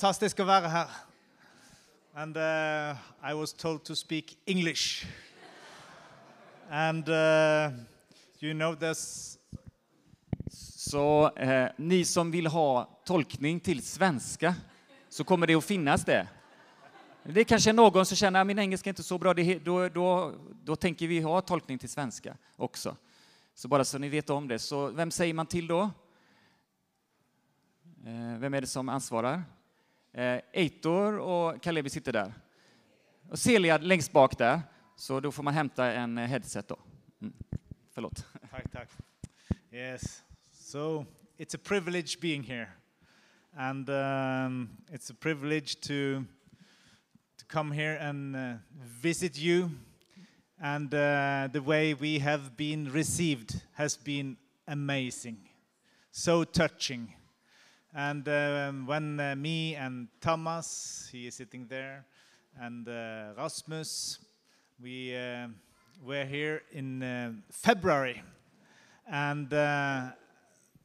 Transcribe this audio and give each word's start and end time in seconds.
fantastisk 0.00 0.38
å 0.40 0.46
være 0.48 0.68
her. 0.72 0.92
And 2.16 2.36
uh, 2.36 2.96
I 3.20 3.34
was 3.36 3.52
told 3.52 3.82
to 3.84 3.94
speak 3.94 4.32
English. 4.46 5.04
And 6.70 7.04
uh, 7.08 7.68
you 8.40 8.54
know 8.54 8.74
there's 8.74 9.36
Så 10.50 11.30
eh, 11.36 11.68
ni 11.76 12.04
som 12.04 12.30
vill 12.30 12.46
ha 12.46 12.88
tolkning 13.04 13.60
till 13.60 13.82
svenska 13.82 14.54
så 15.08 15.24
kommer 15.24 15.46
det 15.46 15.54
att 15.54 15.64
finnas 15.64 16.04
det. 16.04 16.28
Det 17.24 17.40
är 17.40 17.44
kanske 17.44 17.72
någon 17.72 18.06
som 18.06 18.16
känner 18.16 18.40
att 18.40 18.46
min 18.46 18.58
engelska 18.58 18.88
är 18.90 18.92
inte 18.92 19.02
så 19.02 19.18
bra, 19.18 19.34
det, 19.34 19.42
är- 19.42 19.60
då, 19.60 19.88
då, 19.88 20.34
då 20.64 20.76
tänker 20.76 21.06
vi 21.06 21.20
ha 21.20 21.40
tolkning 21.40 21.78
till 21.78 21.88
svenska 21.88 22.36
också. 22.56 22.96
Så 23.54 23.68
bara 23.68 23.84
så 23.84 23.98
ni 23.98 24.08
vet 24.08 24.30
om 24.30 24.48
det. 24.48 24.58
Så 24.58 24.86
vem 24.90 25.10
säger 25.10 25.34
man 25.34 25.46
till 25.46 25.66
då? 25.66 25.80
Eh, 28.06 28.38
vem 28.38 28.54
är 28.54 28.60
det 28.60 28.66
som 28.66 28.88
ansvarar? 28.88 29.42
Eh, 30.12 30.40
Eitor 30.52 31.18
och 31.18 31.62
Kalevi 31.62 31.90
sitter 31.90 32.12
där. 32.12 32.34
Och 33.28 33.38
Celia 33.38 33.78
längst 33.78 34.12
bak 34.12 34.38
där, 34.38 34.60
så 34.96 35.20
då 35.20 35.32
får 35.32 35.42
man 35.42 35.54
hämta 35.54 35.92
en 35.92 36.18
eh, 36.18 36.26
headset 36.26 36.68
då. 36.68 36.78
Mm. 37.20 37.34
Förlåt. 37.90 38.26
Tack, 38.50 38.72
tack. 38.72 38.88
Yes. 39.72 40.22
So 40.52 41.06
it's 41.38 41.54
a 41.54 41.58
privilege 41.64 42.20
being 42.20 42.42
here, 42.42 42.68
and 43.56 43.88
um, 43.88 44.70
it's 44.90 45.10
a 45.10 45.14
privilege 45.20 45.80
to 45.80 46.24
to 47.38 47.44
come 47.48 47.74
here 47.74 47.98
and 47.98 48.36
uh, 48.36 48.56
visit 49.02 49.38
you. 49.38 49.70
And 50.60 50.94
uh, 50.94 51.48
the 51.52 51.60
way 51.60 51.94
we 51.94 52.18
have 52.18 52.56
been 52.56 52.92
received 52.92 53.60
has 53.72 53.96
been 53.96 54.36
amazing, 54.66 55.38
so 56.10 56.44
touching. 56.44 57.14
And 57.92 58.28
um, 58.28 58.86
when 58.86 59.18
uh, 59.18 59.34
me 59.34 59.74
and 59.74 60.06
Thomas, 60.20 61.08
he 61.10 61.26
is 61.26 61.34
sitting 61.34 61.66
there, 61.66 62.04
and 62.60 62.86
uh, 62.86 63.32
Rasmus, 63.36 64.20
we 64.80 65.16
uh, 65.16 65.48
were 66.00 66.24
here 66.24 66.62
in 66.70 67.02
uh, 67.02 67.32
February, 67.50 68.22
and 69.10 69.52
uh, 69.52 70.10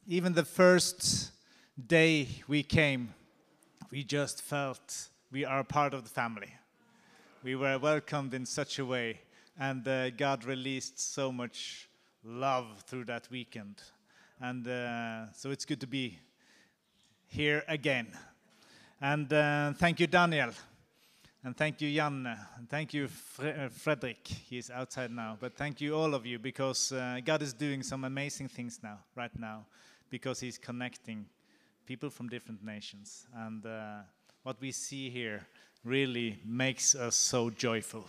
even 0.08 0.34
the 0.34 0.46
first 0.46 1.30
day 1.86 2.28
we 2.48 2.64
came, 2.64 3.14
we 3.92 4.04
just 4.04 4.42
felt 4.42 5.10
we 5.32 5.46
are 5.46 5.64
part 5.64 5.94
of 5.94 6.06
the 6.06 6.10
family. 6.10 6.52
We 7.44 7.56
were 7.56 7.78
welcomed 7.78 8.34
in 8.34 8.48
such 8.48 8.80
a 8.80 8.86
way, 8.86 9.20
and 9.60 9.88
uh, 9.88 10.10
God 10.10 10.44
released 10.44 11.14
so 11.14 11.32
much 11.32 11.88
love 12.24 12.84
through 12.88 13.06
that 13.06 13.28
weekend. 13.30 13.84
And 14.42 14.66
so 15.36 15.52
it's 15.52 15.66
good 15.66 15.82
to 15.82 15.88
be 15.88 16.18
here 17.28 17.64
again. 17.68 18.08
And 19.02 19.32
uh, 19.32 19.74
thank 19.74 20.00
you, 20.00 20.08
Daniel. 20.08 20.52
And 21.44 21.56
thank 21.56 21.80
you, 21.80 21.94
Jan. 21.94 22.26
And 22.58 22.68
thank 22.68 22.92
you, 22.94 23.08
Fre- 23.08 23.48
uh, 23.50 23.70
Fredrik. 23.70 24.28
He's 24.28 24.72
outside 24.72 25.12
now. 25.12 25.38
But 25.40 25.56
thank 25.56 25.80
you, 25.80 25.96
all 25.96 26.16
of 26.16 26.26
you, 26.26 26.40
because 26.40 26.92
uh, 26.92 27.20
God 27.24 27.44
is 27.44 27.54
doing 27.54 27.84
some 27.84 28.04
amazing 28.04 28.48
things 28.48 28.80
now, 28.82 28.98
right 29.16 29.38
now, 29.38 29.66
because 30.10 30.40
He's 30.40 30.58
connecting 30.58 31.26
people 31.86 32.10
from 32.10 32.30
different 32.30 32.64
nations. 32.64 33.28
And 33.36 33.64
uh, 33.64 33.98
what 34.42 34.60
we 34.60 34.72
see 34.72 35.12
here 35.12 35.46
really 35.84 36.40
makes 36.44 36.96
us 36.96 37.16
so 37.16 37.52
joyful, 37.52 38.06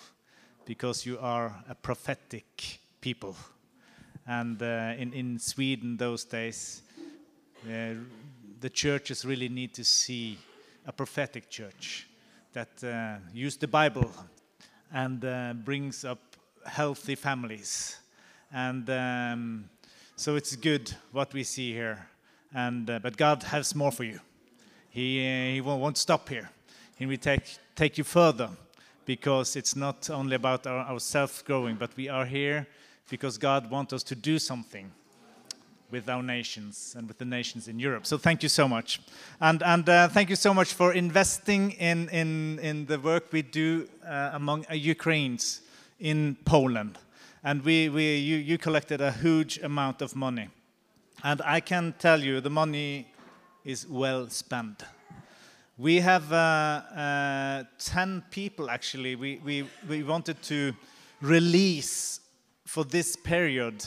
because 0.65 1.05
you 1.05 1.19
are 1.19 1.63
a 1.69 1.75
prophetic 1.75 2.79
people. 3.03 3.37
And 4.27 4.63
uh, 4.63 4.95
in, 4.97 5.13
in 5.13 5.39
Sweden, 5.39 5.99
those 5.99 6.25
days, 6.25 6.81
uh, 7.69 7.97
the 8.61 8.71
churches 8.71 9.25
really 9.25 9.49
need 9.49 9.75
to 9.75 9.85
see 9.85 10.39
a 10.87 10.93
prophetic 10.93 11.51
church 11.51 12.07
that 12.53 12.83
uh, 12.83 13.17
use 13.35 13.57
the 13.57 13.69
Bible 13.69 14.11
and 14.93 15.25
uh, 15.25 15.53
brings 15.53 16.05
up 16.05 16.19
healthy 16.65 17.15
families. 17.15 17.99
And 18.53 18.89
um, 18.89 19.71
so 20.17 20.37
it's 20.37 20.57
good 20.57 20.95
what 21.13 21.35
we 21.35 21.45
see 21.45 21.73
here. 21.73 22.09
And 22.55 22.89
uh, 22.89 22.99
but 23.01 23.17
God 23.17 23.43
has 23.43 23.75
more 23.75 23.93
for 23.93 24.05
you. 24.05 24.21
He 24.89 25.21
uh, 25.21 25.55
He 25.55 25.61
won't, 25.61 25.83
won't 25.83 25.99
stop 25.99 26.29
here. 26.29 26.51
He 26.97 27.07
will 27.07 27.19
take 27.19 27.59
take 27.75 27.99
you 27.99 28.05
further 28.05 28.49
because 29.05 29.57
it's 29.57 29.77
not 29.77 30.09
only 30.11 30.37
about 30.37 30.67
our, 30.67 30.87
ourselves 30.87 31.43
growing, 31.43 31.77
but 31.77 31.91
we 31.97 32.09
are 32.09 32.25
here 32.25 32.67
because 33.11 33.39
God 33.39 33.71
wants 33.71 33.93
us 33.93 34.03
to 34.05 34.15
do 34.15 34.39
something 34.39 34.91
with 35.91 36.09
our 36.09 36.23
nations 36.23 36.95
and 36.99 37.09
with 37.09 37.19
the 37.19 37.25
nations 37.25 37.69
in 37.69 37.79
Europe. 37.79 38.07
So 38.07 38.19
thank 38.19 38.43
you 38.43 38.49
so 38.49 38.69
much. 38.69 39.01
And, 39.41 39.63
and 39.63 39.89
uh, 39.89 40.09
thank 40.09 40.31
you 40.31 40.37
so 40.37 40.53
much 40.53 40.75
for 40.75 40.93
investing 40.93 41.73
in, 41.73 42.09
in, 42.09 42.59
in 42.59 42.87
the 42.87 42.99
work 42.99 43.33
we 43.33 43.43
do 43.43 43.89
uh, 44.07 44.31
among 44.33 44.67
uh, 44.71 44.75
Ukrainians 44.75 45.61
in 46.01 46.37
Poland. 46.45 46.99
And 47.45 47.65
we, 47.65 47.89
we, 47.89 48.17
you, 48.17 48.37
you 48.37 48.59
collected 48.59 49.01
a 49.01 49.13
huge 49.13 49.59
amount 49.59 50.03
of 50.03 50.17
money. 50.17 50.49
And 51.23 51.41
I 51.43 51.61
can 51.61 51.95
tell 51.99 52.21
you 52.21 52.41
the 52.41 52.51
money 52.51 53.07
is 53.65 53.87
well 53.87 54.29
spent. 54.29 54.83
We 55.79 56.01
have 56.01 56.33
uh, 56.33 56.37
uh, 56.37 57.65
10 57.79 58.25
people 58.31 58.71
actually. 58.71 59.15
We, 59.15 59.41
we, 59.45 59.69
we 59.89 60.03
wanted 60.03 60.43
to 60.45 60.73
release 61.21 62.21
for 62.65 62.85
this 62.85 63.17
period 63.17 63.87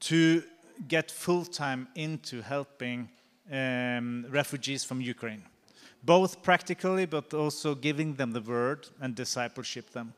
to 0.00 0.42
get 0.88 1.10
full 1.10 1.44
time 1.44 1.88
into 1.94 2.42
helping 2.42 3.08
um, 3.50 4.26
refugees 4.28 4.84
from 4.84 5.00
Ukraine, 5.00 5.42
both 6.02 6.42
practically 6.42 7.06
but 7.06 7.32
also 7.34 7.74
giving 7.74 8.14
them 8.14 8.32
the 8.32 8.40
word 8.40 8.88
and 9.00 9.14
discipleship 9.14 9.90
them. 9.90 10.14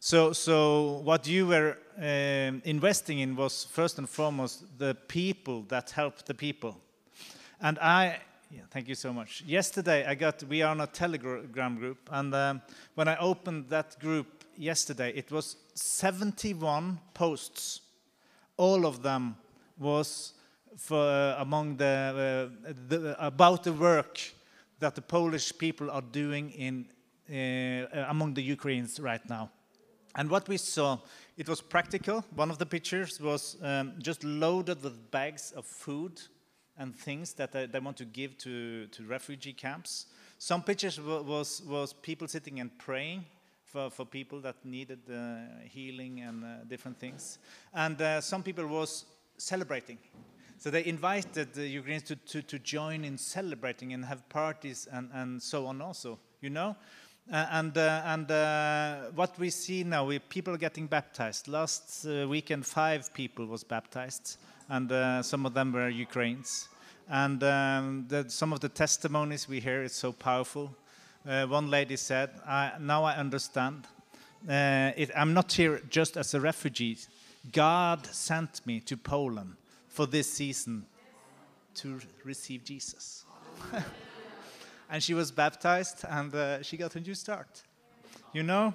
So, 0.00 0.32
so 0.32 1.00
what 1.04 1.28
you 1.28 1.46
were 1.46 1.78
um, 1.96 2.60
investing 2.64 3.20
in 3.20 3.36
was 3.36 3.64
first 3.64 3.98
and 3.98 4.08
foremost 4.08 4.64
the 4.78 4.96
people 5.06 5.62
that 5.68 5.90
help 5.90 6.24
the 6.24 6.34
people. 6.34 6.76
And 7.60 7.78
I, 7.78 8.18
yeah, 8.50 8.62
thank 8.70 8.88
you 8.88 8.96
so 8.96 9.12
much. 9.12 9.44
Yesterday, 9.46 10.04
I 10.04 10.16
got, 10.16 10.42
we 10.42 10.62
are 10.62 10.72
on 10.72 10.80
a 10.80 10.88
Telegram 10.88 11.76
group, 11.76 12.08
and 12.10 12.34
um, 12.34 12.62
when 12.96 13.06
I 13.06 13.16
opened 13.18 13.68
that 13.68 13.96
group 14.00 14.44
yesterday, 14.56 15.12
it 15.14 15.30
was 15.30 15.56
71 15.74 16.98
posts. 17.14 17.82
All 18.56 18.84
of 18.86 19.04
them 19.04 19.36
was 19.82 20.34
for, 20.76 20.96
uh, 20.96 21.36
among 21.38 21.76
the, 21.76 22.50
uh, 22.64 22.72
the, 22.88 23.16
about 23.18 23.62
the 23.64 23.72
work 23.72 24.20
that 24.78 24.94
the 24.94 25.02
Polish 25.02 25.52
people 25.58 25.90
are 25.90 26.02
doing 26.02 26.50
in, 26.50 26.86
uh, 27.30 28.04
among 28.08 28.34
the 28.34 28.42
Ukrainians 28.42 28.98
right 29.00 29.26
now. 29.28 29.50
And 30.14 30.28
what 30.28 30.48
we 30.48 30.56
saw, 30.56 30.98
it 31.36 31.48
was 31.48 31.60
practical. 31.60 32.24
One 32.34 32.50
of 32.50 32.58
the 32.58 32.66
pictures 32.66 33.20
was 33.20 33.56
um, 33.62 33.94
just 33.98 34.24
loaded 34.24 34.82
with 34.82 35.10
bags 35.10 35.52
of 35.52 35.64
food 35.64 36.20
and 36.76 36.94
things 36.94 37.32
that 37.34 37.52
they, 37.52 37.66
they 37.66 37.78
want 37.78 37.96
to 37.98 38.04
give 38.04 38.36
to, 38.38 38.86
to 38.88 39.04
refugee 39.04 39.52
camps. 39.52 40.06
Some 40.38 40.62
pictures 40.62 41.00
was, 41.00 41.62
was 41.62 41.92
people 41.92 42.28
sitting 42.28 42.60
and 42.60 42.76
praying 42.78 43.24
for, 43.64 43.90
for 43.90 44.04
people 44.04 44.40
that 44.40 44.56
needed 44.64 45.00
uh, 45.10 45.64
healing 45.64 46.20
and 46.20 46.44
uh, 46.44 46.48
different 46.68 46.98
things. 46.98 47.38
And 47.72 48.00
uh, 48.00 48.20
some 48.20 48.42
people 48.42 48.66
was 48.66 49.06
celebrating. 49.42 49.98
So 50.58 50.70
they 50.70 50.84
invited 50.84 51.54
the 51.54 51.66
Ukrainians 51.66 52.04
to, 52.04 52.16
to, 52.16 52.42
to 52.42 52.58
join 52.58 53.04
in 53.04 53.18
celebrating 53.18 53.92
and 53.94 54.04
have 54.04 54.28
parties 54.28 54.88
and, 54.92 55.10
and 55.12 55.42
so 55.42 55.66
on 55.66 55.82
also, 55.82 56.18
you 56.40 56.50
know? 56.50 56.76
Uh, 57.30 57.46
and 57.52 57.78
uh, 57.78 58.02
and 58.04 58.30
uh, 58.30 59.10
what 59.14 59.38
we 59.38 59.48
see 59.48 59.84
now, 59.84 60.04
we, 60.04 60.18
people 60.18 60.52
are 60.54 60.58
getting 60.58 60.88
baptized. 60.88 61.46
Last 61.46 62.04
uh, 62.04 62.26
weekend, 62.28 62.66
five 62.66 63.14
people 63.14 63.46
was 63.46 63.62
baptized, 63.62 64.38
and 64.68 64.90
uh, 64.90 65.22
some 65.22 65.46
of 65.46 65.54
them 65.54 65.72
were 65.72 65.88
Ukrainians. 65.88 66.68
And 67.08 67.42
um, 67.44 68.06
the, 68.08 68.28
some 68.28 68.52
of 68.52 68.60
the 68.60 68.68
testimonies 68.68 69.48
we 69.48 69.60
hear 69.60 69.82
is 69.84 69.92
so 69.92 70.12
powerful. 70.12 70.74
Uh, 71.26 71.46
one 71.46 71.70
lady 71.70 71.96
said, 71.96 72.30
I, 72.46 72.72
"Now 72.80 73.04
I 73.04 73.14
understand. 73.14 73.86
It, 74.48 75.10
I'm 75.16 75.32
not 75.32 75.52
here 75.52 75.80
just 75.88 76.16
as 76.16 76.34
a 76.34 76.40
refugee. 76.40 76.98
God 77.50 78.06
sent 78.06 78.64
me 78.66 78.80
to 78.80 78.96
Poland 78.96 79.56
for 79.88 80.06
this 80.06 80.32
season 80.32 80.86
to 81.74 82.00
receive 82.24 82.64
Jesus." 82.64 83.24
and 84.90 85.02
she 85.02 85.14
was 85.14 85.30
baptized 85.32 86.04
and 86.08 86.34
uh, 86.34 86.62
she 86.62 86.76
got 86.76 86.94
a 86.96 87.00
new 87.00 87.14
start. 87.14 87.62
You 88.32 88.42
know? 88.42 88.74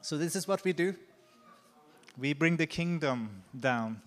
So, 0.00 0.16
this 0.16 0.36
is 0.36 0.46
what 0.46 0.64
we 0.64 0.72
do 0.72 0.94
we 2.18 2.32
bring 2.32 2.56
the 2.56 2.66
kingdom 2.66 3.42
down. 3.58 4.00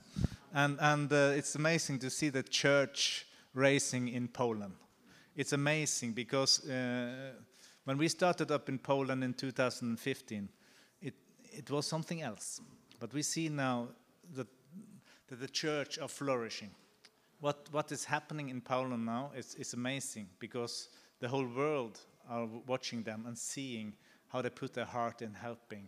And, 0.53 0.77
and 0.79 1.11
uh, 1.11 1.33
it's 1.35 1.55
amazing 1.55 1.99
to 1.99 2.09
see 2.09 2.29
the 2.29 2.43
church 2.43 3.27
raising 3.53 4.07
in 4.07 4.27
Poland. 4.27 4.73
It's 5.35 5.53
amazing 5.53 6.13
because 6.13 6.67
uh, 6.67 7.33
when 7.83 7.97
we 7.97 8.07
started 8.07 8.51
up 8.51 8.67
in 8.67 8.79
Poland 8.79 9.23
in 9.23 9.33
2015, 9.33 10.49
it, 11.01 11.13
it 11.51 11.69
was 11.69 11.85
something 11.85 12.21
else. 12.21 12.61
But 12.99 13.13
we 13.13 13.21
see 13.21 13.49
now 13.49 13.87
that, 14.35 14.47
that 15.27 15.39
the 15.39 15.47
church 15.47 15.99
are 15.99 16.07
flourishing 16.07 16.71
what 17.39 17.67
what 17.71 17.91
is 17.91 18.05
happening 18.05 18.49
in 18.49 18.61
Poland 18.61 19.05
now 19.05 19.31
is, 19.35 19.55
is 19.55 19.73
amazing 19.73 20.27
because 20.39 20.89
the 21.19 21.27
whole 21.27 21.47
world 21.47 21.99
are 22.29 22.47
watching 22.67 23.03
them 23.03 23.23
and 23.27 23.37
seeing 23.37 23.93
how 24.27 24.41
they 24.41 24.49
put 24.49 24.73
their 24.73 24.85
heart 24.85 25.21
in 25.21 25.33
helping 25.33 25.87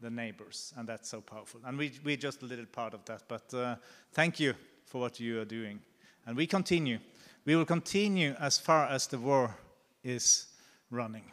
the 0.00 0.10
neighbors, 0.10 0.72
and 0.76 0.88
that's 0.88 1.08
so 1.08 1.20
powerful. 1.20 1.60
And 1.64 1.78
we, 1.78 1.92
we're 2.04 2.16
just 2.16 2.42
a 2.42 2.46
little 2.46 2.66
part 2.66 2.94
of 2.94 3.04
that, 3.04 3.22
but 3.28 3.54
uh, 3.54 3.76
thank 4.12 4.40
you 4.40 4.54
for 4.86 5.00
what 5.00 5.20
you 5.20 5.40
are 5.40 5.44
doing. 5.44 5.80
And 6.26 6.36
we 6.36 6.46
continue. 6.46 6.98
We 7.44 7.54
will 7.54 7.64
continue 7.64 8.34
as 8.40 8.58
far 8.58 8.86
as 8.86 9.06
the 9.06 9.18
war 9.18 9.54
is 10.02 10.46
running. 10.90 11.30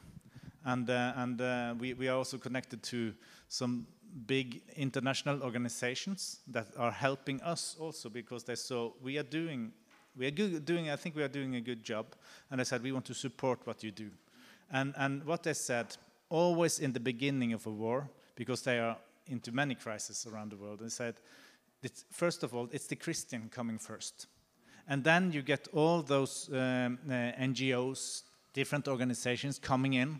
And, 0.66 0.88
uh, 0.90 1.14
and 1.16 1.42
uh, 1.42 1.76
we, 1.80 1.94
we 1.94 2.08
are 2.10 2.18
also 2.18 2.38
connected 2.38 2.84
to 2.84 3.14
some 3.48 3.88
big 4.28 4.62
international 4.76 5.44
organizations 5.44 6.40
that 6.48 6.68
are 6.78 6.92
helping 6.92 7.42
us 7.42 7.76
also 7.80 8.10
because 8.10 8.44
they 8.44 8.56
saw 8.56 8.92
we 9.02 9.18
are 9.18 9.24
doing 9.24 9.72
we 10.18 10.28
are 10.28 10.32
good, 10.32 10.66
doing 10.66 10.90
I 10.90 10.96
think 10.96 11.16
we 11.16 11.24
are 11.24 11.30
doing 11.30 11.56
a 11.56 11.62
good 11.62 11.84
job. 11.84 12.06
And 12.52 12.60
I 12.60 12.64
said 12.64 12.84
we 12.84 12.92
want 12.92 13.06
to 13.06 13.14
support 13.14 13.60
what 13.66 13.84
you 13.84 13.92
do. 13.92 14.10
And 14.72 14.94
and 14.98 15.24
what 15.24 15.44
they 15.44 15.54
said 15.54 15.98
always 16.30 16.80
in 16.80 16.94
the 16.94 17.00
beginning 17.00 17.54
of 17.54 17.66
a 17.66 17.72
war 17.72 18.10
because 18.36 18.62
they 18.62 18.80
are 18.80 18.98
into 19.28 19.52
many 19.52 19.76
crises 19.76 20.28
around 20.32 20.52
the 20.52 20.58
world 20.58 20.80
they 20.80 20.90
said 20.90 21.16
first 22.12 22.44
of 22.44 22.54
all 22.54 22.68
it's 22.72 22.88
the 22.88 22.96
Christian 22.96 23.50
coming 23.50 23.80
first. 23.80 24.28
And 24.88 25.04
then 25.04 25.32
you 25.32 25.44
get 25.44 25.68
all 25.74 26.02
those 26.02 26.50
um, 26.52 26.98
uh, 27.08 27.14
NGOs 27.40 28.24
different 28.54 28.88
organizations 28.88 29.60
coming 29.60 29.94
in 29.94 30.20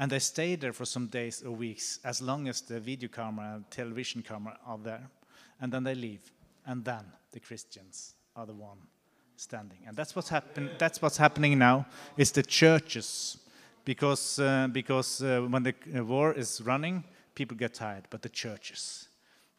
and 0.00 0.10
they 0.10 0.18
stay 0.18 0.56
there 0.56 0.72
for 0.72 0.86
some 0.86 1.08
days 1.08 1.42
or 1.42 1.50
weeks, 1.50 2.00
as 2.04 2.22
long 2.22 2.48
as 2.48 2.62
the 2.62 2.80
video 2.80 3.10
camera 3.10 3.56
and 3.56 3.70
television 3.70 4.22
camera 4.22 4.58
are 4.66 4.78
there. 4.78 5.10
And 5.60 5.70
then 5.70 5.84
they 5.84 5.94
leave. 5.94 6.32
And 6.64 6.82
then 6.82 7.04
the 7.32 7.38
Christians 7.38 8.14
are 8.34 8.46
the 8.46 8.54
one 8.54 8.78
standing. 9.36 9.76
And 9.86 9.94
that's 9.94 10.16
what's, 10.16 10.30
happen 10.30 10.70
that's 10.78 11.02
what's 11.02 11.18
happening 11.18 11.58
now, 11.58 11.84
is 12.16 12.32
the 12.32 12.42
churches. 12.42 13.36
Because, 13.84 14.38
uh, 14.38 14.68
because 14.72 15.22
uh, 15.22 15.42
when 15.42 15.64
the 15.64 15.74
uh, 15.94 16.02
war 16.02 16.32
is 16.32 16.62
running, 16.62 17.04
people 17.34 17.54
get 17.58 17.74
tired. 17.74 18.04
But 18.08 18.22
the 18.22 18.30
churches, 18.30 19.06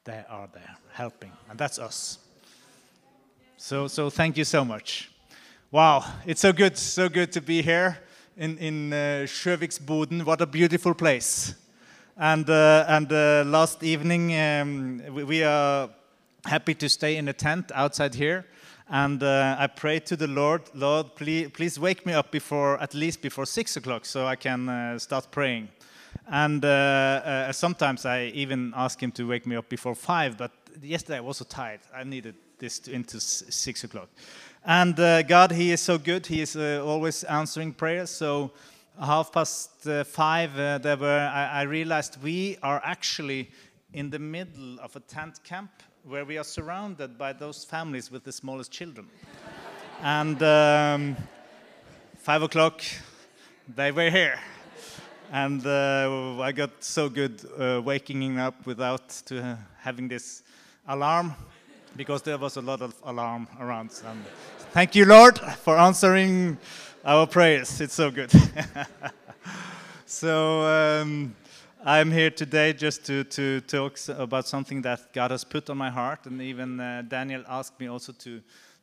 they 0.05 0.23
are 0.27 0.49
there 0.51 0.75
helping. 0.93 1.33
And 1.51 1.59
that's 1.59 1.77
us. 1.77 2.17
So, 3.57 3.87
so 3.87 4.09
thank 4.09 4.37
you 4.37 4.43
so 4.43 4.65
much. 4.65 5.11
Wow, 5.69 6.03
it's 6.25 6.41
so 6.41 6.51
good, 6.51 6.79
so 6.79 7.09
good 7.09 7.31
to 7.33 7.41
be 7.41 7.61
here 7.61 7.99
in, 8.41 8.57
in 8.57 8.93
uh. 8.93 10.25
What 10.25 10.41
a 10.41 10.47
beautiful 10.47 10.95
place. 10.95 11.53
And, 12.17 12.49
uh, 12.49 12.85
and 12.87 13.11
uh, 13.11 13.43
last 13.45 13.83
evening, 13.83 14.35
um, 14.35 15.01
we, 15.13 15.23
we, 15.23 15.43
are 15.43 15.89
happy 16.45 16.73
to 16.73 16.89
stay 16.89 17.17
in 17.17 17.27
a 17.27 17.33
tent 17.33 17.71
outside 17.75 18.15
here. 18.15 18.45
And 18.89 19.21
uh, 19.21 19.55
I 19.59 19.67
pray 19.67 19.99
to 19.99 20.15
the 20.15 20.27
Lord, 20.27 20.63
Lord, 20.73 21.15
please, 21.15 21.49
please 21.53 21.79
wake 21.79 22.03
me 22.03 22.13
up 22.13 22.31
before, 22.31 22.81
at 22.81 22.95
least 22.95 23.21
before 23.21 23.45
six 23.45 23.77
o'clock, 23.77 24.05
so 24.05 24.25
I 24.25 24.35
can 24.35 24.67
uh, 24.67 24.97
start 24.97 25.27
praying. 25.29 25.69
And 26.27 26.65
uh, 26.65 27.51
sometimes 27.53 28.05
I 28.05 28.31
even 28.33 28.73
ask 28.75 29.01
him 29.01 29.11
to 29.11 29.27
wake 29.27 29.45
me 29.45 29.55
up 29.55 29.69
before 29.69 29.93
five, 29.93 30.37
but 30.37 30.51
yesterday 30.81 31.17
I 31.17 31.21
was 31.21 31.37
so 31.37 31.45
tired. 31.45 31.81
I 31.95 32.03
needed 32.03 32.35
this 32.57 32.79
to, 32.79 32.91
into 32.91 33.19
six 33.19 33.83
o'clock. 33.83 34.09
And 34.63 34.99
uh, 34.99 35.23
God, 35.23 35.51
He 35.51 35.71
is 35.71 35.81
so 35.81 35.97
good. 35.97 36.27
He 36.27 36.41
is 36.41 36.55
uh, 36.55 36.83
always 36.85 37.23
answering 37.23 37.73
prayers. 37.73 38.11
So, 38.11 38.51
half 38.99 39.31
past 39.31 39.87
uh, 39.87 40.03
five, 40.03 40.57
uh, 40.57 40.77
there 40.77 40.97
were, 40.97 41.31
I, 41.33 41.61
I, 41.61 41.61
realized 41.63 42.21
we 42.21 42.57
are 42.61 42.79
actually 42.83 43.49
in 43.93 44.11
the 44.11 44.19
middle 44.19 44.79
of 44.79 44.95
a 44.95 44.99
tent 44.99 45.43
camp 45.43 45.71
where 46.03 46.25
we 46.25 46.37
are 46.37 46.43
surrounded 46.43 47.17
by 47.17 47.33
those 47.33 47.65
families 47.65 48.11
with 48.11 48.23
the 48.23 48.31
smallest 48.31 48.71
children. 48.71 49.07
and 50.03 50.43
um, 50.43 51.17
five 52.17 52.43
o'clock, 52.43 52.83
they 53.75 53.91
were 53.91 54.11
here. 54.11 54.39
And 55.31 55.65
uh, 55.65 56.39
I 56.39 56.51
got 56.51 56.83
so 56.83 57.09
good 57.09 57.41
uh, 57.57 57.81
waking 57.83 58.37
up 58.37 58.67
without 58.67 59.09
to, 59.25 59.57
having 59.79 60.07
this 60.07 60.43
alarm 60.87 61.33
because 61.95 62.21
there 62.21 62.37
was 62.37 62.57
a 62.57 62.61
lot 62.61 62.81
of 62.81 62.93
alarm 63.03 63.47
around. 63.59 63.91
And 64.05 64.23
thank 64.71 64.95
you, 64.95 65.05
Lord, 65.05 65.39
for 65.39 65.77
answering 65.77 66.57
our 67.03 67.27
prayers. 67.27 67.81
It's 67.81 67.93
so 67.93 68.11
good. 68.11 68.31
so 70.05 70.61
um, 70.61 71.35
I'm 71.83 72.11
here 72.11 72.31
today 72.31 72.73
just 72.73 73.05
to, 73.05 73.23
to 73.23 73.61
talk 73.61 73.97
about 74.09 74.47
something 74.47 74.81
that 74.83 75.13
God 75.13 75.31
has 75.31 75.43
put 75.43 75.69
on 75.69 75.77
my 75.77 75.89
heart, 75.89 76.25
and 76.25 76.41
even 76.41 76.79
uh, 76.79 77.03
Daniel 77.07 77.43
asked 77.47 77.79
me 77.79 77.87
also 77.87 78.11
to 78.13 78.41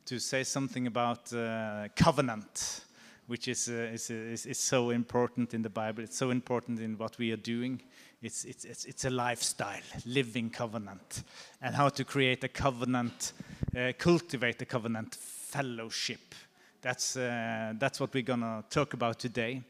to 0.09 0.17
say 0.19 0.43
something 0.43 0.87
about 0.87 1.31
uh, 1.33 1.87
covenant, 1.95 2.81
which 3.27 3.47
is, 3.47 3.69
uh, 3.69 3.93
is, 3.93 4.09
is, 4.09 4.47
is 4.47 4.57
so 4.57 4.89
important 4.89 5.53
in 5.53 5.61
the 5.61 5.69
Bible. 5.69 6.03
It's 6.03 6.17
so 6.17 6.31
important 6.31 6.79
in 6.79 6.97
what 6.97 7.15
we 7.19 7.31
are 7.31 7.37
doing 7.37 7.79
it's, 8.21 8.43
it's, 8.43 8.65
it's, 8.65 8.85
it's 8.85 9.05
a 9.05 9.09
lifestyle, 9.09 9.81
living 10.05 10.49
covenant, 10.49 11.23
and 11.61 11.73
how 11.73 11.89
to 11.89 12.03
create 12.03 12.43
a 12.43 12.49
covenant, 12.49 13.33
uh, 13.77 13.93
cultivate 13.97 14.61
a 14.61 14.65
covenant 14.65 15.15
fellowship. 15.15 16.35
That's, 16.81 17.15
uh, 17.15 17.73
that's 17.77 17.99
what 17.99 18.13
we're 18.13 18.23
going 18.23 18.41
to 18.41 18.63
talk 18.69 18.93
about 18.93 19.19
today. 19.19 19.61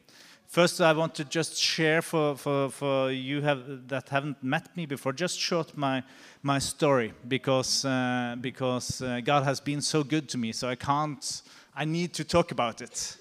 First, 0.46 0.80
I 0.80 0.92
want 0.92 1.14
to 1.14 1.24
just 1.24 1.56
share 1.56 2.02
for, 2.02 2.36
for, 2.36 2.70
for 2.70 3.12
you 3.12 3.40
have, 3.42 3.86
that 3.86 4.08
haven't 4.08 4.42
met 4.42 4.76
me 4.76 4.84
before, 4.84 5.12
just 5.12 5.38
short 5.38 5.76
my, 5.76 6.02
my 6.42 6.58
story 6.58 7.12
because, 7.28 7.84
uh, 7.84 8.34
because 8.40 9.00
uh, 9.00 9.20
God 9.24 9.44
has 9.44 9.60
been 9.60 9.80
so 9.80 10.02
good 10.02 10.28
to 10.30 10.38
me. 10.38 10.50
So 10.50 10.68
I 10.68 10.74
can't, 10.74 11.42
I 11.76 11.84
need 11.84 12.12
to 12.14 12.24
talk 12.24 12.50
about 12.50 12.80
it 12.80 13.16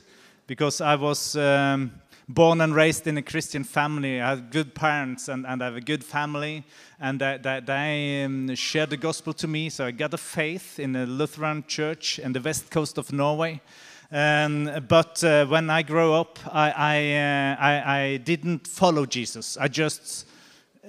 because 0.48 0.82
I 0.82 0.96
was. 0.96 1.36
Um, 1.36 1.92
born 2.30 2.62
and 2.62 2.76
raised 2.76 3.08
in 3.08 3.18
a 3.18 3.24
Christian 3.24 3.64
family. 3.64 4.22
I 4.22 4.30
have 4.30 4.52
good 4.52 4.76
parents 4.76 5.28
and, 5.30 5.48
and 5.48 5.64
I 5.64 5.66
have 5.66 5.76
a 5.76 5.82
good 5.82 6.04
family. 6.04 6.64
And 7.00 7.20
they, 7.20 7.40
they, 7.42 7.60
they 7.60 8.24
um, 8.24 8.54
shared 8.54 8.92
the 8.92 8.98
gospel 8.98 9.34
to 9.34 9.48
me. 9.48 9.70
So 9.72 9.88
I 9.88 9.92
got 9.92 10.14
a 10.14 10.18
faith 10.18 10.80
in 10.80 10.96
a 10.96 11.08
Lutheran 11.08 11.64
church 11.68 12.20
in 12.20 12.34
the 12.34 12.40
west 12.40 12.70
coast 12.70 13.00
of 13.00 13.12
Norway. 13.12 13.62
Um, 14.12 14.70
but 14.88 15.24
uh, 15.24 15.48
when 15.48 15.72
I 15.72 15.82
grew 15.82 16.14
up, 16.14 16.38
I, 16.52 16.72
I, 16.72 16.98
uh, 17.16 17.56
I, 17.60 18.00
I, 18.02 18.18
didn't 18.18 18.68
follow 18.68 19.06
Jesus. 19.06 19.58
I 19.58 19.68
just 19.68 20.28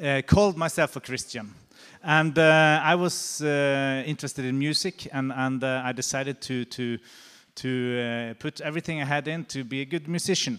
uh, 0.02 0.22
called 0.26 0.56
myself 0.56 0.96
a 0.96 1.00
Christian. 1.00 1.54
And 2.02 2.38
uh, 2.38 2.80
I 2.82 2.94
was 2.94 3.42
uh, 3.42 4.02
interested 4.06 4.46
in 4.46 4.58
music, 4.58 5.06
and, 5.12 5.32
and 5.32 5.62
uh, 5.62 5.82
I 5.84 5.92
decided 5.92 6.40
to, 6.42 6.64
to, 6.64 6.98
to 7.56 8.34
put 8.38 8.62
everything 8.62 9.02
I 9.02 9.04
had 9.04 9.28
in 9.28 9.44
to 9.46 9.64
be 9.64 9.82
a 9.82 9.84
good 9.84 10.08
musician 10.08 10.58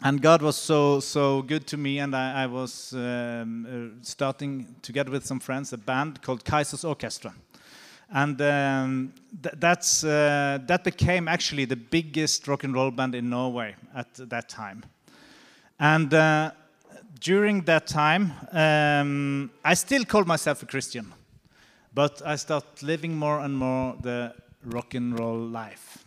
and 0.00 0.22
God 0.22 0.42
was 0.42 0.56
so 0.56 1.00
so 1.00 1.42
good 1.42 1.66
to 1.66 1.76
me, 1.76 1.98
and 1.98 2.14
I, 2.14 2.44
I 2.44 2.46
was 2.46 2.92
um, 2.92 3.66
uh, 3.66 4.02
starting 4.02 4.74
together 4.82 5.10
with 5.10 5.26
some 5.26 5.40
friends 5.40 5.72
a 5.72 5.78
band 5.78 6.22
called 6.22 6.44
Kaizers 6.44 6.84
Orchestra, 6.84 7.34
and 8.10 8.40
um, 8.40 9.12
th 9.42 9.54
that's 9.58 10.04
uh, 10.04 10.58
that 10.66 10.84
became 10.84 11.28
actually 11.28 11.66
the 11.66 11.76
biggest 11.90 12.48
rock 12.48 12.64
and 12.64 12.74
roll 12.74 12.90
band 12.90 13.14
in 13.14 13.28
Norway 13.30 13.74
at 13.94 14.14
that 14.30 14.48
time, 14.48 14.82
and. 15.78 16.14
Uh, 16.14 16.50
during 17.22 17.62
that 17.64 17.86
time, 17.86 18.32
um, 18.50 19.50
I 19.64 19.74
still 19.74 20.04
called 20.04 20.26
myself 20.26 20.62
a 20.62 20.66
Christian, 20.66 21.12
but 21.94 22.20
I 22.26 22.36
started 22.36 22.82
living 22.82 23.16
more 23.16 23.40
and 23.40 23.56
more 23.56 23.96
the 24.02 24.34
rock 24.64 24.94
and 24.94 25.16
roll 25.18 25.38
life. 25.38 26.04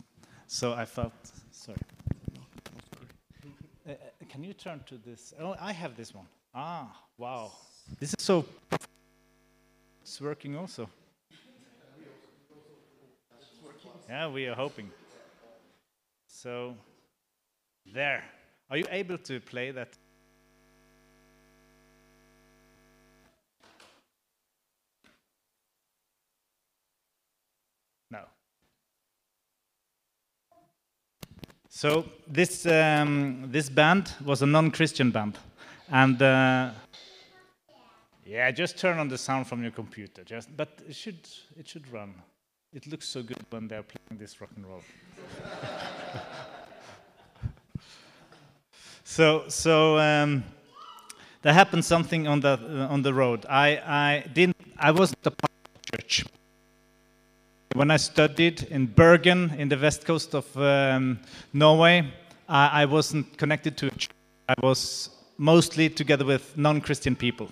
So 0.48 0.74
I 0.74 0.86
felt, 0.86 1.14
sorry. 1.52 1.78
Can 4.30 4.44
you 4.44 4.54
turn 4.54 4.82
to 4.88 4.98
this? 4.98 5.34
Oh, 5.40 5.56
I 5.60 5.72
have 5.72 5.96
this 5.96 6.14
one. 6.14 6.26
Ah, 6.54 6.92
wow. 7.18 7.52
This 8.00 8.10
is 8.10 8.24
so. 8.24 8.46
It's 10.02 10.22
working 10.22 10.56
also. 10.56 10.90
Yeah, 14.08 14.30
we 14.30 14.46
are 14.46 14.56
hoping. 14.56 14.92
So, 16.28 16.76
there. 17.94 18.24
Are 18.70 18.78
you 18.78 18.86
able 18.92 19.18
to 19.18 19.40
play 19.40 19.72
that? 19.72 19.98
So 31.76 32.06
this 32.26 32.66
um, 32.66 33.52
this 33.52 33.70
band 33.70 34.14
was 34.24 34.42
a 34.42 34.46
non-Christian 34.46 35.12
band, 35.12 35.38
and 35.92 36.22
uh, 36.22 36.72
yeah, 38.26 38.50
just 38.52 38.78
turn 38.78 38.98
on 38.98 39.10
the 39.10 39.18
sound 39.18 39.48
from 39.48 39.62
your 39.62 39.74
computer. 39.74 40.24
Just, 40.24 40.56
but 40.56 40.70
it 40.88 40.96
should 40.96 41.28
it 41.60 41.68
should 41.68 41.86
run. 41.92 42.14
It 42.72 42.88
looks 42.88 43.10
so 43.10 43.24
good 43.24 43.46
when 43.50 43.68
they're 43.68 43.84
playing 43.84 44.18
this 44.18 44.40
rock 44.40 44.52
and 44.56 44.66
roll. 44.66 44.84
so 49.04 49.44
so 49.50 50.00
um, 50.00 50.46
there 51.42 51.52
happened 51.52 51.84
something 51.84 52.26
on 52.26 52.40
the 52.40 52.54
uh, 52.54 52.94
on 52.94 53.02
the 53.02 53.14
road. 53.14 53.46
I 53.50 53.82
I 53.86 54.24
didn't 54.34 54.56
I 54.78 54.92
wasn't 54.92 55.28
a 55.28 55.32
part 55.32 55.52
of 55.66 55.72
the 55.74 55.98
church 55.98 56.24
when 57.76 57.92
I 57.92 57.98
studied 57.98 58.64
in 58.72 58.86
Bergen 58.88 59.54
in 59.58 59.68
the 59.68 59.78
west 59.78 60.06
coast 60.06 60.34
of 60.34 60.46
um, 60.58 61.20
Norway, 61.52 62.10
I, 62.48 62.84
I 62.84 62.86
wasn't 62.86 63.38
connected 63.38 63.76
to 63.78 63.88
a 63.88 63.90
church. 63.92 64.10
I 64.48 64.56
was 64.64 65.10
mostly 65.38 65.90
together 65.90 66.24
with 66.24 66.58
non-Christian 66.58 67.18
people. 67.18 67.50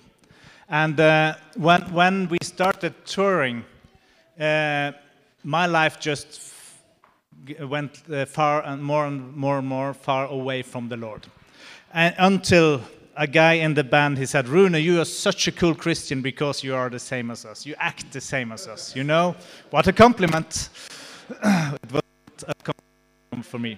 And 0.69 0.97
uh, 0.97 1.35
when, 1.57 1.81
when 1.93 2.29
we 2.29 2.37
started 2.41 2.93
touring, 3.05 3.65
uh, 4.39 4.93
my 5.43 5.65
life 5.65 5.99
just 5.99 6.53
went 7.59 8.01
uh, 8.09 8.25
far 8.25 8.63
and 8.63 8.81
more 8.81 9.05
and 9.05 9.35
more 9.35 9.57
and 9.57 9.67
more 9.67 9.93
far 9.93 10.27
away 10.27 10.61
from 10.61 10.87
the 10.87 10.95
Lord. 10.95 11.27
And 11.93 12.15
until 12.17 12.81
a 13.15 13.27
guy 13.27 13.53
in 13.53 13.73
the 13.73 13.83
band, 13.83 14.17
he 14.17 14.25
said, 14.25 14.47
Rune, 14.47 14.73
you 14.75 14.99
are 14.99 15.05
such 15.05 15.47
a 15.47 15.51
cool 15.51 15.75
Christian 15.75 16.21
because 16.21 16.63
you 16.63 16.75
are 16.75 16.89
the 16.89 16.99
same 16.99 17.31
as 17.31 17.45
us. 17.45 17.65
You 17.65 17.75
act 17.77 18.11
the 18.11 18.21
same 18.21 18.51
as 18.51 18.67
us. 18.67 18.95
You 18.95 19.03
know? 19.03 19.35
What 19.69 19.87
a 19.87 19.93
compliment. 19.93 20.69
it 21.29 21.91
was 21.91 22.01
a 22.47 22.53
compliment 22.55 23.45
for 23.45 23.59
me. 23.59 23.77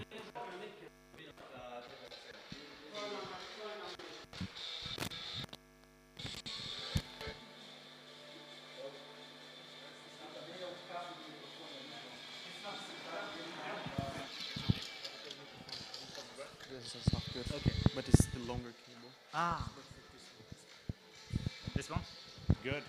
Okay. 17.55 17.71
But 17.93 18.07
it's 18.09 18.25
the 18.25 18.39
longer 18.39 18.73
cable. 18.85 19.04
Ah. 19.37 19.61
This 21.75 21.89
one? 21.89 21.99
Good. 22.63 22.81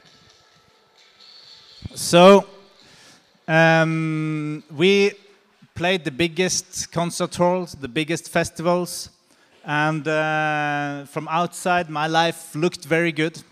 So, 1.97 2.47
um, 3.49 4.63
we 4.71 5.11
played 5.75 6.05
the 6.05 6.13
biggest 6.13 6.93
concert 6.93 7.35
halls, 7.35 7.73
the 7.73 7.89
biggest 7.89 8.29
festivals, 8.29 9.11
and 9.65 10.07
uh, 10.07 11.07
from 11.07 11.27
outside, 11.27 11.91
my 11.91 12.07
life 12.07 12.55
looked 12.55 12.85
very 12.85 13.11
good 13.11 13.43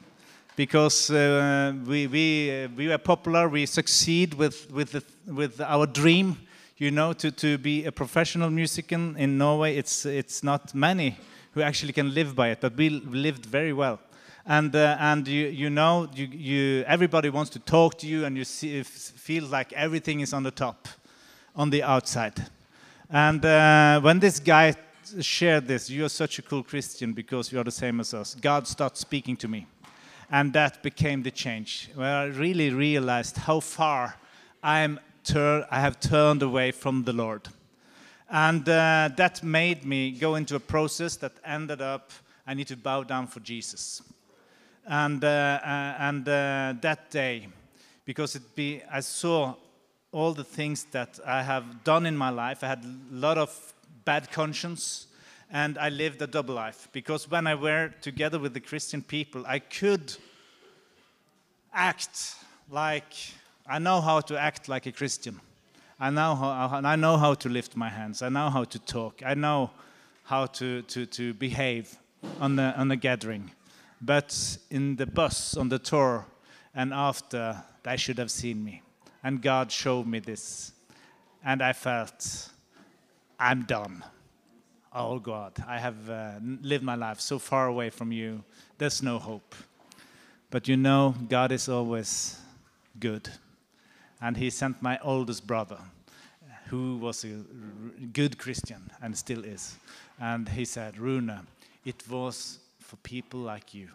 because 0.55 1.11
uh, 1.11 1.73
we, 1.85 2.07
we, 2.07 2.63
uh, 2.63 2.69
we 2.77 2.87
were 2.87 2.99
popular, 2.99 3.49
we 3.49 3.67
succeed 3.67 4.35
with, 4.35 4.71
with, 4.71 4.93
the, 4.93 5.03
with 5.33 5.61
our 5.61 5.89
dream, 5.89 6.37
you 6.77 6.93
know, 6.93 7.13
to, 7.15 7.33
to 7.33 7.59
be 7.59 7.87
a 7.87 7.91
professional 7.91 8.51
musician 8.51 9.17
in 9.19 9.37
Norway. 9.37 9.77
It's, 9.77 10.07
it's 10.07 10.45
not 10.45 10.73
many 10.77 11.17
who 11.55 11.63
actually 11.63 11.93
can 11.93 12.13
live 12.13 12.35
by 12.35 12.51
it, 12.51 12.61
but 12.61 12.77
we 12.77 12.91
lived 12.91 13.47
very 13.47 13.73
well. 13.73 14.01
And, 14.47 14.75
uh, 14.77 14.97
and 15.01 15.27
you, 15.27 15.47
you 15.47 15.71
know, 15.71 16.09
you, 16.15 16.27
you, 16.27 16.85
everybody 16.87 17.31
wants 17.31 17.51
to 17.53 17.59
talk 17.59 17.97
to 17.99 18.07
you, 18.07 18.25
and 18.25 18.37
you 18.37 18.45
see, 18.45 18.83
feels 18.83 19.51
like 19.51 19.73
everything 19.73 20.21
is 20.21 20.33
on 20.35 20.43
the 20.43 20.51
top, 20.51 20.89
on 21.57 21.71
the 21.71 21.83
outside. 21.83 22.35
And 23.09 23.45
uh, 23.45 24.01
when 24.01 24.19
this 24.19 24.39
guy 24.39 24.75
shared 25.21 25.67
this, 25.67 25.89
you 25.89 26.05
are 26.05 26.11
such 26.11 26.39
a 26.39 26.43
cool 26.43 26.63
Christian 26.63 27.13
because 27.13 27.53
you 27.53 27.59
are 27.61 27.65
the 27.65 27.71
same 27.71 28.01
as 28.01 28.13
us, 28.13 28.35
God 28.35 28.67
started 28.67 28.99
speaking 28.99 29.37
to 29.39 29.49
me. 29.49 29.67
And 30.31 30.53
that 30.55 30.83
became 30.83 31.23
the 31.23 31.31
change, 31.31 31.91
where 31.95 32.17
I 32.17 32.25
really 32.25 32.71
realized 32.71 33.37
how 33.37 33.61
far 33.61 34.17
I'm 34.63 34.99
I 35.33 35.81
have 35.81 36.01
turned 36.01 36.43
away 36.43 36.71
from 36.71 37.05
the 37.05 37.13
Lord. 37.15 37.49
And 38.31 38.69
uh, 38.69 39.11
that 39.17 39.43
made 39.43 39.85
me 39.85 40.13
go 40.13 40.35
into 40.35 40.57
a 40.57 40.61
process 40.61 41.17
that 41.17 41.33
ended 41.45 41.81
up 41.81 42.11
I 42.47 42.53
need 42.53 42.67
to 42.69 42.77
bow 42.77 43.05
down 43.05 43.27
for 43.27 43.41
Jesus. 43.41 44.03
And, 44.87 45.25
uh, 45.25 45.29
uh, 45.65 45.95
and 45.99 46.29
uh, 46.29 46.75
that 46.83 47.11
day, 47.11 47.49
because 48.05 48.37
it 48.37 48.55
be, 48.55 48.83
I 48.91 49.01
saw 49.01 49.55
all 50.13 50.35
the 50.35 50.45
things 50.45 50.85
that 50.93 51.19
I 51.27 51.43
have 51.43 51.85
done 51.85 52.05
in 52.05 52.17
my 52.17 52.29
life, 52.29 52.63
I 52.63 52.69
had 52.69 52.85
a 52.85 53.15
lot 53.15 53.39
of 53.39 53.75
bad 54.05 54.31
conscience, 54.31 55.07
and 55.51 55.79
I 55.79 55.89
lived 55.89 56.21
a 56.21 56.27
double 56.27 56.55
life. 56.55 56.89
Because 56.93 57.31
when 57.31 57.47
I 57.47 57.55
were 57.55 57.95
together 58.03 58.39
with 58.39 58.53
the 58.53 58.61
Christian 58.61 59.01
people, 59.01 59.45
I 59.47 59.61
could 59.61 60.15
act 61.73 62.35
like 62.71 63.15
I 63.67 63.79
know 63.79 64.03
how 64.03 64.21
to 64.21 64.39
act 64.39 64.69
like 64.69 64.85
a 64.85 64.93
Christian. 64.93 65.41
I 66.05 66.11
know 66.11 66.35
how, 66.35 66.83
I 66.85 66.97
know 66.97 67.17
how 67.17 67.33
to 67.33 67.49
lift 67.49 67.77
my 67.77 67.89
hands. 67.89 68.21
I 68.21 68.29
know 68.29 68.51
how 68.51 68.65
to 68.65 68.79
talk. 68.79 69.23
I 69.25 69.33
know 69.33 69.71
how 70.25 70.45
to, 70.45 70.83
to, 70.83 71.07
to 71.07 71.33
behave 71.33 71.97
on 72.41 72.57
the, 72.57 72.79
on 72.79 72.89
the 72.89 72.97
gathering. 72.97 73.51
But 74.03 74.59
in 74.71 74.97
the 74.97 75.07
bus, 75.07 75.57
on 75.57 75.71
the 75.71 75.79
tour, 75.79 76.27
and 76.75 76.93
after, 76.93 77.65
they 77.85 77.97
should 77.97 78.19
have 78.19 78.31
seen 78.31 78.63
me. 78.63 78.83
And 79.23 79.41
God 79.41 79.73
showed 79.73 80.07
me 80.07 80.19
this. 80.19 80.73
And 81.43 81.63
I 81.63 81.73
felt, 81.73 82.51
I'm 83.41 83.63
done. 83.63 84.05
Oh 84.93 85.19
God, 85.19 85.55
I 85.67 85.79
have 85.79 86.11
uh, 86.11 86.33
lived 86.61 86.85
my 86.85 86.97
life 86.97 87.19
so 87.19 87.39
far 87.39 87.69
away 87.69 87.89
from 87.89 88.13
you. 88.13 88.45
There's 88.77 89.03
no 89.03 89.19
hope. 89.19 89.55
But 90.51 90.69
you 90.69 90.77
know, 90.77 91.15
God 91.31 91.51
is 91.51 91.67
always 91.67 92.39
good. 93.01 93.31
And 94.21 94.37
He 94.37 94.51
sent 94.51 94.83
my 94.83 94.99
oldest 95.03 95.47
brother, 95.47 95.79
who 96.69 96.97
was 96.99 97.25
a 97.25 97.43
good 98.13 98.39
Christian 98.39 98.91
and 99.03 99.17
still 99.17 99.45
is. 99.45 99.77
And 100.21 100.49
he 100.49 100.65
said, 100.65 100.99
Rune, 100.99 101.47
it 101.85 102.03
was 102.09 102.59
for 102.79 102.97
people 102.97 103.41
like 103.41 103.75
you 103.75 103.89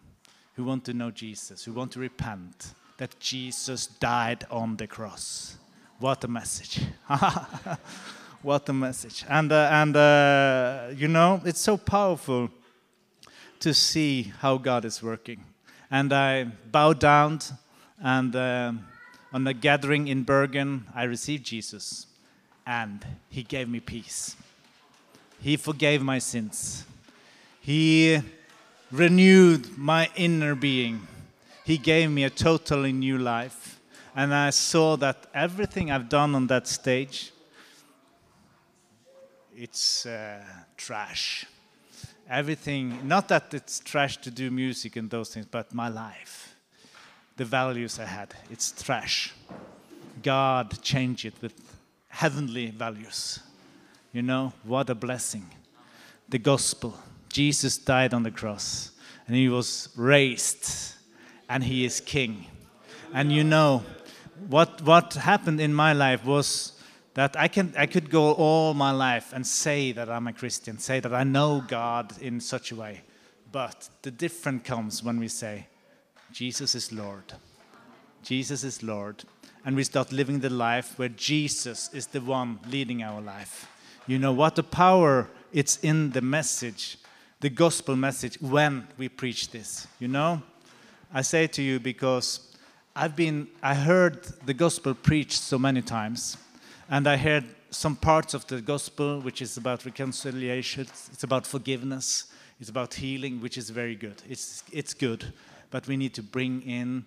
who 0.55 0.63
want 0.63 0.85
to 0.85 0.93
know 0.93 1.11
Jesus, 1.11 1.63
who 1.63 1.73
want 1.73 1.91
to 1.93 1.99
repent, 1.99 2.73
that 2.97 3.17
Jesus 3.19 3.87
died 3.87 4.45
on 4.51 4.75
the 4.75 4.87
cross. 4.87 5.57
What 5.99 6.23
a 6.23 6.27
message! 6.27 6.81
what 8.41 8.67
a 8.67 8.73
message! 8.73 9.25
And, 9.29 9.51
uh, 9.51 9.69
and 9.71 9.95
uh, 9.95 10.87
you 10.95 11.07
know, 11.07 11.41
it's 11.45 11.61
so 11.61 11.77
powerful 11.77 12.49
to 13.61 13.73
see 13.73 14.33
how 14.39 14.57
God 14.57 14.85
is 14.85 15.01
working. 15.01 15.43
And 15.91 16.13
I 16.13 16.43
bowed 16.43 16.99
down, 16.99 17.39
and 18.01 18.35
um, 18.35 18.85
on 19.33 19.47
a 19.47 19.53
gathering 19.53 20.07
in 20.07 20.23
Bergen, 20.23 20.85
I 20.93 21.03
received 21.03 21.45
Jesus, 21.45 22.07
and 22.69 23.03
He 23.29 23.41
gave 23.41 23.67
me 23.67 23.79
peace. 23.79 24.35
He 25.41 25.57
forgave 25.57 26.03
my 26.03 26.19
sins. 26.19 26.85
He 27.59 28.21
renewed 28.91 29.75
my 29.75 30.09
inner 30.15 30.53
being. 30.53 31.07
He 31.65 31.79
gave 31.79 32.11
me 32.11 32.25
a 32.25 32.29
totally 32.29 32.93
new 32.93 33.17
life. 33.17 33.79
And 34.15 34.35
I 34.35 34.51
saw 34.51 34.97
that 34.97 35.25
everything 35.33 35.89
I've 35.89 36.09
done 36.09 36.35
on 36.35 36.45
that 36.47 36.67
stage, 36.67 37.31
it's 39.57 40.05
uh, 40.05 40.43
trash. 40.77 41.47
Everything, 42.29 42.99
not 43.07 43.29
that 43.29 43.51
it's 43.51 43.79
trash 43.79 44.17
to 44.17 44.29
do 44.29 44.51
music 44.51 44.95
and 44.95 45.09
those 45.09 45.33
things, 45.33 45.47
but 45.49 45.73
my 45.73 45.89
life, 45.89 46.55
the 47.35 47.45
values 47.45 47.99
I 47.99 48.05
had, 48.05 48.35
it's 48.51 48.71
trash. 48.71 49.33
God 50.21 50.79
changed 50.83 51.25
it 51.25 51.33
with 51.41 51.68
heavenly 52.09 52.71
values. 52.71 53.39
You 54.11 54.21
know, 54.21 54.53
what 54.63 54.89
a 54.89 54.95
blessing. 54.95 55.45
The 56.27 56.39
gospel. 56.39 56.97
Jesus 57.29 57.77
died 57.77 58.13
on 58.13 58.23
the 58.23 58.31
cross 58.31 58.91
and 59.27 59.35
he 59.35 59.47
was 59.47 59.89
raised 59.95 60.95
and 61.47 61.63
he 61.63 61.85
is 61.85 62.01
king. 62.01 62.45
And 63.13 63.31
you 63.31 63.43
know, 63.43 63.83
what, 64.47 64.81
what 64.81 65.13
happened 65.13 65.61
in 65.61 65.73
my 65.73 65.93
life 65.93 66.25
was 66.25 66.73
that 67.13 67.35
I, 67.37 67.47
can, 67.47 67.73
I 67.77 67.85
could 67.85 68.09
go 68.09 68.33
all 68.33 68.73
my 68.73 68.91
life 68.91 69.33
and 69.33 69.45
say 69.45 69.91
that 69.91 70.09
I'm 70.09 70.27
a 70.27 70.33
Christian, 70.33 70.77
say 70.79 70.99
that 70.99 71.13
I 71.13 71.23
know 71.23 71.63
God 71.67 72.13
in 72.21 72.39
such 72.39 72.71
a 72.71 72.75
way. 72.75 73.01
But 73.51 73.89
the 74.03 74.11
difference 74.11 74.63
comes 74.63 75.03
when 75.03 75.19
we 75.19 75.27
say, 75.27 75.67
Jesus 76.31 76.75
is 76.75 76.91
Lord. 76.91 77.33
Jesus 78.23 78.63
is 78.63 78.83
Lord. 78.83 79.23
And 79.69 79.75
we 79.75 79.83
start 79.83 80.11
living 80.11 80.39
the 80.39 80.49
life 80.49 80.97
where 80.97 81.09
Jesus 81.09 81.91
is 81.93 82.07
the 82.07 82.21
one 82.21 82.57
leading 82.71 83.03
our 83.03 83.21
life. 83.21 83.69
You 84.07 84.17
know 84.17 84.33
what 84.33 84.57
a 84.57 84.63
power 84.63 85.29
it's 85.53 85.77
in 85.83 86.09
the 86.09 86.21
message, 86.21 86.97
the 87.39 87.51
gospel 87.51 87.95
message, 87.95 88.41
when 88.41 88.87
we 88.97 89.09
preach 89.09 89.51
this. 89.51 89.85
You 89.99 90.07
know? 90.07 90.41
I 91.13 91.21
say 91.21 91.45
to 91.45 91.61
you 91.61 91.79
because 91.79 92.51
I've 92.95 93.15
been, 93.15 93.47
I 93.61 93.75
heard 93.75 94.23
the 94.43 94.55
gospel 94.55 94.95
preached 94.95 95.39
so 95.39 95.59
many 95.59 95.83
times, 95.83 96.35
and 96.89 97.07
I 97.07 97.17
heard 97.17 97.45
some 97.69 97.95
parts 97.95 98.33
of 98.33 98.47
the 98.47 98.61
gospel 98.61 99.21
which 99.21 99.39
is 99.39 99.55
about 99.55 99.85
reconciliation, 99.85 100.87
it's 101.13 101.23
about 101.23 101.45
forgiveness, 101.45 102.25
it's 102.59 102.71
about 102.71 102.95
healing, 102.95 103.39
which 103.39 103.55
is 103.55 103.69
very 103.69 103.95
good. 103.95 104.19
It's, 104.27 104.63
it's 104.71 104.95
good, 104.95 105.31
but 105.69 105.87
we 105.87 105.95
need 105.95 106.15
to 106.15 106.23
bring 106.23 106.63
in, 106.63 107.05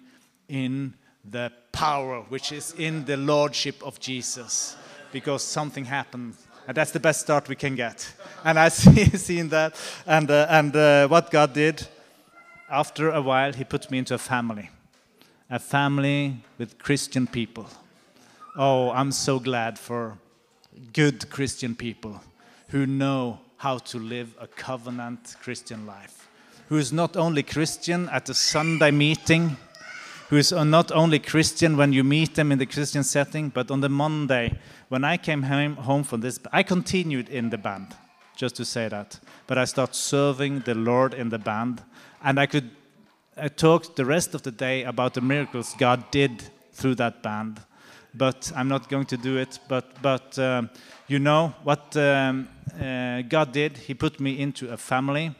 in 0.48 0.94
the 1.24 1.52
power 1.72 2.20
which 2.28 2.52
is 2.52 2.74
in 2.78 3.04
the 3.04 3.16
lordship 3.16 3.82
of 3.82 4.00
Jesus, 4.00 4.76
because 5.12 5.42
something 5.42 5.84
happened. 5.84 6.34
And 6.66 6.76
that's 6.76 6.92
the 6.92 7.00
best 7.00 7.20
start 7.20 7.48
we 7.48 7.56
can 7.56 7.74
get. 7.74 8.12
And 8.44 8.58
I 8.58 8.68
see 8.70 9.04
seen 9.16 9.48
that. 9.48 9.74
And, 10.06 10.30
uh, 10.30 10.46
and 10.48 10.76
uh, 10.76 11.08
what 11.08 11.30
God 11.30 11.52
did, 11.52 11.86
after 12.70 13.10
a 13.10 13.20
while, 13.20 13.52
He 13.52 13.64
put 13.64 13.90
me 13.90 13.98
into 13.98 14.14
a 14.14 14.18
family 14.18 14.70
a 15.52 15.58
family 15.58 16.38
with 16.56 16.78
Christian 16.78 17.26
people. 17.26 17.66
Oh, 18.56 18.90
I'm 18.90 19.12
so 19.12 19.38
glad 19.38 19.78
for 19.78 20.16
good 20.94 21.28
Christian 21.28 21.74
people 21.74 22.22
who 22.68 22.86
know 22.86 23.38
how 23.58 23.76
to 23.76 23.98
live 23.98 24.34
a 24.40 24.46
covenant 24.46 25.36
Christian 25.42 25.86
life. 25.86 26.26
Who 26.70 26.78
is 26.78 26.90
not 26.90 27.18
only 27.18 27.42
Christian 27.42 28.08
at 28.08 28.24
the 28.24 28.34
Sunday 28.34 28.90
meeting, 28.90 29.58
who 30.32 30.38
is 30.38 30.50
not 30.50 30.90
only 30.92 31.18
Christian 31.18 31.76
when 31.76 31.92
you 31.92 32.02
meet 32.02 32.36
them 32.36 32.50
in 32.50 32.58
the 32.58 32.64
Christian 32.64 33.04
setting, 33.04 33.50
but 33.50 33.70
on 33.70 33.82
the 33.82 33.88
Monday, 33.90 34.58
when 34.88 35.04
I 35.04 35.18
came 35.18 35.42
home, 35.42 35.76
home 35.76 36.04
from 36.04 36.22
this, 36.22 36.40
I 36.50 36.62
continued 36.62 37.28
in 37.28 37.50
the 37.50 37.58
band, 37.58 37.88
just 38.34 38.56
to 38.56 38.64
say 38.64 38.88
that. 38.88 39.20
But 39.46 39.58
I 39.58 39.66
started 39.66 39.94
serving 39.94 40.60
the 40.60 40.74
Lord 40.74 41.12
in 41.12 41.28
the 41.28 41.38
band, 41.38 41.82
and 42.24 42.40
I 42.40 42.46
could 42.46 42.70
I 43.36 43.48
talk 43.48 43.94
the 43.94 44.06
rest 44.06 44.34
of 44.34 44.40
the 44.40 44.50
day 44.50 44.84
about 44.84 45.12
the 45.12 45.20
miracles 45.20 45.74
God 45.76 46.10
did 46.10 46.42
through 46.72 46.94
that 46.94 47.22
band. 47.22 47.60
But 48.14 48.50
I'm 48.56 48.68
not 48.68 48.88
going 48.88 49.06
to 49.08 49.18
do 49.18 49.36
it. 49.36 49.58
But, 49.68 50.00
but 50.00 50.38
um, 50.38 50.70
you 51.08 51.18
know 51.18 51.54
what 51.62 51.94
um, 51.98 52.48
uh, 52.80 53.20
God 53.28 53.52
did? 53.52 53.76
He 53.76 53.92
put 53.92 54.18
me 54.18 54.40
into 54.40 54.72
a 54.72 54.78
family 54.78 55.34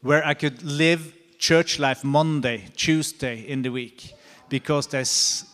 where 0.00 0.26
I 0.26 0.34
could 0.34 0.60
live 0.64 1.12
church 1.42 1.80
life 1.80 2.04
Monday, 2.04 2.68
Tuesday 2.76 3.40
in 3.40 3.62
the 3.62 3.68
week, 3.72 4.14
because 4.48 4.86
there's, 4.86 5.44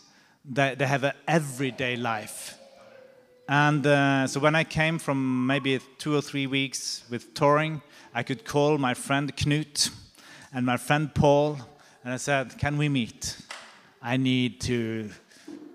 they, 0.45 0.75
they 0.75 0.87
have 0.87 1.02
an 1.02 1.14
everyday 1.26 1.97
life. 1.97 2.59
And 3.49 3.87
uh, 3.87 4.26
so 4.26 4.38
when 4.38 4.54
I 4.54 4.64
came 4.64 4.99
from 4.99 5.47
maybe 5.47 5.80
two 5.97 6.14
or 6.14 6.21
three 6.21 6.47
weeks 6.47 7.04
with 7.09 7.33
touring, 7.33 7.80
I 8.12 8.23
could 8.23 8.45
call 8.45 8.76
my 8.76 8.92
friend 8.92 9.35
Knut 9.35 9.90
and 10.52 10.66
my 10.66 10.76
friend 10.76 11.14
Paul, 11.14 11.59
and 12.04 12.12
I 12.12 12.18
said, 12.18 12.59
Can 12.59 12.76
we 12.76 12.90
meet? 12.90 13.38
I 14.02 14.18
need 14.18 14.61
to 14.62 15.09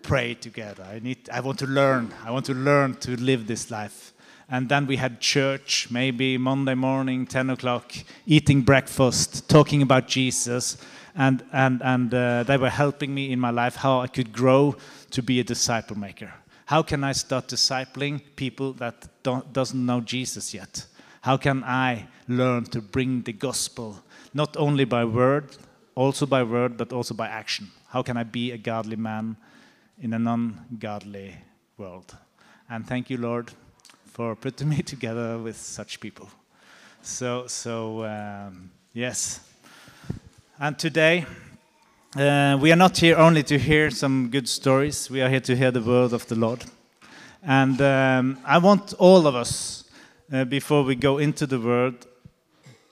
pray 0.03 0.35
together. 0.35 0.83
I, 0.83 0.99
need, 0.99 1.27
I 1.31 1.39
want 1.39 1.57
to 1.59 1.65
learn. 1.67 2.13
I 2.23 2.29
want 2.29 2.45
to 2.45 2.53
learn 2.53 2.97
to 2.97 3.19
live 3.19 3.47
this 3.47 3.71
life. 3.71 4.12
And 4.53 4.69
then 4.69 4.85
we 4.85 4.97
had 4.97 5.19
church, 5.19 5.87
maybe 5.89 6.37
Monday 6.37 6.75
morning, 6.75 7.25
10 7.25 7.49
o'clock, 7.49 7.91
eating 8.27 8.61
breakfast, 8.61 9.49
talking 9.49 9.81
about 9.81 10.07
Jesus. 10.07 10.77
And, 11.15 11.43
and, 11.51 11.81
and 11.81 12.13
uh, 12.13 12.43
they 12.43 12.57
were 12.57 12.69
helping 12.69 13.15
me 13.15 13.31
in 13.31 13.39
my 13.39 13.49
life 13.49 13.77
how 13.77 14.01
I 14.01 14.05
could 14.05 14.31
grow 14.31 14.75
to 15.09 15.23
be 15.23 15.39
a 15.39 15.43
disciple 15.43 15.97
maker. 15.97 16.31
How 16.67 16.83
can 16.83 17.03
I 17.03 17.13
start 17.13 17.47
discipling 17.47 18.21
people 18.35 18.73
that 18.73 19.07
don't, 19.23 19.51
doesn't 19.51 19.83
know 19.83 20.01
Jesus 20.01 20.53
yet? 20.53 20.85
How 21.21 21.35
can 21.35 21.63
I 21.63 22.05
learn 22.27 22.65
to 22.65 22.79
bring 22.79 23.23
the 23.23 23.33
gospel 23.33 24.03
not 24.35 24.55
only 24.55 24.85
by 24.85 25.03
word, 25.03 25.57
also 25.95 26.27
by 26.27 26.43
word, 26.43 26.77
but 26.77 26.93
also 26.93 27.15
by 27.15 27.27
action. 27.27 27.71
How 27.87 28.03
can 28.03 28.17
I 28.17 28.23
be 28.23 28.51
a 28.51 28.59
godly 28.59 28.97
man 28.97 29.35
in 29.99 30.13
a 30.13 30.19
non 30.19 30.59
godly 30.77 31.37
world? 31.75 32.15
And 32.69 32.87
thank 32.87 33.09
you, 33.09 33.17
Lord, 33.17 33.51
for 34.13 34.35
putting 34.35 34.69
me 34.69 34.81
together 34.83 35.39
with 35.39 35.57
such 35.57 35.99
people. 35.99 36.29
So, 37.01 37.47
so 37.47 38.05
um, 38.05 38.69
yes. 38.93 39.39
And 40.59 40.77
today, 40.77 41.25
uh, 42.15 42.57
we 42.61 42.71
are 42.71 42.75
not 42.75 42.95
here 42.95 43.17
only 43.17 43.41
to 43.43 43.57
hear 43.57 43.89
some 43.89 44.29
good 44.29 44.47
stories, 44.47 45.09
we 45.09 45.21
are 45.23 45.29
here 45.29 45.39
to 45.41 45.55
hear 45.55 45.71
the 45.71 45.81
word 45.81 46.13
of 46.13 46.27
the 46.27 46.35
Lord. 46.35 46.63
And 47.41 47.81
um, 47.81 48.37
I 48.45 48.59
want 48.59 48.93
all 48.99 49.25
of 49.25 49.35
us, 49.35 49.83
uh, 50.31 50.45
before 50.45 50.83
we 50.83 50.95
go 50.95 51.17
into 51.17 51.47
the 51.47 51.59
word, 51.59 52.05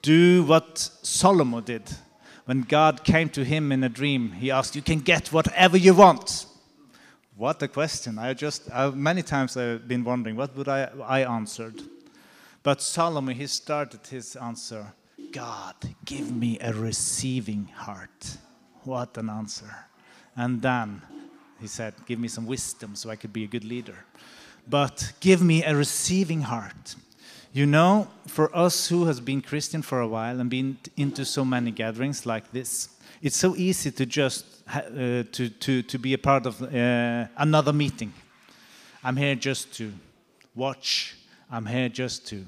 do 0.01 0.43
what 0.43 0.79
Solomon 1.03 1.63
did. 1.63 1.84
When 2.45 2.63
God 2.63 3.03
came 3.03 3.29
to 3.29 3.45
him 3.45 3.71
in 3.71 3.84
a 3.84 3.89
dream, 3.89 4.31
he 4.31 4.49
asked, 4.49 4.75
You 4.75 4.81
can 4.81 4.99
get 4.99 5.31
whatever 5.31 5.77
you 5.77 5.93
want. 5.93 6.47
What 7.41 7.63
a 7.63 7.67
question. 7.67 8.19
I 8.19 8.36
just, 8.36 8.69
many 8.93 9.23
times 9.23 9.58
I've 9.58 9.88
been 9.88 10.04
wondering, 10.04 10.36
what 10.36 10.56
would 10.56 10.67
I, 10.67 10.91
I 11.04 11.23
answered? 11.23 11.82
But 12.62 12.84
Solomon, 12.84 13.36
he 13.36 13.47
started 13.47 14.06
his 14.06 14.36
answer, 14.36 14.93
God, 15.32 15.73
give 16.06 16.32
me 16.32 16.60
a 16.60 16.71
receiving 16.71 17.65
heart. 17.65 18.38
What 18.84 19.17
an 19.17 19.32
answer. 19.32 19.73
And 20.38 20.62
then 20.62 21.01
he 21.60 21.65
said, 21.65 21.95
Give 22.06 22.19
me 22.19 22.27
some 22.27 22.45
wisdom 22.45 22.93
so 22.95 23.10
I 23.10 23.15
could 23.15 23.34
be 23.34 23.45
a 23.45 23.47
good 23.47 23.65
leader. 23.65 24.06
But 24.69 25.12
give 25.19 25.41
me 25.41 25.63
a 25.63 25.75
receiving 25.75 26.41
heart. 26.41 26.93
You 27.54 27.65
know, 27.65 28.08
for 28.27 28.56
us 28.56 28.88
who 28.88 29.06
has 29.06 29.19
been 29.19 29.41
Christian 29.41 29.82
for 29.82 29.99
a 29.99 30.08
while 30.08 30.39
and 30.39 30.47
been 30.47 30.77
into 30.95 31.25
so 31.25 31.43
many 31.43 31.71
gatherings 31.71 32.23
like 32.23 32.51
this, 32.51 32.89
it's 33.23 33.36
so 33.36 33.56
easy 33.56 33.89
to 33.89 34.06
just 34.06 34.61
uh, 34.73 35.23
to, 35.31 35.49
to, 35.49 35.81
to 35.84 35.99
be 35.99 36.13
a 36.13 36.17
part 36.17 36.45
of 36.45 36.62
uh, 36.62 37.27
another 37.38 37.73
meeting. 37.73 38.13
I'm 39.03 39.17
here 39.17 39.36
just 39.36 39.73
to 39.75 39.91
watch. 40.55 41.15
I'm 41.51 41.65
here 41.65 41.89
just 41.89 42.27
to 42.27 42.45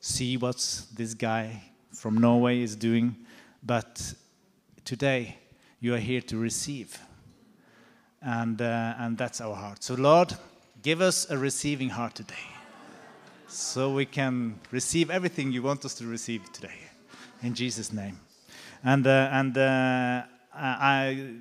see 0.00 0.36
what 0.36 0.56
this 0.94 1.14
guy 1.14 1.62
from 1.92 2.18
Norway 2.18 2.62
is 2.62 2.76
doing. 2.76 3.16
But 3.62 4.14
today, 4.84 5.36
you 5.80 5.94
are 5.94 5.98
here 5.98 6.20
to 6.22 6.38
receive. 6.38 6.98
And, 8.22 8.60
uh, 8.60 8.94
and 8.98 9.18
that's 9.18 9.40
our 9.40 9.54
heart. 9.54 9.82
So, 9.84 9.94
Lord, 9.94 10.34
give 10.82 11.00
us 11.00 11.30
a 11.30 11.36
receiving 11.36 11.90
heart 11.90 12.14
today 12.14 12.34
so 13.46 13.90
we 13.90 14.06
can 14.06 14.58
receive 14.70 15.10
everything 15.10 15.52
you 15.52 15.62
want 15.62 15.84
us 15.84 15.94
to 15.94 16.06
receive 16.06 16.52
today. 16.52 16.78
In 17.42 17.54
Jesus' 17.54 17.92
name. 17.92 18.18
And, 18.84 19.06
uh, 19.06 19.28
and 19.32 19.56
uh, 19.56 20.22
I, 20.60 21.34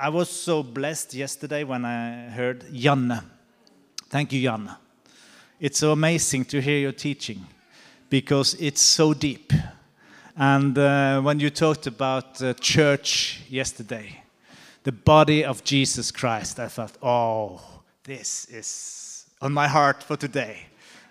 I 0.00 0.08
was 0.08 0.28
so 0.28 0.62
blessed 0.62 1.14
yesterday 1.14 1.62
when 1.62 1.84
I 1.84 2.28
heard 2.28 2.64
Janne. 2.72 3.22
Thank 4.08 4.32
you, 4.32 4.48
Janne. 4.48 4.76
It's 5.60 5.78
so 5.78 5.92
amazing 5.92 6.46
to 6.46 6.60
hear 6.60 6.78
your 6.78 6.92
teaching 6.92 7.46
because 8.10 8.54
it's 8.54 8.80
so 8.80 9.14
deep. 9.14 9.52
And 10.36 10.76
uh, 10.76 11.20
when 11.22 11.38
you 11.38 11.50
talked 11.50 11.86
about 11.86 12.42
uh, 12.42 12.54
church 12.54 13.42
yesterday, 13.48 14.22
the 14.82 14.92
body 14.92 15.44
of 15.44 15.62
Jesus 15.62 16.10
Christ, 16.10 16.58
I 16.58 16.66
thought, 16.66 16.98
oh, 17.00 17.60
this 18.02 18.46
is 18.46 19.26
on 19.40 19.52
my 19.52 19.68
heart 19.68 20.02
for 20.02 20.16
today 20.16 20.66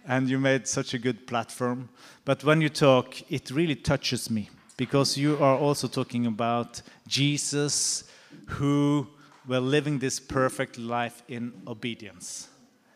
and 0.05 0.29
you 0.29 0.37
made 0.37 0.67
such 0.67 0.93
a 0.93 0.99
good 0.99 1.25
platform. 1.27 1.87
But 2.25 2.43
when 2.43 2.59
you 2.59 2.67
talk, 2.67 3.31
it 3.31 3.51
really 3.51 3.75
touches 3.75 4.29
me 4.29 4.49
because 4.77 5.17
you 5.17 5.37
are 5.37 5.57
also 5.57 5.87
talking 5.87 6.25
about 6.25 6.81
Jesus 7.07 8.03
who 8.47 9.07
were 9.47 9.59
living 9.59 9.99
this 9.99 10.19
perfect 10.19 10.77
life 10.77 11.21
in 11.27 11.53
obedience. 11.67 12.47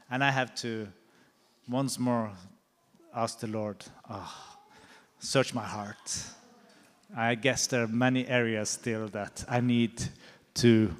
And 0.10 0.24
I 0.24 0.32
have 0.32 0.56
to 0.56 0.88
once 1.70 2.00
more 2.00 2.32
ask 3.14 3.40
the 3.40 3.48
Lord, 3.48 3.84
oh, 4.10 4.34
search 5.20 5.54
my 5.54 5.64
heart. 5.64 6.24
I 7.16 7.36
guess 7.36 7.68
there 7.68 7.84
are 7.84 7.88
many 7.88 8.28
areas 8.28 8.70
still 8.70 9.08
that 9.10 9.44
I 9.50 9.62
need 9.62 10.04
to 10.56 10.96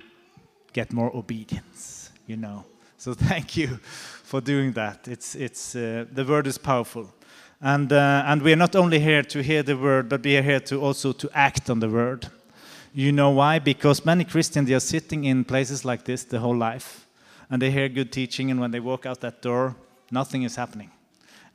get 0.74 0.94
more 0.94 1.16
obedience, 1.16 2.12
you 2.28 2.38
know. 2.38 2.66
So 2.98 3.14
thank 3.30 3.58
you 3.58 3.80
for 4.24 4.42
doing 4.42 4.74
that. 4.74 5.08
It's, 5.08 5.36
it's, 5.36 5.76
uh, 5.76 6.06
the 6.12 6.26
word 6.26 6.48
is 6.48 6.58
powerful. 6.58 7.10
And, 7.60 7.92
uh, 7.92 8.24
and 8.28 8.42
we 8.42 8.54
are 8.54 8.58
not 8.58 8.76
only 8.76 9.00
here 9.00 9.24
to 9.24 9.42
hear 9.42 9.64
the 9.64 9.76
word, 9.76 10.10
but 10.10 10.24
we 10.24 10.38
are 10.38 10.44
here 10.44 10.60
to 10.60 10.80
also 10.80 11.12
to 11.14 11.30
act 11.34 11.70
on 11.70 11.80
the 11.80 11.90
word. 11.90 12.28
You 12.94 13.12
know 13.12 13.32
why? 13.32 13.60
Because 13.60 14.06
many 14.06 14.24
Christians, 14.24 14.68
they 14.68 14.76
are 14.76 14.80
sitting 14.80 15.26
in 15.26 15.44
places 15.44 15.84
like 15.84 16.04
this 16.04 16.24
the 16.24 16.40
whole 16.40 16.56
life, 16.56 17.08
and 17.50 17.62
they 17.62 17.72
hear 17.72 17.90
good 17.90 18.12
teaching, 18.12 18.52
and 18.52 18.60
when 18.60 18.72
they 18.72 18.80
walk 18.80 19.06
out 19.06 19.22
that 19.22 19.42
door, 19.42 19.76
nothing 20.12 20.44
is 20.44 20.56
happening. 20.56 20.92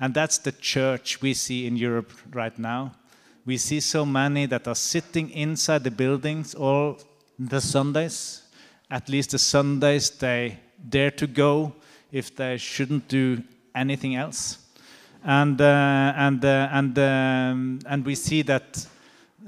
And 0.00 0.12
that's 0.12 0.38
the 0.38 0.52
church 0.52 1.22
we 1.22 1.34
see 1.34 1.66
in 1.66 1.76
Europe 1.76 2.12
right 2.32 2.56
now. 2.58 2.92
We 3.44 3.56
see 3.56 3.80
so 3.80 4.04
many 4.04 4.46
that 4.46 4.66
are 4.66 4.74
sitting 4.74 5.30
inside 5.30 5.84
the 5.84 5.90
buildings 5.90 6.54
all 6.54 6.98
the 7.38 7.60
Sundays, 7.60 8.42
at 8.90 9.08
least 9.08 9.30
the 9.30 9.38
Sundays 9.38 10.10
they 10.10 10.58
dare 10.88 11.10
to 11.12 11.26
go 11.26 11.74
if 12.10 12.34
they 12.34 12.56
shouldn't 12.56 13.08
do 13.08 13.42
anything 13.74 14.16
else. 14.16 14.58
And, 15.24 15.60
uh, 15.60 16.12
and, 16.16 16.44
uh, 16.44 16.68
and, 16.72 16.98
um, 16.98 17.78
and 17.86 18.04
we 18.04 18.14
see 18.14 18.42
that 18.42 18.86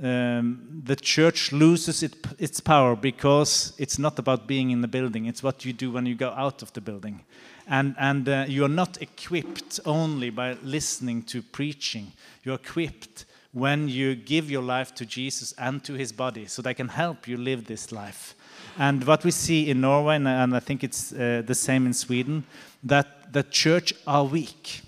um, 0.03 0.83
the 0.85 0.97
church 0.97 1.53
loses 1.53 2.03
it, 2.03 2.15
its 2.39 2.61
power 2.61 2.97
because 2.97 3.73
it's 3.79 3.99
not 3.99 4.19
about 4.19 4.47
being 4.47 4.71
in 4.71 4.81
the 4.81 4.89
building, 4.89 5.27
it's 5.27 5.43
what 5.43 5.65
you 5.65 5.73
do 5.73 5.91
when 5.91 6.07
you 6.07 6.15
go 6.15 6.31
out 6.31 6.63
of 6.63 6.73
the 6.73 6.81
building. 6.81 7.23
And, 7.67 7.95
and 7.99 8.29
uh, 8.29 8.45
you're 8.49 8.69
not 8.69 9.01
equipped 9.01 9.81
only 9.87 10.31
by 10.31 10.57
listening 10.63 11.23
to 11.25 11.43
preaching, 11.43 12.13
you're 12.43 12.57
equipped 12.57 13.25
when 13.53 13.89
you 13.89 14.17
give 14.17 14.51
your 14.51 14.63
life 14.63 14.95
to 14.97 15.07
Jesus 15.07 15.55
and 15.59 15.83
to 15.85 15.95
his 15.95 16.13
body 16.13 16.47
so 16.47 16.61
they 16.61 16.75
can 16.75 16.89
help 16.89 17.29
you 17.29 17.37
live 17.37 17.67
this 17.67 17.93
life. 17.93 18.35
And 18.77 19.05
what 19.05 19.25
we 19.25 19.31
see 19.31 19.71
in 19.71 19.81
Norway, 19.81 20.17
and, 20.17 20.57
I 20.57 20.59
think 20.61 20.83
it's 20.83 21.13
uh, 21.13 21.43
the 21.47 21.55
same 21.55 21.87
in 21.87 21.95
Sweden, 21.95 22.45
that 22.83 23.33
the 23.33 23.45
church 23.45 23.95
are 24.07 24.25
weak. 24.25 24.83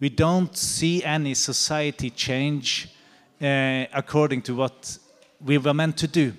We 0.00 0.08
don't 0.08 0.56
see 0.56 1.02
any 1.02 1.34
society 1.34 2.10
change 2.10 2.88
uh, 3.40 3.84
according 3.92 4.42
to 4.42 4.54
what 4.54 4.98
we 5.44 5.58
were 5.58 5.74
meant 5.74 5.96
to 5.98 6.08
do, 6.08 6.32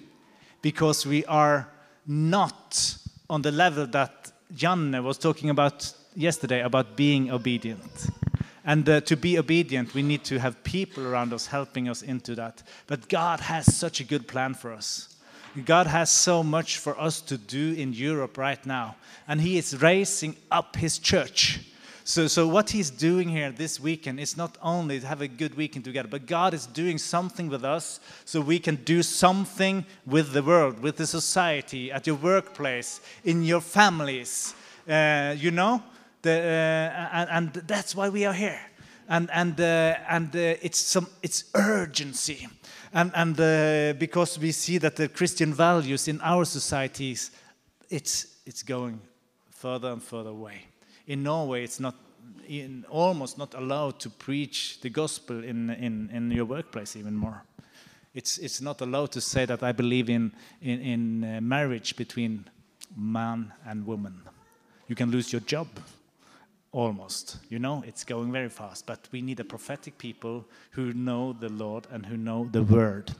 because 0.62 1.06
we 1.06 1.26
are 1.26 1.70
not 2.06 2.98
on 3.30 3.42
the 3.42 3.52
level 3.52 3.86
that 3.88 4.32
Janne 4.56 5.04
was 5.04 5.18
talking 5.18 5.50
about 5.50 5.94
yesterday 6.16 6.62
about 6.62 6.96
being 6.96 7.32
obedient. 7.32 8.10
And 8.66 8.88
uh, 8.88 9.02
to 9.02 9.16
be 9.16 9.38
obedient, 9.38 9.94
we 9.94 10.04
need 10.04 10.24
to 10.26 10.40
have 10.40 10.64
people 10.64 11.08
around 11.08 11.34
us 11.34 11.48
helping 11.48 11.90
us 11.90 12.02
into 12.02 12.36
that. 12.36 12.64
But 12.88 13.10
God 13.10 13.40
has 13.40 13.76
such 13.76 14.00
a 14.00 14.04
good 14.04 14.28
plan 14.28 14.54
for 14.54 14.72
us. 14.72 15.16
God 15.66 15.88
has 15.88 16.10
so 16.10 16.44
much 16.44 16.78
for 16.78 17.00
us 17.00 17.22
to 17.22 17.38
do 17.38 17.74
in 17.74 17.94
Europe 17.94 18.38
right 18.38 18.64
now. 18.66 18.96
And 19.28 19.42
He 19.42 19.58
is 19.58 19.82
raising 19.82 20.36
up 20.52 20.76
His 20.76 21.00
church. 21.00 21.62
So, 22.10 22.26
so 22.26 22.48
what 22.48 22.72
He's 22.72 22.90
doing 22.90 23.30
here 23.30 23.52
this 23.52 23.80
weekend 23.80 24.20
is 24.20 24.36
not 24.36 24.58
only 24.64 25.00
to 25.00 25.06
have 25.06 25.22
a 25.22 25.28
good 25.28 25.54
weekend 25.54 25.86
together, 25.86 26.08
but 26.10 26.26
God 26.26 26.56
is 26.56 26.66
doing 26.66 26.98
something 26.98 27.50
with 27.50 27.64
us 27.64 28.00
so 28.26 28.42
we 28.42 28.58
can 28.58 28.78
do 28.78 29.04
something 29.04 29.86
with 30.08 30.32
the 30.32 30.42
world, 30.42 30.80
with 30.80 30.98
the 30.98 31.06
society, 31.06 31.92
at 31.92 32.08
your 32.08 32.16
workplace, 32.16 33.00
in 33.24 33.44
your 33.44 33.62
families. 33.62 34.56
Uh, 34.90 35.36
you 35.38 35.52
know? 35.52 35.84
The, 36.24 36.32
uh, 36.32 37.16
and, 37.16 37.30
and 37.30 37.54
that's 37.68 37.96
why 37.96 38.10
we 38.10 38.26
are 38.26 38.34
here. 38.34 38.60
And, 39.08 39.30
and, 39.32 39.62
uh, 39.62 39.98
and 40.10 40.36
uh, 40.36 40.56
it's, 40.64 40.80
some, 40.80 41.06
it's 41.22 41.44
urgency. 41.54 42.48
And, 42.92 43.12
and 43.14 43.40
uh, 43.40 43.94
because 44.00 44.40
we 44.40 44.52
see 44.52 44.80
that 44.80 44.96
the 44.96 45.10
Christian 45.10 45.54
values 45.54 46.08
in 46.08 46.20
our 46.22 46.46
societies, 46.46 47.30
it's, 47.88 48.38
it's 48.48 48.64
going 48.64 49.00
further 49.52 49.92
and 49.92 50.02
further 50.02 50.32
away. 50.32 50.69
In 51.10 51.24
Norway, 51.24 51.64
it's 51.64 51.80
not 51.80 51.96
in, 52.48 52.86
almost 52.88 53.38
not 53.38 53.56
allowed 53.56 54.00
to 54.00 54.10
preach 54.12 54.80
the 54.82 54.90
gospel 54.90 55.44
in, 55.44 55.72
in, 55.72 56.10
in 56.14 56.32
your 56.32 56.46
workplace 56.46 56.96
even 56.96 57.16
more. 57.16 57.44
It's, 58.14 58.38
it's 58.38 58.62
not 58.62 58.80
allowed 58.82 59.12
to 59.14 59.22
say 59.22 59.46
that 59.46 59.64
I 59.64 59.72
believe 59.72 60.10
in, 60.10 60.32
in, 60.62 60.80
in 60.80 61.24
uh, 61.24 61.42
marriage 61.42 61.96
between 61.96 62.46
man 62.96 63.52
and 63.66 63.88
woman. 63.88 64.22
You 64.88 64.96
can 64.96 65.10
lose 65.10 65.34
your 65.34 65.42
job 65.42 65.68
almost. 66.72 67.38
You 67.50 67.58
know, 67.58 67.84
it's 67.88 68.04
going 68.04 68.32
very 68.32 68.50
fast. 68.50 68.86
But 68.86 69.08
we 69.12 69.22
need 69.24 69.40
a 69.40 69.44
prophetic 69.44 69.98
people 69.98 70.46
who 70.72 70.94
know 70.94 71.34
the 71.34 71.50
Lord 71.50 71.88
and 71.92 72.06
who 72.06 72.18
know 72.18 72.48
the 72.52 72.62
Word. 72.62 73.12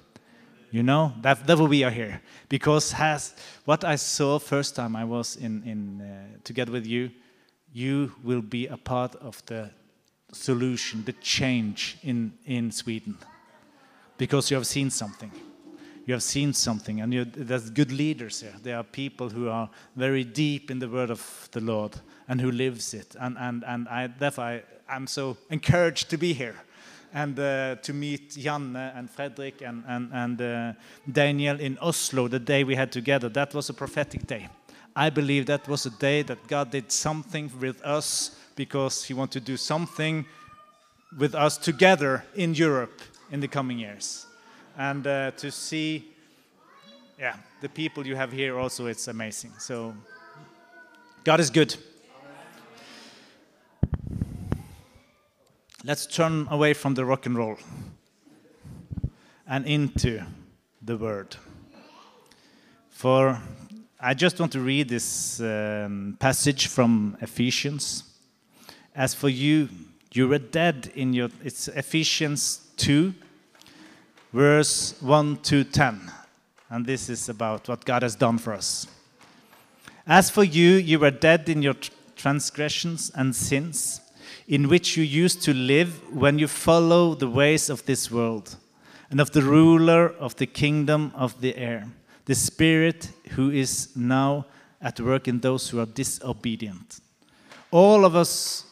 You 0.70 0.84
know, 0.84 1.14
that, 1.22 1.48
that's 1.48 1.60
why 1.60 1.68
we 1.68 1.84
are 1.84 1.90
here. 1.92 2.22
Because 2.50 2.92
has 2.92 3.36
what 3.66 3.84
I 3.84 3.96
saw 3.96 4.38
first 4.38 4.76
time 4.76 4.96
I 4.96 5.06
was 5.06 5.36
in, 5.38 5.64
in 5.64 6.02
uh, 6.02 6.38
together 6.44 6.72
with 6.72 6.86
you, 6.86 7.10
you 7.74 8.12
will 8.24 8.42
be 8.42 8.68
a 8.68 8.78
part 8.78 9.16
of 9.16 9.44
the 9.46 9.70
solution, 10.32 11.04
the 11.06 11.14
change 11.14 11.98
in, 12.04 12.34
in 12.46 12.72
Sweden. 12.72 13.18
Because 14.18 14.52
you 14.52 14.58
have 14.58 14.68
seen 14.68 14.90
something. 14.90 15.32
You 16.06 16.14
have 16.14 16.24
seen 16.24 16.54
something, 16.54 17.02
and 17.02 17.14
there's 17.36 17.70
good 17.70 17.92
leaders 17.92 18.42
here. 18.42 18.56
There 18.64 18.78
are 18.78 18.84
people 18.84 19.30
who 19.30 19.48
are 19.48 19.70
very 19.96 20.24
deep 20.24 20.72
in 20.72 20.80
the 20.80 20.90
word 20.90 21.12
of 21.12 21.48
the 21.52 21.62
Lord 21.62 21.96
and 22.28 22.42
who 22.42 22.52
lives 22.52 22.96
it. 22.96 23.16
And, 23.20 23.38
and, 23.38 23.64
and 23.64 23.88
I, 23.88 24.08
therefore, 24.08 24.44
I, 24.44 24.64
I'm 24.90 25.06
so 25.06 25.38
encouraged 25.52 26.10
to 26.10 26.18
be 26.18 26.34
here 26.34 26.56
and 27.14 27.40
uh, 27.40 27.76
to 27.84 27.94
meet 27.94 28.32
Janne 28.32 28.76
and 28.98 29.10
Fredrik 29.10 29.62
and, 29.62 29.84
and, 29.88 30.10
and 30.12 30.42
uh, 30.42 30.74
Daniel 31.12 31.60
in 31.60 31.78
Oslo 31.80 32.28
the 32.28 32.40
day 32.40 32.64
we 32.64 32.76
had 32.76 32.92
together. 32.92 33.30
That 33.30 33.54
was 33.54 33.70
a 33.70 33.74
prophetic 33.74 34.26
day. 34.26 34.48
I 35.00 35.10
believe 35.10 35.46
that 35.46 35.66
was 35.70 35.86
a 35.86 35.92
day 35.92 36.24
that 36.24 36.46
God 36.50 36.72
did 36.72 36.92
something 36.92 37.50
with 37.62 37.82
us 37.84 38.36
because 38.58 39.06
He 39.06 39.14
wanted 39.14 39.46
to 39.46 39.52
do 39.54 39.56
something 39.56 40.26
with 41.18 41.34
us 41.36 41.58
together 41.58 42.26
in 42.36 42.54
Europe 42.54 43.02
in 43.32 43.40
the 43.40 43.48
coming 43.48 43.80
years. 43.80 44.26
And 44.78 45.08
uh, 45.08 45.32
to 45.38 45.52
see, 45.52 46.12
yeah, 47.18 47.38
the 47.62 47.70
people 47.70 48.06
you 48.06 48.18
have 48.18 48.34
here 48.34 48.60
also, 48.60 48.88
it's 48.88 49.08
amazing. 49.08 49.54
So, 49.58 49.94
God 51.24 51.40
is 51.40 51.50
good. 51.50 51.78
Let's 55.86 56.08
turn 56.08 56.46
away 56.52 56.74
from 56.74 56.96
the 56.96 57.06
rock 57.06 57.26
and 57.26 57.38
roll 57.38 57.58
and 59.48 59.66
into 59.66 60.26
the 60.82 60.98
Word. 60.98 61.38
For 62.90 63.40
I 64.02 64.14
just 64.14 64.40
want 64.40 64.54
to 64.54 64.62
read 64.62 64.88
this 64.88 65.42
um, 65.42 66.16
passage 66.22 66.68
from 66.68 67.18
Ephesians. 67.20 68.06
As 68.96 69.14
for 69.14 69.28
you, 69.28 69.68
you 70.14 70.30
were 70.30 70.40
dead 70.40 70.90
in 70.96 71.12
your. 71.12 71.28
It's 71.44 71.68
Ephesians 71.68 72.66
2, 72.78 73.14
verse 74.32 74.96
1 75.02 75.38
to 75.42 75.66
10. 75.66 76.12
And 76.70 76.86
this 76.86 77.10
is 77.10 77.28
about 77.28 77.68
what 77.68 77.84
God 77.84 78.04
has 78.04 78.16
done 78.16 78.38
for 78.38 78.54
us. 78.54 78.88
As 80.08 80.30
for 80.30 80.46
you, 80.46 80.76
you 80.76 80.98
were 80.98 81.12
dead 81.12 81.50
in 81.50 81.62
your 81.62 81.76
transgressions 82.16 83.12
and 83.16 83.36
sins 83.36 84.00
in 84.48 84.70
which 84.70 84.96
you 84.96 85.04
used 85.04 85.42
to 85.44 85.54
live 85.54 86.02
when 86.16 86.40
you 86.40 86.48
follow 86.48 87.16
the 87.16 87.30
ways 87.30 87.70
of 87.70 87.86
this 87.86 88.10
world 88.10 88.56
and 89.10 89.20
of 89.20 89.32
the 89.32 89.42
ruler 89.42 90.08
of 90.08 90.38
the 90.38 90.48
kingdom 90.48 91.12
of 91.16 91.42
the 91.42 91.58
air, 91.58 91.86
the 92.30 92.36
spirit 92.36 93.10
who 93.32 93.50
is 93.50 93.90
now 93.96 94.46
at 94.80 95.00
work 95.00 95.28
in 95.28 95.40
those 95.40 95.68
who 95.68 95.80
are 95.80 95.88
disobedient. 95.88 97.00
All 97.72 98.06
of 98.06 98.16
us 98.16 98.66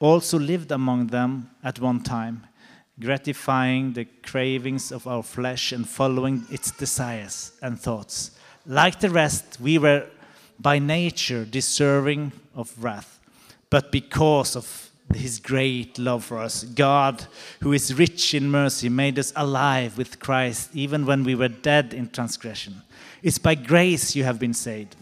also 0.00 0.36
lived 0.36 0.72
among 0.72 1.06
them 1.06 1.48
at 1.62 1.78
one 1.78 2.02
time, 2.02 2.44
gratifying 2.98 3.92
the 3.92 4.06
cravings 4.24 4.90
of 4.90 5.06
our 5.06 5.22
flesh 5.22 5.70
and 5.70 5.88
following 5.88 6.44
its 6.50 6.72
desires 6.72 7.52
and 7.62 7.78
thoughts. 7.78 8.32
Like 8.66 8.98
the 8.98 9.10
rest, 9.10 9.60
we 9.60 9.78
were 9.78 10.08
by 10.58 10.80
nature 10.80 11.44
deserving 11.44 12.32
of 12.52 12.74
wrath, 12.82 13.20
but 13.70 13.92
because 13.92 14.56
of 14.56 14.90
his 15.14 15.38
great 15.38 15.98
love 15.98 16.24
for 16.24 16.38
us. 16.38 16.64
God, 16.64 17.26
who 17.60 17.72
is 17.72 17.94
rich 17.94 18.34
in 18.34 18.50
mercy, 18.50 18.88
made 18.88 19.18
us 19.20 19.32
alive 19.36 19.98
with 19.98 20.18
Christ 20.18 20.70
even 20.74 21.06
when 21.06 21.22
we 21.22 21.36
were 21.36 21.48
dead 21.48 21.94
in 21.94 22.08
transgression. 22.08 22.82
It's 23.24 23.38
by 23.38 23.54
grace 23.54 24.14
you 24.14 24.22
have 24.24 24.38
been 24.38 24.52
saved. 24.52 24.96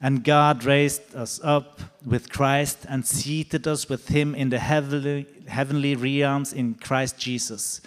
And 0.00 0.22
God 0.22 0.62
raised 0.62 1.16
us 1.16 1.40
up 1.42 1.80
with 2.04 2.30
Christ 2.30 2.86
and 2.88 3.04
seated 3.04 3.66
us 3.66 3.88
with 3.88 4.06
him 4.06 4.36
in 4.36 4.50
the 4.50 4.60
heavenly, 4.60 5.26
heavenly 5.48 5.96
realms 5.96 6.52
in 6.52 6.74
Christ 6.74 7.18
Jesus, 7.18 7.80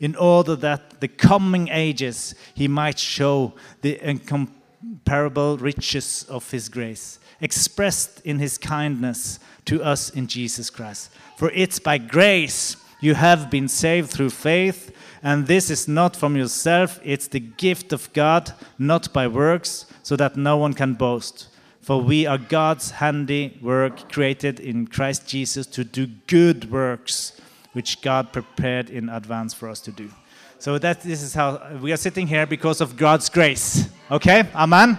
in 0.00 0.16
order 0.16 0.56
that 0.56 1.02
the 1.02 1.08
coming 1.08 1.68
ages 1.68 2.34
he 2.54 2.66
might 2.66 2.98
show 2.98 3.52
the 3.82 4.00
incomparable 4.02 5.58
riches 5.58 6.24
of 6.30 6.50
his 6.50 6.70
grace, 6.70 7.18
expressed 7.38 8.22
in 8.24 8.38
his 8.38 8.56
kindness 8.56 9.38
to 9.66 9.82
us 9.82 10.08
in 10.08 10.28
Jesus 10.28 10.70
Christ. 10.70 11.12
For 11.36 11.50
it's 11.50 11.78
by 11.78 11.98
grace 11.98 12.78
you 13.00 13.12
have 13.12 13.50
been 13.50 13.68
saved 13.68 14.08
through 14.10 14.30
faith, 14.30 14.95
and 15.26 15.48
this 15.48 15.70
is 15.70 15.88
not 15.88 16.14
from 16.14 16.36
yourself, 16.36 17.00
it's 17.02 17.26
the 17.26 17.40
gift 17.40 17.92
of 17.92 18.12
God, 18.12 18.52
not 18.78 19.12
by 19.12 19.26
works, 19.26 19.86
so 20.04 20.14
that 20.14 20.36
no 20.36 20.56
one 20.56 20.72
can 20.72 20.94
boast. 20.94 21.48
For 21.80 22.00
we 22.00 22.26
are 22.26 22.38
God's 22.38 22.92
handiwork, 22.92 24.08
created 24.08 24.60
in 24.60 24.86
Christ 24.86 25.26
Jesus 25.26 25.66
to 25.66 25.82
do 25.82 26.06
good 26.28 26.70
works, 26.70 27.32
which 27.72 28.02
God 28.02 28.32
prepared 28.32 28.88
in 28.88 29.08
advance 29.08 29.52
for 29.52 29.68
us 29.68 29.80
to 29.80 29.90
do. 29.90 30.12
So 30.60 30.78
that 30.78 31.00
this 31.00 31.24
is 31.24 31.34
how 31.34 31.60
we 31.82 31.92
are 31.92 31.96
sitting 31.96 32.28
here 32.28 32.46
because 32.46 32.80
of 32.80 32.96
God's 32.96 33.28
grace. 33.28 33.88
Okay, 34.12 34.48
Amen. 34.54 34.96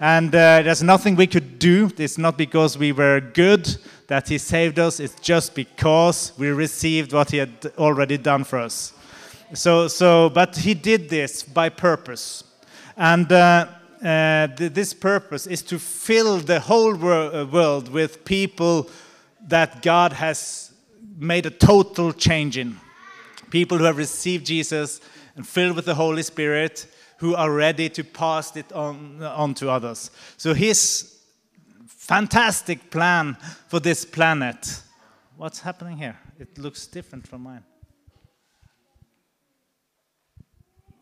And 0.00 0.34
uh, 0.34 0.62
there's 0.62 0.82
nothing 0.82 1.16
we 1.16 1.26
could 1.26 1.58
do. 1.58 1.90
It's 1.98 2.16
not 2.16 2.38
because 2.38 2.78
we 2.78 2.92
were 2.92 3.20
good 3.20 3.68
that 4.06 4.26
He 4.26 4.38
saved 4.38 4.78
us, 4.78 5.00
it's 5.00 5.20
just 5.20 5.54
because 5.54 6.32
we 6.38 6.48
received 6.48 7.12
what 7.12 7.30
He 7.30 7.36
had 7.36 7.72
already 7.76 8.16
done 8.16 8.44
for 8.44 8.58
us. 8.58 8.94
So, 9.54 9.88
so 9.88 10.30
but 10.30 10.56
He 10.56 10.74
did 10.74 11.08
this 11.08 11.42
by 11.42 11.68
purpose. 11.68 12.44
And 12.96 13.30
uh, 13.32 13.66
uh, 14.02 14.46
th 14.56 14.72
this 14.72 14.94
purpose 14.94 15.46
is 15.46 15.62
to 15.62 15.78
fill 15.78 16.38
the 16.38 16.60
whole 16.60 16.94
wor 16.94 17.34
uh, 17.34 17.44
world 17.44 17.88
with 17.88 18.24
people 18.24 18.88
that 19.48 19.82
God 19.82 20.12
has 20.12 20.72
made 21.18 21.46
a 21.46 21.50
total 21.50 22.12
change 22.12 22.56
in. 22.56 22.76
People 23.50 23.78
who 23.78 23.84
have 23.84 23.98
received 23.98 24.46
Jesus 24.46 25.00
and 25.36 25.46
filled 25.46 25.76
with 25.76 25.84
the 25.84 25.94
Holy 25.94 26.22
Spirit 26.22 26.86
who 27.18 27.34
are 27.34 27.52
ready 27.52 27.88
to 27.90 28.02
pass 28.02 28.56
it 28.56 28.72
on, 28.72 29.22
on 29.22 29.54
to 29.54 29.68
others. 29.68 30.10
So 30.36 30.54
his 30.54 31.18
fantastic 31.86 32.90
plan 32.90 33.36
for 33.68 33.80
this 33.80 34.04
planet. 34.04 34.82
What's 35.36 35.60
happening 35.60 35.98
here? 35.98 36.18
It 36.38 36.58
looks 36.58 36.86
different 36.86 37.26
from 37.26 37.42
mine. 37.42 37.64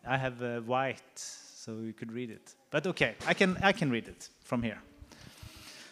I 0.08 0.16
have 0.16 0.42
uh, 0.42 0.60
white, 0.60 1.16
so 1.16 1.72
you 1.84 1.92
could 1.92 2.12
read 2.12 2.30
it. 2.30 2.54
But 2.70 2.86
okay, 2.86 3.14
I 3.26 3.34
can, 3.34 3.56
I 3.62 3.72
can 3.72 3.90
read 3.90 4.08
it 4.08 4.28
from 4.42 4.62
here. 4.62 4.78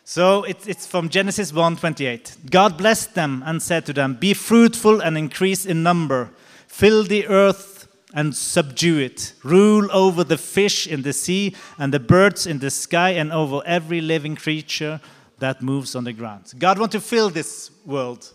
So 0.05 0.45
it, 0.45 0.67
it's 0.67 0.87
from 0.87 1.09
Genesis 1.09 1.53
1:28. 1.53 2.51
God 2.51 2.79
blessed 2.79 3.15
them 3.15 3.43
and 3.47 3.63
said 3.63 3.85
to 3.87 3.93
them, 3.93 4.15
"Be 4.15 4.35
fruitful 4.35 5.01
and 5.01 5.19
increase 5.19 5.67
in 5.67 5.83
number, 5.83 6.31
fill 6.67 7.05
the 7.05 7.27
earth 7.27 7.89
and 8.15 8.35
subdue 8.35 8.99
it. 8.99 9.35
Rule 9.43 9.89
over 9.93 10.25
the 10.25 10.39
fish 10.39 10.87
in 10.87 11.03
the 11.03 11.13
sea 11.13 11.55
and 11.79 11.93
the 11.93 12.01
birds 12.01 12.47
in 12.47 12.61
the 12.61 12.71
sky 12.71 13.11
and 13.11 13.33
over 13.33 13.61
every 13.67 14.01
living 14.01 14.37
creature 14.37 15.01
that 15.39 15.61
moves 15.61 15.95
on 15.95 16.05
the 16.05 16.13
ground. 16.13 16.55
God 16.59 16.79
wants 16.79 16.93
to 16.93 17.01
fill 17.01 17.31
this 17.31 17.71
world. 17.85 18.33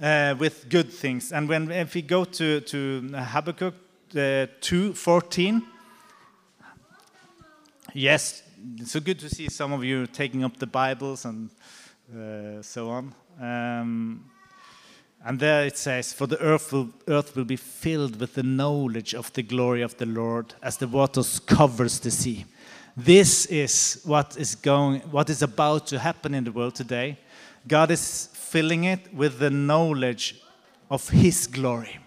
uh, 0.00 0.34
with 0.38 0.68
good 0.68 0.92
things. 0.92 1.32
And 1.32 1.48
when 1.48 1.70
if 1.70 1.94
we 1.94 2.02
go 2.02 2.24
to 2.24 2.60
to 2.60 3.10
Habakkuk 3.14 3.74
uh, 4.16 4.46
two 4.60 4.94
fourteen, 4.94 5.62
yes, 7.94 8.42
it's 8.78 8.92
so 8.92 9.00
good 9.00 9.18
to 9.20 9.28
see 9.28 9.48
some 9.48 9.72
of 9.72 9.84
you 9.84 10.06
taking 10.06 10.44
up 10.44 10.56
the 10.56 10.66
Bibles 10.66 11.24
and 11.24 11.50
uh, 12.14 12.62
so 12.62 12.90
on. 12.90 13.14
Um, 13.40 14.24
and 15.24 15.38
there 15.38 15.66
it 15.66 15.76
says, 15.76 16.12
For 16.12 16.26
the 16.26 16.40
earth 16.40 16.72
will, 16.72 16.88
earth 17.08 17.36
will 17.36 17.44
be 17.44 17.56
filled 17.56 18.18
with 18.20 18.34
the 18.34 18.42
knowledge 18.42 19.14
of 19.14 19.32
the 19.32 19.42
glory 19.42 19.82
of 19.82 19.96
the 19.98 20.06
Lord 20.06 20.54
as 20.62 20.78
the 20.78 20.88
waters 20.88 21.38
covers 21.38 22.00
the 22.00 22.10
sea. 22.10 22.46
This 22.96 23.46
is 23.46 24.00
what 24.04 24.36
is 24.36 24.54
going, 24.54 25.00
what 25.02 25.30
is 25.30 25.42
about 25.42 25.86
to 25.88 25.98
happen 25.98 26.34
in 26.34 26.44
the 26.44 26.52
world 26.52 26.74
today. 26.74 27.18
God 27.68 27.90
is 27.90 28.28
filling 28.32 28.84
it 28.84 29.12
with 29.14 29.38
the 29.38 29.50
knowledge 29.50 30.40
of 30.90 31.08
His 31.10 31.46
glory. 31.46 31.98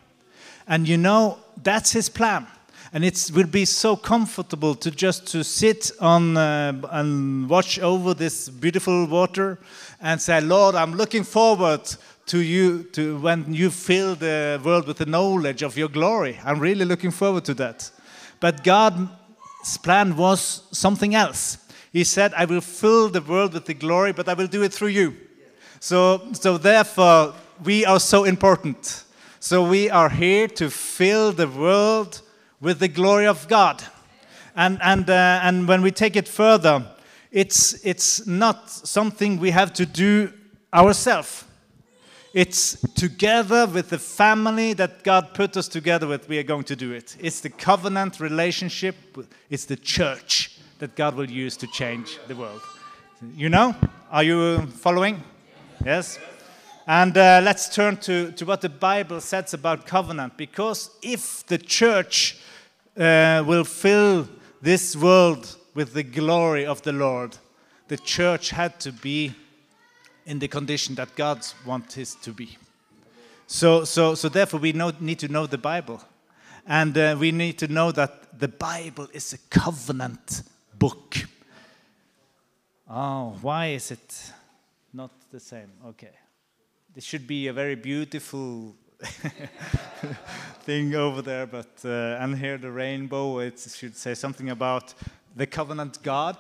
And 0.68 0.88
you 0.88 0.98
know, 0.98 1.38
that's 1.62 1.92
His 1.92 2.10
plan. 2.10 2.48
And 2.92 3.04
it 3.04 3.32
will 3.34 3.48
be 3.48 3.66
so 3.66 3.96
comfortable 3.96 4.76
to 4.76 4.92
just 4.92 5.26
to 5.28 5.44
sit 5.44 5.92
on 6.00 6.38
uh, 6.38 6.80
and 6.92 7.50
watch 7.50 7.80
over 7.80 8.13
this 8.13 8.50
beautiful 8.50 9.08
water 9.08 9.58
and 10.00 10.22
say, 10.22 10.39
Lord, 10.42 10.76
I'm 10.76 10.94
looking 10.94 11.24
forward 11.24 11.82
to 12.28 12.39
you 12.39 12.84
to 12.94 13.18
when 13.18 13.54
you 13.54 13.70
fill 13.70 14.16
the 14.16 14.62
world 14.63 14.88
with 14.88 14.98
the 14.98 15.08
knowledge 15.08 15.63
of 15.63 15.76
your 15.76 15.89
glory. 15.89 16.39
I'm 16.46 16.60
really 16.60 16.86
looking 16.86 17.12
forward 17.12 17.46
to 17.46 17.54
that. 17.56 17.89
But 18.39 18.63
God's 18.63 19.78
plan 19.82 20.16
was 20.16 20.63
something 20.72 21.16
else. 21.16 21.58
He 21.92 22.04
said, 22.04 22.34
I 22.36 22.46
will 22.46 22.62
fill 22.62 23.10
the 23.10 23.22
world 23.22 23.54
with 23.54 23.66
the 23.66 23.74
glory, 23.74 24.13
but 24.13 24.28
I 24.28 24.34
will 24.34 24.48
do 24.48 24.63
it 24.63 24.74
through 24.74 24.89
you. 24.89 25.16
So, 25.80 26.32
so 26.34 26.58
therefore, 26.58 27.34
we 27.63 27.86
are 27.86 28.00
so 28.00 28.24
important. 28.24 29.04
So 29.45 29.62
we 29.62 29.89
are 29.89 30.08
here 30.08 30.47
to 30.47 30.69
fill 30.69 31.34
the 31.34 31.49
world 31.49 32.21
with 32.62 32.79
the 32.79 32.88
glory 32.88 33.27
of 33.27 33.45
God. 33.49 33.84
And, 34.56 34.79
and, 34.82 35.10
uh, 35.10 35.41
and 35.43 35.67
when 35.67 35.82
we 35.82 35.91
take 35.91 36.15
it 36.15 36.29
further, 36.29 36.88
it's, 37.29 37.73
it's 37.86 38.25
not 38.25 38.69
something 38.69 39.41
we 39.41 39.51
have 39.51 39.73
to 39.73 39.86
do 39.86 40.32
ourselves. 40.73 41.43
It's 42.34 42.79
together 42.93 43.67
with 43.67 43.89
the 43.89 43.99
family 43.99 44.71
that 44.75 45.03
God 45.03 45.34
put 45.34 45.58
us 45.58 45.67
together 45.67 46.08
with, 46.08 46.29
we 46.29 46.38
are 46.38 46.43
going 46.43 46.63
to 46.63 46.75
do 46.77 46.93
it. 46.93 47.17
It's 47.19 47.41
the 47.41 47.49
covenant 47.49 48.21
relationship, 48.21 48.95
it's 49.49 49.65
the 49.65 49.75
church 49.75 50.58
that 50.79 50.95
God 50.95 51.15
will 51.15 51.29
use 51.29 51.58
to 51.58 51.67
change 51.67 52.17
the 52.29 52.36
world. 52.38 52.62
You 53.36 53.49
know? 53.49 53.75
Are 54.10 54.23
you 54.23 54.67
following? 54.67 55.21
Yes? 55.84 56.17
And 56.86 57.17
uh, 57.17 57.39
let's 57.41 57.74
turn 57.74 57.96
to, 57.98 58.34
to 58.34 58.46
what 58.46 58.60
the 58.60 58.69
Bible 58.69 59.22
says 59.22 59.54
about 59.54 59.86
covenant. 59.86 60.36
Because 60.36 60.89
if 61.02 61.46
the 61.48 61.58
church 61.58 62.38
uh, 62.98 63.43
will 63.48 63.63
fill 63.63 64.28
this 64.62 64.96
world 64.96 65.56
with 65.74 65.93
the 65.93 66.04
glory 66.04 66.65
of 66.65 66.82
the 66.82 66.91
Lord, 66.91 67.38
the 67.88 67.98
church 67.98 68.50
had 68.50 68.80
to 68.82 68.91
be 68.91 69.34
in 70.26 70.39
the 70.39 70.48
condition 70.48 70.96
that 70.96 71.15
God 71.15 71.46
wants 71.65 71.98
it 71.98 72.15
to 72.24 72.34
be. 72.34 72.58
So, 73.48 73.86
so, 73.86 74.15
so 74.15 74.28
therefore, 74.28 74.60
we 74.60 74.74
know, 74.74 74.91
need 75.00 75.19
to 75.19 75.28
know 75.28 75.48
the 75.48 75.58
Bible. 75.58 76.02
And 76.67 76.98
uh, 76.98 77.15
we 77.17 77.32
need 77.32 77.60
to 77.60 77.67
know 77.67 77.91
that 77.93 78.39
the 78.39 78.48
Bible 78.50 79.08
is 79.13 79.34
a 79.34 79.38
covenant 79.50 80.43
book. 80.78 81.15
Oh, 82.89 83.38
why 83.41 83.67
is 83.67 83.91
it 83.91 84.32
not 84.93 85.12
the 85.32 85.39
same? 85.39 85.72
Okay. 85.88 86.12
This 86.95 87.06
should 87.06 87.25
be 87.25 87.47
a 87.47 87.53
very 87.53 87.73
beautiful 87.73 88.75
thing 90.62 90.93
over 90.93 91.23
there, 91.23 91.47
but 91.47 91.71
uh, 91.84 92.21
and 92.21 92.38
here 92.38 92.60
the 92.60 92.69
rainbow. 92.69 93.39
It 93.39 93.60
should 93.60 93.97
say 93.97 94.13
something 94.13 94.51
about 94.51 94.93
the 95.36 95.47
covenant 95.47 96.03
God, 96.03 96.38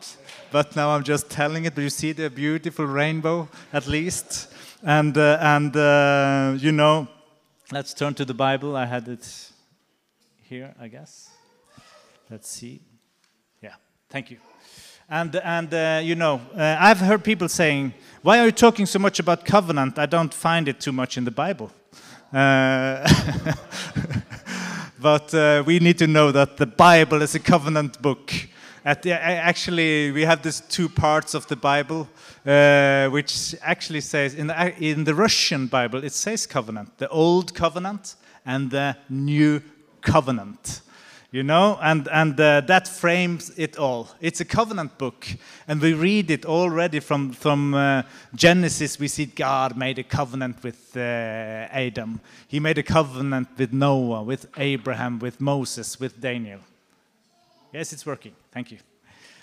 but 0.51 0.75
now 0.75 0.91
I'm 0.91 1.03
just 1.03 1.27
telling 1.31 1.65
it. 1.65 1.73
But 1.73 1.81
you 1.81 1.89
see 1.89 2.11
the 2.11 2.29
beautiful 2.29 2.85
rainbow, 2.85 3.49
at 3.71 3.87
least, 3.87 4.53
and 4.83 5.17
uh, 5.17 5.39
and 5.41 5.75
uh, 5.75 6.53
you 6.59 6.71
know, 6.71 7.07
let's 7.71 7.95
turn 7.95 8.13
to 8.13 8.23
the 8.23 8.35
Bible. 8.35 8.75
I 8.75 8.85
had 8.85 9.07
it 9.07 9.27
here, 10.43 10.75
I 10.79 10.87
guess. 10.87 11.31
Let's 12.29 12.47
see. 12.47 12.79
Yeah, 13.59 13.73
thank 14.07 14.29
you. 14.29 14.37
And 15.13 15.35
and 15.35 15.71
uh, 15.71 15.99
you 16.03 16.15
know, 16.15 16.41
uh, 16.57 16.75
I've 16.79 16.97
heard 16.97 17.23
people 17.23 17.47
saying, 17.47 17.93
"Why 18.23 18.39
are 18.39 18.45
you 18.45 18.51
talking 18.51 18.87
so 18.87 18.97
much 18.97 19.19
about 19.19 19.45
covenant? 19.45 19.99
I 19.99 20.07
don't 20.07 20.33
find 20.33 20.67
it 20.67 20.79
too 20.79 20.91
much 20.91 21.17
in 21.17 21.23
the 21.23 21.29
Bible." 21.29 21.69
Uh, 22.33 23.07
but 24.99 25.31
uh, 25.35 25.61
we 25.67 25.77
need 25.77 25.99
to 25.99 26.07
know 26.07 26.31
that 26.31 26.57
the 26.57 26.65
Bible 26.65 27.21
is 27.21 27.35
a 27.35 27.39
covenant 27.39 28.01
book. 28.01 28.33
The, 29.03 29.11
actually, 29.11 30.11
we 30.11 30.25
have 30.25 30.41
these 30.41 30.61
two 30.61 30.89
parts 30.89 31.35
of 31.35 31.45
the 31.45 31.57
Bible, 31.57 32.09
uh, 32.43 33.07
which 33.09 33.53
actually 33.61 34.01
says 34.01 34.33
in 34.33 34.47
the, 34.47 34.73
in 34.79 35.03
the 35.03 35.13
Russian 35.13 35.67
Bible 35.67 36.03
it 36.03 36.13
says 36.13 36.47
covenant, 36.47 36.97
the 36.97 37.07
old 37.09 37.53
covenant 37.53 38.15
and 38.47 38.71
the 38.71 38.97
new 39.09 39.61
covenant 40.01 40.81
you 41.33 41.41
know 41.41 41.79
and 41.81 42.07
and 42.09 42.39
uh, 42.39 42.61
that 42.61 42.87
frames 42.87 43.51
it 43.57 43.75
all. 43.75 44.07
It's 44.21 44.39
a 44.39 44.45
covenant 44.45 44.99
book 44.99 45.27
and 45.67 45.81
we 45.81 45.93
read 45.93 46.29
it 46.29 46.45
already 46.45 46.99
from 46.99 47.31
from 47.33 47.73
uh, 47.73 48.03
genesis. 48.35 48.99
We 48.99 49.07
see 49.07 49.25
god 49.25 49.75
made 49.75 49.97
a 49.97 50.03
covenant 50.03 50.63
with 50.63 50.95
uh, 50.95 50.99
adam. 50.99 52.21
He 52.47 52.59
made 52.59 52.77
a 52.77 52.83
covenant 52.83 53.47
with 53.57 53.73
noah 53.73 54.21
with 54.21 54.45
abraham 54.57 55.17
with 55.19 55.41
moses 55.41 55.99
with 55.99 56.21
daniel. 56.21 56.59
Yes 57.73 57.93
it's 57.93 58.05
working. 58.05 58.35
Thank 58.51 58.71
you. 58.71 58.77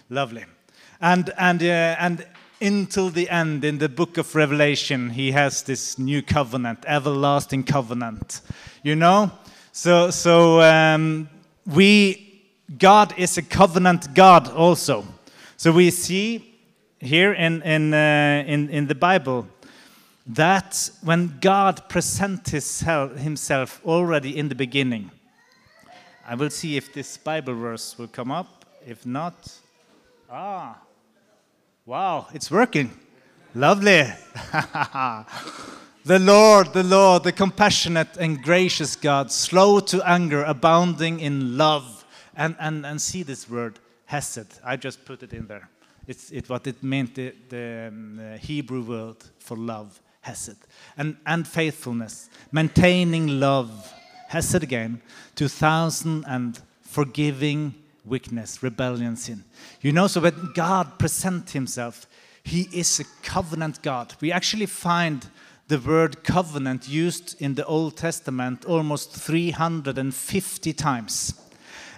Lovely. 0.09 0.45
And 1.01 1.31
and 1.37 1.61
uh, 1.61 1.97
and 1.99 2.25
until 2.61 3.11
the 3.11 3.29
end 3.29 3.65
in 3.65 3.79
the 3.79 3.89
book 3.89 4.17
of 4.17 4.37
revelation 4.37 5.11
he 5.11 5.33
has 5.33 5.63
this 5.63 5.99
new 5.99 6.23
covenant 6.23 6.85
everlasting 6.87 7.65
covenant. 7.65 8.43
You 8.85 8.95
know? 8.95 9.33
So 9.73 10.11
so 10.11 10.61
um, 10.61 11.29
we 11.71 12.27
God 12.79 13.15
is 13.17 13.39
a 13.39 13.43
covenant 13.43 14.15
God 14.15 14.49
also. 14.49 15.05
So 15.57 15.73
we 15.73 15.91
see 15.91 16.55
here 17.01 17.33
in 17.33 17.63
in 17.63 17.95
uh, 17.95 18.45
in, 18.47 18.69
in 18.71 18.87
the 18.87 18.95
Bible 18.95 19.47
that 20.27 20.91
when 21.03 21.39
God 21.41 21.89
presents 21.89 22.81
himself 22.81 23.81
already 23.85 24.37
in 24.37 24.49
the 24.49 24.55
beginning, 24.55 25.11
I 26.27 26.35
will 26.35 26.51
see 26.51 26.77
if 26.77 26.93
this 26.93 27.17
Bible 27.17 27.55
verse 27.55 27.99
will 27.99 28.09
come 28.09 28.31
up. 28.31 28.65
If 28.87 29.05
not, 29.05 29.61
ah, 30.31 30.79
wow, 31.87 32.29
it's 32.33 32.51
working. 32.51 32.91
Lovely. 33.55 34.05
The 36.05 36.19
Lord, 36.19 36.73
the 36.73 36.83
Lord, 36.83 37.25
the 37.25 37.33
compassionate 37.33 38.17
and 38.17 38.43
gracious 38.43 38.97
God, 38.97 39.31
slow 39.31 39.81
to 39.81 40.03
anger, 40.09 40.43
abounding 40.45 41.21
in 41.21 41.59
love. 41.59 42.07
And, 42.35 42.57
and, 42.59 42.87
and 42.87 43.01
see 43.01 43.23
this 43.23 43.51
word, 43.51 43.79
hesed. 44.07 44.61
I 44.65 44.77
just 44.77 45.05
put 45.05 45.23
it 45.23 45.35
in 45.35 45.47
there. 45.47 45.69
It's 46.07 46.31
it, 46.31 46.49
what 46.49 46.67
it 46.67 46.83
meant, 46.83 47.15
the, 47.15 47.35
the, 47.51 47.89
um, 47.89 48.19
Hebrew 48.41 48.83
word 48.83 49.17
for 49.39 49.59
love, 49.59 50.01
hesed. 50.23 50.57
And, 50.97 51.19
and 51.27 51.47
faithfulness, 51.47 52.31
maintaining 52.51 53.39
love, 53.39 53.93
hesed 54.29 54.63
again, 54.63 55.03
2000 55.35 56.25
and 56.27 56.59
forgiving 56.81 57.75
weakness, 58.07 58.63
rebellion, 58.63 59.17
sin. 59.17 59.45
You 59.83 59.93
know, 59.93 60.07
so 60.07 60.23
when 60.23 60.53
God 60.55 60.99
presents 60.99 61.53
himself, 61.53 62.07
he 62.43 62.69
is 62.73 63.01
a 63.01 63.05
covenant 63.23 63.83
God. 63.83 64.15
We 64.23 64.33
actually 64.33 64.67
find 64.67 65.27
the 65.71 65.79
word 65.79 66.25
covenant 66.25 66.89
used 66.89 67.41
in 67.41 67.55
the 67.55 67.65
Old 67.65 67.97
Testament 67.97 68.65
almost 68.65 69.13
350 69.13 70.73
times. 70.73 71.33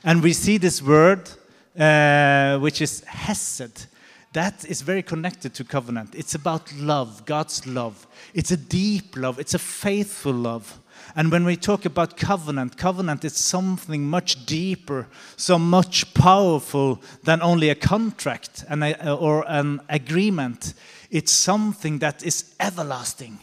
And 0.04 0.22
we 0.22 0.34
see 0.34 0.58
this 0.58 0.82
word, 0.82 1.30
uh, 1.78 2.58
which 2.58 2.82
is 2.82 3.00
hesed. 3.04 3.86
That 4.34 4.66
is 4.66 4.82
very 4.82 5.02
connected 5.02 5.54
to 5.54 5.64
covenant. 5.64 6.14
It's 6.14 6.34
about 6.34 6.70
love, 6.74 7.24
God's 7.24 7.66
love. 7.66 8.06
It's 8.34 8.50
a 8.50 8.58
deep 8.58 9.16
love, 9.16 9.38
it's 9.38 9.54
a 9.54 9.58
faithful 9.58 10.34
love. 10.34 10.78
And 11.16 11.32
when 11.32 11.46
we 11.46 11.56
talk 11.56 11.86
about 11.86 12.18
covenant, 12.18 12.76
covenant 12.76 13.24
is 13.24 13.36
something 13.36 14.04
much 14.04 14.44
deeper, 14.44 15.08
so 15.36 15.58
much 15.58 16.12
powerful 16.12 17.00
than 17.24 17.40
only 17.40 17.70
a 17.70 17.74
contract 17.74 18.66
and 18.68 18.84
a, 18.84 19.14
or 19.14 19.46
an 19.48 19.80
agreement. 19.88 20.74
It's 21.10 21.32
something 21.32 22.00
that 22.00 22.22
is 22.22 22.54
everlasting 22.60 23.38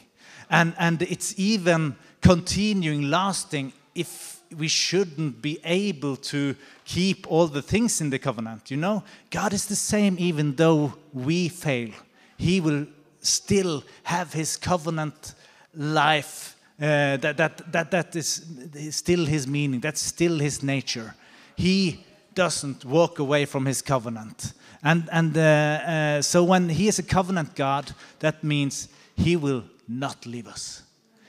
and, 0.49 0.73
and 0.77 1.01
it's 1.01 1.33
even 1.37 1.95
continuing, 2.21 3.09
lasting, 3.09 3.73
if 3.93 4.41
we 4.57 4.67
shouldn't 4.67 5.41
be 5.41 5.59
able 5.63 6.15
to 6.15 6.55
keep 6.85 7.27
all 7.31 7.47
the 7.47 7.61
things 7.61 8.01
in 8.01 8.09
the 8.09 8.19
covenant. 8.19 8.71
You 8.71 8.77
know, 8.77 9.03
God 9.29 9.53
is 9.53 9.65
the 9.65 9.75
same 9.75 10.15
even 10.17 10.55
though 10.55 10.93
we 11.13 11.49
fail. 11.49 11.91
He 12.37 12.61
will 12.61 12.87
still 13.21 13.83
have 14.03 14.33
his 14.33 14.57
covenant 14.57 15.35
life 15.75 16.55
Uh, 16.81 17.17
that, 17.19 17.35
that, 17.35 17.71
that, 17.71 17.91
that 17.91 18.15
is 18.15 18.41
still 18.89 19.25
his 19.25 19.45
meaning, 19.45 19.81
that's 19.81 20.01
still 20.01 20.39
his 20.39 20.61
nature. 20.61 21.13
He 21.57 22.05
doesn't 22.33 22.85
walk 22.85 23.19
away 23.19 23.45
from 23.45 23.65
his 23.65 23.81
covenant. 23.81 24.53
And, 24.81 25.09
and 25.11 25.35
uh, 25.37 25.41
uh, 25.41 26.21
so 26.21 26.45
when 26.45 26.69
he 26.69 26.87
is 26.87 26.99
a 26.99 27.03
covenant 27.03 27.53
God, 27.55 27.93
that 28.19 28.43
means 28.43 28.87
he 29.15 29.35
will 29.35 29.63
not 29.89 30.25
leave 30.25 30.47
us. 30.47 30.83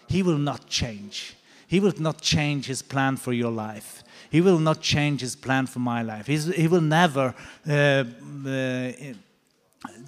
He 0.09 0.23
will 0.23 0.39
not 0.39 0.69
change. 0.69 1.35
He 1.67 1.81
will 1.81 1.95
not 1.99 2.21
change 2.21 2.67
his 2.67 2.83
plan 2.83 3.17
for 3.17 3.33
your 3.33 3.51
life. 3.51 4.03
He 4.31 4.41
will 4.41 4.59
not 4.59 4.81
change 4.81 5.21
his 5.21 5.37
plan 5.37 5.67
for 5.67 5.79
my 5.79 6.03
life. 6.03 6.27
He's, 6.27 6.47
he 6.55 6.69
will 6.69 6.81
never 6.81 7.35
uh, 7.69 7.73
uh, 7.73 8.93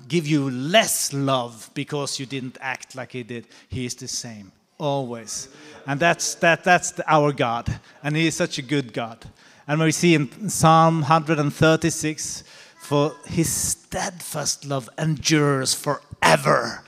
give 0.09 0.27
you 0.27 0.51
less 0.51 1.13
love 1.13 1.71
because 1.75 2.21
you 2.21 2.27
didn't 2.27 2.59
act 2.61 2.95
like 2.95 3.13
he 3.13 3.23
did. 3.23 3.47
He 3.69 3.87
is 3.87 3.95
the 3.95 4.09
same, 4.09 4.53
always. 4.79 5.49
And 5.87 5.99
that's, 5.99 6.35
that, 6.37 6.65
that's 6.65 6.93
the, 6.93 7.11
our 7.13 7.33
God. 7.33 7.81
And 8.03 8.17
he 8.17 8.27
is 8.27 8.37
such 8.37 8.59
a 8.59 8.63
good 8.63 8.93
God. 8.93 9.25
And 9.67 9.81
we 9.81 9.93
see 9.93 10.15
in 10.15 10.49
Psalm 10.49 11.01
136, 11.03 12.45
for 12.83 13.15
his 13.27 13.49
steadfast 13.49 14.67
love 14.67 14.91
endures 14.99 15.73
forever. 15.73 16.83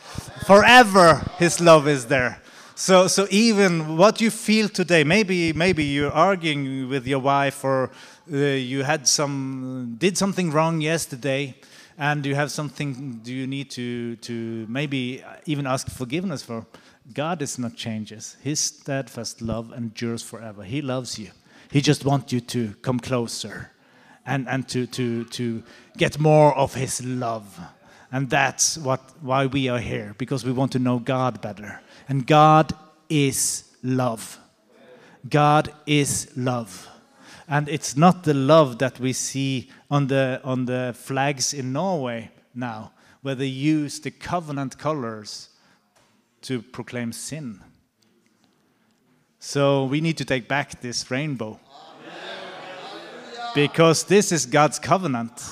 Forever 0.44 1.24
his 1.38 1.60
love 1.60 1.86
is 1.86 2.06
there. 2.06 2.42
So, 2.74 3.06
so 3.06 3.28
even 3.30 3.96
what 3.96 4.20
you 4.20 4.30
feel 4.32 4.68
today, 4.68 5.04
maybe, 5.04 5.52
maybe 5.52 5.84
you're 5.84 6.10
arguing 6.10 6.88
with 6.88 7.06
your 7.06 7.20
wife, 7.20 7.62
or 7.62 7.92
uh, 8.32 8.36
you 8.36 8.82
had 8.82 9.06
some, 9.06 9.94
did 9.96 10.18
something 10.18 10.50
wrong 10.50 10.80
yesterday, 10.80 11.54
and 11.96 12.26
you 12.26 12.34
have 12.34 12.50
something 12.50 13.20
do 13.22 13.32
you 13.32 13.46
need 13.46 13.70
to, 13.70 14.16
to 14.16 14.66
maybe 14.68 15.22
even 15.46 15.64
ask 15.64 15.88
forgiveness 15.88 16.42
for. 16.42 16.66
God 17.14 17.40
is 17.40 17.56
not 17.56 17.76
changes. 17.76 18.36
His 18.42 18.58
steadfast 18.58 19.40
love 19.40 19.72
endures 19.72 20.22
forever. 20.22 20.64
He 20.64 20.82
loves 20.82 21.20
you. 21.20 21.30
He 21.70 21.80
just 21.80 22.04
wants 22.04 22.32
you 22.32 22.40
to 22.40 22.74
come 22.82 22.98
closer 22.98 23.70
and, 24.26 24.48
and 24.48 24.68
to, 24.68 24.86
to, 24.86 25.24
to 25.24 25.62
get 25.96 26.18
more 26.18 26.54
of 26.56 26.74
His 26.74 27.04
love. 27.04 27.58
And 28.10 28.30
that's 28.30 28.78
what, 28.78 29.00
why 29.20 29.46
we 29.46 29.68
are 29.68 29.78
here, 29.78 30.14
because 30.18 30.44
we 30.44 30.52
want 30.52 30.72
to 30.72 30.78
know 30.78 30.98
God 30.98 31.40
better. 31.40 31.80
And 32.08 32.26
God 32.26 32.72
is 33.08 33.64
love. 33.82 34.38
God 35.28 35.72
is 35.86 36.30
love. 36.36 36.88
And 37.48 37.68
it's 37.68 37.96
not 37.96 38.24
the 38.24 38.34
love 38.34 38.78
that 38.78 38.98
we 39.00 39.12
see 39.12 39.70
on 39.90 40.06
the, 40.06 40.40
on 40.44 40.64
the 40.64 40.94
flags 40.96 41.52
in 41.52 41.72
Norway 41.72 42.30
now, 42.54 42.92
where 43.22 43.34
they 43.34 43.46
use 43.46 44.00
the 44.00 44.10
covenant 44.10 44.78
colors 44.78 45.50
to 46.42 46.62
proclaim 46.62 47.12
sin. 47.12 47.60
So 49.38 49.84
we 49.84 50.00
need 50.00 50.16
to 50.18 50.24
take 50.24 50.48
back 50.48 50.80
this 50.80 51.10
rainbow. 51.10 51.60
Because 53.54 54.04
this 54.04 54.32
is 54.32 54.46
God's 54.46 54.78
covenant. 54.80 55.42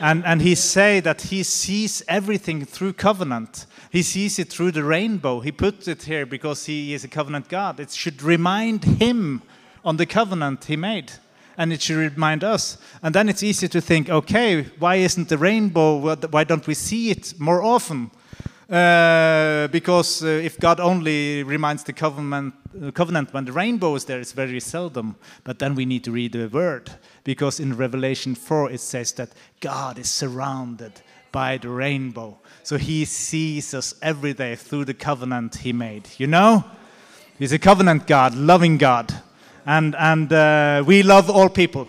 And, 0.00 0.24
and 0.24 0.40
he 0.42 0.54
say 0.54 1.00
that 1.00 1.22
he 1.22 1.42
sees 1.42 2.02
everything 2.08 2.64
through 2.64 2.94
covenant. 2.94 3.66
He 3.90 4.02
sees 4.02 4.38
it 4.38 4.50
through 4.50 4.72
the 4.72 4.84
rainbow. 4.84 5.40
He 5.40 5.52
puts 5.52 5.88
it 5.88 6.02
here 6.02 6.26
because 6.26 6.66
he 6.66 6.94
is 6.94 7.04
a 7.04 7.08
covenant 7.08 7.48
God. 7.48 7.80
It 7.80 7.90
should 7.90 8.22
remind 8.22 8.84
him 8.84 9.42
on 9.84 9.96
the 9.96 10.06
covenant 10.06 10.64
he 10.64 10.76
made. 10.76 11.12
And 11.58 11.72
it 11.72 11.80
should 11.80 11.96
remind 11.96 12.44
us. 12.44 12.78
And 13.02 13.14
then 13.14 13.28
it's 13.28 13.42
easy 13.42 13.68
to 13.68 13.80
think, 13.80 14.10
okay, 14.10 14.64
why 14.78 14.96
isn't 14.96 15.28
the 15.28 15.38
rainbow, 15.38 16.14
why 16.30 16.44
don't 16.44 16.66
we 16.66 16.74
see 16.74 17.10
it 17.10 17.34
more 17.38 17.62
often? 17.62 18.10
Uh, 18.68 19.68
because 19.68 20.24
uh, 20.24 20.26
if 20.26 20.58
God 20.58 20.80
only 20.80 21.44
reminds 21.44 21.84
the 21.84 21.92
covenant, 21.92 22.52
uh, 22.82 22.90
covenant 22.90 23.32
when 23.32 23.44
the 23.44 23.52
rainbow 23.52 23.94
is 23.94 24.04
there, 24.04 24.18
it's 24.18 24.32
very 24.32 24.58
seldom. 24.58 25.14
But 25.44 25.60
then 25.60 25.76
we 25.76 25.86
need 25.86 26.02
to 26.02 26.10
read 26.10 26.32
the 26.32 26.48
word, 26.48 26.90
because 27.26 27.60
in 27.60 27.76
Revelation 27.76 28.34
4 28.34 28.70
it 28.70 28.80
says 28.80 29.12
that 29.12 29.32
God 29.60 29.98
is 29.98 30.10
surrounded 30.10 30.92
by 31.30 31.58
the 31.58 31.68
rainbow. 31.68 32.38
So 32.62 32.78
he 32.78 33.04
sees 33.04 33.74
us 33.74 33.94
every 34.00 34.32
day 34.32 34.56
through 34.56 34.86
the 34.86 34.94
covenant 34.94 35.56
he 35.56 35.74
made. 35.74 36.08
You 36.16 36.28
know? 36.28 36.64
He's 37.38 37.52
a 37.52 37.58
covenant 37.58 38.06
God, 38.06 38.34
loving 38.34 38.78
God. 38.78 39.12
And, 39.66 39.94
and 39.96 40.32
uh, 40.32 40.82
we 40.86 41.02
love 41.02 41.28
all 41.28 41.50
people. 41.50 41.88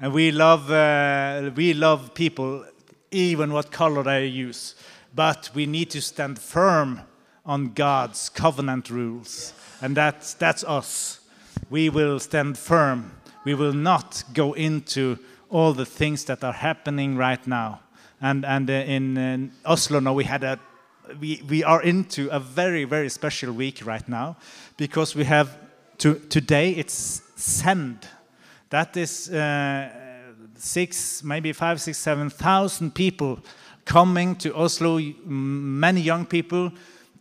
And 0.00 0.12
we 0.12 0.30
love, 0.30 0.70
uh, 0.70 1.50
we 1.56 1.74
love 1.74 2.14
people, 2.14 2.64
even 3.10 3.52
what 3.52 3.72
color 3.72 4.04
they 4.04 4.26
use 4.26 4.76
but 5.14 5.50
we 5.54 5.66
need 5.66 5.90
to 5.90 6.02
stand 6.02 6.38
firm 6.38 7.00
on 7.46 7.72
God's 7.72 8.28
covenant 8.28 8.90
rules. 8.90 9.52
And 9.80 9.96
that's, 9.96 10.34
that's 10.34 10.64
us. 10.64 11.20
We 11.70 11.88
will 11.88 12.18
stand 12.18 12.58
firm. 12.58 13.12
We 13.44 13.54
will 13.54 13.72
not 13.72 14.24
go 14.32 14.52
into 14.54 15.18
all 15.50 15.72
the 15.72 15.86
things 15.86 16.24
that 16.24 16.42
are 16.42 16.52
happening 16.52 17.16
right 17.16 17.46
now. 17.46 17.80
And, 18.20 18.44
and 18.44 18.70
uh, 18.70 18.72
in, 18.72 19.16
in 19.16 19.52
Oslo 19.64 20.00
now 20.00 20.14
we 20.14 20.24
had 20.24 20.44
a 20.44 20.58
we, 21.20 21.42
we 21.48 21.62
are 21.62 21.82
into 21.82 22.28
a 22.30 22.40
very 22.40 22.84
very 22.84 23.10
special 23.10 23.52
week 23.52 23.84
right 23.84 24.08
now 24.08 24.36
because 24.78 25.14
we 25.14 25.24
have 25.24 25.58
to, 25.98 26.14
today 26.30 26.70
it's 26.70 27.20
send 27.36 28.08
that 28.70 28.96
is 28.96 29.28
uh, 29.28 29.90
six 30.56 31.22
maybe 31.22 31.52
five 31.52 31.80
six 31.82 31.98
seven 31.98 32.30
thousand 32.30 32.94
people 32.94 33.38
coming 33.84 34.34
to 34.36 34.54
Oslo, 34.54 34.98
many 35.26 36.00
young 36.00 36.26
people, 36.26 36.72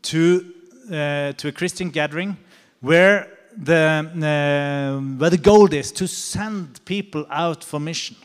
to, 0.04 0.54
uh, 0.88 1.34
to 1.34 1.48
a 1.48 1.52
Christian 1.52 1.90
gathering 1.90 2.38
where 2.82 3.28
the, 3.58 4.10
uh, 4.16 5.00
where 5.18 5.30
the 5.30 5.38
goal 5.38 5.74
is 5.74 5.92
to 5.94 6.08
send 6.08 6.84
people 6.86 7.26
out 7.30 7.64
for 7.64 7.80
mission. 7.80 8.16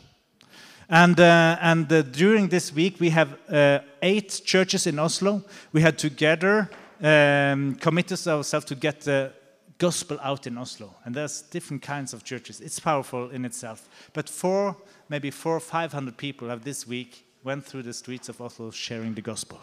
And, 0.88 1.20
uh, 1.20 1.56
and 1.60 1.92
uh, 1.92 2.02
during 2.02 2.48
this 2.48 2.72
week, 2.72 2.98
we 2.98 3.10
have 3.10 3.36
uh, 3.50 3.80
eight 4.00 4.40
churches 4.44 4.86
in 4.86 4.98
Oslo. 4.98 5.42
We 5.72 5.82
had 5.82 5.98
together 5.98 6.70
um, 7.02 7.74
committed 7.74 8.26
ourselves 8.26 8.64
to 8.66 8.74
get 8.74 9.02
the 9.02 9.32
gospel 9.76 10.18
out 10.22 10.46
in 10.46 10.56
Oslo. 10.56 10.94
And 11.04 11.14
there's 11.14 11.42
different 11.42 11.82
kinds 11.82 12.14
of 12.14 12.24
churches. 12.24 12.60
It's 12.60 12.80
powerful 12.80 13.30
in 13.30 13.44
itself. 13.44 13.88
But 14.12 14.28
four, 14.28 14.76
maybe 15.08 15.30
four 15.30 15.56
or 15.56 15.60
five 15.60 15.92
hundred 15.92 16.16
people 16.16 16.48
have 16.48 16.64
this 16.64 16.86
week 16.86 17.24
went 17.44 17.64
through 17.64 17.82
the 17.82 17.92
streets 17.92 18.28
of 18.28 18.40
Oslo 18.40 18.70
sharing 18.70 19.14
the 19.14 19.22
gospel. 19.22 19.60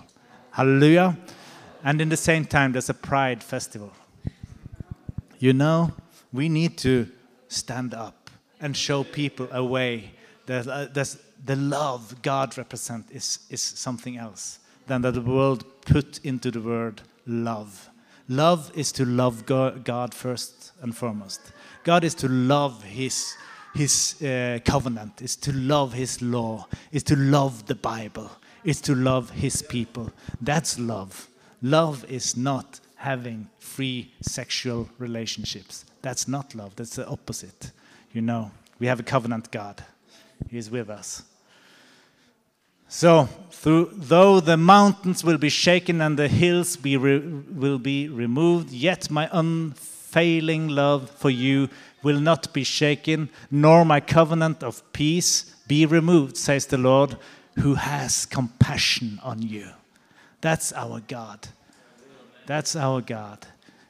Hallelujah. 0.52 1.18
And 1.84 2.00
in 2.02 2.10
the 2.10 2.18
same 2.18 2.46
time, 2.46 2.72
there's 2.72 2.90
a 2.90 2.94
pride 2.94 3.44
festival. 3.44 3.92
You 5.40 5.54
know, 5.54 5.94
we 6.32 6.50
need 6.50 6.78
to 6.80 7.08
stand 7.48 7.94
up 7.94 8.30
and 8.60 8.76
show 8.76 9.04
people 9.04 9.48
a 9.52 9.64
way 9.64 10.12
that 10.46 10.68
uh, 10.68 10.86
the 11.46 11.56
love 11.56 12.22
God 12.22 12.58
represents 12.58 13.12
is, 13.12 13.40
is 13.50 13.62
something 13.62 14.18
else 14.18 14.60
than 14.88 15.02
that 15.02 15.14
the 15.14 15.22
world 15.22 15.66
put 15.82 16.20
into 16.24 16.52
the 16.52 16.62
word 16.62 17.02
love. 17.26 17.90
Love 18.28 18.72
is 18.76 18.92
to 18.94 19.06
love 19.06 19.46
God 19.46 20.14
first 20.14 20.72
and 20.82 20.96
foremost. 20.96 21.42
God 21.84 22.04
is 22.04 22.16
to 22.16 22.28
love 22.28 22.84
His 22.84 23.36
his 23.76 24.22
uh, 24.22 24.60
covenant, 24.64 25.22
is 25.22 25.36
to 25.36 25.52
love 25.52 25.94
his 25.94 26.22
law, 26.22 26.66
is 26.92 27.04
to 27.04 27.16
love 27.16 27.66
the 27.68 27.76
Bible, 27.76 28.32
is 28.64 28.80
to 28.82 28.96
love 28.96 29.30
his 29.30 29.62
people. 29.62 30.12
That's 30.42 30.80
love. 30.80 31.28
Love 31.62 32.06
is 32.10 32.38
not 32.38 32.80
having 33.06 33.48
free 33.60 34.12
sexual 34.22 34.90
relationships. 34.98 35.86
That's 36.02 36.28
not 36.28 36.56
love. 36.56 36.76
That's 36.76 36.96
the 36.96 37.08
opposite. 37.08 37.72
You 38.14 38.22
know, 38.22 38.52
we 38.80 38.88
have 38.88 39.00
a 39.00 39.04
covenant 39.04 39.52
God. 39.52 39.84
He 40.50 40.58
is 40.58 40.72
with 40.72 40.90
us. 40.90 41.24
So, 42.88 43.30
through, 43.52 43.92
though 43.94 44.40
the 44.40 44.58
mountains 44.58 45.24
will 45.24 45.38
be 45.38 45.50
shaken 45.50 46.02
and 46.02 46.18
the 46.18 46.28
hills 46.28 46.78
be 46.78 46.98
will 46.98 47.80
be 47.80 48.10
removed, 48.10 48.72
yet 48.72 49.12
my 49.12 49.30
unfailing 49.32 50.70
love 50.70 51.10
for 51.10 51.30
you 51.30 51.70
will 52.04 52.20
not 52.20 52.54
be 52.54 52.64
shaken, 52.64 53.30
nor 53.52 53.86
my 53.86 54.00
covenant 54.00 54.64
of 54.64 54.82
peace 54.94 55.56
be 55.68 55.86
removed, 55.86 56.38
says 56.38 56.66
the 56.68 56.78
Lord, 56.78 57.18
who 57.60 57.76
has 57.76 58.26
compassion 58.26 59.20
on 59.24 59.42
you. 59.42 59.68
That's 60.42 60.74
our 60.74 61.02
God. 61.08 61.48
That's 62.46 62.76
our 62.76 63.02
God. 63.02 63.46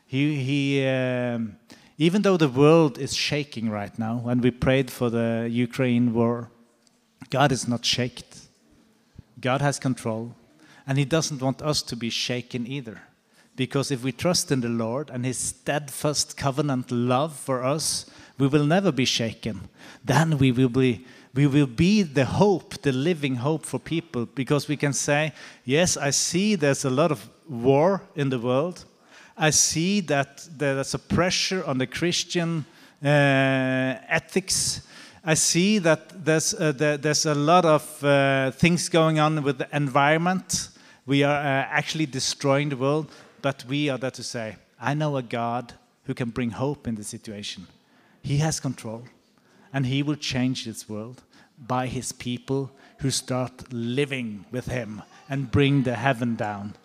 He, 0.06 0.36
he 0.36 0.88
um, 0.88 1.58
even 1.98 2.22
though 2.22 2.38
the 2.38 2.50
world 2.50 2.98
is 2.98 3.16
shaking 3.16 3.70
right 3.70 3.98
now, 3.98 4.18
when 4.18 4.42
we 4.42 4.52
prayed 4.52 4.92
for 4.92 5.10
the 5.10 5.48
Ukraine 5.50 6.14
war, 6.14 6.50
God 7.30 7.52
is 7.52 7.68
not 7.68 7.86
shaken. 7.86 8.26
God 9.40 9.62
has 9.62 9.80
control, 9.80 10.36
and 10.86 10.98
He 10.98 11.06
doesn't 11.06 11.42
want 11.42 11.62
us 11.62 11.82
to 11.84 11.96
be 11.96 12.10
shaken 12.10 12.68
either. 12.68 13.02
Because 13.56 13.92
if 13.92 14.04
we 14.04 14.12
trust 14.12 14.52
in 14.52 14.60
the 14.60 14.70
Lord 14.70 15.10
and 15.10 15.26
His 15.26 15.38
steadfast 15.38 16.36
covenant 16.36 16.92
love 16.92 17.34
for 17.34 17.64
us, 17.64 18.06
we 18.38 18.48
will 18.48 18.66
never 18.66 18.92
be 18.92 19.06
shaken. 19.06 19.70
Then 20.04 20.38
we 20.38 20.52
will 20.52 20.70
be, 20.70 21.06
we 21.34 21.48
will 21.48 21.68
be 21.68 22.04
the 22.04 22.26
hope, 22.26 22.82
the 22.82 22.92
living 22.92 23.36
hope 23.36 23.66
for 23.66 23.80
people. 23.80 24.26
Because 24.26 24.68
we 24.68 24.76
can 24.76 24.92
say, 24.92 25.32
yes, 25.64 25.96
I 25.96 26.10
see 26.10 26.56
there's 26.56 26.84
a 26.84 26.90
lot 26.90 27.12
of 27.12 27.30
war 27.50 28.02
in 28.16 28.30
the 28.30 28.40
world. 28.40 28.86
I 29.38 29.50
see 29.50 30.00
that 30.02 30.48
there's 30.58 30.94
a 30.94 31.00
pressure 31.00 31.64
on 31.66 31.78
the 31.78 31.88
Christian 31.88 32.66
uh, 33.04 33.08
ethics. 34.08 34.82
I 35.24 35.34
see 35.34 35.80
that 35.80 36.24
there's, 36.24 36.54
uh, 36.54 36.72
there, 36.72 36.98
there's 36.98 37.26
a 37.26 37.36
lot 37.36 37.66
of 37.66 38.04
uh, 38.04 38.52
things 38.52 38.90
going 38.90 39.20
on 39.20 39.44
with 39.44 39.58
the 39.58 39.68
environment. 39.76 40.70
We 41.06 41.24
are 41.24 41.36
uh, 41.36 41.68
actually 41.70 42.06
destroying 42.06 42.70
the 42.70 42.78
world, 42.78 43.12
but 43.42 43.66
we 43.68 43.90
are 43.90 43.98
there 43.98 44.12
to 44.12 44.24
say, 44.24 44.56
I 44.80 44.94
know 44.94 45.18
a 45.18 45.22
God 45.22 45.74
who 46.06 46.14
can 46.14 46.30
bring 46.30 46.52
hope 46.52 46.88
in 46.88 46.96
the 46.96 47.04
situation. 47.04 47.68
He 48.22 48.38
has 48.38 48.60
control, 48.60 49.04
and 49.74 49.86
He 49.86 50.02
will 50.02 50.16
change 50.16 50.66
this 50.66 50.88
world 50.88 51.22
by 51.58 51.88
His 51.88 52.12
people 52.12 52.72
who 53.00 53.12
start 53.12 53.74
living 53.74 54.46
with 54.52 54.68
Him 54.68 55.02
and 55.30 55.52
bring 55.52 55.84
the 55.84 55.96
heaven 55.96 56.36
down. 56.36 56.76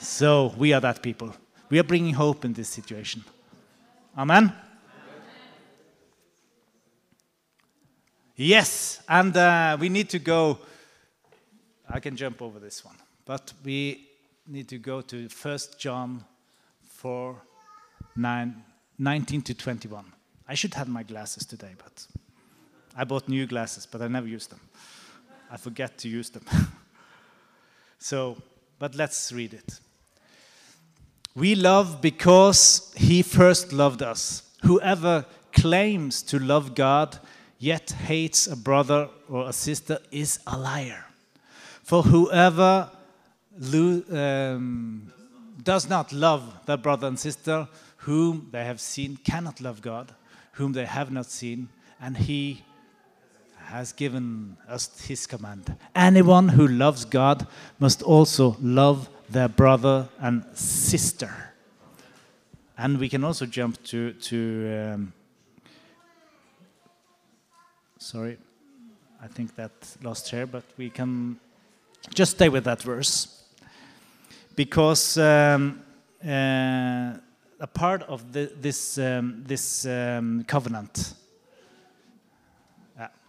So 0.00 0.54
we 0.56 0.72
are 0.72 0.80
that 0.80 1.02
people. 1.02 1.34
We 1.70 1.78
are 1.78 1.84
bringing 1.84 2.14
hope 2.14 2.44
in 2.44 2.52
this 2.52 2.68
situation. 2.68 3.24
Amen. 4.16 4.52
Yes, 8.36 9.02
and 9.08 9.36
uh, 9.36 9.76
we 9.80 9.88
need 9.88 10.08
to 10.10 10.20
go. 10.20 10.58
I 11.90 11.98
can 11.98 12.16
jump 12.16 12.40
over 12.40 12.60
this 12.60 12.84
one, 12.84 12.94
but 13.24 13.52
we 13.64 14.06
need 14.46 14.68
to 14.68 14.78
go 14.78 15.00
to 15.00 15.28
1 15.28 15.58
John 15.76 16.24
4 16.84 17.36
9, 18.14 18.64
19 18.98 19.42
to 19.42 19.54
21. 19.54 20.04
I 20.48 20.54
should 20.54 20.74
have 20.74 20.88
my 20.88 21.02
glasses 21.02 21.44
today, 21.44 21.74
but 21.76 22.06
I 22.96 23.04
bought 23.04 23.28
new 23.28 23.46
glasses, 23.46 23.86
but 23.86 24.02
I 24.02 24.08
never 24.08 24.28
use 24.28 24.46
them. 24.46 24.60
I 25.50 25.56
forget 25.56 25.98
to 25.98 26.08
use 26.08 26.30
them. 26.30 26.44
so, 27.98 28.36
but 28.78 28.94
let's 28.94 29.32
read 29.32 29.54
it. 29.54 29.80
We 31.34 31.54
love 31.54 32.00
because 32.00 32.92
he 32.96 33.22
first 33.22 33.72
loved 33.72 34.02
us. 34.02 34.42
Whoever 34.62 35.24
claims 35.52 36.22
to 36.22 36.38
love 36.38 36.74
God 36.74 37.18
yet 37.58 37.90
hates 37.90 38.46
a 38.46 38.56
brother 38.56 39.08
or 39.28 39.48
a 39.48 39.52
sister 39.52 39.98
is 40.10 40.40
a 40.46 40.58
liar. 40.58 41.04
For 41.82 42.02
whoever 42.02 42.90
um, 44.12 45.12
does 45.62 45.88
not 45.88 46.12
love 46.12 46.42
their 46.66 46.76
brother 46.76 47.06
and 47.06 47.18
sister 47.18 47.68
whom 47.98 48.48
they 48.52 48.64
have 48.64 48.80
seen 48.80 49.16
cannot 49.16 49.60
love 49.60 49.82
God, 49.82 50.14
whom 50.52 50.72
they 50.72 50.86
have 50.86 51.10
not 51.10 51.26
seen, 51.26 51.68
and 52.00 52.16
he 52.16 52.62
has 53.66 53.92
given 53.92 54.56
us 54.68 54.98
his 55.00 55.26
command. 55.26 55.76
Anyone 55.94 56.48
who 56.48 56.66
loves 56.66 57.04
God 57.04 57.46
must 57.78 58.02
also 58.02 58.56
love 58.60 59.10
their 59.28 59.48
brother 59.48 60.08
and 60.18 60.44
sister. 60.54 61.32
And 62.76 62.98
we 62.98 63.08
can 63.08 63.24
also 63.24 63.46
jump 63.46 63.82
to, 63.84 64.12
to 64.12 64.92
um, 64.94 65.12
sorry, 67.98 68.38
I 69.22 69.26
think 69.26 69.54
that 69.56 69.72
lost 70.02 70.30
here, 70.30 70.46
but 70.46 70.64
we 70.76 70.90
can 70.90 71.38
just 72.14 72.32
stay 72.32 72.48
with 72.48 72.64
that 72.64 72.82
verse. 72.82 73.44
Because 74.54 75.18
um, 75.18 75.82
uh, 76.24 77.14
a 77.60 77.66
part 77.72 78.02
of 78.04 78.32
the, 78.32 78.52
this, 78.60 78.98
um, 78.98 79.44
this 79.46 79.86
um, 79.86 80.44
covenant, 80.46 81.14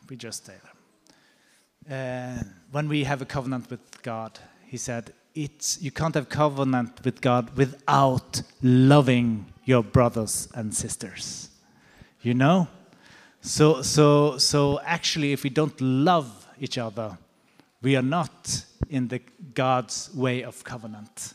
we 0.10 0.16
just 0.16 0.43
stay 0.43 0.56
there. 1.88 2.39
Uh, 2.39 2.43
when 2.72 2.88
we 2.89 3.04
have 3.04 3.22
a 3.22 3.26
covenant 3.26 3.70
with 3.70 4.02
God, 4.02 4.39
He 4.66 4.78
said, 4.78 5.14
it's, 5.44 5.82
you 5.82 5.92
can't 5.92 6.16
have 6.16 6.28
covenant 6.28 7.00
with 7.06 7.22
God 7.22 7.56
without 7.56 8.42
loving 8.62 9.46
your 9.64 9.84
brothers 9.84 10.50
and 10.54 10.74
sisters. 10.74 11.50
You 12.22 12.34
know? 12.34 12.68
So, 13.42 13.82
so, 13.82 14.38
so 14.38 14.80
actually, 14.84 15.32
if 15.32 15.44
we 15.44 15.50
don't 15.50 15.80
love 15.80 16.48
each 16.60 16.78
other, 16.78 17.18
we 17.82 17.96
are 17.96 18.02
not 18.02 18.66
in 18.90 19.08
the 19.08 19.22
God's 19.54 20.10
way 20.14 20.44
of 20.44 20.64
covenant. 20.66 21.34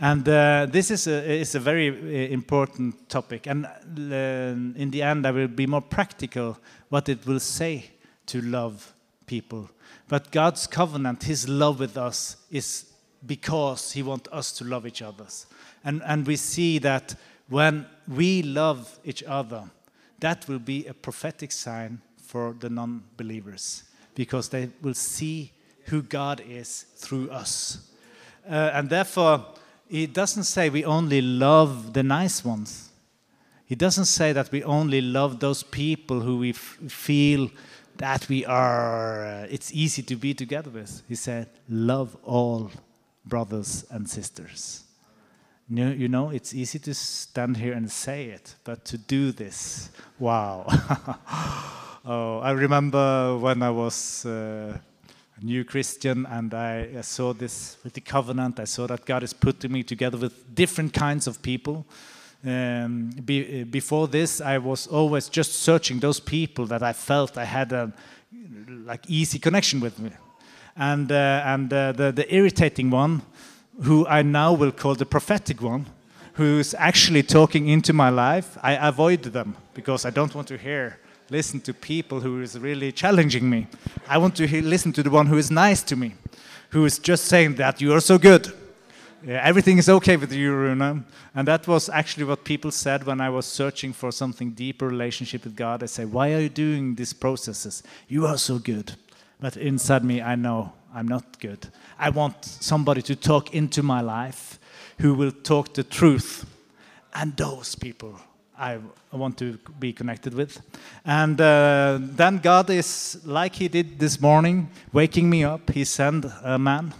And 0.00 0.28
uh, 0.28 0.66
this 0.70 0.92
is 0.92 1.08
a, 1.08 1.40
is 1.40 1.56
a 1.56 1.60
very 1.60 1.88
uh, 1.88 2.32
important 2.32 3.08
topic. 3.08 3.48
And 3.48 3.66
uh, 3.66 4.80
in 4.80 4.90
the 4.92 5.02
end, 5.02 5.26
I 5.26 5.32
will 5.32 5.48
be 5.48 5.66
more 5.66 5.80
practical 5.80 6.56
what 6.88 7.08
it 7.08 7.26
will 7.26 7.40
say 7.40 7.90
to 8.26 8.40
love 8.40 8.92
people. 9.26 9.68
But 10.06 10.30
God's 10.30 10.68
covenant, 10.68 11.24
His 11.24 11.48
love 11.48 11.80
with 11.80 11.96
us, 11.96 12.36
is 12.50 12.87
because 13.26 13.92
He 13.92 14.02
wants 14.02 14.28
us 14.32 14.52
to 14.52 14.64
love 14.64 14.86
each 14.86 15.02
other. 15.02 15.26
And, 15.84 16.02
and 16.04 16.26
we 16.26 16.36
see 16.36 16.78
that 16.80 17.14
when 17.48 17.86
we 18.06 18.42
love 18.42 18.98
each 19.04 19.22
other, 19.22 19.64
that 20.20 20.46
will 20.48 20.58
be 20.58 20.86
a 20.86 20.94
prophetic 20.94 21.52
sign 21.52 22.00
for 22.16 22.54
the 22.58 22.68
non 22.68 23.02
believers 23.16 23.84
because 24.14 24.48
they 24.48 24.68
will 24.82 24.94
see 24.94 25.52
who 25.84 26.02
God 26.02 26.42
is 26.46 26.86
through 26.96 27.30
us. 27.30 27.90
Uh, 28.48 28.70
and 28.74 28.90
therefore, 28.90 29.46
he 29.88 30.06
doesn't 30.06 30.44
say 30.44 30.68
we 30.68 30.84
only 30.84 31.22
love 31.22 31.92
the 31.92 32.02
nice 32.02 32.44
ones. 32.44 32.90
He 33.64 33.74
doesn't 33.74 34.06
say 34.06 34.32
that 34.32 34.50
we 34.50 34.62
only 34.64 35.00
love 35.00 35.40
those 35.40 35.62
people 35.62 36.20
who 36.20 36.38
we 36.38 36.52
feel 36.52 37.50
that 37.96 38.28
we 38.28 38.44
are, 38.44 39.24
uh, 39.24 39.46
it's 39.50 39.72
easy 39.72 40.02
to 40.02 40.16
be 40.16 40.32
together 40.32 40.70
with. 40.70 41.02
He 41.08 41.14
said, 41.14 41.48
love 41.68 42.16
all 42.22 42.70
brothers 43.28 43.84
and 43.90 44.08
sisters. 44.08 44.84
You, 45.70 46.08
know, 46.08 46.30
it's 46.30 46.54
easy 46.54 46.78
to 46.78 46.94
stand 46.94 47.58
here 47.58 47.74
and 47.74 47.90
say 47.90 48.26
it, 48.26 48.54
but 48.64 48.86
to 48.86 48.96
do 48.96 49.32
this, 49.32 49.90
wow. 50.18 50.64
oh, 52.06 52.38
I 52.38 52.52
remember 52.52 53.36
when 53.36 53.62
I 53.62 53.70
was. 53.70 54.24
Uh, 54.24 54.78
new 55.42 55.64
Christian, 55.64 56.26
and 56.26 56.52
I, 56.52 56.88
I, 56.98 57.00
saw 57.02 57.32
this 57.32 57.76
with 57.84 57.92
the 57.92 58.00
covenant. 58.00 58.58
I 58.58 58.64
saw 58.64 58.86
that 58.88 59.04
God 59.04 59.22
is 59.22 59.32
putting 59.32 59.72
me 59.72 59.82
together 59.82 60.18
with 60.18 60.54
different 60.54 60.92
kinds 60.92 61.26
of 61.26 61.40
people. 61.42 61.86
Um, 62.44 63.10
be, 63.24 63.64
before 63.64 64.08
this, 64.08 64.40
I 64.40 64.58
was 64.58 64.86
always 64.86 65.28
just 65.28 65.54
searching 65.54 65.98
those 65.98 66.20
people 66.20 66.66
that 66.66 66.82
I 66.82 66.92
felt 66.92 67.36
I 67.36 67.44
had 67.44 67.72
a 67.72 67.92
like 68.84 69.04
easy 69.08 69.38
connection 69.38 69.80
with 69.80 69.98
me, 69.98 70.10
and 70.78 71.10
uh, 71.12 71.42
and 71.44 71.72
uh, 71.72 71.92
the 71.92 72.12
the 72.12 72.34
irritating 72.34 72.90
one, 72.90 73.22
who 73.82 74.06
I 74.06 74.22
now 74.22 74.52
will 74.52 74.72
call 74.72 74.94
the 74.94 75.06
prophetic 75.06 75.60
one, 75.60 75.86
who's 76.34 76.74
actually 76.74 77.22
talking 77.22 77.68
into 77.68 77.92
my 77.92 78.10
life. 78.10 78.56
I 78.62 78.88
avoid 78.88 79.22
them 79.22 79.56
because 79.74 80.06
I 80.06 80.10
don't 80.10 80.34
want 80.34 80.48
to 80.48 80.56
hear 80.56 80.98
listen 81.30 81.60
to 81.60 81.74
people 81.74 82.20
who 82.20 82.40
is 82.40 82.58
really 82.58 82.92
challenging 82.92 83.48
me. 83.48 83.66
I 84.08 84.18
want 84.18 84.36
to 84.36 84.62
listen 84.62 84.92
to 84.94 85.02
the 85.02 85.10
one 85.10 85.26
who 85.26 85.36
is 85.36 85.50
nice 85.50 85.82
to 85.84 85.96
me, 85.96 86.14
who 86.70 86.84
is 86.84 86.98
just 86.98 87.26
saying 87.26 87.56
that 87.56 87.80
you 87.80 87.92
are 87.92 88.00
so 88.00 88.18
good. 88.18 88.52
Yeah, 89.26 89.40
everything 89.42 89.78
is 89.78 89.88
okay 89.88 90.16
with 90.16 90.32
you, 90.32 90.54
Rune. 90.54 91.04
And 91.34 91.48
that 91.48 91.66
was 91.66 91.88
actually 91.88 92.24
what 92.24 92.44
people 92.44 92.70
said 92.70 93.04
when 93.04 93.20
I 93.20 93.30
was 93.30 93.46
searching 93.46 93.92
for 93.92 94.12
something 94.12 94.52
deeper 94.52 94.86
relationship 94.86 95.44
with 95.44 95.56
God. 95.56 95.80
They 95.80 95.88
say, 95.88 96.04
Why 96.04 96.32
are 96.34 96.40
you 96.40 96.48
doing 96.48 96.94
these 96.94 97.12
processes? 97.12 97.82
You 98.06 98.26
are 98.26 98.38
so 98.38 98.58
good. 98.58 98.94
But 99.40 99.56
inside 99.56 100.04
me, 100.04 100.20
I 100.20 100.34
know 100.34 100.72
I'm 100.94 101.06
not 101.06 101.38
good. 101.38 101.68
I 101.98 102.10
want 102.10 102.44
somebody 102.44 103.02
to 103.02 103.16
talk 103.16 103.54
into 103.54 103.82
my 103.82 104.00
life 104.00 104.58
who 104.98 105.14
will 105.14 105.32
talk 105.32 105.74
the 105.74 105.84
truth. 105.84 106.44
And 107.14 107.36
those 107.36 107.74
people 107.74 108.18
I 108.58 108.78
want 109.12 109.38
to 109.38 109.58
be 109.78 109.92
connected 109.92 110.34
with. 110.34 110.60
And 111.04 111.40
uh, 111.40 111.98
then 112.00 112.38
God 112.38 112.70
is, 112.70 113.20
like 113.24 113.54
He 113.54 113.68
did 113.68 113.98
this 113.98 114.20
morning, 114.20 114.68
waking 114.92 115.30
me 115.30 115.44
up. 115.44 115.70
He 115.70 115.84
sent 115.84 116.26
a 116.42 116.58
man 116.58 116.92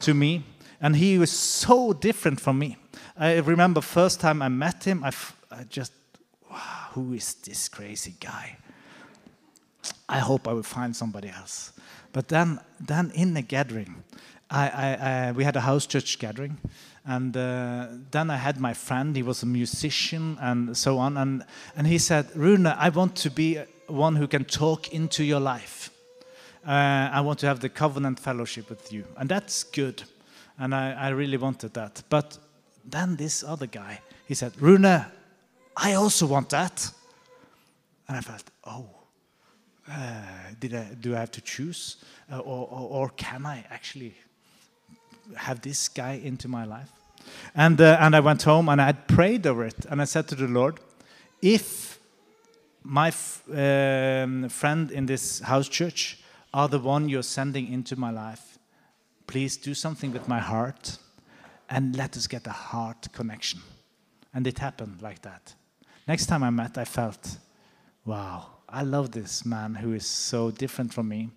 to 0.00 0.14
me, 0.14 0.44
and 0.80 0.96
he 0.96 1.18
was 1.18 1.30
so 1.30 1.92
different 1.92 2.40
from 2.40 2.58
me. 2.58 2.76
I 3.16 3.38
remember 3.38 3.80
first 3.80 4.20
time 4.20 4.42
I 4.42 4.48
met 4.48 4.84
him, 4.84 5.04
I, 5.04 5.12
just, 5.68 5.92
wow, 6.50 6.88
who 6.92 7.12
is 7.12 7.34
this 7.34 7.68
crazy 7.68 8.14
guy? 8.18 8.56
I 10.08 10.18
hope 10.18 10.48
I 10.48 10.52
will 10.52 10.62
find 10.62 10.94
somebody 10.94 11.28
else. 11.28 11.72
But 12.12 12.28
then, 12.28 12.60
then 12.80 13.12
in 13.14 13.34
the 13.34 13.42
gathering, 13.42 14.02
I, 14.50 14.68
I, 14.68 14.94
I, 15.28 15.32
we 15.32 15.44
had 15.44 15.56
a 15.56 15.60
house 15.60 15.86
church 15.86 16.18
gathering, 16.18 16.58
and 17.06 17.36
uh, 17.36 17.86
then 18.10 18.30
I 18.30 18.36
had 18.36 18.60
my 18.60 18.74
friend, 18.74 19.16
he 19.16 19.22
was 19.22 19.42
a 19.42 19.46
musician 19.46 20.36
and 20.40 20.76
so 20.76 20.98
on. 20.98 21.16
And, 21.16 21.44
and 21.76 21.86
he 21.86 21.98
said, 21.98 22.28
Rune, 22.36 22.66
I 22.66 22.88
want 22.90 23.16
to 23.16 23.30
be 23.30 23.58
one 23.86 24.16
who 24.16 24.28
can 24.28 24.44
talk 24.44 24.92
into 24.92 25.24
your 25.24 25.40
life. 25.40 25.90
Uh, 26.66 27.08
I 27.12 27.20
want 27.22 27.38
to 27.40 27.46
have 27.46 27.60
the 27.60 27.70
covenant 27.70 28.20
fellowship 28.20 28.68
with 28.68 28.92
you. 28.92 29.04
And 29.16 29.28
that's 29.28 29.64
good. 29.64 30.02
And 30.58 30.74
I, 30.74 30.92
I 30.92 31.08
really 31.08 31.38
wanted 31.38 31.72
that. 31.74 32.02
But 32.10 32.38
then 32.84 33.16
this 33.16 33.42
other 33.42 33.66
guy, 33.66 34.00
he 34.26 34.34
said, 34.34 34.60
Rune, 34.60 34.84
I 34.84 35.94
also 35.94 36.26
want 36.26 36.50
that. 36.50 36.90
And 38.08 38.18
I 38.18 38.20
felt, 38.20 38.44
oh, 38.66 38.99
did 40.60 40.74
I, 40.74 40.84
do 41.00 41.16
I 41.16 41.20
have 41.20 41.30
to 41.32 41.40
choose? 41.40 41.96
Uh, 42.30 42.38
or, 42.38 42.68
or, 42.70 42.88
or 42.90 43.08
can 43.10 43.46
I 43.46 43.64
actually 43.70 44.14
have 45.36 45.60
this 45.60 45.88
guy 45.88 46.20
into 46.22 46.48
my 46.48 46.64
life? 46.64 46.90
And, 47.54 47.80
uh, 47.80 47.98
and 48.00 48.14
I 48.14 48.20
went 48.20 48.42
home 48.42 48.68
and 48.68 48.80
I 48.80 48.86
had 48.86 49.08
prayed 49.08 49.46
over 49.46 49.64
it. 49.64 49.86
And 49.88 50.00
I 50.00 50.04
said 50.04 50.28
to 50.28 50.34
the 50.34 50.48
Lord, 50.48 50.80
if 51.42 51.98
my 52.82 53.12
um, 53.52 54.48
friend 54.48 54.90
in 54.90 55.06
this 55.06 55.40
house 55.40 55.68
church 55.68 56.18
are 56.52 56.68
the 56.68 56.78
one 56.78 57.08
you're 57.08 57.22
sending 57.22 57.72
into 57.72 57.96
my 57.96 58.10
life, 58.10 58.58
please 59.26 59.56
do 59.56 59.74
something 59.74 60.12
with 60.12 60.28
my 60.28 60.40
heart 60.40 60.98
and 61.68 61.96
let 61.96 62.16
us 62.16 62.26
get 62.26 62.46
a 62.46 62.52
heart 62.52 63.08
connection. 63.12 63.60
And 64.34 64.46
it 64.46 64.58
happened 64.58 65.02
like 65.02 65.22
that. 65.22 65.54
Next 66.08 66.26
time 66.26 66.42
I 66.42 66.50
met, 66.50 66.78
I 66.78 66.84
felt, 66.84 67.38
wow, 68.04 68.46
I 68.72 68.82
love 68.82 69.10
this 69.10 69.44
man 69.44 69.74
who 69.74 69.92
is 69.94 70.06
so 70.06 70.52
different 70.52 70.94
from 70.94 71.08
me. 71.08 71.30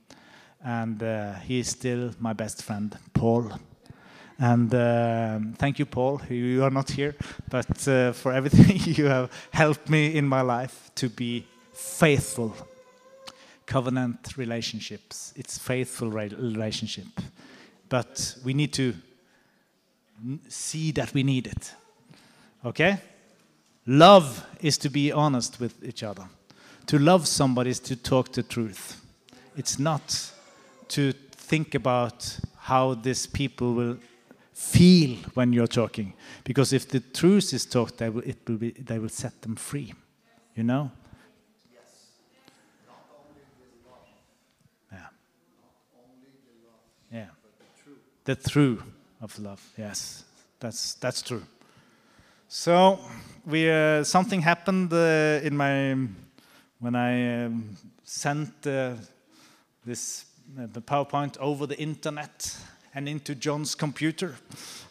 And 0.63 1.01
uh, 1.01 1.33
he 1.33 1.59
is 1.59 1.69
still 1.69 2.11
my 2.19 2.33
best 2.33 2.61
friend, 2.61 2.95
Paul. 3.13 3.51
And 4.39 4.73
um 4.73 5.53
thank 5.57 5.79
you, 5.79 5.85
Paul. 5.85 6.21
You 6.29 6.63
are 6.63 6.71
not 6.71 6.91
here, 6.91 7.15
but 7.49 7.87
uh, 7.87 8.13
for 8.13 8.33
everything 8.33 8.95
you 8.95 9.05
have 9.05 9.29
helped 9.51 9.89
me 9.89 10.15
in 10.15 10.27
my 10.27 10.41
life 10.41 10.91
to 10.95 11.09
be 11.09 11.45
faithful. 11.73 12.55
Covenant 13.65 14.37
relationships, 14.37 15.33
it's 15.35 15.57
faithful 15.57 16.09
relationship. 16.09 17.07
But 17.89 18.35
we 18.43 18.53
need 18.53 18.73
to 18.73 18.93
see 20.49 20.91
that 20.91 21.13
we 21.13 21.23
need 21.23 21.47
it. 21.47 21.73
Okay? 22.65 22.97
Love 23.85 24.45
is 24.61 24.77
to 24.77 24.89
be 24.89 25.11
honest 25.11 25.59
with 25.59 25.83
each 25.83 26.03
other. 26.03 26.27
To 26.87 26.99
love 26.99 27.27
somebody 27.27 27.69
is 27.69 27.79
to 27.81 27.95
talk 27.95 28.31
the 28.33 28.43
truth. 28.43 29.01
It's 29.55 29.79
not 29.79 30.31
to 30.89 31.13
think 31.31 31.75
about 31.75 32.39
how 32.57 32.93
these 32.95 33.27
people 33.27 33.73
will 33.73 33.97
feel 34.53 35.17
when 35.33 35.53
you're 35.53 35.67
talking. 35.67 36.13
Because 36.43 36.73
if 36.73 36.87
the 36.87 36.99
truth 36.99 37.53
is 37.53 37.65
talked, 37.65 37.97
they 37.97 38.09
will, 38.09 38.23
it 38.23 38.37
will 38.47 38.57
be, 38.57 38.71
they 38.71 38.99
will 38.99 39.09
set 39.09 39.41
them 39.41 39.55
free. 39.55 39.93
You 40.55 40.63
know? 40.63 40.91
Yeah. 44.91 44.97
Yeah. 47.11 47.25
The 48.25 48.35
true 48.35 48.83
of 49.21 49.39
love. 49.39 49.61
Yes, 49.77 50.25
that's 50.59 50.95
that's 50.95 51.21
true. 51.21 51.43
So 52.47 52.99
we 53.45 53.69
uh, 53.69 54.03
something 54.03 54.41
happened 54.41 54.93
uh, 54.93 55.39
in 55.43 55.57
my 55.57 56.07
when 56.83 56.95
I 56.95 57.45
um, 57.45 57.77
sent 58.03 58.67
uh, 58.67 58.95
this 59.85 60.25
uh, 60.59 60.67
the 60.73 60.81
PowerPoint 60.81 61.37
over 61.37 61.65
the 61.65 61.79
internet 61.79 62.57
and 62.93 63.07
into 63.07 63.35
John's 63.35 63.73
computer. 63.73 64.35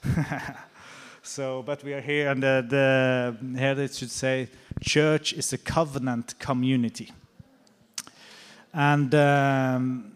so, 1.23 1.63
but 1.63 1.85
we 1.85 1.93
are 1.93 2.01
here, 2.01 2.31
and 2.31 2.43
the, 2.43 2.65
the 2.67 3.59
here 3.59 3.79
it 3.79 3.95
should 3.95 4.11
say, 4.11 4.49
"Church 4.81 5.35
is 5.35 5.53
a 5.53 5.59
covenant 5.59 6.39
community." 6.39 7.13
And 8.73 9.15
um, 9.15 10.13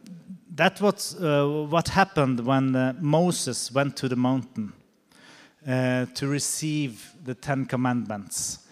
that 0.55 0.81
was 0.81 1.14
uh, 1.20 1.66
what 1.68 1.89
happened 1.89 2.41
when 2.41 2.74
uh, 2.74 2.95
Moses 3.01 3.70
went 3.70 3.99
to 3.99 4.09
the 4.09 4.16
mountain 4.16 4.72
uh, 5.68 6.07
to 6.14 6.27
receive 6.27 7.12
the 7.22 7.35
Ten 7.35 7.66
Commandments. 7.66 8.66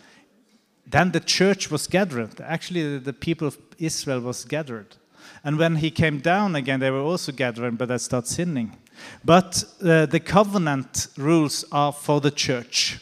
Then 0.87 1.13
the 1.13 1.21
church 1.21 1.71
was 1.71 1.87
gathered. 1.87 2.41
Actually, 2.41 2.99
the 2.99 3.13
people 3.13 3.49
of 3.49 3.59
Israel 3.79 4.21
was 4.21 4.45
gathered. 4.45 4.97
And 5.43 5.59
when 5.59 5.77
he 5.77 5.91
came 5.91 6.21
down 6.21 6.57
again, 6.57 6.81
they 6.81 6.91
were 6.91 7.01
also 7.01 7.33
gathering, 7.33 7.77
but 7.77 7.89
they 7.89 7.99
started 7.99 8.29
sinning. 8.29 8.77
But 9.25 9.65
uh, 9.83 10.07
the 10.07 10.21
covenant 10.21 11.09
rules 11.17 11.65
are 11.73 11.93
for 11.93 12.21
the 12.21 12.31
church. 12.31 13.01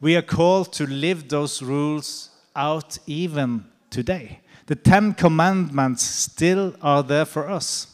We 0.00 0.16
are 0.16 0.22
called 0.22 0.72
to 0.74 0.86
live 0.86 1.28
those 1.28 1.62
rules 1.62 2.30
out 2.56 2.98
even 3.06 3.66
today. 3.90 4.40
The 4.66 4.74
Ten 4.74 5.14
Commandments 5.14 6.02
still 6.02 6.74
are 6.82 7.02
there 7.02 7.24
for 7.24 7.48
us. 7.48 7.86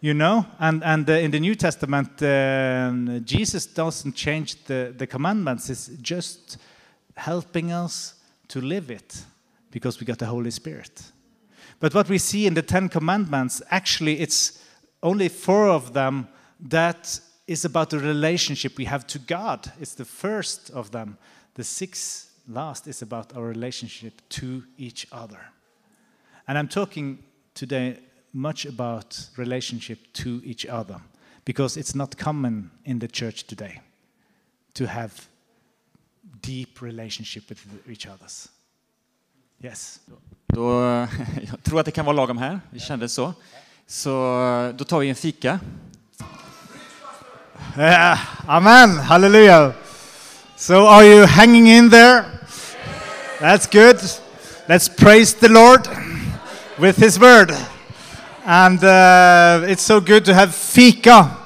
You 0.00 0.14
know, 0.14 0.46
and, 0.60 0.84
and 0.84 1.10
uh, 1.10 1.14
in 1.14 1.32
the 1.32 1.40
New 1.40 1.56
Testament, 1.56 2.22
um, 2.22 3.20
Jesus 3.24 3.66
doesn't 3.66 4.14
change 4.14 4.64
the, 4.64 4.94
the 4.96 5.08
commandments, 5.08 5.70
it's 5.70 5.88
just 6.00 6.58
helping 7.16 7.72
us 7.72 8.14
to 8.48 8.60
live 8.60 8.90
it 8.90 9.24
because 9.70 10.00
we 10.00 10.06
got 10.06 10.18
the 10.18 10.26
Holy 10.26 10.50
Spirit. 10.50 11.12
But 11.80 11.94
what 11.94 12.08
we 12.08 12.18
see 12.18 12.46
in 12.46 12.54
the 12.54 12.62
Ten 12.62 12.88
Commandments, 12.88 13.62
actually, 13.70 14.20
it's 14.20 14.62
only 15.02 15.28
four 15.28 15.68
of 15.68 15.92
them 15.92 16.28
that 16.60 17.20
is 17.46 17.64
about 17.64 17.90
the 17.90 17.98
relationship 17.98 18.76
we 18.76 18.84
have 18.84 19.06
to 19.06 19.18
God. 19.18 19.72
It's 19.80 19.94
the 19.94 20.04
first 20.04 20.70
of 20.70 20.90
them. 20.90 21.18
The 21.54 21.64
six 21.64 22.30
last 22.48 22.86
is 22.86 23.02
about 23.02 23.36
our 23.36 23.44
relationship 23.44 24.20
to 24.30 24.64
each 24.76 25.06
other. 25.12 25.40
And 26.46 26.58
I'm 26.58 26.68
talking 26.68 27.22
today 27.54 27.98
much 28.32 28.66
about 28.66 29.28
relationship 29.36 29.98
to 30.14 30.40
each 30.44 30.66
other 30.66 31.00
because 31.44 31.76
it's 31.76 31.94
not 31.94 32.16
common 32.16 32.70
in 32.84 32.98
the 32.98 33.08
church 33.08 33.44
today 33.44 33.80
to 34.74 34.86
have 34.86 35.28
deep 36.40 36.82
relationship 36.82 37.48
with 37.48 37.60
each 37.88 38.06
others. 38.06 38.48
Yes. 39.62 40.00
Då, 40.46 40.80
jag 41.50 41.62
tror 41.62 41.80
att 41.80 41.86
det 41.86 41.92
kan 41.92 42.04
vara 42.04 42.16
lagom 42.16 42.38
här. 42.38 42.60
Vi 42.70 42.80
kände 42.80 43.08
så. 43.08 43.34
Så 43.86 44.10
då 44.76 44.84
tar 44.84 44.98
vi 44.98 45.08
en 45.08 45.14
fika. 45.14 45.60
Yeah, 47.76 48.18
amen. 48.46 48.98
Hallelujah. 48.98 49.72
So 50.56 50.86
are 50.86 51.04
you 51.04 51.26
hanging 51.26 51.68
in 51.68 51.90
there? 51.90 52.24
That's 53.40 53.66
good. 53.66 54.00
Let's 54.68 54.88
praise 54.88 55.34
the 55.34 55.48
Lord 55.48 55.86
with 56.78 56.96
his 56.96 57.18
word. 57.18 57.52
And 58.44 58.82
uh, 58.82 59.66
it's 59.68 59.82
so 59.82 60.00
good 60.00 60.24
to 60.24 60.34
have 60.34 60.54
fika. 60.54 61.37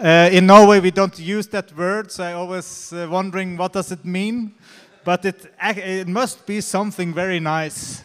Uh, 0.00 0.30
in 0.30 0.46
Norway, 0.46 0.78
we 0.78 0.92
don't 0.92 1.18
use 1.18 1.48
that 1.48 1.76
word, 1.76 2.12
so 2.12 2.22
I 2.22 2.32
always 2.32 2.92
uh, 2.92 3.08
wondering 3.10 3.56
what 3.56 3.72
does 3.72 3.90
it 3.90 4.04
mean. 4.04 4.54
But 5.02 5.24
it, 5.24 5.52
it 5.60 6.06
must 6.06 6.46
be 6.46 6.60
something 6.60 7.12
very 7.12 7.40
nice. 7.40 8.04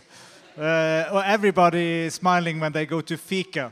Uh, 0.58 1.22
everybody 1.24 2.06
is 2.06 2.16
smiling 2.16 2.60
when 2.60 2.72
they 2.72 2.88
go 2.88 3.02
to 3.02 3.16
fika. 3.16 3.72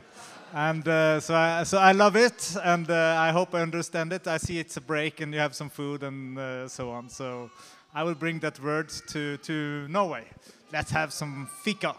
And 0.54 0.86
uh, 0.86 1.18
so, 1.18 1.34
I, 1.34 1.64
so 1.64 1.78
I 1.78 1.90
love 1.90 2.14
it, 2.14 2.54
and 2.62 2.88
uh, 2.88 3.16
I 3.18 3.32
hope 3.32 3.56
I 3.56 3.60
understand 3.60 4.12
it. 4.12 4.28
I 4.28 4.36
see 4.36 4.60
it's 4.60 4.76
a 4.76 4.80
break, 4.80 5.20
and 5.20 5.34
you 5.34 5.40
have 5.40 5.56
some 5.56 5.68
food, 5.68 6.04
and 6.04 6.38
uh, 6.38 6.68
so 6.68 6.90
on. 6.90 7.08
So 7.08 7.50
I 7.92 8.04
will 8.04 8.14
bring 8.14 8.38
that 8.40 8.60
word 8.60 8.90
to, 9.08 9.36
to 9.38 9.88
Norway. 9.88 10.26
Let's 10.72 10.92
have 10.92 11.12
some 11.12 11.48
fika. 11.64 11.96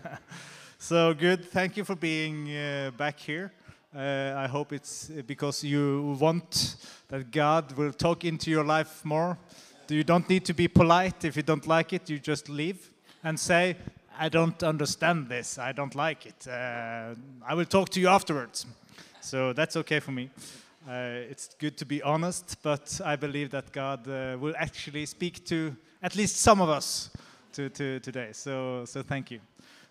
so 0.78 1.14
good. 1.14 1.46
Thank 1.46 1.76
you 1.76 1.82
for 1.82 1.96
being 1.96 2.48
uh, 2.56 2.92
back 2.96 3.18
here. 3.18 3.52
Uh, 3.94 4.34
I 4.36 4.46
hope 4.46 4.74
it's 4.74 5.10
because 5.26 5.64
you 5.64 6.14
want 6.20 6.76
that 7.08 7.30
God 7.30 7.72
will 7.72 7.92
talk 7.92 8.22
into 8.24 8.50
your 8.50 8.64
life 8.64 9.02
more. 9.02 9.38
You 9.88 10.04
don't 10.04 10.28
need 10.28 10.44
to 10.44 10.52
be 10.52 10.68
polite. 10.68 11.24
If 11.24 11.36
you 11.36 11.42
don't 11.42 11.66
like 11.66 11.94
it, 11.94 12.10
you 12.10 12.18
just 12.18 12.50
leave 12.50 12.90
and 13.24 13.40
say, 13.40 13.76
I 14.18 14.28
don't 14.28 14.62
understand 14.62 15.28
this. 15.30 15.58
I 15.58 15.72
don't 15.72 15.94
like 15.94 16.26
it. 16.26 16.46
Uh, 16.46 17.14
I 17.46 17.54
will 17.54 17.64
talk 17.64 17.88
to 17.90 18.00
you 18.00 18.08
afterwards. 18.08 18.66
So 19.22 19.54
that's 19.54 19.74
okay 19.76 20.00
for 20.00 20.12
me. 20.12 20.28
Uh, 20.86 21.30
it's 21.30 21.54
good 21.58 21.78
to 21.78 21.86
be 21.86 22.02
honest, 22.02 22.56
but 22.62 23.00
I 23.02 23.16
believe 23.16 23.50
that 23.52 23.72
God 23.72 24.06
uh, 24.06 24.36
will 24.38 24.54
actually 24.58 25.06
speak 25.06 25.46
to 25.46 25.74
at 26.02 26.14
least 26.14 26.36
some 26.36 26.60
of 26.60 26.68
us 26.68 27.08
to, 27.54 27.70
to 27.70 28.00
today. 28.00 28.28
So, 28.32 28.84
so 28.84 29.02
thank 29.02 29.30
you. 29.30 29.40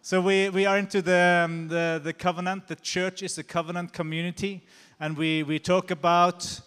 So 0.09 0.21
we, 0.21 0.47
we 0.47 0.65
are 0.65 0.77
into 0.77 1.01
the, 1.01 1.43
um, 1.43 1.67
the, 1.67 1.99
the 2.01 2.13
covenant. 2.13 2.69
The 2.69 2.77
church 2.77 3.23
is 3.23 3.37
a 3.39 3.43
covenant 3.43 3.91
community, 3.91 4.63
and 5.01 5.17
we, 5.17 5.43
we 5.43 5.59
talk 5.59 5.91
about 5.91 6.61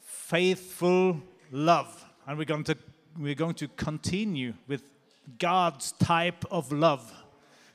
faithful 0.00 1.20
love. 1.52 2.06
And 2.26 2.38
we're 2.38 2.46
going 2.46 2.64
to, 2.64 2.78
we're 3.18 3.34
going 3.34 3.56
to 3.56 3.68
continue 3.68 4.54
with 4.66 4.82
God's 5.38 5.92
type 5.92 6.46
of 6.50 6.72
love 6.72 7.12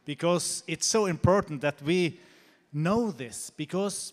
because 0.05 0.63
it's 0.65 0.87
so 0.87 1.05
important 1.05 1.61
that 1.61 1.79
we 1.83 2.19
know 2.73 3.11
this 3.11 3.51
because 3.51 4.11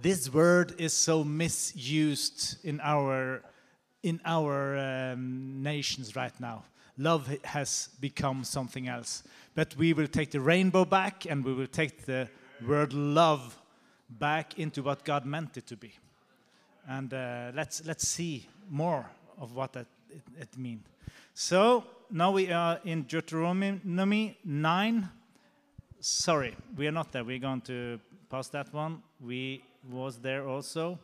this 0.00 0.32
word 0.32 0.72
is 0.78 0.92
so 0.92 1.24
misused 1.24 2.64
in 2.64 2.80
our 2.84 3.42
in 4.04 4.20
our 4.24 4.78
um, 4.78 5.60
nations 5.64 6.14
right 6.14 6.38
now 6.38 6.62
love 7.02 7.28
has 7.44 7.88
become 8.00 8.44
something 8.44 8.88
else 8.88 9.22
but 9.54 9.76
we 9.76 9.92
will 9.92 10.06
take 10.08 10.30
the 10.30 10.40
rainbow 10.40 10.84
back 10.84 11.26
and 11.26 11.44
we 11.44 11.52
will 11.52 11.66
take 11.66 12.04
the 12.06 12.28
word 12.66 12.92
love 12.92 13.58
back 14.08 14.58
into 14.58 14.82
what 14.82 15.04
god 15.04 15.24
meant 15.24 15.56
it 15.56 15.66
to 15.66 15.76
be 15.76 15.92
and 16.88 17.12
uh, 17.14 17.50
let's 17.54 17.84
let's 17.84 18.08
see 18.08 18.46
more 18.70 19.10
of 19.38 19.54
what 19.54 19.72
that 19.72 19.86
it, 20.10 20.22
it 20.40 20.58
means 20.58 20.86
so 21.34 21.84
now 22.10 22.30
we 22.30 22.52
are 22.52 22.78
in 22.84 23.04
Deuteronomy 23.04 24.36
9. 24.44 25.08
Sorry, 25.98 26.54
we 26.76 26.86
are 26.86 26.92
not 26.92 27.10
there. 27.10 27.24
We're 27.24 27.38
going 27.38 27.62
to 27.62 27.98
pass 28.28 28.48
that 28.48 28.70
one. 28.74 29.02
We 29.18 29.64
was 29.90 30.18
there 30.18 30.46
also. 30.46 30.98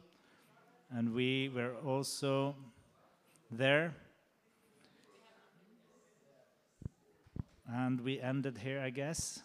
and 0.91 1.15
we 1.15 1.51
were 1.55 1.75
also 1.87 2.55
there. 3.51 3.95
And 7.71 8.01
we 8.01 8.21
ended 8.21 8.59
here, 8.59 8.81
I 8.81 8.91
guess. 8.91 9.43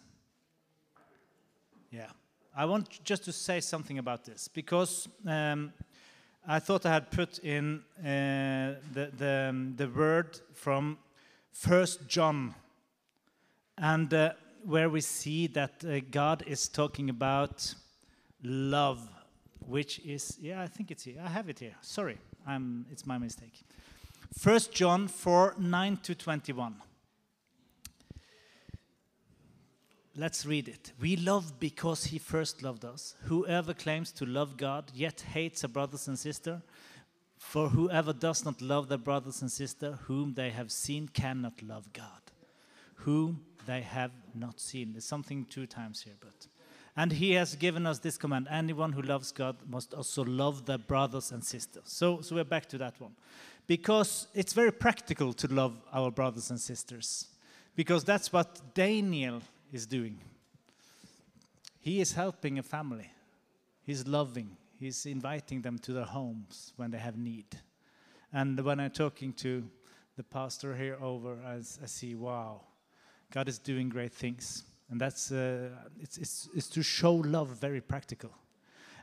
Yeah. 1.90 2.08
I 2.56 2.64
want 2.64 3.02
just 3.04 3.24
to 3.24 3.32
say 3.32 3.60
something 3.60 3.98
about 3.98 4.24
this 4.24 4.48
because 4.48 5.08
um, 5.26 5.72
I 6.46 6.58
thought 6.58 6.86
I 6.86 6.92
had 6.92 7.10
put 7.10 7.38
in 7.40 7.82
uh, 7.98 8.80
the, 8.92 9.10
the, 9.16 9.46
um, 9.50 9.74
the 9.76 9.88
word 9.88 10.40
from 10.52 10.98
First 11.52 12.06
John, 12.08 12.54
and 13.76 14.12
uh, 14.12 14.32
where 14.64 14.88
we 14.88 15.00
see 15.00 15.46
that 15.48 15.84
uh, 15.84 16.00
God 16.10 16.44
is 16.46 16.68
talking 16.68 17.10
about 17.10 17.74
love, 18.42 19.08
which 19.66 20.00
is 20.00 20.38
yeah, 20.40 20.62
I 20.62 20.66
think 20.66 20.90
it's 20.90 21.04
here. 21.04 21.20
I 21.24 21.28
have 21.28 21.48
it 21.48 21.58
here. 21.58 21.74
Sorry, 21.80 22.18
I'm, 22.46 22.86
it's 22.90 23.06
my 23.06 23.18
mistake. 23.18 23.64
First 24.38 24.72
John 24.72 25.08
4 25.08 25.56
9 25.58 25.96
to 26.02 26.14
21. 26.14 26.74
Let's 30.16 30.46
read 30.46 30.68
it. 30.68 30.92
We 31.00 31.16
love 31.16 31.58
because 31.58 32.04
he 32.04 32.18
first 32.18 32.62
loved 32.62 32.84
us. 32.84 33.16
Whoever 33.24 33.74
claims 33.74 34.12
to 34.12 34.24
love 34.24 34.56
God 34.56 34.92
yet 34.94 35.22
hates 35.32 35.64
a 35.64 35.68
brothers 35.68 36.06
and 36.06 36.16
sister, 36.16 36.62
for 37.36 37.68
whoever 37.68 38.12
does 38.12 38.44
not 38.44 38.62
love 38.62 38.88
their 38.88 38.98
brothers 38.98 39.42
and 39.42 39.50
sister 39.50 39.98
whom 40.04 40.34
they 40.34 40.50
have 40.50 40.70
seen 40.70 41.08
cannot 41.08 41.60
love 41.62 41.92
God, 41.92 42.22
whom 42.94 43.44
they 43.66 43.80
have 43.80 44.12
not 44.34 44.60
seen. 44.60 44.92
There's 44.92 45.04
something 45.04 45.46
two 45.46 45.66
times 45.66 46.02
here, 46.02 46.14
but 46.20 46.46
and 46.96 47.10
he 47.12 47.32
has 47.32 47.56
given 47.56 47.84
us 47.84 47.98
this 47.98 48.16
command: 48.16 48.46
anyone 48.48 48.92
who 48.92 49.02
loves 49.02 49.32
God 49.32 49.56
must 49.68 49.94
also 49.94 50.24
love 50.24 50.64
their 50.64 50.78
brothers 50.78 51.32
and 51.32 51.44
sisters. 51.44 51.82
So, 51.86 52.20
so 52.20 52.36
we're 52.36 52.44
back 52.44 52.66
to 52.66 52.78
that 52.78 53.00
one, 53.00 53.16
because 53.66 54.28
it's 54.32 54.52
very 54.52 54.70
practical 54.72 55.32
to 55.32 55.48
love 55.52 55.74
our 55.92 56.12
brothers 56.12 56.50
and 56.50 56.60
sisters, 56.60 57.26
because 57.74 58.04
that's 58.04 58.32
what 58.32 58.74
Daniel 58.74 59.42
is 59.74 59.86
doing. 59.86 60.18
He 61.80 62.00
is 62.00 62.12
helping 62.12 62.58
a 62.58 62.62
family. 62.62 63.10
He's 63.82 64.06
loving. 64.06 64.56
He's 64.78 65.04
inviting 65.04 65.62
them 65.62 65.78
to 65.80 65.92
their 65.92 66.04
homes 66.04 66.72
when 66.76 66.90
they 66.90 66.98
have 66.98 67.18
need. 67.18 67.46
And 68.32 68.58
when 68.60 68.78
I'm 68.80 68.92
talking 68.92 69.32
to 69.34 69.64
the 70.16 70.22
pastor 70.22 70.76
here 70.76 70.96
over, 71.02 71.38
I, 71.44 71.56
I 71.56 71.86
see, 71.86 72.14
wow, 72.14 72.60
God 73.32 73.48
is 73.48 73.58
doing 73.58 73.88
great 73.88 74.12
things. 74.12 74.62
And 74.90 75.00
that's 75.00 75.32
uh, 75.32 75.70
it's, 76.00 76.18
it's, 76.18 76.48
it's 76.54 76.68
to 76.68 76.82
show 76.82 77.14
love 77.14 77.48
very 77.48 77.80
practical. 77.80 78.30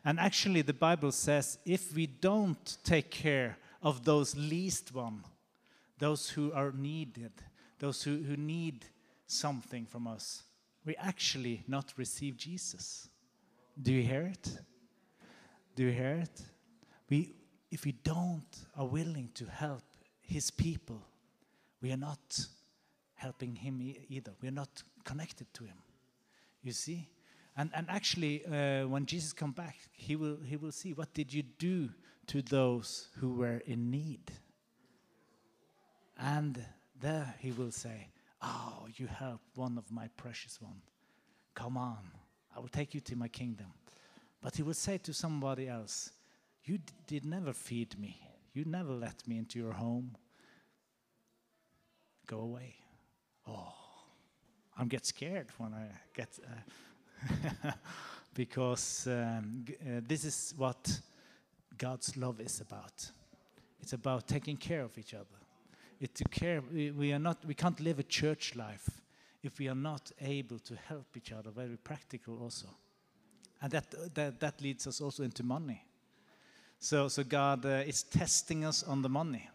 And 0.05 0.19
actually, 0.19 0.61
the 0.61 0.74
Bible 0.74 1.11
says 1.11 1.59
if 1.65 1.93
we 1.93 2.07
don't 2.07 2.78
take 2.84 3.11
care 3.11 3.57
of 3.84 4.05
those 4.05 4.36
least 4.38 4.93
one, 4.93 5.24
those 5.99 6.30
who 6.30 6.51
are 6.53 6.72
needed, 6.72 7.32
those 7.80 8.03
who, 8.03 8.17
who 8.17 8.38
need 8.38 8.86
something 9.28 9.86
from 9.86 10.07
us, 10.07 10.43
we 10.86 10.95
actually 10.95 11.63
not 11.67 11.93
receive 11.97 12.38
Jesus. 12.38 13.07
Do 13.82 13.93
you 13.93 14.03
hear 14.03 14.23
it? 14.23 14.57
Do 15.75 15.84
you 15.84 15.91
hear 15.91 16.15
it? 16.15 16.41
We, 17.09 17.36
if 17.69 17.86
we 17.86 17.91
don't 17.91 18.45
are 18.75 18.86
willing 18.86 19.29
to 19.36 19.45
help 19.45 19.84
His 20.21 20.51
people, 20.51 21.01
we 21.82 21.91
are 21.91 21.97
not 21.97 22.47
helping 23.15 23.55
Him 23.55 23.82
e- 23.82 24.05
either. 24.09 24.32
We 24.41 24.47
are 24.47 24.51
not 24.53 24.84
connected 25.03 25.53
to 25.53 25.63
Him. 25.63 25.77
You 26.63 26.73
see, 26.73 27.09
and 27.57 27.71
and 27.73 27.88
actually, 27.89 28.45
uh, 28.45 28.88
when 28.88 29.05
Jesus 29.05 29.34
come 29.34 29.51
back, 29.51 29.77
He 29.93 30.15
will 30.15 30.38
He 30.45 30.57
will 30.57 30.71
see 30.71 30.93
what 30.93 31.13
did 31.13 31.34
you 31.34 31.43
do 31.43 31.89
to 32.27 32.41
those 32.41 33.07
who 33.17 33.34
were 33.34 33.61
in 33.65 33.89
need. 33.89 34.32
And 36.17 36.63
there 36.99 37.34
He 37.39 37.51
will 37.51 37.71
say, 37.71 38.09
Oh, 38.41 38.87
you 38.95 39.07
helped 39.07 39.55
one 39.55 39.77
of 39.77 39.91
my 39.91 40.07
precious 40.17 40.59
one. 40.61 40.81
Come 41.53 41.77
on, 41.77 42.11
I 42.55 42.59
will 42.59 42.69
take 42.69 42.93
you 42.93 43.01
to 43.01 43.15
my 43.15 43.27
kingdom. 43.27 43.67
But 44.41 44.55
he 44.55 44.63
will 44.63 44.73
say 44.73 44.97
to 44.99 45.13
somebody 45.13 45.67
else, 45.67 46.11
You 46.63 46.79
did 47.05 47.25
never 47.25 47.53
feed 47.53 47.99
me. 47.99 48.19
You 48.53 48.65
never 48.65 48.91
let 48.91 49.27
me 49.27 49.37
into 49.37 49.59
your 49.59 49.73
home. 49.73 50.15
Go 52.25 52.39
away. 52.39 52.75
Oh, 53.47 53.73
I 54.77 54.85
get 54.85 55.05
scared 55.05 55.47
when 55.57 55.73
I 55.73 55.87
get. 56.15 56.39
Uh, 56.43 57.71
because 58.33 59.07
um, 59.07 59.65
uh, 59.81 60.01
this 60.07 60.23
is 60.23 60.53
what 60.57 60.99
God's 61.77 62.15
love 62.17 62.39
is 62.39 62.61
about. 62.61 63.11
It's 63.79 63.93
about 63.93 64.27
taking 64.27 64.57
care 64.57 64.83
of 64.83 64.97
each 64.97 65.13
other 65.13 65.40
it 66.01 66.15
to 66.15 66.23
care 66.25 66.61
we, 66.73 66.91
we 66.91 67.13
are 67.13 67.19
not 67.19 67.37
we 67.45 67.53
can't 67.53 67.79
live 67.79 67.99
a 67.99 68.03
church 68.03 68.55
life 68.55 68.89
if 69.43 69.59
we 69.59 69.69
are 69.69 69.75
not 69.75 70.11
able 70.21 70.59
to 70.59 70.75
help 70.75 71.05
each 71.15 71.31
other 71.31 71.49
very 71.51 71.77
practical 71.77 72.39
also. 72.41 72.67
And 73.61 73.71
that 73.71 74.13
that, 74.15 74.39
that 74.39 74.61
leads 74.61 74.87
us 74.87 74.99
also 75.01 75.23
into 75.23 75.43
money. 75.43 75.85
So 76.79 77.07
so 77.07 77.23
god 77.23 77.65
uh, 77.65 77.83
is 77.87 78.03
testing 78.03 78.65
us 78.65 78.83
on 78.83 79.01
the 79.01 79.09
money. 79.09 79.49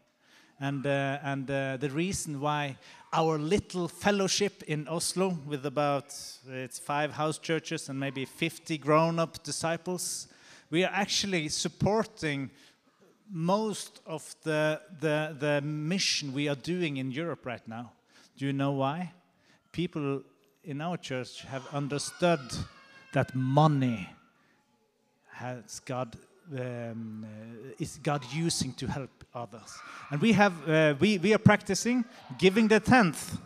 And 0.60 0.86
uh, 0.86 1.18
and 1.22 1.50
uh, 1.50 1.76
the 1.78 1.90
reason 1.90 2.40
why 2.40 2.78
our 3.12 3.38
little 3.38 3.88
fellowship 3.88 4.62
in 4.66 4.88
Oslo 4.88 5.38
with 5.46 5.66
about 5.66 6.14
it's 6.48 6.78
five 6.78 7.12
house 7.12 7.38
churches 7.38 7.88
and 7.88 7.98
maybe 7.98 8.24
50 8.24 8.78
grown 8.78 9.18
up 9.18 9.42
disciples 9.42 10.28
we 10.70 10.84
are 10.84 10.92
actually 10.92 11.48
supporting 11.48 12.50
most 13.30 14.00
of 14.06 14.34
the, 14.42 14.80
the, 15.00 15.36
the 15.38 15.60
mission 15.62 16.32
we 16.32 16.48
are 16.48 16.54
doing 16.54 16.96
in 16.98 17.10
Europe 17.10 17.44
right 17.44 17.66
now. 17.66 17.92
Do 18.36 18.46
you 18.46 18.52
know 18.52 18.72
why? 18.72 19.12
People 19.72 20.22
in 20.64 20.80
our 20.80 20.96
church 20.96 21.42
have 21.42 21.66
understood 21.72 22.40
that 23.12 23.34
money 23.34 24.08
has 25.30 25.80
God 25.80 26.16
um, 26.52 27.24
uh, 27.24 27.72
is 27.78 27.98
God 28.02 28.24
using 28.32 28.72
to 28.74 28.86
help 28.86 29.24
others, 29.34 29.78
and 30.10 30.20
we 30.20 30.32
have 30.32 30.68
uh, 30.68 30.94
we 31.00 31.18
we 31.18 31.34
are 31.34 31.38
practicing 31.38 32.04
giving 32.38 32.68
the 32.68 32.80
tenth. 32.80 33.38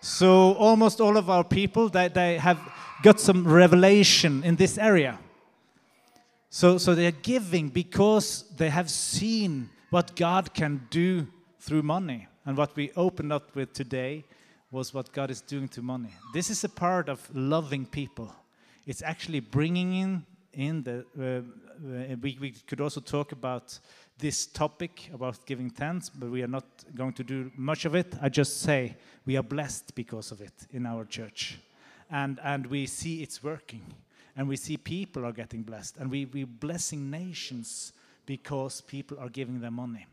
So 0.00 0.52
almost 0.54 1.00
all 1.00 1.16
of 1.16 1.28
our 1.30 1.44
people 1.44 1.88
they, 1.88 2.08
they 2.08 2.38
have 2.38 2.58
got 3.02 3.18
some 3.20 3.46
revelation 3.46 4.44
in 4.44 4.56
this 4.56 4.78
area. 4.78 5.18
So, 6.50 6.78
so 6.78 6.94
they're 6.94 7.10
giving 7.10 7.68
because 7.68 8.44
they 8.56 8.70
have 8.70 8.90
seen 8.90 9.68
what 9.90 10.16
God 10.16 10.54
can 10.54 10.86
do 10.90 11.26
through 11.60 11.82
money. 11.82 12.26
And 12.46 12.56
what 12.56 12.74
we 12.74 12.90
opened 12.96 13.32
up 13.32 13.54
with 13.54 13.74
today 13.74 14.24
was 14.70 14.94
what 14.94 15.12
God 15.12 15.30
is 15.30 15.42
doing 15.42 15.68
to 15.68 15.82
money. 15.82 16.14
This 16.32 16.48
is 16.48 16.64
a 16.64 16.68
part 16.68 17.08
of 17.08 17.28
loving 17.34 17.84
people. 17.84 18.34
It's 18.86 19.02
actually 19.02 19.40
bringing 19.40 19.94
in 19.94 20.26
in 20.54 20.82
the. 20.82 21.04
Uh, 21.18 21.42
uh, 21.78 22.16
we, 22.20 22.36
we 22.40 22.50
could 22.66 22.80
also 22.80 23.00
talk 23.00 23.32
about 23.32 23.78
this 24.18 24.46
topic 24.46 25.10
about 25.14 25.46
giving 25.46 25.70
thanks, 25.70 26.08
but 26.08 26.28
we 26.28 26.42
are 26.42 26.48
not 26.48 26.64
going 26.94 27.12
to 27.12 27.22
do 27.22 27.52
much 27.56 27.84
of 27.84 27.94
it. 27.94 28.14
I 28.20 28.28
just 28.28 28.62
say 28.62 28.96
we 29.26 29.36
are 29.36 29.44
blessed 29.44 29.94
because 29.94 30.32
of 30.32 30.40
it 30.40 30.54
in 30.72 30.86
our 30.86 31.04
church, 31.04 31.58
and 32.10 32.40
and 32.42 32.66
we 32.66 32.86
see 32.86 33.22
it's 33.22 33.42
working 33.42 33.82
and 34.38 34.48
we 34.48 34.54
see 34.54 34.76
people 34.76 35.26
are 35.26 35.32
getting 35.32 35.64
blessed. 35.64 35.96
And 35.96 36.12
we, 36.12 36.24
we're 36.24 36.46
blessing 36.46 37.10
nations 37.10 37.92
because 38.24 38.80
people 38.80 39.18
are 39.18 39.28
giving 39.28 39.60
them 39.60 39.74
money. 39.74 40.06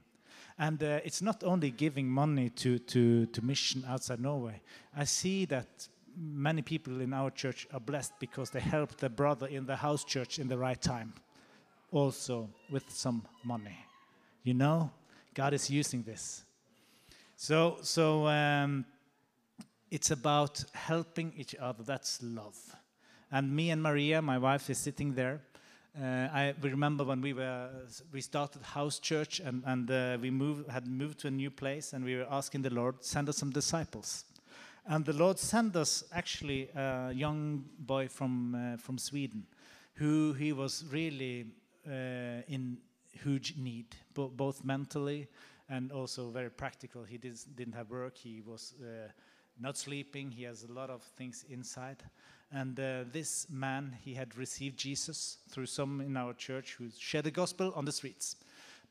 And 0.58 0.82
uh, 0.82 1.00
it's 1.06 1.22
not 1.22 1.44
only 1.44 1.70
giving 1.70 2.10
money 2.10 2.50
to, 2.50 2.80
to, 2.80 3.28
to 3.28 3.46
mission 3.46 3.86
outside 3.88 4.20
norway. 4.20 4.62
I 4.98 5.04
see 5.04 5.46
that 5.46 5.88
many 6.18 6.64
people 6.64 7.02
in 7.02 7.14
our 7.14 7.30
church 7.30 7.68
are 7.72 7.80
blessed 7.80 8.14
because 8.20 8.50
they 8.50 8.62
helped 8.62 8.98
their 8.98 9.12
brother 9.12 9.46
in 9.46 9.68
the 9.68 9.76
house 9.76 10.04
church 10.04 10.40
in 10.40 10.48
the 10.48 10.58
right 10.58 10.82
time 10.82 11.14
also 11.92 12.50
with 12.72 12.90
some 12.90 13.22
money. 13.44 13.78
You 14.44 14.56
know 14.56 14.90
god 15.34 15.54
is 15.54 15.70
using 15.70 16.02
this. 16.04 16.46
So 17.36 17.78
so 17.82 18.28
um, 18.28 18.86
it's 19.92 20.12
about 20.12 20.64
helping 20.74 21.34
each 21.38 21.54
other. 21.60 21.84
That's 21.84 22.24
love 22.24 22.58
and 23.32 23.56
me 23.56 23.72
and 23.72 23.82
Maria, 23.82 24.22
my 24.22 24.38
wife, 24.38 24.70
is 24.70 24.78
sitting 24.78 25.14
there. 25.14 25.42
Uh, 25.98 26.28
I 26.34 26.54
remember 26.62 27.06
when 27.06 27.22
we 27.22 27.34
were 27.34 27.70
we 28.12 28.20
started 28.22 28.62
house 28.62 29.00
church 29.00 29.40
and 29.40 29.64
and 29.66 29.90
uh, 29.90 30.18
we 30.22 30.30
moved 30.30 30.70
had 30.70 30.88
moved 30.88 31.20
to 31.20 31.28
a 31.28 31.32
new 31.32 31.50
place 31.50 31.94
and 31.94 32.04
we 32.04 32.16
were 32.18 32.28
asking 32.30 32.64
the 32.64 32.70
Lord 32.70 32.96
send 33.04 33.30
us 33.30 33.38
some 33.38 33.52
disciples, 33.52 34.26
and 34.86 35.06
the 35.06 35.14
Lord 35.14 35.40
sent 35.40 35.76
us 35.76 36.04
actually 36.12 36.70
a 36.76 37.12
young 37.14 37.64
boy 37.80 38.10
from 38.10 38.56
uh, 38.56 38.78
from 38.78 38.98
Sweden, 38.98 39.46
who 39.94 40.34
he 40.34 40.52
was 40.52 40.84
really 40.92 41.46
uh, 41.88 42.42
in 42.48 42.78
huge 43.24 43.56
need, 43.58 43.96
bo 44.14 44.28
both 44.28 44.66
mentally 44.66 45.28
and 45.70 45.92
also 45.92 46.30
very 46.30 46.50
practical. 46.50 47.04
He 47.04 47.18
did, 47.18 47.40
didn't 47.56 47.74
have 47.74 47.90
work. 47.90 48.18
He 48.18 48.42
was 48.46 48.74
uh, 48.82 49.10
not 49.60 49.78
sleeping. 49.78 50.32
He 50.32 50.44
has 50.44 50.64
a 50.64 50.72
lot 50.72 50.90
of 50.90 51.02
things 51.18 51.46
inside. 51.50 52.04
And 52.52 52.80
uh, 52.80 53.04
this 53.12 53.48
man, 53.50 53.98
he 54.02 54.14
had 54.14 54.38
received 54.38 54.78
Jesus 54.78 55.38
through 55.50 55.66
some 55.66 56.02
in 56.02 56.16
our 56.16 56.34
church 56.34 56.76
who 56.78 56.90
shared 56.98 57.26
the 57.26 57.32
gospel 57.32 57.74
on 57.76 57.86
the 57.86 57.92
streets. 57.92 58.38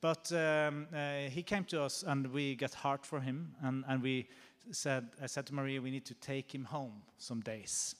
But 0.00 0.30
um, 0.32 0.86
uh, 0.94 1.30
he 1.30 1.42
came 1.42 1.64
to 1.64 1.82
us 1.82 2.04
and 2.06 2.26
we 2.26 2.56
got 2.56 2.74
heart 2.74 3.06
for 3.06 3.20
him. 3.20 3.54
And, 3.62 3.84
and 3.88 4.02
we 4.02 4.28
said, 4.70 5.08
I 5.22 5.26
said 5.26 5.46
to 5.46 5.54
Maria, 5.54 5.80
we 5.80 5.90
need 5.90 6.04
to 6.06 6.14
take 6.14 6.54
him 6.54 6.64
home 6.64 7.02
some 7.18 7.40
days. 7.40 7.94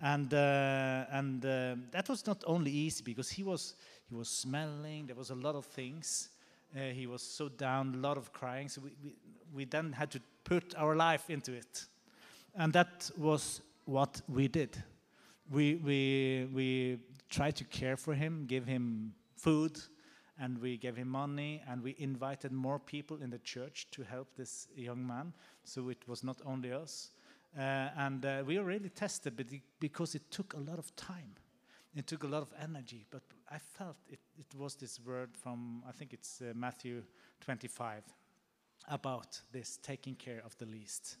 And, 0.00 0.32
uh, 0.32 1.06
and 1.10 1.44
uh, 1.44 1.74
that 1.90 2.08
was 2.08 2.26
not 2.26 2.44
only 2.46 2.70
easy 2.70 3.02
because 3.02 3.30
he 3.30 3.42
was, 3.42 3.74
he 4.08 4.14
was 4.14 4.28
smelling, 4.28 5.06
there 5.06 5.16
was 5.16 5.30
a 5.30 5.34
lot 5.34 5.54
of 5.54 5.66
things. 5.66 6.28
Uh, 6.76 6.90
he 6.92 7.06
was 7.06 7.22
so 7.22 7.48
down, 7.48 7.94
a 7.94 7.98
lot 7.98 8.16
of 8.18 8.32
crying. 8.32 8.68
So 8.68 8.82
we, 8.82 8.90
we, 9.02 9.14
we 9.54 9.64
then 9.64 9.92
had 9.92 10.10
to 10.10 10.20
put 10.44 10.74
our 10.76 10.94
life 10.94 11.30
into 11.30 11.52
it. 11.52 11.86
And 12.58 12.72
that 12.72 13.08
was 13.16 13.60
what 13.84 14.20
we 14.28 14.48
did. 14.48 14.76
We, 15.48 15.76
we, 15.76 16.48
we 16.52 16.98
tried 17.30 17.54
to 17.56 17.64
care 17.64 17.96
for 17.96 18.14
him, 18.14 18.46
give 18.48 18.66
him 18.66 19.14
food, 19.36 19.78
and 20.40 20.60
we 20.60 20.76
gave 20.76 20.96
him 20.96 21.08
money, 21.08 21.62
and 21.68 21.80
we 21.80 21.94
invited 21.98 22.50
more 22.50 22.80
people 22.80 23.18
in 23.22 23.30
the 23.30 23.38
church 23.38 23.86
to 23.92 24.02
help 24.02 24.34
this 24.34 24.66
young 24.74 25.06
man. 25.06 25.32
So 25.64 25.88
it 25.88 25.98
was 26.08 26.24
not 26.24 26.40
only 26.44 26.72
us. 26.72 27.12
Uh, 27.56 27.90
and 27.96 28.26
uh, 28.26 28.42
we 28.44 28.58
were 28.58 28.64
really 28.64 28.90
tested 28.90 29.40
because 29.78 30.16
it 30.16 30.28
took 30.32 30.54
a 30.54 30.58
lot 30.58 30.80
of 30.80 30.94
time. 30.96 31.36
It 31.94 32.08
took 32.08 32.24
a 32.24 32.28
lot 32.28 32.42
of 32.42 32.52
energy, 32.60 33.06
but 33.10 33.22
I 33.50 33.58
felt 33.58 33.96
it, 34.08 34.20
it 34.36 34.52
was 34.56 34.74
this 34.74 34.98
word 35.06 35.30
from, 35.32 35.82
I 35.88 35.92
think 35.92 36.12
it's 36.12 36.42
uh, 36.42 36.52
Matthew 36.54 37.04
25, 37.40 38.02
about 38.90 39.40
this 39.52 39.78
taking 39.80 40.16
care 40.16 40.42
of 40.44 40.56
the 40.58 40.66
least 40.66 41.18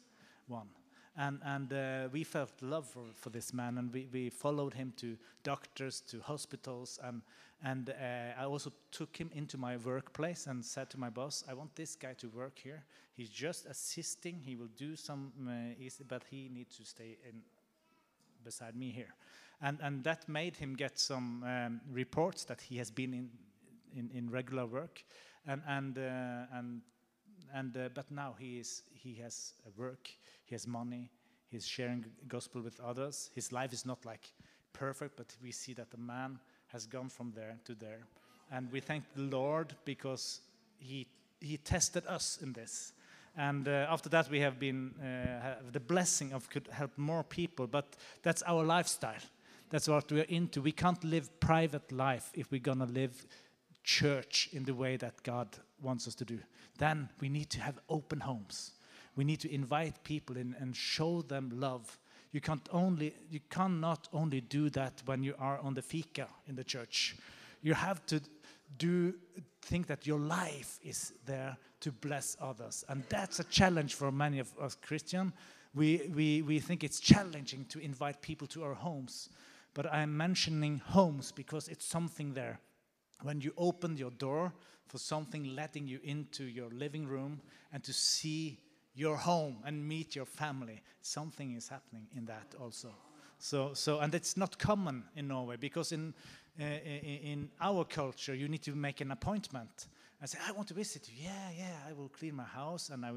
one 0.48 0.68
and 1.18 1.40
and 1.44 1.72
uh, 1.72 2.08
we 2.12 2.24
felt 2.24 2.50
love 2.62 2.86
for, 2.86 3.02
for 3.14 3.30
this 3.30 3.52
man, 3.52 3.76
and 3.76 3.92
we, 3.92 4.08
we 4.12 4.30
followed 4.30 4.72
him 4.72 4.92
to 4.96 5.16
doctors, 5.42 6.00
to 6.02 6.20
hospitals, 6.20 6.98
and 7.02 7.22
and 7.62 7.90
uh, 7.90 8.40
I 8.40 8.44
also 8.44 8.72
took 8.92 9.16
him 9.16 9.30
into 9.34 9.58
my 9.58 9.76
workplace 9.78 10.46
and 10.46 10.64
said 10.64 10.90
to 10.90 10.98
my 10.98 11.10
boss, 11.10 11.44
I 11.50 11.54
want 11.54 11.74
this 11.74 11.96
guy 11.96 12.14
to 12.18 12.28
work 12.28 12.60
here. 12.62 12.84
He's 13.16 13.30
just 13.30 13.66
assisting. 13.66 14.40
He 14.40 14.54
will 14.54 14.70
do 14.76 14.94
some, 14.94 15.32
uh, 15.48 15.74
easy, 15.84 16.04
but 16.06 16.22
he 16.30 16.48
needs 16.54 16.76
to 16.76 16.84
stay 16.84 17.18
in 17.28 17.42
beside 18.44 18.76
me 18.76 18.90
here, 18.92 19.14
and 19.60 19.78
and 19.82 20.04
that 20.04 20.28
made 20.28 20.56
him 20.56 20.74
get 20.74 20.98
some 20.98 21.42
um, 21.44 21.80
reports 21.90 22.44
that 22.44 22.60
he 22.60 22.78
has 22.78 22.90
been 22.90 23.12
in 23.12 23.30
in, 23.96 24.10
in 24.14 24.30
regular 24.30 24.66
work, 24.66 25.02
and 25.46 25.62
and 25.66 25.98
uh, 25.98 26.58
and 26.58 26.82
and 27.54 27.76
uh, 27.76 27.88
but 27.94 28.10
now 28.10 28.34
he 28.38 28.58
is 28.58 28.82
he 28.94 29.14
has 29.14 29.54
work 29.76 30.08
he 30.44 30.54
has 30.54 30.66
money 30.66 31.10
he's 31.48 31.66
sharing 31.66 32.04
gospel 32.28 32.60
with 32.60 32.78
others. 32.80 33.30
His 33.34 33.52
life 33.52 33.72
is 33.72 33.86
not 33.86 34.04
like 34.04 34.32
perfect 34.72 35.16
but 35.16 35.26
we 35.42 35.50
see 35.50 35.74
that 35.74 35.90
the 35.90 35.98
man 35.98 36.38
has 36.68 36.86
gone 36.86 37.08
from 37.08 37.32
there 37.34 37.56
to 37.64 37.74
there. 37.74 38.00
And 38.52 38.70
we 38.70 38.80
thank 38.80 39.04
the 39.14 39.22
lord 39.22 39.74
because 39.84 40.40
he 40.78 41.06
he 41.40 41.56
tested 41.56 42.06
us 42.06 42.38
in 42.42 42.52
this. 42.52 42.92
And 43.36 43.68
uh, 43.68 43.86
after 43.88 44.08
that 44.10 44.30
we 44.30 44.40
have 44.40 44.58
been 44.58 44.94
uh, 45.00 45.42
have 45.42 45.72
the 45.72 45.80
blessing 45.80 46.32
of 46.32 46.48
could 46.50 46.68
help 46.70 46.96
more 46.96 47.24
people 47.24 47.66
but 47.66 47.96
that's 48.22 48.42
our 48.42 48.64
lifestyle. 48.64 49.22
That's 49.70 49.86
what 49.86 50.10
we're 50.10 50.24
into. 50.30 50.62
We 50.62 50.72
can't 50.72 51.02
live 51.04 51.28
private 51.40 51.92
life 51.92 52.30
if 52.34 52.50
we're 52.50 52.60
gonna 52.60 52.86
live 52.86 53.26
church 53.84 54.48
in 54.52 54.64
the 54.64 54.74
way 54.74 54.96
that 54.96 55.22
god 55.22 55.48
wants 55.80 56.06
us 56.06 56.14
to 56.14 56.24
do 56.24 56.38
then 56.78 57.08
we 57.20 57.28
need 57.28 57.50
to 57.50 57.60
have 57.60 57.78
open 57.88 58.20
homes. 58.20 58.72
We 59.16 59.24
need 59.24 59.40
to 59.40 59.52
invite 59.52 60.04
people 60.04 60.36
in 60.36 60.54
and 60.60 60.74
show 60.74 61.22
them 61.22 61.50
love. 61.52 61.98
You 62.30 62.40
can't 62.40 62.66
only 62.72 63.14
you 63.30 63.40
cannot 63.50 64.08
only 64.12 64.40
do 64.40 64.70
that 64.70 65.02
when 65.04 65.22
you 65.22 65.34
are 65.38 65.58
on 65.58 65.74
the 65.74 65.82
fika 65.82 66.28
in 66.46 66.54
the 66.54 66.64
church. 66.64 67.16
You 67.62 67.74
have 67.74 68.06
to 68.06 68.20
do 68.78 69.14
think 69.62 69.86
that 69.88 70.06
your 70.06 70.20
life 70.20 70.78
is 70.82 71.12
there 71.26 71.56
to 71.80 71.90
bless 71.90 72.36
others, 72.40 72.84
and 72.88 73.02
that's 73.08 73.40
a 73.40 73.44
challenge 73.44 73.94
for 73.94 74.12
many 74.12 74.38
of 74.38 74.52
us 74.60 74.76
Christian. 74.76 75.32
We 75.74 76.10
we 76.14 76.42
we 76.42 76.60
think 76.60 76.84
it's 76.84 77.00
challenging 77.00 77.64
to 77.70 77.80
invite 77.80 78.20
people 78.20 78.46
to 78.48 78.62
our 78.62 78.74
homes, 78.74 79.30
but 79.74 79.92
I'm 79.92 80.16
mentioning 80.16 80.80
homes 80.84 81.32
because 81.32 81.68
it's 81.68 81.86
something 81.86 82.34
there. 82.34 82.60
When 83.22 83.40
you 83.40 83.52
open 83.56 83.96
your 83.96 84.10
door 84.10 84.52
for 84.86 84.98
something 84.98 85.54
letting 85.54 85.86
you 85.86 86.00
into 86.02 86.44
your 86.44 86.70
living 86.70 87.06
room 87.06 87.40
and 87.72 87.84
to 87.84 87.92
see 87.92 88.58
your 88.94 89.16
home 89.16 89.58
and 89.64 89.86
meet 89.86 90.16
your 90.16 90.26
family. 90.26 90.82
Something 91.02 91.54
is 91.54 91.68
happening 91.68 92.08
in 92.16 92.26
that 92.26 92.54
also. 92.60 92.94
So, 93.38 93.72
so 93.74 94.00
and 94.00 94.12
it's 94.14 94.36
not 94.36 94.58
common 94.58 95.04
in 95.14 95.28
Norway 95.28 95.56
because 95.56 95.92
in, 95.92 96.12
uh, 96.60 96.64
in 96.64 97.50
our 97.60 97.84
culture 97.84 98.34
you 98.34 98.48
need 98.48 98.62
to 98.62 98.74
make 98.74 99.00
an 99.00 99.12
appointment 99.12 99.86
and 100.20 100.28
say, 100.28 100.38
I 100.46 100.50
want 100.50 100.66
to 100.68 100.74
visit 100.74 101.08
you. 101.08 101.26
Yeah, 101.26 101.50
yeah, 101.56 101.76
I 101.88 101.92
will 101.92 102.08
clean 102.08 102.34
my 102.34 102.44
house 102.44 102.90
and 102.90 103.06
I, 103.06 103.12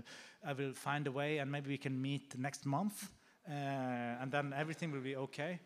I 0.46 0.54
will 0.54 0.74
find 0.74 1.08
a 1.08 1.12
way 1.12 1.40
and 1.40 1.52
maybe 1.52 1.70
we 1.70 1.78
can 1.80 2.00
meet 2.00 2.38
next 2.38 2.68
month 2.68 3.10
uh, 3.50 3.52
and 4.22 4.32
then 4.32 4.54
everything 4.56 4.92
will 4.92 5.02
be 5.02 5.16
okay. 5.16 5.60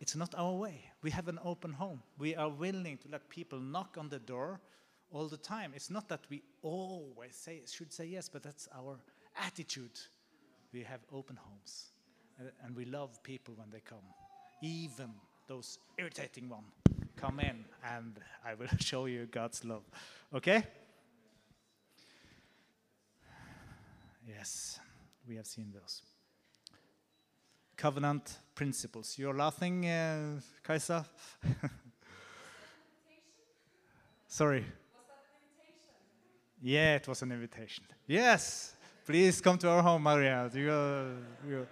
It's 0.00 0.14
not 0.14 0.34
our 0.36 0.52
way. 0.52 0.84
We 1.02 1.10
have 1.10 1.28
an 1.28 1.38
open 1.44 1.72
home. 1.72 2.02
We 2.18 2.34
are 2.34 2.48
willing 2.48 2.98
to 2.98 3.08
let 3.08 3.28
people 3.28 3.58
knock 3.58 3.96
on 3.98 4.08
the 4.08 4.18
door 4.18 4.60
all 5.10 5.28
the 5.28 5.36
time. 5.36 5.72
It's 5.74 5.90
not 5.90 6.08
that 6.08 6.20
we 6.28 6.42
always 6.62 7.34
say 7.34 7.62
should 7.66 7.92
say 7.92 8.06
yes, 8.06 8.28
but 8.28 8.42
that's 8.42 8.68
our 8.76 8.98
attitude. 9.44 9.98
We 10.72 10.82
have 10.82 11.00
open 11.12 11.36
homes, 11.36 11.92
uh, 12.40 12.50
and 12.64 12.76
we 12.76 12.84
love 12.84 13.22
people 13.22 13.54
when 13.56 13.70
they 13.70 13.80
come, 13.80 14.04
even 14.62 15.10
those 15.46 15.78
irritating 15.98 16.48
ones. 16.48 16.66
Come 17.16 17.40
in, 17.40 17.64
and 17.94 18.18
I 18.44 18.54
will 18.54 18.68
show 18.80 19.06
you 19.06 19.26
God's 19.26 19.64
love. 19.64 19.84
Okay? 20.34 20.62
Yes, 24.26 24.80
we 25.26 25.36
have 25.36 25.46
seen 25.46 25.72
those. 25.72 26.02
Covenant 27.76 28.38
principles. 28.54 29.18
You're 29.18 29.34
laughing, 29.34 29.86
uh, 29.86 30.40
Kaisa? 30.62 31.04
Sorry. 34.28 34.64
Yeah, 36.62 36.96
it 36.96 37.06
was 37.06 37.22
an 37.22 37.32
invitation. 37.32 37.84
Yes, 38.06 38.74
please 39.04 39.40
come 39.40 39.58
to 39.58 39.68
our 39.68 39.82
home, 39.82 40.02
Maria. 40.02 40.50
You, 40.52 40.70
uh, 40.70 41.04
you, 41.46 41.66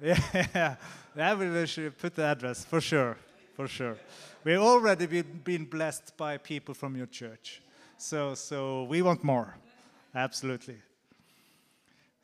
yeah, 0.54 0.76
I 1.16 1.34
will 1.34 1.66
put 1.98 2.14
the 2.14 2.24
address 2.24 2.64
for 2.64 2.80
sure, 2.80 3.16
for 3.54 3.68
sure. 3.68 3.96
We've 4.44 4.58
already 4.58 5.22
been 5.22 5.64
blessed 5.64 6.16
by 6.16 6.38
people 6.38 6.74
from 6.74 6.96
your 6.96 7.06
church, 7.06 7.62
so 7.98 8.34
so 8.34 8.84
we 8.84 9.02
want 9.02 9.22
more, 9.22 9.54
absolutely. 10.14 10.78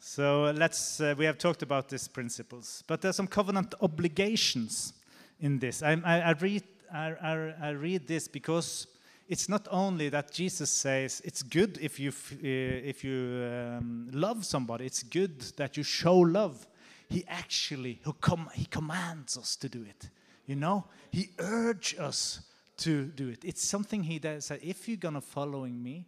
So 0.01 0.53
let's. 0.57 1.01
Uh, 1.01 1.15
we 1.19 1.25
have 1.25 1.39
talked 1.39 1.63
about 1.63 1.89
these 1.89 2.09
principles, 2.09 2.85
but 2.87 3.01
there's 3.01 3.17
some 3.17 3.27
covenant 3.27 3.75
obligations 3.81 4.93
in 5.41 5.59
this. 5.59 5.83
I, 5.83 6.01
I, 6.05 6.21
I 6.21 6.31
read 6.33 6.63
I, 6.93 7.55
I 7.61 7.71
read 7.71 8.07
this 8.07 8.29
because 8.29 8.87
it's 9.29 9.49
not 9.49 9.67
only 9.71 10.09
that 10.09 10.33
Jesus 10.33 10.71
says 10.71 11.21
it's 11.25 11.43
good 11.43 11.79
if 11.81 11.99
you 11.99 12.11
uh, 12.11 12.37
if 12.43 13.05
you 13.05 13.45
um, 13.45 14.09
love 14.13 14.45
somebody. 14.45 14.87
It's 14.87 15.03
good 15.03 15.41
that 15.57 15.77
you 15.77 15.83
show 15.83 16.17
love. 16.17 16.67
He 17.09 17.25
actually 17.27 18.01
he, 18.05 18.13
com 18.21 18.49
he 18.55 18.67
commands 18.67 19.37
us 19.37 19.57
to 19.57 19.69
do 19.69 19.83
it. 19.83 20.11
You 20.47 20.57
know, 20.57 20.87
he 21.11 21.31
urges 21.39 21.99
us 21.99 22.41
to 22.79 23.07
do 23.07 23.29
it. 23.29 23.45
It's 23.45 23.67
something 23.67 24.03
he 24.03 24.19
does. 24.19 24.51
If 24.63 24.89
you're 24.89 24.97
gonna 24.97 25.21
following 25.21 25.83
me, 25.83 26.07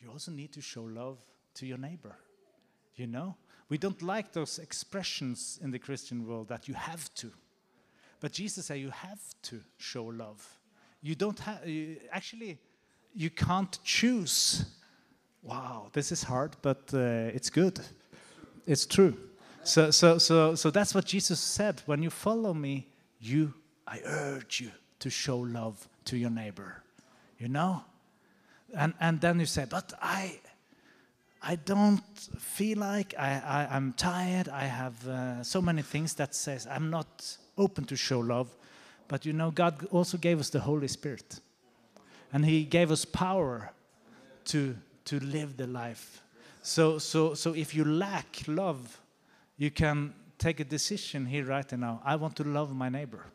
you 0.00 0.10
also 0.10 0.32
need 0.32 0.52
to 0.52 0.60
show 0.60 0.82
love 0.82 1.18
to 1.54 1.66
your 1.66 1.78
neighbor. 1.78 2.16
You 2.96 3.06
know, 3.06 3.36
we 3.68 3.78
don't 3.78 4.02
like 4.02 4.32
those 4.32 4.58
expressions 4.58 5.58
in 5.62 5.70
the 5.70 5.78
Christian 5.78 6.26
world 6.26 6.48
that 6.48 6.68
you 6.68 6.74
have 6.74 7.12
to, 7.14 7.30
but 8.20 8.32
Jesus 8.32 8.66
said 8.66 8.78
you 8.78 8.90
have 8.90 9.20
to 9.42 9.60
show 9.78 10.04
love 10.04 10.58
you 11.02 11.16
don't 11.16 11.38
have, 11.40 11.68
you, 11.68 11.96
actually, 12.12 12.58
you 13.14 13.28
can't 13.28 13.76
choose. 13.82 14.64
Wow, 15.42 15.88
this 15.92 16.12
is 16.12 16.22
hard, 16.22 16.56
but 16.62 16.90
uh, 16.94 17.34
it's 17.34 17.50
good. 17.50 17.80
It's 18.66 18.86
true. 18.86 19.16
So, 19.64 19.90
so, 19.90 20.18
so, 20.18 20.54
so 20.54 20.70
that's 20.70 20.94
what 20.94 21.04
Jesus 21.04 21.40
said. 21.40 21.82
When 21.86 22.02
you 22.02 22.10
follow 22.10 22.54
me, 22.54 22.86
you, 23.20 23.52
I 23.86 24.00
urge 24.04 24.60
you 24.60 24.70
to 25.00 25.10
show 25.10 25.38
love 25.38 25.88
to 26.04 26.16
your 26.16 26.30
neighbor. 26.30 26.82
You 27.38 27.48
know? 27.48 27.84
And, 28.76 28.94
and 29.00 29.20
then 29.20 29.40
you 29.40 29.46
say, 29.46 29.66
but 29.68 29.92
I, 30.00 30.38
I 31.44 31.56
don't 31.56 32.04
feel 32.38 32.78
like 32.78 33.14
I, 33.18 33.66
I, 33.70 33.76
am 33.76 33.94
tired. 33.94 34.48
I 34.48 34.64
have 34.64 35.08
uh, 35.08 35.42
so 35.42 35.60
many 35.60 35.82
things 35.82 36.14
that 36.14 36.36
says 36.36 36.68
I'm 36.70 36.88
not 36.88 37.36
open 37.58 37.84
to 37.86 37.96
show 37.96 38.20
love. 38.20 38.48
But 39.08 39.26
you 39.26 39.32
know, 39.32 39.50
God 39.50 39.86
also 39.90 40.16
gave 40.16 40.38
us 40.38 40.50
the 40.50 40.60
Holy 40.60 40.86
Spirit. 40.86 41.40
And 42.32 42.44
He 42.44 42.64
gave 42.64 42.92
us 42.92 43.04
power 43.04 43.72
to, 44.46 44.76
to 45.06 45.18
live 45.18 45.56
the 45.56 45.66
life. 45.66 46.22
So, 46.62 46.98
so, 46.98 47.34
so 47.34 47.54
if 47.54 47.74
you 47.74 47.84
lack 47.84 48.42
love, 48.46 49.00
you 49.56 49.72
can 49.72 50.14
take 50.38 50.60
a 50.60 50.64
decision 50.64 51.26
here 51.26 51.44
right 51.44 51.70
now. 51.72 52.00
I 52.04 52.16
want 52.16 52.36
to 52.36 52.44
love 52.44 52.74
my 52.74 52.88
neighbor. 52.88 53.26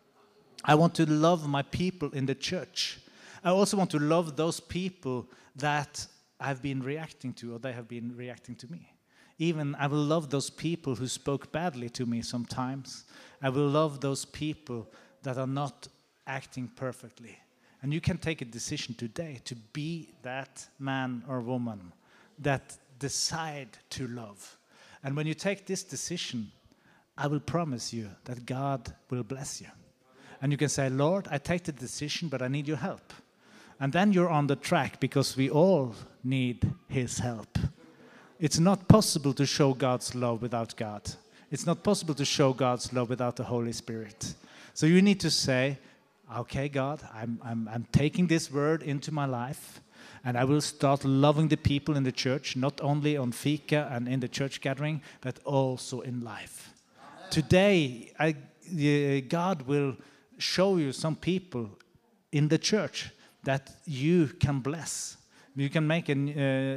I 0.63 0.75
want 0.75 0.95
to 0.95 1.05
love 1.05 1.47
my 1.47 1.61
people 1.61 2.11
in 2.11 2.25
the 2.25 2.35
church. 2.35 2.99
I 3.43 3.49
also 3.49 3.75
want 3.75 3.91
to 3.91 3.99
love 3.99 4.37
those 4.37 4.61
people 4.61 5.27
that 5.57 6.07
I've 6.39 6.61
been 6.61 6.81
reacting 6.81 7.33
to 7.33 7.55
or 7.55 7.59
they 7.59 7.73
have 7.73 7.88
been 7.88 8.15
reacting 8.15 8.55
to 8.55 8.71
me. 8.71 8.93
Even 9.39 9.75
I 9.75 9.88
will 9.88 10.03
love 10.03 10.29
those 10.29 10.49
people 10.49 10.95
who 10.95 11.07
spoke 11.07 11.51
badly 11.51 11.89
to 11.91 12.05
me 12.05 12.21
sometimes. 12.21 13.05
I 13.41 13.49
will 13.49 13.67
love 13.67 14.01
those 14.01 14.25
people 14.25 14.88
that 15.23 15.38
are 15.38 15.47
not 15.47 15.88
acting 16.25 16.69
perfectly. 16.75 17.38
And 17.81 17.93
you 17.93 18.01
can 18.01 18.17
take 18.17 18.41
a 18.41 18.45
decision 18.45 18.95
today 18.95 19.39
to 19.45 19.55
be 19.73 20.09
that 20.23 20.67
man 20.79 21.23
or 21.27 21.41
woman 21.41 21.93
that 22.39 22.77
decide 22.99 23.77
to 23.91 24.07
love. 24.07 24.57
And 25.03 25.15
when 25.15 25.27
you 25.27 25.35
take 25.35 25.65
this 25.65 25.83
decision, 25.83 26.51
I 27.17 27.27
will 27.27 27.39
promise 27.39 27.93
you 27.93 28.09
that 28.25 28.45
God 28.45 28.93
will 29.09 29.23
bless 29.23 29.61
you. 29.61 29.67
And 30.41 30.51
you 30.51 30.57
can 30.57 30.69
say, 30.69 30.89
Lord, 30.89 31.27
I 31.31 31.38
take 31.38 31.63
the 31.63 31.71
decision, 31.71 32.29
but 32.29 32.41
I 32.41 32.47
need 32.47 32.67
your 32.67 32.77
help. 32.77 33.13
And 33.80 33.93
then 33.93 34.11
you're 34.11 34.30
on 34.30 34.47
the 34.47 34.55
track 34.55 34.99
because 34.99 35.38
we 35.38 35.49
all 35.49 35.95
need 36.23 36.73
His 36.88 37.19
help. 37.19 37.57
It's 38.39 38.59
not 38.59 38.88
possible 38.88 39.34
to 39.34 39.45
show 39.45 39.73
God's 39.73 40.13
love 40.15 40.41
without 40.41 40.75
God. 40.75 41.01
It's 41.51 41.65
not 41.65 41.84
possible 41.84 42.13
to 42.15 42.25
show 42.25 42.53
God's 42.53 42.91
love 42.91 43.09
without 43.09 43.36
the 43.36 43.43
Holy 43.43 43.71
Spirit. 43.71 44.36
So 44.73 44.86
you 44.86 45.01
need 45.01 45.19
to 45.21 45.32
say, 45.32 45.78
okay, 46.38 46.69
God, 46.69 47.01
I'm, 47.13 47.39
I'm, 47.43 47.69
I'm 47.71 47.88
taking 47.91 48.28
this 48.28 48.51
word 48.51 48.84
into 48.84 49.11
my 49.11 49.25
life 49.25 49.80
and 50.23 50.38
I 50.38 50.43
will 50.43 50.61
start 50.61 51.05
loving 51.05 51.47
the 51.47 51.57
people 51.57 51.95
in 51.95 52.03
the 52.03 52.11
church, 52.11 52.55
not 52.55 52.82
only 52.82 53.15
on 53.15 53.32
Fika 53.32 53.89
and 53.91 54.07
in 54.07 54.19
the 54.19 54.28
church 54.28 54.61
gathering, 54.61 55.01
but 55.21 55.39
also 55.45 56.01
in 56.01 56.21
life. 56.21 56.73
Today, 57.30 58.11
I, 58.19 58.36
uh, 58.71 59.21
God 59.28 59.63
will 59.63 59.95
show 60.38 60.78
you 60.78 60.91
some 60.91 61.15
people 61.15 61.69
in 62.32 62.49
the 62.49 62.57
church 62.57 63.09
that 63.47 63.71
you 63.85 64.27
can 64.27 64.59
bless. 64.59 65.15
You 65.55 65.69
can 65.69 65.87
make 65.87 66.09
a 66.09 66.13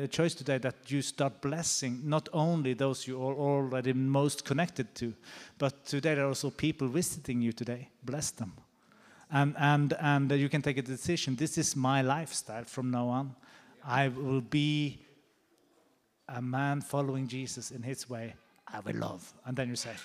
uh, 0.05 0.07
choice 0.07 0.35
today 0.35 0.59
that 0.59 0.89
you 0.89 1.03
start 1.03 1.41
blessing 1.41 2.01
not 2.05 2.29
only 2.33 2.75
those 2.75 3.09
you 3.09 3.21
are 3.21 3.35
already 3.35 3.93
most 3.93 4.45
connected 4.45 4.95
to, 4.95 5.13
but 5.59 5.85
today 5.85 6.15
there 6.15 6.27
are 6.27 6.29
also 6.29 6.49
people 6.49 6.87
visiting 6.87 7.43
you 7.43 7.53
today. 7.53 7.89
Bless 8.05 8.31
them. 8.31 8.53
And, 9.33 9.57
and, 9.59 9.95
and 10.01 10.31
you 10.31 10.49
can 10.49 10.63
take 10.63 10.79
a 10.79 10.83
decision. 10.83 11.35
This 11.35 11.59
is 11.59 11.75
my 11.75 12.03
lifestyle 12.03 12.65
from 12.65 12.93
now 12.93 13.09
on. 13.09 13.35
I 13.85 14.07
will 14.07 14.41
be 14.41 15.01
a 16.29 16.41
man 16.41 16.83
following 16.83 17.27
Jesus 17.27 17.73
in 17.73 17.83
his 17.83 18.09
way. 18.09 18.35
I 18.73 18.79
will 18.79 18.95
love. 18.95 19.35
And 19.45 19.57
then 19.57 19.69
you 19.69 19.77
say, 19.77 19.97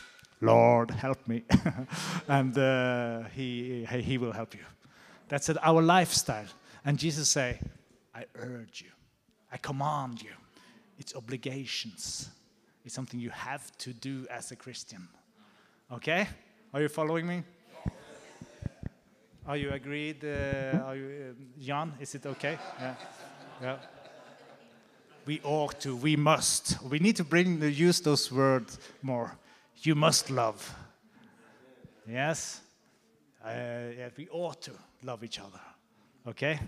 Lord, 0.41 0.89
help 0.89 1.27
me. 1.27 1.43
and 2.27 2.57
uh, 2.57 3.23
he, 3.35 3.85
he 3.85 4.17
will 4.17 4.33
help 4.33 4.55
you. 4.55 4.61
That's 5.27 5.49
our 5.49 5.81
lifestyle. 5.81 6.47
And 6.83 6.97
Jesus 6.97 7.29
say, 7.29 7.59
I 8.13 8.25
urge 8.35 8.81
you, 8.81 8.91
I 9.51 9.57
command 9.57 10.21
you. 10.21 10.31
It's 10.97 11.15
obligations. 11.15 12.29
It's 12.85 12.93
something 12.93 13.19
you 13.19 13.31
have 13.31 13.75
to 13.79 13.93
do 13.93 14.27
as 14.29 14.51
a 14.51 14.55
Christian. 14.55 15.07
Okay? 15.91 16.27
Are 16.73 16.81
you 16.81 16.89
following 16.89 17.27
me? 17.27 17.43
Are 19.47 19.57
you 19.57 19.71
agreed? 19.71 20.23
Uh, 20.23 20.79
are 20.85 20.95
you, 20.95 21.05
uh, 21.29 21.61
Jan, 21.61 21.93
is 21.99 22.15
it 22.15 22.25
okay? 22.25 22.57
Yeah. 22.79 22.95
yeah. 23.61 23.77
We 25.25 25.41
ought 25.43 25.79
to, 25.81 25.95
we 25.95 26.15
must. 26.15 26.81
We 26.83 26.99
need 26.99 27.15
to 27.17 27.23
bring, 27.23 27.61
use 27.61 27.99
those 27.99 28.31
words 28.31 28.79
more. 29.01 29.37
You 29.81 29.95
must 29.95 30.29
love. 30.29 30.75
Yes? 32.07 32.61
Uh, 33.43 33.49
yeah, 33.97 34.09
we 34.17 34.27
ought 34.29 34.61
to 34.61 34.71
love 35.05 35.23
each 35.23 35.39
other. 35.39 35.61
Okay? 36.27 36.59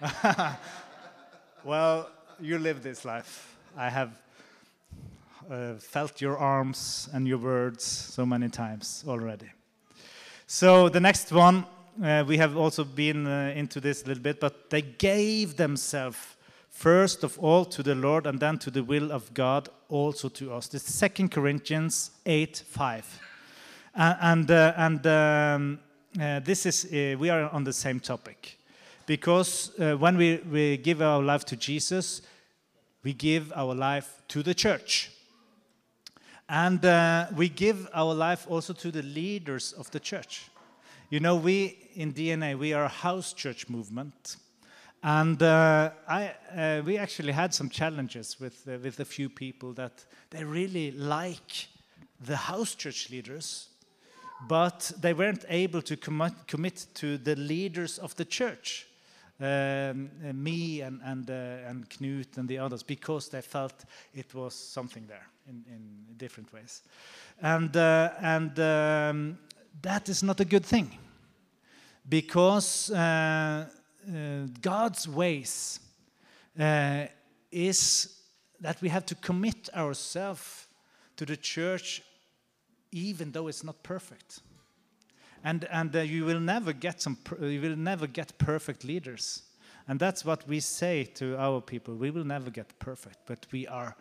well, 1.64 2.08
you 2.40 2.58
live 2.58 2.82
this 2.82 3.04
life. 3.04 3.56
I 3.76 3.90
have 3.90 4.10
uh, 5.50 5.74
felt 5.74 6.22
your 6.22 6.38
arms 6.38 7.10
and 7.12 7.28
your 7.28 7.36
words 7.38 7.84
so 7.84 8.24
many 8.24 8.48
times 8.48 9.04
already. 9.06 9.50
So 10.46 10.88
the 10.88 11.00
next 11.00 11.30
one, 11.30 11.66
uh, 12.02 12.24
we 12.26 12.38
have 12.38 12.56
also 12.56 12.84
been 12.84 13.26
uh, 13.26 13.52
into 13.54 13.78
this 13.78 14.02
a 14.04 14.06
little 14.06 14.22
bit, 14.22 14.40
but 14.40 14.70
they 14.70 14.80
gave 14.80 15.56
themselves 15.56 16.18
first 16.70 17.22
of 17.22 17.38
all 17.38 17.66
to 17.66 17.82
the 17.82 17.94
Lord 17.94 18.26
and 18.26 18.40
then 18.40 18.58
to 18.58 18.70
the 18.70 18.82
will 18.82 19.12
of 19.12 19.34
God 19.34 19.68
also 19.90 20.30
to 20.30 20.54
us. 20.54 20.68
This 20.68 20.88
is 20.88 21.10
2 21.16 21.28
Corinthians 21.28 22.12
8 22.24 22.62
5. 22.66 23.20
Uh, 23.96 24.14
and 24.20 24.50
uh, 24.50 24.72
and 24.76 25.06
um, 25.06 25.78
this 26.14 26.66
is, 26.66 26.84
uh, 26.86 27.18
we 27.18 27.30
are 27.30 27.48
on 27.50 27.64
the 27.64 27.72
same 27.72 28.00
topic. 28.00 28.58
Because 29.06 29.72
when 29.76 30.16
we, 30.16 30.36
we 30.50 30.78
give 30.78 31.02
our 31.02 31.22
life 31.22 31.44
to 31.46 31.56
Jesus, 31.56 32.22
we 33.02 33.12
give 33.12 33.52
our 33.54 33.74
life 33.74 34.22
to 34.28 34.42
the 34.42 34.54
church. 34.54 35.10
And 36.48 36.84
uh, 36.84 37.26
we 37.36 37.48
give 37.48 37.88
our 37.94 38.14
life 38.14 38.46
also 38.48 38.72
to 38.74 38.90
the 38.90 39.02
leaders 39.02 39.72
of 39.72 39.90
the 39.90 40.00
church. 40.00 40.50
You 41.10 41.20
know, 41.20 41.36
we 41.36 41.78
in 41.94 42.12
DNA, 42.12 42.58
we 42.58 42.72
are 42.72 42.84
a 42.84 42.88
house 42.88 43.32
church 43.32 43.68
movement. 43.68 44.36
And 45.02 45.42
uh, 45.42 45.90
I, 46.08 46.34
uh, 46.56 46.82
we 46.84 46.96
actually 46.96 47.32
had 47.32 47.52
some 47.54 47.68
challenges 47.68 48.40
with, 48.40 48.66
uh, 48.66 48.78
with 48.82 49.00
a 49.00 49.04
few 49.04 49.28
people 49.28 49.72
that 49.74 50.04
they 50.30 50.44
really 50.44 50.92
like 50.92 51.68
the 52.20 52.36
house 52.36 52.74
church 52.74 53.10
leaders, 53.10 53.68
but 54.48 54.92
they 55.00 55.14
weren't 55.14 55.44
able 55.48 55.82
to 55.82 55.96
commit, 55.96 56.86
to 56.94 57.18
the 57.18 57.36
leaders 57.36 57.98
of 57.98 58.14
the 58.16 58.24
church. 58.24 58.86
Um, 59.40 60.10
uh, 60.24 60.32
me 60.32 60.80
and, 60.82 61.00
and, 61.04 61.28
uh, 61.28 61.68
and 61.68 61.88
Knut 61.88 62.38
and 62.38 62.48
the 62.48 62.58
others 62.58 62.84
because 62.84 63.28
they 63.28 63.42
felt 63.42 63.84
it 64.14 64.32
was 64.32 64.54
something 64.54 65.06
there 65.08 65.26
in, 65.48 65.64
in 65.68 66.16
different 66.16 66.52
ways. 66.52 66.82
And, 67.42 67.76
uh, 67.76 68.10
and 68.20 68.58
um, 68.60 69.38
that 69.82 70.08
is 70.08 70.22
not 70.22 70.38
a 70.40 70.44
good 70.44 70.64
thing 70.64 70.98
because 72.08 72.90
uh, 72.90 73.66
uh, 74.06 74.46
God's 74.60 75.08
ways 75.08 75.80
uh, 76.58 77.06
is 77.50 78.20
that 78.60 78.80
we 78.80 78.88
have 78.88 79.06
to 79.06 79.14
commit 79.16 79.68
ourselves 79.74 80.66
to 81.16 81.26
the 81.26 81.36
church 81.36 82.02
even 82.94 83.32
though 83.32 83.48
it's 83.48 83.64
not 83.64 83.82
perfect 83.82 84.40
and 85.42 85.64
and 85.70 85.94
uh, 85.94 86.00
you 86.00 86.24
will 86.24 86.40
never 86.40 86.72
get 86.72 87.02
some 87.02 87.18
you 87.40 87.60
will 87.60 87.76
never 87.76 88.06
get 88.06 88.38
perfect 88.38 88.84
leaders 88.84 89.42
and 89.88 90.00
that's 90.00 90.24
what 90.24 90.46
we 90.48 90.60
say 90.60 91.04
to 91.04 91.36
our 91.36 91.60
people 91.60 91.94
we 91.94 92.10
will 92.10 92.24
never 92.24 92.50
get 92.50 92.78
perfect 92.78 93.18
but 93.26 93.46
we 93.52 93.66
are 93.66 93.96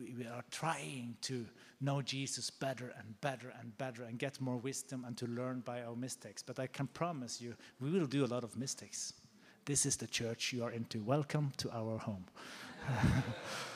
we 0.00 0.26
are 0.26 0.44
trying 0.50 1.16
to 1.22 1.46
know 1.80 2.02
Jesus 2.02 2.50
better 2.50 2.92
and 2.98 3.20
better 3.20 3.52
and 3.60 3.76
better 3.78 4.04
and 4.04 4.18
get 4.18 4.40
more 4.40 4.56
wisdom 4.56 5.04
and 5.06 5.16
to 5.16 5.26
learn 5.26 5.60
by 5.60 5.82
our 5.82 5.94
mistakes. 5.94 6.42
But 6.42 6.58
I 6.58 6.66
can 6.66 6.88
promise 6.88 7.40
you, 7.40 7.54
we 7.80 7.90
will 7.90 8.06
do 8.06 8.24
a 8.24 8.26
lot 8.26 8.42
of 8.42 8.56
mistakes. 8.56 9.12
This 9.64 9.86
is 9.86 9.96
the 9.96 10.06
church 10.06 10.52
you 10.52 10.64
are 10.64 10.72
into. 10.72 11.00
Welcome 11.00 11.52
to 11.58 11.70
our 11.70 11.98
home. 11.98 12.24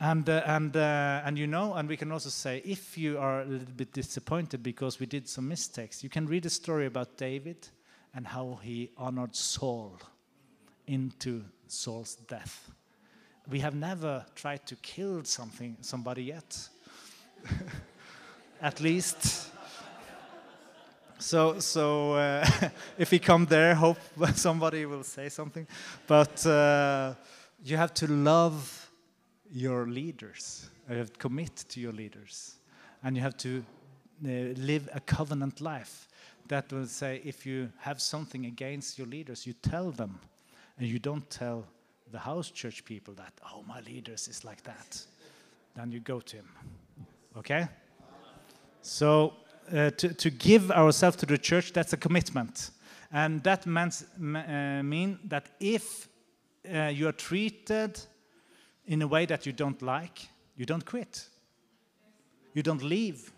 and 0.00 0.28
uh, 0.28 0.42
and 0.46 0.76
uh, 0.76 1.22
and 1.24 1.38
you 1.38 1.46
know, 1.46 1.74
and 1.74 1.88
we 1.88 1.96
can 1.96 2.10
also 2.10 2.30
say, 2.30 2.62
if 2.64 2.96
you 2.96 3.18
are 3.18 3.42
a 3.42 3.44
little 3.44 3.74
bit 3.76 3.92
disappointed 3.92 4.62
because 4.62 4.98
we 4.98 5.06
did 5.06 5.28
some 5.28 5.46
mistakes, 5.46 6.02
you 6.02 6.08
can 6.08 6.26
read 6.26 6.46
a 6.46 6.50
story 6.50 6.86
about 6.86 7.16
David 7.16 7.68
and 8.14 8.26
how 8.26 8.58
he 8.62 8.90
honored 8.96 9.36
Saul 9.36 10.00
into 10.86 11.44
Saul's 11.68 12.16
death 12.16 12.70
we 13.50 13.60
have 13.60 13.74
never 13.74 14.24
tried 14.34 14.64
to 14.66 14.76
kill 14.76 15.24
something, 15.24 15.76
somebody 15.80 16.24
yet. 16.24 16.68
At 18.62 18.80
least. 18.80 19.48
So, 21.18 21.58
so 21.58 22.14
uh, 22.14 22.46
if 22.98 23.10
we 23.10 23.18
come 23.18 23.46
there, 23.46 23.74
hope 23.74 23.98
somebody 24.34 24.86
will 24.86 25.02
say 25.02 25.28
something. 25.28 25.66
But 26.06 26.46
uh, 26.46 27.14
you 27.64 27.76
have 27.76 27.92
to 27.94 28.06
love 28.06 28.79
your 29.52 29.86
leaders. 29.86 30.70
You 30.88 30.96
have 30.96 31.12
to 31.12 31.18
commit 31.18 31.56
to 31.68 31.80
your 31.80 31.92
leaders, 31.92 32.56
and 33.02 33.16
you 33.16 33.22
have 33.22 33.36
to 33.38 33.64
uh, 34.24 34.28
live 34.56 34.88
a 34.94 35.00
covenant 35.00 35.60
life. 35.60 36.08
That 36.48 36.72
will 36.72 36.86
say, 36.86 37.20
if 37.24 37.46
you 37.46 37.70
have 37.78 38.00
something 38.00 38.46
against 38.46 38.98
your 38.98 39.06
leaders, 39.06 39.46
you 39.46 39.52
tell 39.52 39.90
them, 39.90 40.18
and 40.78 40.88
you 40.88 40.98
don't 40.98 41.28
tell 41.30 41.64
the 42.10 42.18
house 42.18 42.50
church 42.50 42.84
people 42.84 43.14
that, 43.14 43.32
oh, 43.52 43.62
my 43.66 43.80
leaders 43.80 44.28
is 44.28 44.44
like 44.44 44.62
that, 44.64 45.06
then 45.76 45.92
you 45.92 46.00
go 46.00 46.20
to 46.20 46.36
him. 46.36 46.48
Okay? 47.36 47.68
So 48.82 49.34
uh, 49.72 49.90
to, 49.90 50.12
to 50.14 50.30
give 50.30 50.70
ourselves 50.70 51.16
to 51.18 51.26
the 51.26 51.38
church, 51.38 51.72
that's 51.72 51.92
a 51.92 51.96
commitment. 51.96 52.70
And 53.12 53.42
that 53.44 53.66
means, 53.66 54.04
uh, 54.18 54.82
mean 54.82 55.18
that 55.24 55.50
if 55.60 56.08
uh, 56.68 56.86
you 56.86 57.08
are 57.08 57.12
treated 57.12 58.00
in 58.90 59.02
a 59.02 59.06
way 59.06 59.24
that 59.24 59.46
you 59.46 59.52
don't 59.52 59.80
like, 59.82 60.28
you 60.56 60.66
don't 60.66 60.84
quit. 60.84 61.24
You 62.54 62.62
don't 62.62 62.82
leave. 62.82 63.32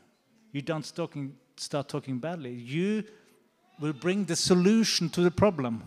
You 0.51 0.63
don't 0.63 0.85
start 0.87 1.89
talking 1.89 2.19
badly. 2.19 2.53
You 2.55 3.05
will 3.79 3.93
bring 3.93 4.25
the 4.25 4.35
solution 4.35 5.11
to 5.11 5.21
the 5.21 5.31
problem. 5.31 5.85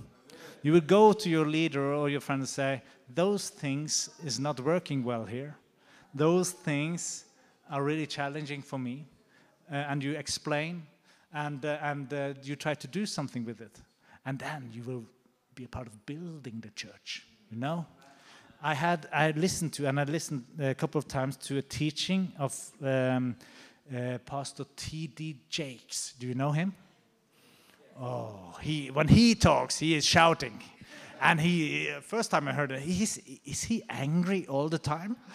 You 0.62 0.72
will 0.74 0.82
go 0.82 1.14
to 1.14 1.30
your 1.30 1.48
leader 1.48 1.96
or 1.96 2.10
your 2.10 2.22
friend 2.22 2.42
and 2.42 2.50
say, 2.50 2.84
those 3.12 3.50
things 3.50 4.12
is 4.24 4.40
not 4.40 4.60
working 4.60 5.04
well 5.04 5.26
here. 5.26 5.56
Those 6.14 6.52
things 6.52 7.26
are 7.72 7.82
really 7.82 8.06
challenging 8.06 8.62
for 8.62 8.78
me. 8.78 9.08
Uh, 9.72 9.78
and 9.90 10.04
you 10.04 10.12
explain 10.12 10.84
and, 11.34 11.66
uh, 11.66 11.80
and 11.82 12.14
uh, 12.14 12.34
you 12.44 12.56
try 12.56 12.76
to 12.76 12.88
do 12.88 13.08
something 13.08 13.44
with 13.44 13.62
it. 13.62 13.82
And 14.28 14.38
then 14.38 14.70
you 14.72 14.84
will 14.84 15.06
be 15.56 15.64
a 15.64 15.68
part 15.68 15.88
of 15.88 16.06
building 16.06 16.60
the 16.62 16.70
church, 16.70 17.26
you 17.50 17.58
know? 17.58 17.88
I 18.66 18.74
had 18.74 19.08
I 19.14 19.30
listened 19.30 19.74
to 19.74 19.86
and 19.86 20.00
I 20.00 20.06
listened 20.06 20.44
a 20.60 20.74
couple 20.74 20.98
of 20.98 21.08
times 21.08 21.38
to 21.38 21.60
a 21.60 21.62
teaching 21.62 22.32
of 22.40 22.52
um, 22.82 23.36
uh, 23.96 24.18
Pastor 24.26 24.66
T.D. 24.76 25.38
Jakes. 25.50 26.16
Do 26.18 26.26
you 26.26 26.34
know 26.34 26.52
him? 26.52 26.74
Oh, 28.02 28.58
he 28.64 28.90
when 28.90 29.08
he 29.08 29.36
talks, 29.36 29.78
he 29.78 29.94
is 29.94 30.04
shouting, 30.04 30.64
and 31.22 31.40
he 31.40 31.90
first 32.02 32.32
time 32.32 32.48
I 32.48 32.54
heard 32.54 32.72
it, 32.72 32.82
he's 32.82 33.20
is 33.46 33.64
he 33.64 33.84
angry 33.90 34.46
all 34.48 34.70
the 34.70 34.80
time? 34.80 35.18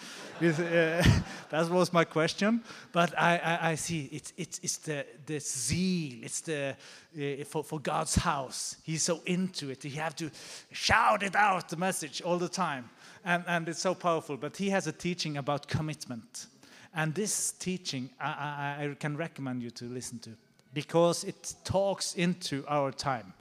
Uh, 0.41 1.03
that 1.51 1.69
was 1.69 1.93
my 1.93 2.03
question. 2.03 2.63
But 2.91 3.13
I, 3.15 3.37
I, 3.37 3.69
I, 3.69 3.75
see 3.75 4.09
it's 4.11 4.33
it's 4.37 4.59
it's 4.63 4.77
the 4.77 5.05
the 5.27 5.39
zeal. 5.39 6.23
It's 6.23 6.41
the 6.41 6.75
uh, 7.15 7.43
for 7.45 7.63
for 7.63 7.79
God's 7.79 8.15
house. 8.15 8.77
He's 8.81 9.03
so 9.03 9.21
into 9.27 9.69
it. 9.69 9.83
He 9.83 9.91
have 9.91 10.15
to 10.15 10.31
shout 10.71 11.21
it 11.21 11.35
out 11.35 11.69
the 11.69 11.77
message 11.77 12.23
all 12.23 12.39
the 12.39 12.49
time 12.49 12.89
and, 13.23 13.43
and 13.47 13.69
it's 13.69 13.81
so 13.81 13.93
powerful. 13.93 14.37
But 14.37 14.57
he 14.57 14.69
has 14.69 14.87
a 14.87 14.91
teaching 14.91 15.37
about 15.37 15.67
commitment. 15.67 16.47
And 16.93 17.13
this 17.13 17.53
teaching 17.53 18.09
I, 18.19 18.77
I, 18.79 18.85
I 18.85 18.95
can 18.95 19.15
recommend 19.15 19.63
you 19.63 19.69
to 19.71 19.85
listen 19.85 20.19
to 20.19 20.31
because 20.73 21.23
it 21.23 21.55
talks 21.63 22.15
into 22.15 22.65
our 22.67 22.91
time. 22.91 23.33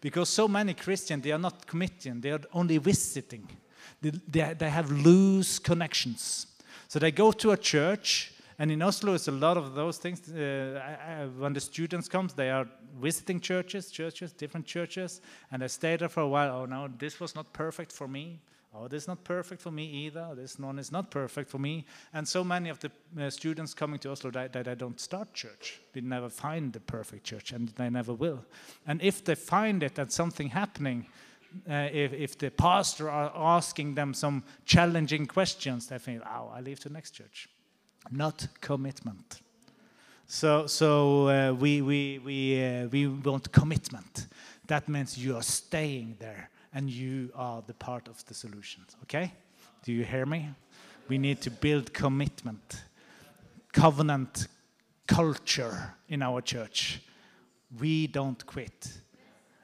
Because 0.00 0.28
so 0.28 0.46
many 0.48 0.74
Christians, 0.74 1.22
they 1.22 1.32
are 1.32 1.38
not 1.38 1.66
committing, 1.66 2.20
they 2.20 2.30
are 2.30 2.40
only 2.52 2.78
visiting. 2.78 3.48
They, 4.00 4.10
they, 4.28 4.54
they 4.54 4.70
have 4.70 4.90
loose 4.90 5.58
connections. 5.58 6.46
So 6.88 6.98
they 6.98 7.10
go 7.10 7.32
to 7.32 7.50
a 7.52 7.56
church, 7.56 8.32
and 8.58 8.70
in 8.70 8.82
Oslo, 8.82 9.14
it's 9.14 9.28
a 9.28 9.32
lot 9.32 9.56
of 9.56 9.74
those 9.74 9.98
things. 9.98 10.30
Uh, 10.30 10.80
I, 10.82 11.22
I, 11.22 11.26
when 11.26 11.52
the 11.52 11.60
students 11.60 12.08
come, 12.08 12.28
they 12.36 12.50
are 12.50 12.66
visiting 13.00 13.40
churches, 13.40 13.90
churches, 13.90 14.32
different 14.32 14.66
churches, 14.66 15.20
and 15.50 15.62
they 15.62 15.68
stay 15.68 15.96
there 15.96 16.08
for 16.08 16.20
a 16.20 16.28
while. 16.28 16.62
Oh 16.62 16.66
no, 16.66 16.88
this 16.98 17.20
was 17.20 17.34
not 17.34 17.52
perfect 17.52 17.92
for 17.92 18.08
me. 18.08 18.40
Oh, 18.78 18.88
this 18.88 19.04
is 19.04 19.08
not 19.08 19.24
perfect 19.24 19.62
for 19.62 19.70
me 19.70 19.84
either. 19.84 20.34
This 20.34 20.58
one 20.58 20.78
is 20.78 20.92
not 20.92 21.10
perfect 21.10 21.50
for 21.50 21.58
me. 21.58 21.84
And 22.12 22.26
so 22.26 22.44
many 22.44 22.68
of 22.68 22.78
the 22.80 22.90
uh, 23.18 23.30
students 23.30 23.74
coming 23.74 23.98
to 24.00 24.10
Oslo 24.10 24.30
that, 24.32 24.52
that, 24.52 24.78
don't 24.78 25.00
start 25.00 25.32
church. 25.32 25.80
They 25.92 26.00
never 26.00 26.28
find 26.28 26.72
the 26.72 26.80
perfect 26.80 27.24
church, 27.24 27.52
and 27.52 27.68
they 27.70 27.88
never 27.88 28.12
will. 28.12 28.44
And 28.86 29.00
if 29.02 29.24
they 29.24 29.34
find 29.34 29.82
it 29.82 29.98
and 29.98 30.10
something 30.10 30.48
happening, 30.48 31.06
uh, 31.68 31.88
if, 31.92 32.12
if 32.12 32.38
the 32.38 32.50
pastor 32.50 33.08
are 33.08 33.32
asking 33.34 33.94
them 33.94 34.12
some 34.12 34.42
challenging 34.64 35.26
questions, 35.26 35.86
they 35.86 35.98
think, 35.98 36.22
"Oh, 36.26 36.50
I 36.54 36.60
leave 36.60 36.80
to 36.80 36.92
next 36.92 37.12
church." 37.12 37.48
Not 38.10 38.48
commitment. 38.60 39.40
So, 40.26 40.66
so 40.66 41.28
uh, 41.28 41.52
we 41.52 41.82
we 41.82 42.18
we 42.18 42.64
uh, 42.64 42.88
we 42.88 43.06
want 43.06 43.52
commitment. 43.52 44.26
That 44.66 44.88
means 44.88 45.16
you 45.16 45.36
are 45.36 45.42
staying 45.42 46.16
there 46.18 46.50
and 46.76 46.90
you 46.90 47.30
are 47.34 47.62
the 47.66 47.72
part 47.72 48.06
of 48.06 48.22
the 48.26 48.34
solution. 48.34 48.84
Okay? 49.04 49.32
Do 49.82 49.92
you 49.92 50.04
hear 50.04 50.26
me? 50.26 50.50
We 51.08 51.16
need 51.16 51.40
to 51.40 51.50
build 51.50 51.94
commitment, 51.94 52.82
covenant 53.72 54.46
culture 55.06 55.94
in 56.10 56.20
our 56.20 56.42
church. 56.42 57.00
We 57.80 58.08
don't 58.08 58.44
quit. 58.44 59.00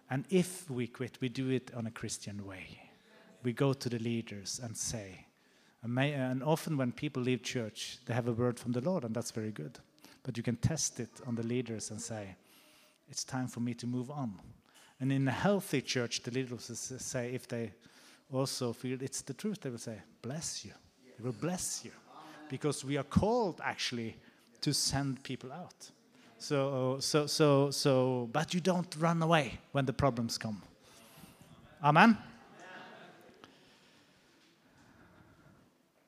And 0.09 0.25
if 0.31 0.71
we 0.71 0.87
quit, 0.87 1.19
we 1.21 1.29
do 1.29 1.51
it 1.51 1.71
on 1.77 1.87
a 1.87 1.91
Christian 1.91 2.47
way. 2.47 2.81
We 3.43 3.53
go 3.53 3.75
to 3.75 3.89
the 3.91 3.99
leaders 3.99 4.59
and 4.65 4.75
say, 4.75 5.27
and 5.83 6.43
often 6.43 6.79
when 6.79 6.93
people 6.93 7.23
leave 7.23 7.43
church, 7.43 7.99
they 8.07 8.15
have 8.15 8.29
a 8.29 8.33
word 8.33 8.59
from 8.59 8.73
the 8.73 8.81
Lord, 8.81 9.05
and 9.05 9.15
that's 9.15 9.33
very 9.33 9.51
good. 9.51 9.79
But 10.23 10.39
you 10.39 10.43
can 10.43 10.57
test 10.57 10.99
it 10.99 11.11
on 11.27 11.35
the 11.35 11.47
leaders 11.47 11.91
and 11.91 12.01
say, 12.01 12.37
it's 13.11 13.23
time 13.23 13.49
for 13.49 13.61
me 13.61 13.75
to 13.75 13.87
move 13.87 14.11
on. 14.11 14.41
And 15.03 15.11
in 15.11 15.27
a 15.27 15.33
healthy 15.33 15.83
church, 15.83 16.23
the 16.23 16.31
leaders 16.31 16.71
say, 17.01 17.35
if 17.35 17.49
they 17.49 17.73
also 18.33 18.73
feel 18.73 19.03
it's 19.03 19.21
the 19.23 19.35
truth, 19.35 19.61
they 19.61 19.69
will 19.69 19.79
say, 19.79 19.97
bless 20.23 20.65
you. 20.65 20.71
They 21.19 21.25
will 21.25 21.33
bless 21.33 21.85
you. 21.85 21.91
Because 22.49 22.85
we 22.85 22.97
are 22.97 23.03
called 23.03 23.61
actually 23.65 24.17
to 24.61 24.73
send 24.73 25.21
people 25.25 25.53
out. 25.53 25.91
So, 26.39 26.99
so, 27.01 27.27
so, 27.27 27.73
so, 27.73 28.29
but 28.33 28.55
you 28.55 28.61
don't 28.61 28.95
run 29.01 29.21
away 29.21 29.59
when 29.73 29.87
the 29.87 29.93
problems 29.93 30.39
come. 30.39 30.63
Amen? 31.83 32.17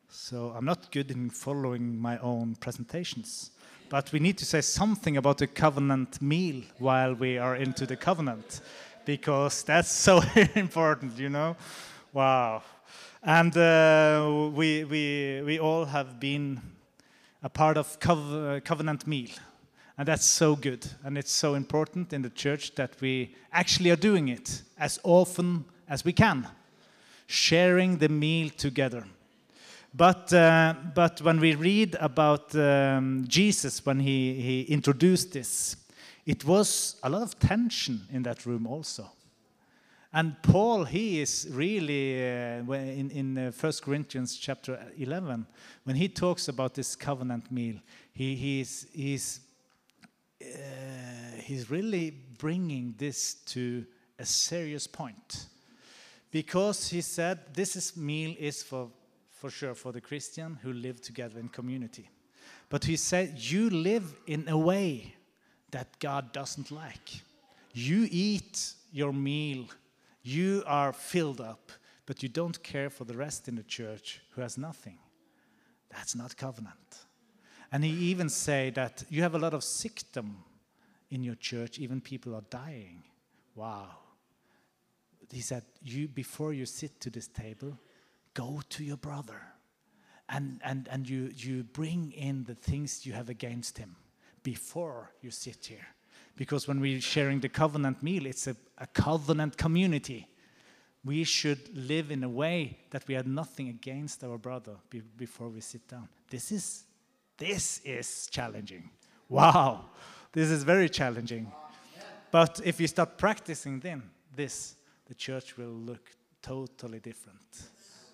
So 0.08 0.54
I'm 0.56 0.64
not 0.64 0.92
good 0.92 1.10
in 1.10 1.30
following 1.30 1.98
my 1.98 2.18
own 2.18 2.54
presentations. 2.60 3.50
But 3.88 4.10
we 4.12 4.18
need 4.18 4.38
to 4.38 4.44
say 4.44 4.60
something 4.60 5.16
about 5.16 5.38
the 5.38 5.46
covenant 5.46 6.20
meal 6.20 6.62
while 6.78 7.14
we 7.14 7.38
are 7.38 7.54
into 7.54 7.86
the 7.86 7.96
covenant, 7.96 8.60
because 9.04 9.62
that's 9.62 9.90
so 10.08 10.22
important, 10.54 11.18
you 11.18 11.28
know? 11.28 11.56
Wow. 12.12 12.62
And 13.22 13.56
uh, 13.56 14.50
we, 14.52 14.84
we, 14.84 15.42
we 15.44 15.58
all 15.58 15.86
have 15.86 16.20
been 16.20 16.60
a 17.42 17.48
part 17.48 17.76
of 17.76 17.98
covenant 17.98 19.06
meal. 19.06 19.30
And 19.96 20.08
that's 20.08 20.28
so 20.28 20.56
good. 20.56 20.86
And 21.04 21.16
it's 21.16 21.32
so 21.32 21.54
important 21.54 22.12
in 22.12 22.22
the 22.22 22.30
church 22.30 22.74
that 22.74 23.00
we 23.00 23.34
actually 23.52 23.90
are 23.90 23.96
doing 23.96 24.28
it 24.28 24.62
as 24.78 24.98
often 25.04 25.64
as 25.88 26.04
we 26.04 26.12
can, 26.12 26.48
sharing 27.26 27.98
the 27.98 28.08
meal 28.08 28.50
together. 28.50 29.04
But, 29.94 30.32
uh, 30.32 30.74
but 30.94 31.22
when 31.22 31.38
we 31.38 31.54
read 31.54 31.96
about 32.00 32.54
um, 32.56 33.24
Jesus, 33.28 33.86
when 33.86 34.00
he, 34.00 34.34
he 34.34 34.62
introduced 34.62 35.32
this, 35.32 35.76
it 36.26 36.44
was 36.44 36.96
a 37.02 37.10
lot 37.10 37.22
of 37.22 37.38
tension 37.38 38.02
in 38.12 38.22
that 38.22 38.46
room 38.46 38.66
also. 38.66 39.10
And 40.12 40.40
Paul, 40.42 40.84
he 40.84 41.20
is 41.20 41.48
really, 41.50 42.22
uh, 42.22 42.62
in, 42.72 43.10
in 43.10 43.38
uh, 43.38 43.52
1 43.52 43.72
Corinthians 43.82 44.36
chapter 44.36 44.78
11, 44.96 45.44
when 45.82 45.96
he 45.96 46.08
talks 46.08 46.46
about 46.46 46.74
this 46.74 46.94
covenant 46.94 47.50
meal, 47.50 47.76
he, 48.12 48.36
he's, 48.36 48.86
he's, 48.92 49.40
uh, 50.40 50.46
he's 51.42 51.68
really 51.68 52.10
bringing 52.38 52.94
this 52.96 53.34
to 53.46 53.84
a 54.18 54.24
serious 54.24 54.86
point. 54.86 55.46
Because 56.30 56.88
he 56.88 57.00
said, 57.00 57.40
this 57.52 57.74
is, 57.74 57.96
meal 57.96 58.34
is 58.38 58.62
for 58.62 58.90
for 59.44 59.50
sure 59.50 59.74
for 59.74 59.92
the 59.92 60.00
Christian 60.00 60.58
who 60.62 60.72
live 60.72 61.02
together 61.02 61.38
in 61.38 61.48
community. 61.48 62.08
But 62.70 62.84
he 62.84 62.96
said, 62.96 63.34
You 63.36 63.68
live 63.68 64.16
in 64.26 64.48
a 64.48 64.56
way 64.56 65.16
that 65.74 65.98
God 65.98 66.32
doesn't 66.32 66.70
like. 66.70 67.20
You 67.72 68.06
eat 68.08 68.74
your 68.92 69.12
meal, 69.12 69.66
you 70.22 70.62
are 70.66 70.92
filled 70.92 71.40
up, 71.40 71.72
but 72.06 72.22
you 72.22 72.28
don't 72.28 72.62
care 72.62 72.88
for 72.88 73.04
the 73.04 73.16
rest 73.16 73.48
in 73.48 73.56
the 73.56 73.64
church 73.64 74.20
who 74.30 74.40
has 74.40 74.56
nothing. 74.56 74.98
That's 75.90 76.14
not 76.14 76.36
covenant. 76.36 77.06
And 77.72 77.82
he 77.82 77.90
even 77.90 78.28
say 78.28 78.70
that 78.70 79.02
you 79.10 79.22
have 79.22 79.34
a 79.34 79.38
lot 79.38 79.52
of 79.52 79.64
sickdom 79.64 80.44
in 81.10 81.24
your 81.24 81.34
church, 81.34 81.80
even 81.80 82.00
people 82.00 82.36
are 82.36 82.44
dying. 82.50 83.02
Wow. 83.56 83.88
He 85.32 85.40
said, 85.40 85.64
you 85.82 86.06
before 86.06 86.52
you 86.52 86.66
sit 86.66 87.00
to 87.00 87.10
this 87.10 87.26
table, 87.26 87.76
go 88.32 88.62
to 88.68 88.84
your 88.84 88.96
brother 88.96 89.40
and, 90.28 90.60
and, 90.64 90.86
and 90.88 91.08
you, 91.08 91.32
you 91.34 91.64
bring 91.64 92.12
in 92.12 92.44
the 92.44 92.54
things 92.54 93.04
you 93.04 93.12
have 93.12 93.28
against 93.28 93.76
him 93.78 93.96
before 94.44 95.10
you 95.20 95.32
sit 95.32 95.66
here. 95.66 95.88
Because 96.36 96.68
when 96.68 96.78
we're 96.78 97.00
sharing 97.00 97.40
the 97.40 97.48
covenant 97.48 98.00
meal, 98.00 98.26
it's 98.26 98.46
a, 98.46 98.54
a 98.78 98.86
covenant 98.86 99.56
community. 99.56 100.28
We 101.04 101.24
should 101.24 101.76
live 101.76 102.12
in 102.12 102.22
a 102.22 102.28
way 102.28 102.78
that 102.90 103.08
we 103.08 103.14
have 103.14 103.26
nothing 103.26 103.68
against 103.68 104.22
our 104.22 104.38
brother 104.38 104.76
be, 104.88 105.02
before 105.16 105.48
we 105.48 105.60
sit 105.60 105.88
down. 105.88 106.08
This 106.30 106.52
is, 106.52 106.84
this 107.36 107.80
is 107.84 108.28
challenging. 108.30 108.90
Wow, 109.28 109.86
this 110.32 110.50
is 110.50 110.62
very 110.62 110.88
challenging. 110.88 111.50
But 112.30 112.60
if 112.64 112.78
we 112.78 112.86
start 112.86 113.18
practicing 113.18 113.80
then 113.80 114.02
this, 114.34 114.76
the 115.06 115.14
church 115.14 115.56
will 115.56 115.74
look 115.74 116.10
totally 116.40 117.00
different 117.00 117.40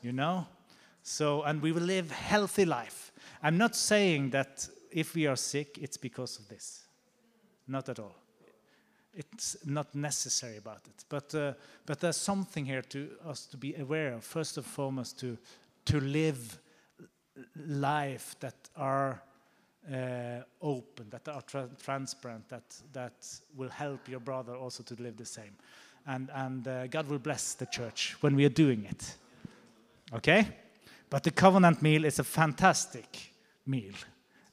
you 0.03 0.13
know? 0.13 0.47
So, 1.03 1.43
and 1.43 1.63
we 1.63 1.73
will 1.73 1.83
live 1.83 2.11
healthy 2.11 2.65
life. 2.65 3.13
I'm 3.43 3.59
not 3.59 3.75
saying 3.75 4.31
that 4.31 4.69
if 4.91 5.15
we 5.15 5.27
are 5.27 5.37
sick, 5.37 5.79
it's 5.81 5.97
because 5.97 6.39
of 6.39 6.49
this. 6.49 6.83
Not 7.67 7.89
at 7.89 7.99
all. 7.99 8.15
It's 9.15 9.57
not 9.65 9.95
necessary 9.95 10.57
about 10.57 10.83
it. 10.87 11.05
But, 11.09 11.35
uh, 11.35 11.55
but 11.87 12.01
there's 12.01 12.17
something 12.17 12.65
here 12.65 12.83
to 12.83 13.11
us 13.27 13.47
to 13.47 13.57
be 13.57 13.75
aware 13.75 14.15
of. 14.15 14.25
First 14.25 14.57
and 14.57 14.67
foremost, 14.67 15.19
to, 15.21 15.37
to 15.87 16.01
live 16.01 16.59
life 17.57 18.37
that 18.41 18.55
are 18.77 19.23
uh, 19.93 20.43
open, 20.61 21.07
that 21.11 21.29
are 21.29 21.43
tra- 21.43 21.69
transparent, 21.83 22.49
that, 22.49 22.77
that 22.93 23.41
will 23.57 23.69
help 23.69 24.09
your 24.09 24.21
brother 24.21 24.55
also 24.55 24.83
to 24.83 24.95
live 25.03 25.17
the 25.17 25.25
same. 25.25 25.57
And, 26.07 26.31
and 26.35 26.67
uh, 26.67 26.87
God 26.87 27.09
will 27.09 27.19
bless 27.19 27.55
the 27.55 27.67
church 27.67 28.17
when 28.21 28.37
we 28.37 28.45
are 28.45 28.51
doing 28.51 28.85
it. 28.85 29.17
Okay? 30.15 30.49
But 31.09 31.25
the 31.25 31.31
covenant 31.31 31.83
meal 31.83 32.05
is 32.05 32.19
a 32.19 32.25
fantastic 32.25 33.33
meal, 33.67 33.95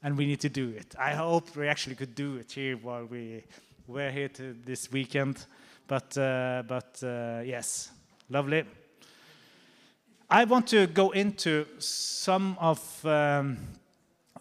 and 0.02 0.16
we 0.16 0.26
need 0.26 0.40
to 0.40 0.48
do 0.48 0.70
it. 0.70 0.94
I 0.98 1.14
hope 1.14 1.56
we 1.56 1.68
actually 1.68 1.96
could 1.96 2.14
do 2.14 2.36
it 2.36 2.52
here 2.52 2.76
while 2.76 3.04
we 3.04 3.44
were 3.86 4.10
here 4.10 4.30
this 4.64 4.92
weekend. 4.92 5.44
But, 5.86 6.16
uh, 6.18 6.62
but 6.68 7.02
uh, 7.02 7.40
yes, 7.44 7.90
lovely. 8.28 8.64
I 10.30 10.44
want 10.44 10.66
to 10.68 10.86
go 10.86 11.10
into 11.10 11.64
some 11.78 12.56
of 12.60 13.06
um, 13.06 13.56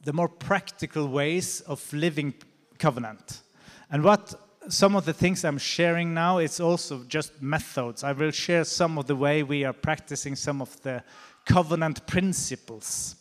the 0.03 0.12
more 0.12 0.28
practical 0.28 1.08
ways 1.08 1.62
of 1.62 1.93
living 1.93 2.34
covenant. 2.78 3.41
And 3.89 4.03
what 4.03 4.34
some 4.70 4.97
of 4.97 5.05
the 5.05 5.14
things 5.14 5.45
I'm 5.45 5.58
sharing 5.58 6.14
now 6.14 6.39
is 6.39 6.60
also 6.60 7.03
just 7.08 7.41
methods. 7.41 8.03
I 8.03 8.12
will 8.12 8.32
share 8.32 8.66
some 8.66 8.97
of 8.97 9.08
the 9.08 9.16
way 9.16 9.43
we 9.43 9.64
are 9.64 9.74
practicing 9.74 10.36
some 10.36 10.62
of 10.62 10.82
the 10.82 11.03
covenant 11.45 12.05
principles. 12.05 13.16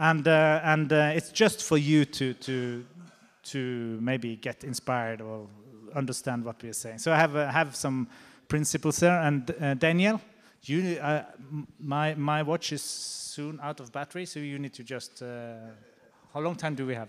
And, 0.00 0.26
uh, 0.26 0.60
and 0.64 0.90
uh, 0.90 1.12
it's 1.14 1.30
just 1.30 1.62
for 1.62 1.76
you 1.76 2.06
to, 2.06 2.32
to, 2.32 2.86
to 3.42 3.98
maybe 4.00 4.36
get 4.36 4.64
inspired 4.64 5.20
or 5.20 5.46
understand 5.94 6.42
what 6.42 6.62
we 6.62 6.70
are 6.70 6.72
saying. 6.72 6.98
So 6.98 7.12
I 7.12 7.16
have, 7.16 7.36
uh, 7.36 7.50
have 7.50 7.76
some 7.76 8.08
principles 8.48 8.96
there. 8.96 9.20
And 9.20 9.54
uh, 9.60 9.74
Daniel, 9.74 10.18
you, 10.62 10.98
uh, 10.98 11.24
my, 11.78 12.14
my 12.14 12.42
watch 12.42 12.72
is 12.72 12.80
soon 12.82 13.60
out 13.62 13.78
of 13.80 13.92
battery, 13.92 14.24
so 14.24 14.40
you 14.40 14.58
need 14.58 14.72
to 14.72 14.82
just. 14.82 15.22
Uh, 15.22 15.56
how 16.32 16.40
long 16.40 16.54
time 16.54 16.74
do 16.74 16.86
we 16.86 16.94
have? 16.94 17.08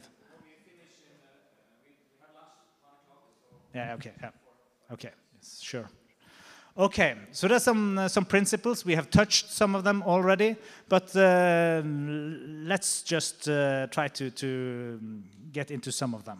Yeah, 3.74 3.94
okay, 3.94 4.12
yeah. 4.22 4.30
Okay, 4.92 5.12
yes, 5.38 5.62
sure. 5.62 5.88
Okay, 6.78 7.16
so 7.34 7.50
there's 7.50 7.64
some, 7.64 7.98
uh, 7.98 8.08
some 8.08 8.24
principles. 8.24 8.86
We 8.86 8.96
have 8.96 9.10
touched 9.10 9.50
some 9.50 9.76
of 9.76 9.84
them 9.84 10.02
already, 10.04 10.56
but 10.88 11.14
uh, 11.18 11.82
let's 11.84 13.04
just 13.04 13.50
uh, 13.50 13.88
try 13.88 14.08
to, 14.08 14.30
to 14.32 15.00
get 15.52 15.70
into 15.70 15.92
some 15.92 16.14
of 16.14 16.24
them. 16.24 16.40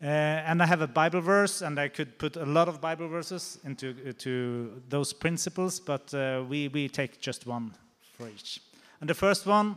Uh, 0.00 0.06
and 0.06 0.62
I 0.62 0.66
have 0.66 0.80
a 0.80 0.86
Bible 0.86 1.20
verse, 1.20 1.60
and 1.60 1.80
I 1.80 1.88
could 1.88 2.18
put 2.18 2.36
a 2.36 2.44
lot 2.44 2.68
of 2.68 2.80
Bible 2.80 3.08
verses 3.08 3.58
into 3.64 4.12
to 4.12 4.80
those 4.88 5.12
principles, 5.12 5.80
but 5.80 6.14
uh, 6.14 6.44
we, 6.48 6.68
we 6.68 6.88
take 6.88 7.20
just 7.20 7.44
one 7.44 7.74
for 8.16 8.28
each. 8.28 8.60
And 9.00 9.10
the 9.10 9.14
first 9.14 9.44
one, 9.44 9.76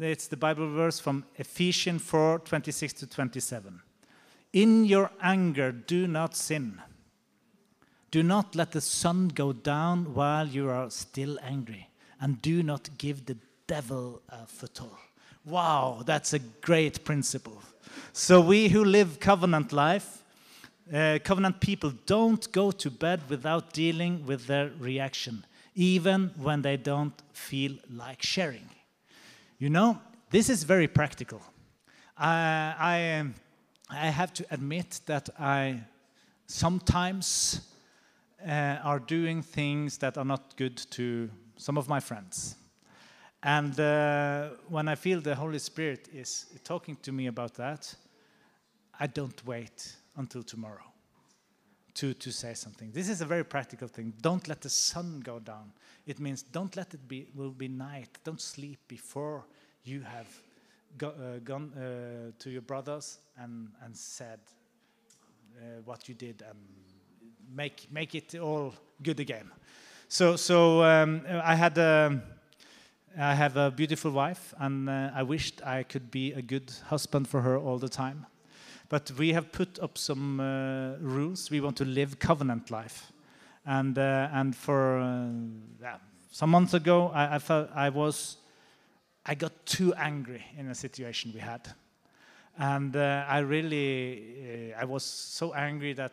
it's 0.00 0.28
the 0.28 0.36
Bible 0.38 0.72
verse 0.72 0.98
from 0.98 1.24
Ephesians 1.36 2.00
4 2.00 2.38
26 2.38 2.92
to 2.94 3.06
27. 3.06 3.82
In 4.54 4.86
your 4.86 5.10
anger, 5.20 5.72
do 5.72 6.06
not 6.06 6.34
sin. 6.34 6.80
Do 8.12 8.22
not 8.22 8.54
let 8.54 8.72
the 8.72 8.80
sun 8.82 9.28
go 9.28 9.54
down 9.54 10.12
while 10.12 10.46
you 10.46 10.68
are 10.68 10.90
still 10.90 11.38
angry, 11.42 11.88
and 12.20 12.42
do 12.42 12.62
not 12.62 12.90
give 12.98 13.24
the 13.24 13.38
devil 13.66 14.20
a 14.28 14.46
foothold. 14.46 14.98
Wow, 15.46 16.02
that's 16.04 16.34
a 16.34 16.38
great 16.38 17.04
principle. 17.04 17.62
So, 18.12 18.42
we 18.42 18.68
who 18.68 18.84
live 18.84 19.18
covenant 19.18 19.72
life, 19.72 20.22
uh, 20.92 21.20
covenant 21.24 21.60
people, 21.60 21.94
don't 22.04 22.52
go 22.52 22.70
to 22.70 22.90
bed 22.90 23.22
without 23.30 23.72
dealing 23.72 24.26
with 24.26 24.46
their 24.46 24.70
reaction, 24.78 25.46
even 25.74 26.32
when 26.36 26.60
they 26.60 26.76
don't 26.76 27.14
feel 27.32 27.72
like 27.90 28.22
sharing. 28.22 28.68
You 29.58 29.70
know, 29.70 29.98
this 30.28 30.50
is 30.50 30.64
very 30.64 30.86
practical. 30.86 31.40
I, 32.18 32.74
I, 32.78 33.18
um, 33.20 33.34
I 33.88 34.08
have 34.08 34.34
to 34.34 34.44
admit 34.50 35.00
that 35.06 35.30
I 35.38 35.80
sometimes 36.46 37.71
uh, 38.46 38.78
are 38.82 38.98
doing 38.98 39.42
things 39.42 39.98
that 39.98 40.18
are 40.18 40.24
not 40.24 40.56
good 40.56 40.76
to 40.90 41.30
some 41.56 41.78
of 41.78 41.88
my 41.88 42.00
friends. 42.00 42.56
And 43.42 43.78
uh, 43.78 44.50
when 44.68 44.88
I 44.88 44.94
feel 44.94 45.20
the 45.20 45.34
Holy 45.34 45.58
Spirit 45.58 46.08
is 46.12 46.46
talking 46.64 46.96
to 47.02 47.12
me 47.12 47.26
about 47.26 47.54
that, 47.54 47.94
I 49.00 49.06
don't 49.06 49.44
wait 49.44 49.96
until 50.16 50.42
tomorrow 50.42 50.84
to, 51.94 52.14
to 52.14 52.30
say 52.30 52.54
something. 52.54 52.92
This 52.92 53.08
is 53.08 53.20
a 53.20 53.26
very 53.26 53.44
practical 53.44 53.88
thing. 53.88 54.12
Don't 54.20 54.46
let 54.48 54.60
the 54.60 54.70
sun 54.70 55.20
go 55.24 55.38
down. 55.38 55.72
It 56.06 56.20
means 56.20 56.42
don't 56.42 56.74
let 56.76 56.94
it 56.94 57.06
be 57.08 57.26
will 57.34 57.50
be 57.50 57.68
night. 57.68 58.18
Don't 58.24 58.40
sleep 58.40 58.78
before 58.88 59.44
you 59.84 60.00
have 60.02 60.28
go, 60.96 61.08
uh, 61.08 61.38
gone 61.44 61.72
uh, 61.74 62.32
to 62.38 62.50
your 62.50 62.62
brothers 62.62 63.18
and, 63.36 63.68
and 63.84 63.96
said 63.96 64.40
uh, 65.56 65.80
what 65.84 66.08
you 66.08 66.14
did 66.14 66.42
and 66.48 66.58
make 67.54 67.86
make 67.90 68.14
it 68.14 68.34
all 68.34 68.74
good 69.02 69.20
again. 69.20 69.50
So 70.08 70.36
so 70.36 70.82
um, 70.82 71.22
I 71.26 71.54
had. 71.54 71.78
Um, 71.78 72.22
I 73.18 73.34
have 73.34 73.58
a 73.58 73.70
beautiful 73.70 74.10
wife, 74.10 74.54
and 74.58 74.88
uh, 74.88 75.10
I 75.14 75.22
wished 75.22 75.60
I 75.66 75.82
could 75.82 76.10
be 76.10 76.32
a 76.32 76.40
good 76.40 76.72
husband 76.86 77.28
for 77.28 77.42
her 77.42 77.58
all 77.58 77.78
the 77.78 77.88
time. 77.88 78.24
But 78.88 79.10
we 79.18 79.34
have 79.34 79.52
put 79.52 79.78
up 79.80 79.98
some 79.98 80.40
uh, 80.40 80.96
rules. 80.98 81.50
We 81.50 81.60
want 81.60 81.76
to 81.76 81.84
live 81.84 82.18
covenant 82.18 82.70
life, 82.70 83.12
and 83.66 83.98
uh, 83.98 84.28
and 84.32 84.56
for 84.56 84.98
uh, 84.98 85.26
yeah, 85.82 85.96
some 86.30 86.50
months 86.50 86.72
ago, 86.72 87.10
I, 87.14 87.34
I 87.34 87.38
felt 87.38 87.68
I 87.74 87.90
was, 87.90 88.38
I 89.26 89.34
got 89.34 89.52
too 89.66 89.92
angry 89.94 90.42
in 90.56 90.68
a 90.68 90.74
situation 90.74 91.32
we 91.34 91.40
had, 91.40 91.68
and 92.58 92.96
uh, 92.96 93.26
I 93.28 93.40
really, 93.40 94.72
uh, 94.74 94.80
I 94.80 94.84
was 94.86 95.04
so 95.04 95.52
angry 95.52 95.92
that 95.92 96.12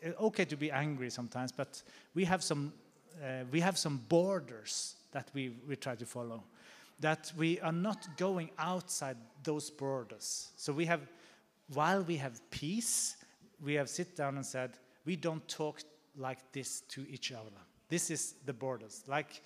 it's 0.00 0.20
okay 0.20 0.44
to 0.44 0.56
be 0.56 0.70
angry 0.70 1.10
sometimes, 1.10 1.52
but 1.52 1.82
we 2.14 2.24
have 2.24 2.42
some, 2.42 2.72
we 3.52 3.60
have 3.60 3.76
some 3.76 4.00
borders 4.08 4.96
that 5.12 5.30
we, 5.34 5.52
we 5.68 5.76
try 5.76 5.94
to 5.94 6.06
follow. 6.06 6.42
That 7.00 7.32
we 7.36 7.60
are 7.60 7.72
not 7.72 8.16
going 8.16 8.50
outside 8.58 9.16
those 9.42 9.70
borders. 9.70 10.48
So 10.56 10.72
we 10.72 10.86
have, 10.86 11.00
while 11.72 12.02
we 12.02 12.16
have 12.16 12.40
peace, 12.50 13.16
we 13.62 13.74
have 13.74 13.88
sit 13.88 14.16
down 14.16 14.36
and 14.36 14.46
said, 14.46 14.70
we 15.04 15.16
don't 15.16 15.46
talk 15.48 15.80
like 16.16 16.38
this 16.52 16.82
to 16.88 17.04
each 17.10 17.32
other. 17.32 17.60
This 17.88 18.10
is 18.10 18.34
the 18.46 18.52
borders. 18.52 19.02
Like, 19.06 19.42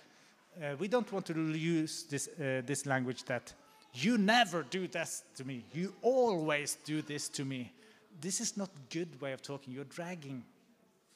uh, 0.61 0.75
we 0.79 0.87
don't 0.87 1.11
want 1.11 1.25
to 1.25 1.33
use 1.33 2.03
this, 2.03 2.27
uh, 2.27 2.61
this 2.65 2.85
language 2.85 3.23
that 3.25 3.53
you 3.93 4.17
never 4.17 4.63
do 4.63 4.87
this 4.87 5.23
to 5.35 5.43
me. 5.43 5.65
You 5.73 5.93
always 6.01 6.77
do 6.85 7.01
this 7.01 7.29
to 7.29 7.45
me. 7.45 7.71
This 8.21 8.41
is 8.41 8.57
not 8.57 8.69
a 8.69 8.93
good 8.93 9.19
way 9.21 9.33
of 9.33 9.41
talking. 9.41 9.73
You're 9.73 9.85
dragging 9.85 10.43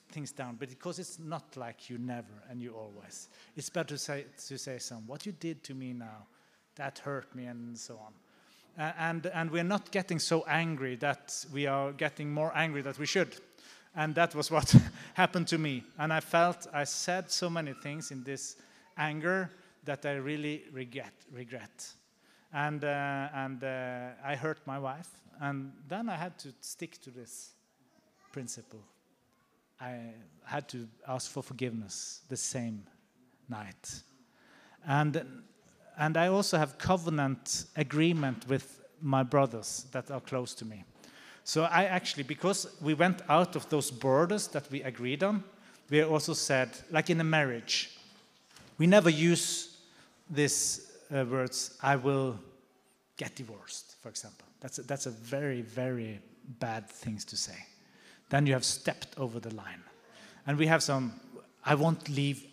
things 0.10 0.32
down, 0.32 0.56
but 0.60 0.70
because 0.70 1.00
it's 1.00 1.20
not 1.20 1.58
like 1.58 1.90
you 1.90 1.98
never 1.98 2.44
and 2.50 2.62
you 2.62 2.74
always. 2.74 3.30
It's 3.56 3.70
better 3.70 3.96
to 3.96 3.98
say, 3.98 4.26
to 4.48 4.58
say 4.58 4.78
some, 4.78 5.08
what 5.08 5.26
you 5.26 5.32
did 5.32 5.64
to 5.64 5.74
me 5.74 5.94
now, 5.94 6.28
that 6.76 7.00
hurt 7.00 7.34
me, 7.36 7.46
and 7.46 7.78
so 7.78 8.00
on. 8.00 8.14
Uh, 8.78 8.92
and, 8.98 9.26
and 9.28 9.52
we're 9.52 9.64
not 9.64 9.92
getting 9.92 10.20
so 10.20 10.44
angry 10.48 10.96
that 10.96 11.46
we 11.54 11.68
are 11.68 11.92
getting 11.92 12.32
more 12.32 12.52
angry 12.56 12.82
that 12.82 12.98
we 12.98 13.06
should. 13.06 13.36
And 13.96 14.16
that 14.16 14.34
was 14.34 14.50
what 14.50 14.76
happened 15.14 15.48
to 15.50 15.58
me. 15.58 15.84
And 16.00 16.12
I 16.12 16.20
felt 16.20 16.68
I 16.74 16.84
said 16.86 17.30
so 17.30 17.50
many 17.50 17.74
things 17.74 18.12
in 18.12 18.24
this 18.24 18.56
anger 18.98 19.52
that 19.84 20.06
I 20.06 20.14
really 20.14 20.64
regret. 20.72 21.14
regret. 21.32 21.94
And, 22.54 22.84
uh, 22.84 23.30
and 23.34 23.64
uh, 23.64 24.10
I 24.24 24.36
hurt 24.36 24.60
my 24.66 24.80
wife. 24.80 25.10
And 25.42 25.72
then 25.88 26.10
I 26.10 26.16
had 26.16 26.38
to 26.40 26.54
stick 26.62 27.02
to 27.02 27.10
this 27.10 27.54
principle 28.32 28.84
I 29.84 30.14
had 30.46 30.70
to 30.70 30.88
ask 31.08 31.30
for 31.30 31.44
forgiveness 31.44 32.22
the 32.30 32.38
same 32.38 32.84
night. 33.50 34.04
And, 34.88 35.22
and 35.98 36.16
I 36.16 36.28
also 36.28 36.58
have 36.58 36.78
covenant 36.78 37.66
agreement 37.76 38.48
with 38.48 38.80
my 39.02 39.24
brothers 39.24 39.86
that 39.92 40.10
are 40.10 40.22
close 40.22 40.54
to 40.56 40.66
me. 40.66 40.86
So 41.44 41.64
I 41.64 41.86
actually, 41.86 42.24
because 42.24 42.68
we 42.82 42.94
went 42.94 43.22
out 43.28 43.58
of 43.58 43.68
those 43.70 43.92
borders 43.92 44.48
that 44.50 44.72
we 44.72 44.82
agreed 44.84 45.24
on, 45.24 45.44
we 45.90 46.02
also 46.02 46.34
said, 46.34 46.70
like 46.90 47.10
in 47.10 47.20
a 47.20 47.26
marriage, 47.26 47.98
we 48.78 48.88
never 48.88 49.10
use 49.10 49.78
these 50.30 50.93
uh, 51.12 51.26
words, 51.26 51.78
I 51.82 51.96
will 51.96 52.40
get 53.18 53.36
divorced, 53.36 53.96
for 54.02 54.10
example. 54.10 54.48
That's 54.60 54.80
a, 54.80 54.84
that's 54.84 55.06
a 55.06 55.12
very, 55.12 55.62
very 55.62 56.20
bad 56.60 56.90
thing 56.90 57.18
to 57.18 57.38
say 57.38 57.56
then 58.34 58.48
you 58.48 58.54
have 58.54 58.66
stepped 58.66 59.16
over 59.20 59.40
the 59.40 59.54
line. 59.54 59.84
And 60.48 60.58
we 60.58 60.66
have 60.66 60.82
some, 60.82 61.14
I 61.64 61.76
won't 61.76 62.10
leave, 62.10 62.48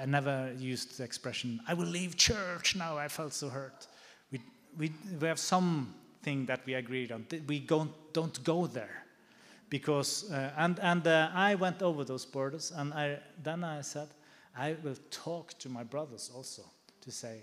I 0.00 0.06
never 0.06 0.54
used 0.56 0.96
the 0.96 1.04
expression, 1.04 1.60
I 1.68 1.74
will 1.74 1.86
leave 1.86 2.16
church 2.16 2.76
now, 2.76 2.96
I 2.96 3.08
felt 3.08 3.34
so 3.34 3.50
hurt. 3.50 3.86
We, 4.30 4.40
we, 4.78 4.90
we 5.20 5.28
have 5.28 5.38
something 5.38 6.46
that 6.46 6.64
we 6.64 6.72
agreed 6.74 7.12
on. 7.12 7.26
We 7.46 7.60
go, 7.60 7.88
don't 8.14 8.42
go 8.42 8.66
there. 8.66 9.04
Because, 9.68 10.30
uh, 10.30 10.52
and, 10.56 10.80
and 10.80 11.06
uh, 11.06 11.28
I 11.34 11.56
went 11.56 11.82
over 11.82 12.04
those 12.04 12.24
borders, 12.24 12.72
and 12.74 12.94
I, 12.94 13.18
then 13.42 13.64
I 13.64 13.82
said, 13.82 14.08
I 14.56 14.76
will 14.82 14.96
talk 15.10 15.58
to 15.58 15.68
my 15.68 15.82
brothers 15.82 16.30
also 16.34 16.62
to 17.02 17.10
say, 17.10 17.42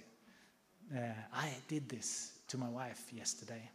uh, 0.95 0.99
I 1.33 1.49
did 1.67 1.87
this. 1.89 2.39
to 2.49 2.57
my 2.57 2.67
wife 2.67 3.03
yesterday. 3.13 3.69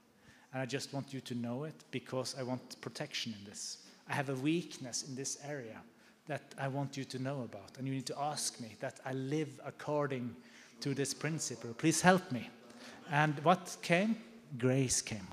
And 0.52 0.62
I 0.62 0.66
just 0.66 0.92
want 0.92 1.14
you 1.14 1.20
to 1.20 1.34
know 1.34 1.64
it 1.64 1.74
because 1.90 2.36
I 2.38 2.42
want 2.42 2.80
protection 2.80 3.34
in 3.38 3.44
this. 3.44 3.78
I 4.08 4.12
have 4.12 4.28
a 4.28 4.34
weakness 4.34 5.04
in 5.08 5.14
this 5.14 5.38
area 5.48 5.80
that 6.26 6.54
I 6.58 6.68
want 6.68 6.96
you 6.96 7.04
to 7.04 7.18
know 7.18 7.42
about. 7.42 7.78
And 7.78 7.86
you 7.86 7.94
need 7.94 8.06
to 8.06 8.18
ask 8.18 8.60
me 8.60 8.76
that 8.80 9.00
I 9.04 9.12
live 9.12 9.48
according 9.64 10.34
to 10.80 10.94
this 10.94 11.14
principle. 11.14 11.72
Please 11.74 12.00
help 12.00 12.30
me. 12.30 12.50
And 13.10 13.38
what 13.44 13.76
came? 13.82 14.16
Grace 14.58 15.00
came. 15.02 15.26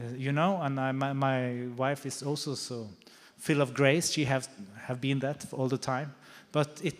Uh, 0.00 0.16
you 0.16 0.32
know, 0.32 0.60
and 0.62 0.78
I, 0.78 0.92
my, 0.92 1.12
my 1.12 1.66
wife 1.76 2.06
is 2.06 2.22
also 2.22 2.54
so 2.54 2.88
full 3.36 3.60
of 3.60 3.74
grace. 3.74 4.10
She 4.10 4.24
have, 4.24 4.48
have 4.84 5.00
been 5.00 5.18
that 5.20 5.46
all 5.52 5.68
the 5.68 5.78
time. 5.78 6.14
But 6.52 6.80
it, 6.82 6.96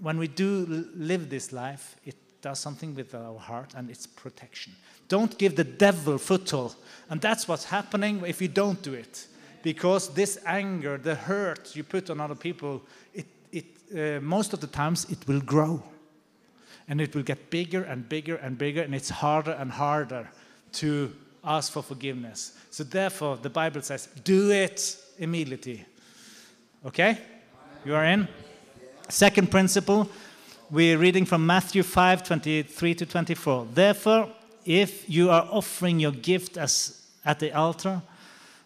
when 0.00 0.18
we 0.18 0.28
do 0.28 0.86
live 0.94 1.28
this 1.28 1.52
life, 1.52 1.96
it 2.04 2.16
does 2.44 2.58
something 2.58 2.94
with 2.94 3.14
our 3.14 3.38
heart 3.38 3.72
and 3.74 3.88
it's 3.88 4.06
protection. 4.06 4.74
Don't 5.08 5.38
give 5.38 5.56
the 5.56 5.64
devil 5.64 6.18
foothold. 6.18 6.76
And 7.08 7.18
that's 7.18 7.48
what's 7.48 7.64
happening 7.64 8.22
if 8.26 8.42
you 8.42 8.48
don't 8.48 8.82
do 8.82 8.92
it. 8.92 9.26
Because 9.62 10.12
this 10.12 10.38
anger, 10.44 10.98
the 10.98 11.14
hurt 11.14 11.74
you 11.74 11.82
put 11.82 12.10
on 12.10 12.20
other 12.20 12.34
people, 12.34 12.82
it, 13.14 13.26
it, 13.50 13.64
uh, 13.96 14.20
most 14.20 14.52
of 14.52 14.60
the 14.60 14.66
times 14.66 15.06
it 15.10 15.26
will 15.26 15.40
grow. 15.40 15.82
And 16.86 17.00
it 17.00 17.14
will 17.14 17.22
get 17.22 17.48
bigger 17.48 17.82
and 17.82 18.06
bigger 18.06 18.36
and 18.36 18.58
bigger, 18.58 18.82
and 18.82 18.94
it's 18.94 19.08
harder 19.08 19.52
and 19.52 19.72
harder 19.72 20.28
to 20.72 21.10
ask 21.42 21.72
for 21.72 21.82
forgiveness. 21.82 22.52
So, 22.70 22.84
therefore, 22.84 23.38
the 23.38 23.48
Bible 23.48 23.80
says, 23.80 24.08
do 24.22 24.50
it 24.50 24.98
immediately. 25.18 25.86
Okay? 26.84 27.16
You 27.86 27.94
are 27.94 28.04
in? 28.04 28.28
Second 29.08 29.50
principle, 29.50 30.10
we're 30.74 30.98
reading 30.98 31.24
from 31.24 31.46
Matthew 31.46 31.84
5 31.84 32.24
23 32.24 32.94
to 32.96 33.06
24. 33.06 33.68
Therefore, 33.72 34.28
if 34.64 35.08
you 35.08 35.30
are 35.30 35.46
offering 35.52 36.00
your 36.00 36.10
gift 36.10 36.56
as 36.56 37.00
at 37.24 37.38
the 37.38 37.52
altar, 37.52 38.02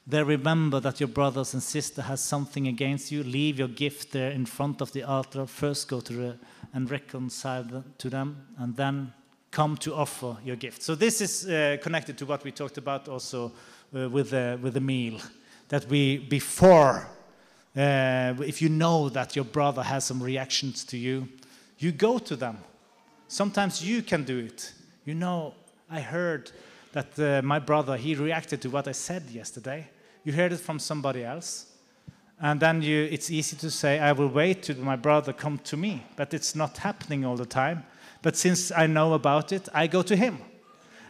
there 0.07 0.25
remember 0.25 0.81
that 0.81 1.01
your 1.01 1.09
brothers 1.09 1.53
and 1.53 1.63
sister 1.63 2.01
has 2.01 2.23
something 2.25 2.67
against 2.67 3.13
you. 3.13 3.23
Leave 3.23 3.59
your 3.59 3.69
gift 3.69 4.13
there 4.13 4.31
in 4.31 4.47
front 4.47 4.81
of 4.81 4.91
the 4.93 5.03
altar. 5.03 5.45
First 5.45 5.89
go 5.89 6.01
to 6.01 6.13
the, 6.15 6.39
and 6.73 6.91
reconcile 6.91 7.85
to 7.99 8.09
them, 8.09 8.47
and 8.57 8.75
then 8.75 9.13
come 9.51 9.77
to 9.77 9.95
offer 9.95 10.39
your 10.43 10.57
gift. 10.57 10.83
So 10.83 10.95
this 10.95 11.21
is 11.21 11.47
uh, 11.47 11.77
connected 11.83 12.17
to 12.19 12.27
what 12.27 12.43
we 12.43 12.53
talked 12.53 12.79
about 12.79 13.09
also 13.09 13.53
uh, 13.95 14.09
with 14.09 14.31
the, 14.31 14.59
with 14.63 14.73
the 14.73 14.81
meal. 14.81 15.21
That 15.69 15.85
we 15.91 16.17
before, 16.17 17.07
uh, 17.77 18.35
if 18.41 18.63
you 18.63 18.71
know 18.71 19.11
that 19.11 19.37
your 19.37 19.45
brother 19.45 19.83
has 19.83 20.07
some 20.07 20.23
reactions 20.23 20.85
to 20.85 20.97
you, 20.97 21.29
you 21.79 21.93
go 21.93 22.19
to 22.19 22.37
them. 22.37 22.59
Sometimes 23.29 23.85
you 23.85 24.03
can 24.03 24.25
do 24.25 24.39
it. 24.39 24.73
You 25.05 25.15
know, 25.15 25.55
I 25.91 26.01
heard 26.01 26.51
that 26.93 27.19
uh, 27.19 27.43
my 27.43 27.59
brother 27.59 27.97
he 27.97 28.15
reacted 28.15 28.61
to 28.63 28.71
what 28.71 28.89
I 28.89 28.93
said 28.93 29.23
yesterday. 29.31 29.89
You 30.25 30.33
heard 30.33 30.53
it 30.53 30.61
from 30.61 30.79
somebody 30.79 31.25
else, 31.25 31.67
and 32.41 32.61
then 32.61 32.83
you, 32.83 33.05
it's 33.11 33.31
easy 33.31 33.57
to 33.57 33.71
say, 33.71 33.99
"I 33.99 34.13
will 34.13 34.29
wait 34.29 34.63
till 34.65 34.77
my 34.79 34.97
brother 34.97 35.33
come 35.33 35.59
to 35.65 35.77
me," 35.77 36.03
but 36.17 36.35
it's 36.35 36.55
not 36.55 36.79
happening 36.79 37.25
all 37.25 37.37
the 37.37 37.47
time. 37.47 37.85
But 38.23 38.37
since 38.37 38.73
I 38.73 38.87
know 38.87 39.13
about 39.15 39.53
it, 39.53 39.69
I 39.73 39.87
go 39.87 40.03
to 40.03 40.17
him, 40.17 40.39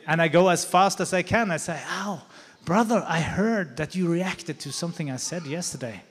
and 0.06 0.20
I 0.20 0.28
go 0.28 0.48
as 0.48 0.64
fast 0.64 1.00
as 1.00 1.12
I 1.12 1.22
can. 1.22 1.50
I 1.50 1.56
say, 1.58 1.80
"Ow, 1.88 2.22
brother, 2.64 3.04
I 3.08 3.20
heard 3.20 3.76
that 3.76 3.94
you 3.94 4.08
reacted 4.12 4.58
to 4.60 4.72
something 4.72 5.10
I 5.10 5.16
said 5.16 5.46
yesterday, 5.46 6.02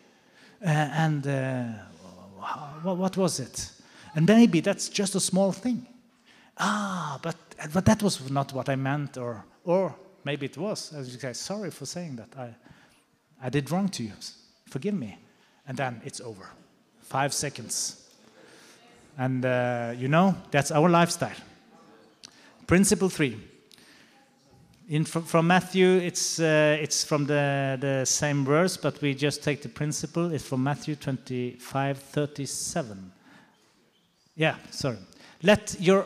uh, 0.65 0.69
and 0.69 1.27
uh, 1.27 1.65
what, 2.81 2.97
what 2.97 3.17
was 3.17 3.39
it?" 3.39 3.71
And 4.18 4.27
maybe 4.27 4.60
that's 4.60 4.89
just 4.89 5.15
a 5.15 5.22
small 5.22 5.53
thing 5.53 5.88
ah, 6.60 7.19
but, 7.22 7.35
but 7.73 7.85
that 7.85 8.02
was 8.03 8.30
not 8.30 8.53
what 8.53 8.69
I 8.69 8.76
meant, 8.76 9.18
or, 9.18 9.45
or 9.64 9.95
maybe 10.23 10.45
it 10.45 10.57
was. 10.57 10.94
As 10.94 11.14
you 11.14 11.19
say, 11.19 11.34
sorry 11.34 11.72
for 11.72 11.85
saying 11.85 12.18
that. 12.18 12.30
I, 12.38 12.56
I 13.41 13.49
did 13.49 13.72
wrong 13.72 13.89
to 13.89 14.03
you. 14.03 14.14
Forgive 14.68 14.94
me. 14.94 15.18
And 15.68 15.77
then 15.77 16.02
it's 16.06 16.22
over. 16.22 16.49
Five 17.02 17.34
seconds. 17.34 18.03
And 19.18 19.45
uh, 19.45 19.94
you 19.98 20.07
know, 20.07 20.35
that's 20.52 20.72
our 20.72 20.89
lifestyle. 20.89 21.35
Principle 22.65 23.10
three. 23.10 23.38
In, 24.89 25.03
from, 25.03 25.23
from 25.23 25.48
Matthew, 25.48 25.98
it's, 25.98 26.39
uh, 26.39 26.77
it's 26.80 27.03
from 27.03 27.26
the, 27.26 27.77
the 27.80 28.06
same 28.06 28.45
verse, 28.45 28.77
but 28.77 29.02
we 29.02 29.14
just 29.14 29.44
take 29.44 29.61
the 29.61 29.69
principle. 29.69 30.31
It's 30.31 30.45
from 30.45 30.64
Matthew 30.64 30.95
25 30.95 31.98
37. 31.98 33.11
Yeah, 34.38 34.55
sorry. 34.69 34.97
Let 35.41 35.76
your 35.80 36.05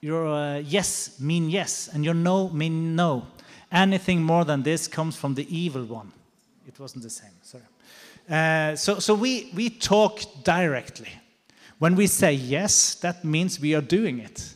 your 0.00 0.26
uh, 0.28 0.58
yes 0.58 1.20
mean 1.20 1.50
yes, 1.50 1.90
and 1.92 2.04
your 2.04 2.14
no 2.14 2.48
mean 2.48 2.96
no. 2.96 3.26
Anything 3.72 4.22
more 4.22 4.44
than 4.44 4.62
this 4.62 4.88
comes 4.88 5.16
from 5.16 5.34
the 5.34 5.46
evil 5.54 5.84
one. 5.84 6.12
It 6.66 6.78
wasn't 6.80 7.02
the 7.02 7.10
same, 7.10 7.32
sorry. 7.42 7.64
Uh, 8.28 8.76
so 8.76 8.98
so 8.98 9.14
we, 9.14 9.50
we 9.54 9.68
talk 9.70 10.20
directly. 10.44 11.10
When 11.78 11.96
we 11.96 12.06
say 12.06 12.32
yes, 12.32 12.94
that 12.96 13.24
means 13.24 13.60
we 13.60 13.74
are 13.74 13.80
doing 13.80 14.20
it. 14.20 14.54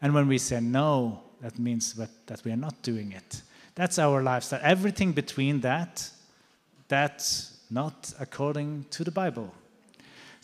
And 0.00 0.14
when 0.14 0.28
we 0.28 0.38
say 0.38 0.60
no, 0.60 1.22
that 1.40 1.58
means 1.58 1.94
that, 1.94 2.10
that 2.26 2.44
we 2.44 2.52
are 2.52 2.56
not 2.56 2.82
doing 2.82 3.12
it. 3.12 3.42
That's 3.74 3.98
our 3.98 4.22
lifestyle. 4.22 4.60
Everything 4.62 5.12
between 5.12 5.60
that, 5.60 6.10
that's 6.88 7.58
not 7.70 8.12
according 8.20 8.86
to 8.90 9.04
the 9.04 9.10
Bible. 9.10 9.52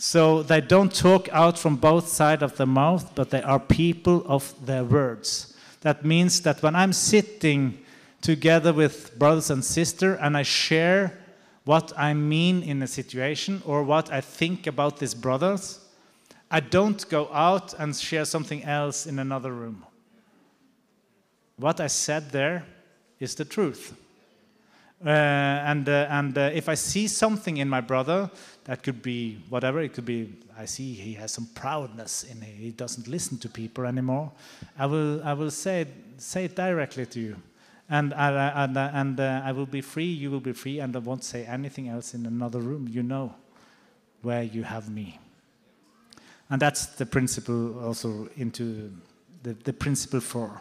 So 0.06 0.42
they 0.42 0.60
don't 0.60 0.94
talk 0.94 1.30
out 1.32 1.58
from 1.58 1.76
both 1.76 2.08
sides 2.08 2.42
of 2.42 2.58
the 2.58 2.66
mouth, 2.66 3.14
but 3.14 3.30
they 3.30 3.40
are 3.40 3.58
people 3.58 4.22
of 4.26 4.52
their 4.66 4.84
words. 4.84 5.56
That 5.80 6.04
means 6.04 6.42
that 6.42 6.62
when 6.62 6.76
I'm 6.76 6.92
sitting 6.92 7.78
together 8.20 8.74
with 8.74 9.18
brothers 9.18 9.48
and 9.48 9.64
sisters 9.64 10.18
and 10.20 10.36
I 10.36 10.42
share 10.42 11.18
what 11.64 11.90
I 11.96 12.12
mean 12.12 12.62
in 12.62 12.82
a 12.82 12.86
situation 12.86 13.62
or 13.64 13.82
what 13.82 14.12
I 14.12 14.20
think 14.20 14.66
about 14.66 14.98
these 14.98 15.14
brothers, 15.14 15.80
I 16.50 16.60
don't 16.60 17.08
go 17.08 17.32
out 17.32 17.72
and 17.72 17.96
share 17.96 18.26
something 18.26 18.62
else 18.62 19.06
in 19.06 19.18
another 19.18 19.54
room. 19.54 19.86
What 21.56 21.80
I 21.80 21.86
said 21.86 22.30
there 22.30 22.66
is 23.18 23.36
the 23.36 23.46
truth. 23.46 23.96
Uh, 25.04 25.10
and 25.10 25.86
uh, 25.86 26.06
and 26.08 26.38
uh, 26.38 26.50
if 26.54 26.66
I 26.66 26.74
see 26.74 27.08
something 27.08 27.58
in 27.58 27.68
my 27.68 27.82
brother, 27.82 28.30
that 28.64 28.82
could 28.82 29.02
be 29.02 29.38
whatever. 29.50 29.80
It 29.80 29.92
could 29.92 30.06
be 30.06 30.32
I 30.56 30.64
see 30.64 30.94
he 30.94 31.12
has 31.14 31.30
some 31.30 31.46
proudness 31.54 32.24
in 32.24 32.40
him. 32.40 32.56
He 32.56 32.70
doesn't 32.70 33.06
listen 33.06 33.36
to 33.38 33.48
people 33.50 33.84
anymore. 33.84 34.32
I 34.78 34.86
will 34.86 35.22
I 35.22 35.34
will 35.34 35.50
say 35.50 35.86
say 36.16 36.46
it 36.46 36.56
directly 36.56 37.04
to 37.04 37.20
you, 37.20 37.36
and 37.90 38.14
I, 38.14 38.64
and 38.64 38.78
and 38.78 39.20
uh, 39.20 39.42
I 39.44 39.52
will 39.52 39.66
be 39.66 39.82
free. 39.82 40.06
You 40.06 40.30
will 40.30 40.40
be 40.40 40.54
free, 40.54 40.80
and 40.80 40.96
I 40.96 41.00
won't 41.00 41.24
say 41.24 41.44
anything 41.44 41.88
else 41.88 42.14
in 42.14 42.24
another 42.24 42.60
room. 42.60 42.88
You 42.88 43.02
know 43.02 43.34
where 44.22 44.42
you 44.42 44.62
have 44.62 44.88
me. 44.88 45.18
And 46.48 46.62
that's 46.62 46.86
the 46.86 47.04
principle 47.04 47.78
also 47.84 48.28
into 48.36 48.90
the, 49.42 49.52
the 49.64 49.72
principle 49.72 50.20
four. 50.20 50.60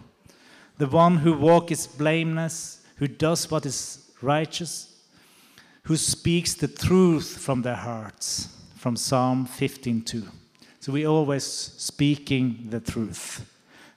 The 0.80 0.88
one 0.88 1.18
who 1.18 1.34
walk 1.38 1.72
is 1.72 1.88
blameless, 1.88 2.82
who 2.98 3.08
does 3.08 3.50
what 3.50 3.66
is 3.66 4.03
righteous, 4.24 4.90
who 5.84 5.98
speaks 5.98 6.54
the 6.54 6.68
truth 6.68 7.38
from 7.38 7.62
their 7.62 7.76
hearts, 7.76 8.48
from 8.76 8.96
Psalm 8.96 9.46
15:2. 9.46 10.28
So 10.80 10.92
we 10.92 11.06
always 11.06 11.44
speaking 11.44 12.68
the 12.70 12.80
truth. 12.80 13.46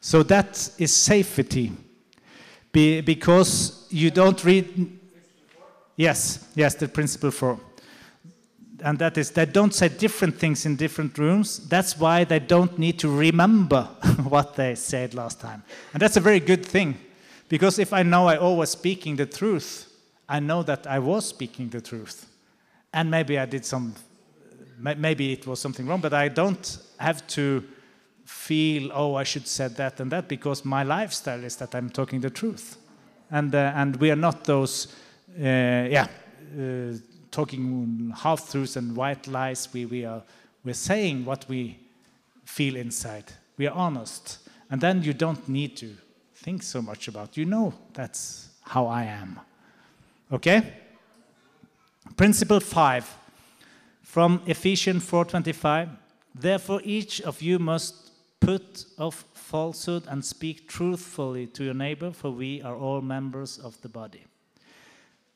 So 0.00 0.22
that 0.24 0.70
is 0.78 0.94
safety, 0.94 1.72
Be- 2.72 3.00
because 3.00 3.86
you 3.90 4.10
don't 4.10 4.42
read. 4.44 4.98
Yes, 5.96 6.46
yes, 6.54 6.74
the 6.74 6.88
principle 6.88 7.30
four 7.30 7.58
and 8.82 8.98
that 8.98 9.16
is 9.16 9.30
they 9.30 9.46
don't 9.46 9.74
say 9.74 9.88
different 9.88 10.38
things 10.38 10.66
in 10.66 10.76
different 10.76 11.16
rooms. 11.18 11.58
That's 11.68 11.98
why 11.98 12.24
they 12.24 12.38
don't 12.38 12.78
need 12.78 12.98
to 13.00 13.08
remember 13.08 13.82
what 14.28 14.54
they 14.54 14.74
said 14.74 15.14
last 15.14 15.40
time. 15.40 15.62
And 15.92 16.00
that's 16.00 16.16
a 16.16 16.20
very 16.20 16.40
good 16.40 16.64
thing. 16.64 16.98
Because 17.48 17.78
if 17.78 17.92
I 17.92 18.02
know 18.02 18.26
I 18.26 18.36
always 18.36 18.70
speaking 18.70 19.16
the 19.16 19.26
truth, 19.26 19.85
I 20.28 20.40
know 20.40 20.62
that 20.62 20.86
I 20.86 20.98
was 20.98 21.26
speaking 21.26 21.68
the 21.68 21.80
truth. 21.80 22.26
And 22.92 23.10
maybe 23.10 23.38
I 23.38 23.46
did 23.46 23.64
some 23.64 23.94
maybe 24.78 25.32
it 25.32 25.46
was 25.46 25.60
something 25.60 25.86
wrong, 25.86 26.00
but 26.00 26.12
I 26.12 26.28
don't 26.28 26.78
have 26.98 27.26
to 27.28 27.64
feel, 28.24 28.90
oh, 28.92 29.14
I 29.14 29.24
should 29.24 29.46
said 29.46 29.76
that 29.76 30.00
and 30.00 30.10
that 30.12 30.28
because 30.28 30.64
my 30.64 30.82
lifestyle 30.82 31.42
is 31.44 31.56
that 31.56 31.74
I'm 31.74 31.90
talking 31.90 32.20
the 32.20 32.30
truth. 32.30 32.76
And 33.30 33.54
uh, 33.54 33.72
and 33.74 33.96
we 33.96 34.10
are 34.10 34.16
not 34.16 34.44
those 34.44 34.88
uh, 35.38 35.88
yeah, 35.90 36.06
uh, 36.58 36.96
talking 37.30 38.12
half 38.16 38.50
truths 38.50 38.76
and 38.76 38.96
white 38.96 39.26
lies. 39.26 39.68
We, 39.72 39.86
we 39.86 40.04
are 40.04 40.22
we're 40.64 40.74
saying 40.74 41.24
what 41.24 41.44
we 41.48 41.78
feel 42.44 42.76
inside. 42.76 43.32
We 43.56 43.66
are 43.66 43.74
honest. 43.74 44.38
And 44.70 44.80
then 44.80 45.02
you 45.02 45.12
don't 45.12 45.48
need 45.48 45.76
to 45.78 45.96
think 46.34 46.62
so 46.62 46.82
much 46.82 47.08
about. 47.08 47.36
You 47.36 47.44
know 47.44 47.74
that's 47.92 48.50
how 48.62 48.86
I 48.86 49.04
am. 49.04 49.40
Okay? 50.32 50.72
Principle 52.16 52.60
5 52.60 53.16
from 54.02 54.40
Ephesians 54.46 55.04
4:25. 55.04 55.88
Therefore 56.34 56.80
each 56.84 57.20
of 57.22 57.42
you 57.42 57.58
must 57.58 58.06
Put 58.40 58.84
off 58.98 59.24
falsehood 59.32 60.04
and 60.08 60.24
speak 60.24 60.68
truthfully 60.68 61.46
to 61.48 61.64
your 61.64 61.74
neighbor, 61.74 62.12
for 62.12 62.30
we 62.30 62.62
are 62.62 62.76
all 62.76 63.00
members 63.00 63.58
of 63.58 63.80
the 63.80 63.88
body. 63.88 64.24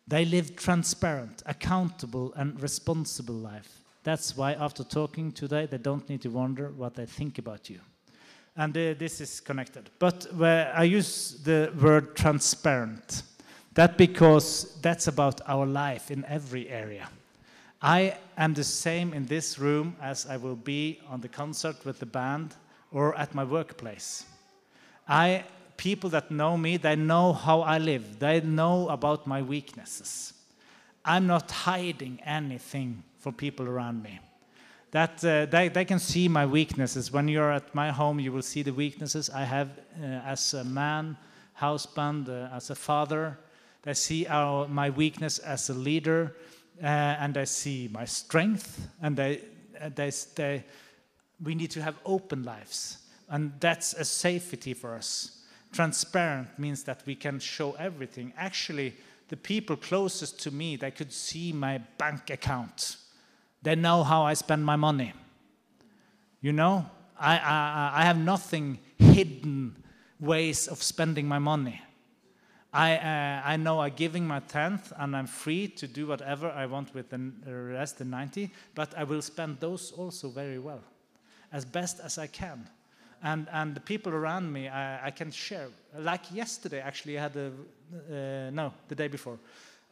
They 0.07 0.25
live 0.25 0.55
transparent, 0.55 1.43
accountable, 1.47 2.33
and 2.37 2.61
responsible 2.63 3.35
life. 3.35 3.81
That's 4.05 4.37
why, 4.37 4.53
after 4.53 4.85
talking 4.85 5.33
today, 5.33 5.67
they 5.67 5.79
don't 5.79 6.09
need 6.09 6.23
to 6.23 6.31
wonder 6.31 6.71
what 6.71 6.95
they 6.95 7.07
think 7.07 7.39
about 7.39 7.71
you. 7.71 7.81
And 8.57 8.77
uh, 8.77 8.95
this 8.95 9.21
is 9.21 9.41
connected. 9.41 9.91
But 9.99 10.27
where 10.35 10.73
I 10.75 10.85
use 10.85 11.41
the 11.43 11.73
word 11.81 12.17
transparent, 12.17 13.23
that 13.75 13.97
because 13.97 14.77
that's 14.83 15.07
about 15.07 15.41
our 15.47 15.67
life 15.67 16.11
in 16.11 16.25
every 16.25 16.69
area. 16.69 17.09
I 17.83 18.17
am 18.37 18.55
the 18.55 18.65
same 18.65 19.15
in 19.15 19.27
this 19.27 19.59
room 19.59 19.97
as 20.03 20.27
I 20.27 20.37
will 20.37 20.57
be 20.57 21.01
on 21.09 21.21
the 21.21 21.29
concert 21.29 21.85
with 21.85 21.99
the 21.99 22.07
band 22.07 22.55
or 22.93 23.17
at 23.17 23.35
my 23.35 23.45
workplace. 23.45 24.25
I 25.09 25.45
people 25.81 26.11
that 26.11 26.31
know 26.31 26.59
me, 26.59 26.77
they 26.77 26.95
know 26.95 27.33
how 27.33 27.63
I 27.63 27.79
live. 27.79 28.19
They 28.19 28.43
know 28.43 28.91
about 28.91 29.27
my 29.27 29.41
weaknesses. 29.41 30.35
I'm 31.07 31.27
not 31.27 31.51
hiding 31.51 32.21
anything 32.23 33.03
from 33.19 33.33
people 33.33 33.67
around 33.67 34.03
me. 34.03 34.21
That 34.91 35.25
uh, 35.25 35.47
they, 35.47 35.69
they 35.69 35.87
can 35.87 35.99
see 35.99 36.29
my 36.29 36.45
weaknesses. 36.45 37.11
When 37.11 37.29
you're 37.29 37.51
at 37.51 37.75
my 37.75 37.91
home, 37.91 38.21
you 38.21 38.31
will 38.31 38.43
see 38.43 38.63
the 38.63 38.75
weaknesses 38.75 39.31
I 39.31 39.45
have 39.45 39.71
uh, 39.99 40.05
as 40.05 40.53
a 40.53 40.65
man, 40.65 41.17
husband, 41.55 42.29
uh, 42.29 42.51
as 42.53 42.69
a 42.69 42.75
father. 42.75 43.39
They 43.83 43.95
see 43.95 44.27
our, 44.27 44.69
my 44.69 44.91
weakness 44.91 45.39
as 45.39 45.71
a 45.71 45.75
leader, 45.75 46.37
uh, 46.83 46.87
and 46.87 47.35
they 47.35 47.47
see 47.47 47.89
my 47.93 48.05
strength, 48.05 48.89
and 49.03 49.19
uh, 49.19 49.35
they, 49.95 50.13
they, 50.35 50.65
we 51.43 51.55
need 51.55 51.71
to 51.73 51.83
have 51.83 51.97
open 52.05 52.43
lives. 52.43 52.99
And 53.29 53.53
that's 53.61 53.95
a 53.95 54.05
safety 54.05 54.75
for 54.75 54.95
us. 54.95 55.43
Transparent 55.73 56.59
means 56.59 56.83
that 56.85 57.03
we 57.07 57.15
can 57.15 57.39
show 57.39 57.73
everything. 57.73 58.33
Actually, 58.37 58.95
the 59.29 59.37
people 59.37 59.77
closest 59.77 60.41
to 60.41 60.51
me, 60.51 60.77
they 60.77 60.91
could 60.91 61.13
see 61.13 61.53
my 61.53 61.79
bank 61.97 62.31
account. 62.31 62.97
They 63.63 63.77
know 63.77 64.03
how 64.03 64.25
I 64.25 64.35
spend 64.35 64.65
my 64.65 64.77
money. 64.77 65.13
You 66.41 66.53
know, 66.53 66.87
I, 67.19 67.39
I, 67.39 67.91
I 67.95 68.05
have 68.05 68.19
nothing 68.19 68.81
hidden 68.99 69.85
ways 70.19 70.67
of 70.67 70.83
spending 70.83 71.29
my 71.29 71.39
money. 71.39 71.81
I, 72.73 72.97
uh, 72.97 73.43
I 73.45 73.57
know 73.57 73.81
I'm 73.81 73.95
giving 73.95 74.27
my 74.27 74.41
tenth 74.41 74.93
and 74.97 75.17
I'm 75.17 75.27
free 75.27 75.67
to 75.69 75.89
do 75.89 76.07
whatever 76.07 76.51
I 76.51 76.67
want 76.67 76.95
with 76.95 77.11
the 77.11 77.19
rest, 77.47 77.99
the 77.99 78.05
90, 78.05 78.51
but 78.75 78.97
I 78.97 79.05
will 79.05 79.23
spend 79.23 79.59
those 79.59 79.91
also 79.93 80.29
very 80.29 80.59
well, 80.59 80.81
as 81.53 81.65
best 81.65 82.01
as 82.01 82.17
I 82.17 82.29
can 82.29 82.69
and 83.23 83.49
and 83.53 83.75
the 83.75 83.81
people 83.81 84.13
around 84.13 84.53
me 84.53 84.69
I, 84.69 85.07
I 85.07 85.11
can 85.11 85.31
share. 85.31 85.69
Like 85.99 86.33
yesterday, 86.33 86.81
actually, 86.81 87.19
I 87.19 87.23
had 87.23 87.37
a 87.37 87.47
uh, 87.49 88.51
no, 88.51 88.73
the 88.89 88.95
day 88.95 89.09
before. 89.09 89.39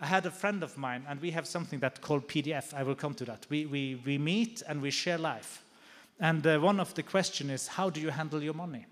I 0.01 0.07
had 0.07 0.27
a 0.27 0.31
friend 0.31 0.63
of 0.63 0.77
mine, 0.79 1.05
and 1.09 1.21
we 1.21 1.33
have 1.33 1.47
something 1.47 1.81
that 1.81 2.01
called 2.01 2.29
PDF. 2.29 2.73
I 2.73 2.83
will 2.85 2.95
come 2.95 3.15
to 3.15 3.25
that. 3.27 3.47
We 3.51 3.67
we 3.67 4.01
we 4.05 4.19
meet 4.19 4.63
and 4.67 4.81
we 4.81 4.91
share 4.91 5.19
life. 5.19 5.63
And 6.21 6.47
uh, 6.47 6.59
one 6.59 6.81
of 6.81 6.95
the 6.95 7.03
question 7.03 7.51
is, 7.51 7.69
how 7.69 7.91
do 7.91 8.01
you 8.01 8.11
handle 8.11 8.43
your 8.43 8.55
money? 8.55 8.87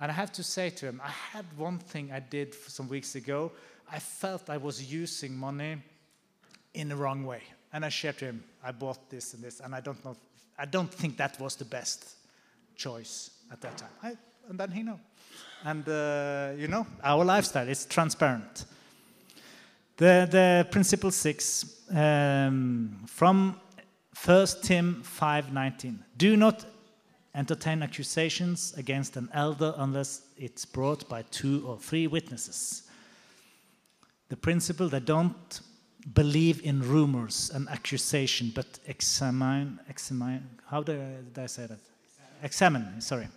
And 0.00 0.10
I 0.10 0.14
have 0.14 0.32
to 0.32 0.42
say 0.42 0.70
to 0.70 0.86
him, 0.86 1.00
I 1.04 1.10
had 1.10 1.44
one 1.56 1.78
thing 1.78 2.12
I 2.12 2.20
did 2.20 2.54
some 2.54 2.88
weeks 2.88 3.14
ago. 3.14 3.52
I 3.90 3.98
felt 3.98 4.48
I 4.48 4.56
was 4.56 4.92
using 4.92 5.36
money 5.36 5.78
in 6.74 6.88
the 6.88 6.96
wrong 6.96 7.24
way, 7.24 7.42
and 7.72 7.84
I 7.84 7.88
shared 7.88 8.18
to 8.18 8.26
him, 8.26 8.44
I 8.62 8.72
bought 8.72 9.10
this 9.10 9.34
and 9.34 9.42
this, 9.42 9.60
and 9.60 9.74
I 9.74 9.80
don't 9.80 10.02
know, 10.04 10.16
I 10.58 10.66
don't 10.66 10.92
think 10.92 11.16
that 11.16 11.40
was 11.40 11.56
the 11.56 11.64
best 11.64 12.16
choice 12.76 13.30
at 13.50 13.60
that 13.62 13.76
time. 13.78 13.90
I, 14.02 14.16
and 14.48 14.58
then 14.58 14.70
he 14.70 14.82
know. 14.82 15.00
And 15.64 15.88
uh, 15.88 16.52
you 16.56 16.68
know, 16.68 16.86
our 17.02 17.24
lifestyle 17.24 17.68
is 17.68 17.86
transparent. 17.86 18.66
The, 19.96 20.28
the 20.30 20.68
principle 20.70 21.10
six 21.10 21.82
um, 21.90 23.00
from 23.06 23.60
1 24.24 24.46
Tim 24.62 25.02
5:19. 25.02 25.98
Do 26.16 26.36
not 26.36 26.64
entertain 27.38 27.82
accusations 27.82 28.74
against 28.76 29.16
an 29.16 29.28
elder 29.32 29.72
unless 29.78 30.22
it's 30.36 30.64
brought 30.64 31.08
by 31.08 31.22
two 31.30 31.64
or 31.66 31.78
three 31.78 32.06
witnesses. 32.06 32.82
The 34.28 34.36
principle 34.36 34.88
that 34.88 35.04
don't 35.04 35.60
believe 36.12 36.62
in 36.64 36.82
rumors 36.82 37.50
and 37.54 37.68
accusation, 37.68 38.52
but 38.54 38.66
examine, 38.86 39.78
examine. 39.88 40.48
How 40.66 40.82
do 40.82 40.92
I, 40.92 41.22
did 41.32 41.38
I 41.38 41.46
say 41.46 41.66
that? 41.66 41.78
Examine. 42.42 43.00
Sorry 43.00 43.28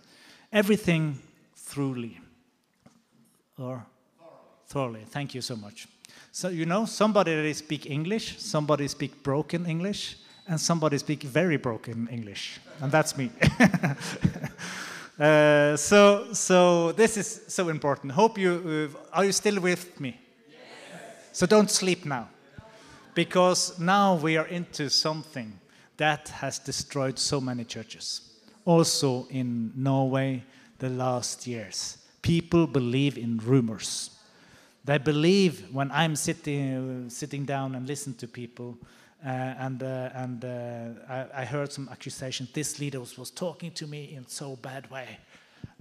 everything 0.52 1.18
thoroughly 1.56 2.20
or 3.58 3.84
thoroughly. 4.66 5.04
Thank 5.08 5.34
you 5.34 5.40
so 5.40 5.56
much. 5.56 5.88
So 6.30 6.48
you 6.48 6.66
know, 6.66 6.84
somebody 6.84 7.34
that 7.34 7.54
speak 7.56 7.90
English, 7.90 8.38
somebody 8.38 8.88
speak 8.88 9.22
broken 9.22 9.66
English, 9.66 10.16
and 10.46 10.60
somebody 10.60 10.98
speak 10.98 11.22
very 11.22 11.56
broken 11.56 12.08
English, 12.08 12.60
and 12.80 12.90
that's 12.92 13.16
me. 13.16 13.30
uh, 15.18 15.76
so, 15.76 16.32
so 16.32 16.92
this 16.92 17.16
is 17.16 17.42
so 17.48 17.68
important. 17.68 18.12
Hope 18.12 18.38
you 18.38 18.90
uh, 18.94 19.16
are 19.16 19.24
you 19.24 19.32
still 19.32 19.60
with 19.60 20.00
me? 20.00 20.20
Yes. 20.50 20.58
So 21.32 21.46
don't 21.46 21.70
sleep 21.70 22.04
now, 22.04 22.28
because 23.14 23.78
now 23.78 24.14
we 24.16 24.36
are 24.36 24.46
into 24.46 24.90
something 24.90 25.58
that 25.96 26.28
has 26.28 26.58
destroyed 26.58 27.18
so 27.18 27.40
many 27.40 27.64
churches 27.64 28.32
also 28.64 29.26
in 29.30 29.72
Norway 29.76 30.42
the 30.78 30.88
last 30.88 31.46
years. 31.46 31.98
People 32.22 32.66
believe 32.66 33.18
in 33.18 33.38
rumors. 33.38 34.10
They 34.84 34.98
believe 34.98 35.72
when 35.72 35.90
I'm 35.90 36.16
sitting, 36.16 37.08
sitting 37.08 37.44
down 37.44 37.74
and 37.74 37.86
listen 37.86 38.14
to 38.14 38.28
people, 38.28 38.76
uh, 38.80 38.86
and, 39.24 39.82
uh, 39.82 40.10
and 40.14 40.44
uh, 40.44 40.88
I, 41.08 41.42
I, 41.42 41.44
heard 41.44 41.72
some 41.72 41.88
accusation. 41.88 42.48
This 42.52 42.80
leader 42.80 42.98
was, 42.98 43.16
was, 43.16 43.30
talking 43.30 43.70
to 43.72 43.86
me 43.86 44.14
in 44.16 44.26
so 44.26 44.56
bad 44.56 44.90
way. 44.90 45.18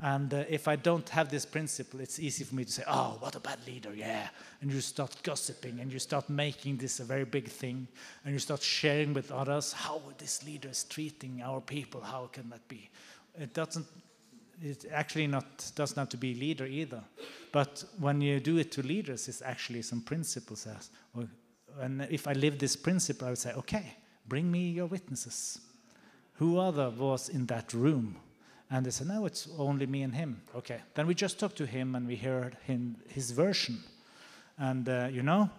And 0.03 0.33
uh, 0.33 0.43
if 0.49 0.67
I 0.67 0.75
don't 0.75 1.07
have 1.09 1.29
this 1.29 1.45
principle, 1.45 1.99
it's 2.01 2.19
easy 2.19 2.43
for 2.43 2.55
me 2.55 2.65
to 2.65 2.71
say, 2.71 2.83
oh, 2.87 3.17
what 3.19 3.35
a 3.35 3.39
bad 3.39 3.59
leader, 3.67 3.93
yeah. 3.93 4.29
And 4.61 4.71
you 4.71 4.81
start 4.81 5.15
gossiping 5.23 5.79
and 5.79 5.91
you 5.91 5.99
start 5.99 6.29
making 6.29 6.77
this 6.77 6.99
a 6.99 7.03
very 7.03 7.25
big 7.25 7.47
thing. 7.47 7.87
And 8.25 8.33
you 8.33 8.39
start 8.39 8.61
sharing 8.61 9.13
with 9.13 9.31
others 9.31 9.73
how 9.73 10.01
this 10.17 10.43
leader 10.45 10.69
is 10.69 10.83
treating 10.83 11.41
our 11.43 11.61
people. 11.61 12.01
How 12.01 12.29
can 12.31 12.49
that 12.49 12.67
be? 12.67 12.89
It 13.39 13.53
doesn't, 13.53 13.85
it 14.61 14.85
actually 14.91 15.27
not, 15.27 15.71
doesn't 15.75 15.97
have 15.97 16.09
to 16.09 16.17
be 16.17 16.33
leader 16.33 16.65
either. 16.65 17.03
But 17.51 17.83
when 17.99 18.21
you 18.21 18.39
do 18.39 18.57
it 18.57 18.71
to 18.73 18.83
leaders, 18.83 19.27
it's 19.27 19.41
actually 19.41 19.81
some 19.83 20.01
principles. 20.01 20.67
And 21.79 22.07
if 22.09 22.27
I 22.27 22.33
live 22.33 22.57
this 22.57 22.75
principle, 22.75 23.27
I 23.27 23.31
would 23.31 23.39
say, 23.39 23.53
okay, 23.53 23.95
bring 24.27 24.51
me 24.51 24.71
your 24.71 24.87
witnesses. 24.87 25.59
Who 26.35 26.57
other 26.57 26.89
was 26.89 27.29
in 27.29 27.45
that 27.47 27.73
room? 27.73 28.17
And 28.69 28.85
they 28.85 28.91
said, 28.91 29.07
no, 29.07 29.25
it's 29.25 29.49
only 29.57 29.85
me 29.85 30.01
and 30.03 30.15
him. 30.15 30.41
Okay. 30.55 30.81
Then 30.95 31.05
we 31.05 31.13
just 31.13 31.39
talked 31.39 31.57
to 31.57 31.65
him 31.65 31.95
and 31.95 32.07
we 32.07 32.15
heard 32.15 32.57
him, 32.63 32.95
his 33.09 33.31
version. 33.31 33.83
And, 34.57 34.87
uh, 34.87 35.09
you 35.11 35.23
know, 35.23 35.49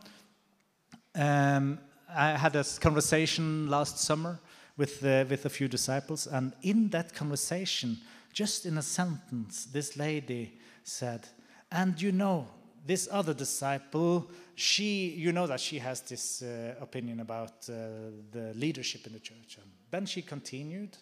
um, 1.14 1.78
I 2.08 2.30
had 2.38 2.56
a 2.56 2.64
conversation 2.80 3.68
last 3.68 3.98
summer 3.98 4.40
with, 4.76 5.04
uh, 5.04 5.24
with 5.28 5.44
a 5.44 5.50
few 5.50 5.68
disciples. 5.68 6.26
And 6.26 6.54
in 6.62 6.88
that 6.90 7.14
conversation, 7.14 7.98
just 8.32 8.64
in 8.64 8.78
a 8.78 8.82
sentence, 8.82 9.66
this 9.66 9.96
lady 9.96 10.58
said, 10.82 11.28
and 11.70 12.00
you 12.00 12.12
know, 12.12 12.48
this 12.84 13.08
other 13.10 13.34
disciple, 13.34 14.30
she, 14.54 15.10
you 15.10 15.32
know 15.32 15.46
that 15.46 15.60
she 15.60 15.78
has 15.78 16.00
this 16.00 16.42
uh, 16.42 16.74
opinion 16.80 17.20
about 17.20 17.68
uh, 17.68 18.10
the 18.30 18.52
leadership 18.54 19.06
in 19.06 19.12
the 19.12 19.20
church. 19.20 19.58
And 19.60 19.70
then 19.90 20.06
she 20.06 20.22
continued 20.22 20.96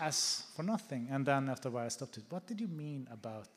as 0.00 0.44
for 0.54 0.62
nothing. 0.62 1.08
And 1.10 1.26
then 1.26 1.48
after 1.48 1.68
a 1.68 1.72
while 1.72 1.86
I 1.86 1.88
stopped 1.88 2.18
it. 2.18 2.24
What 2.28 2.46
did 2.46 2.60
you 2.60 2.68
mean 2.68 3.08
about 3.10 3.48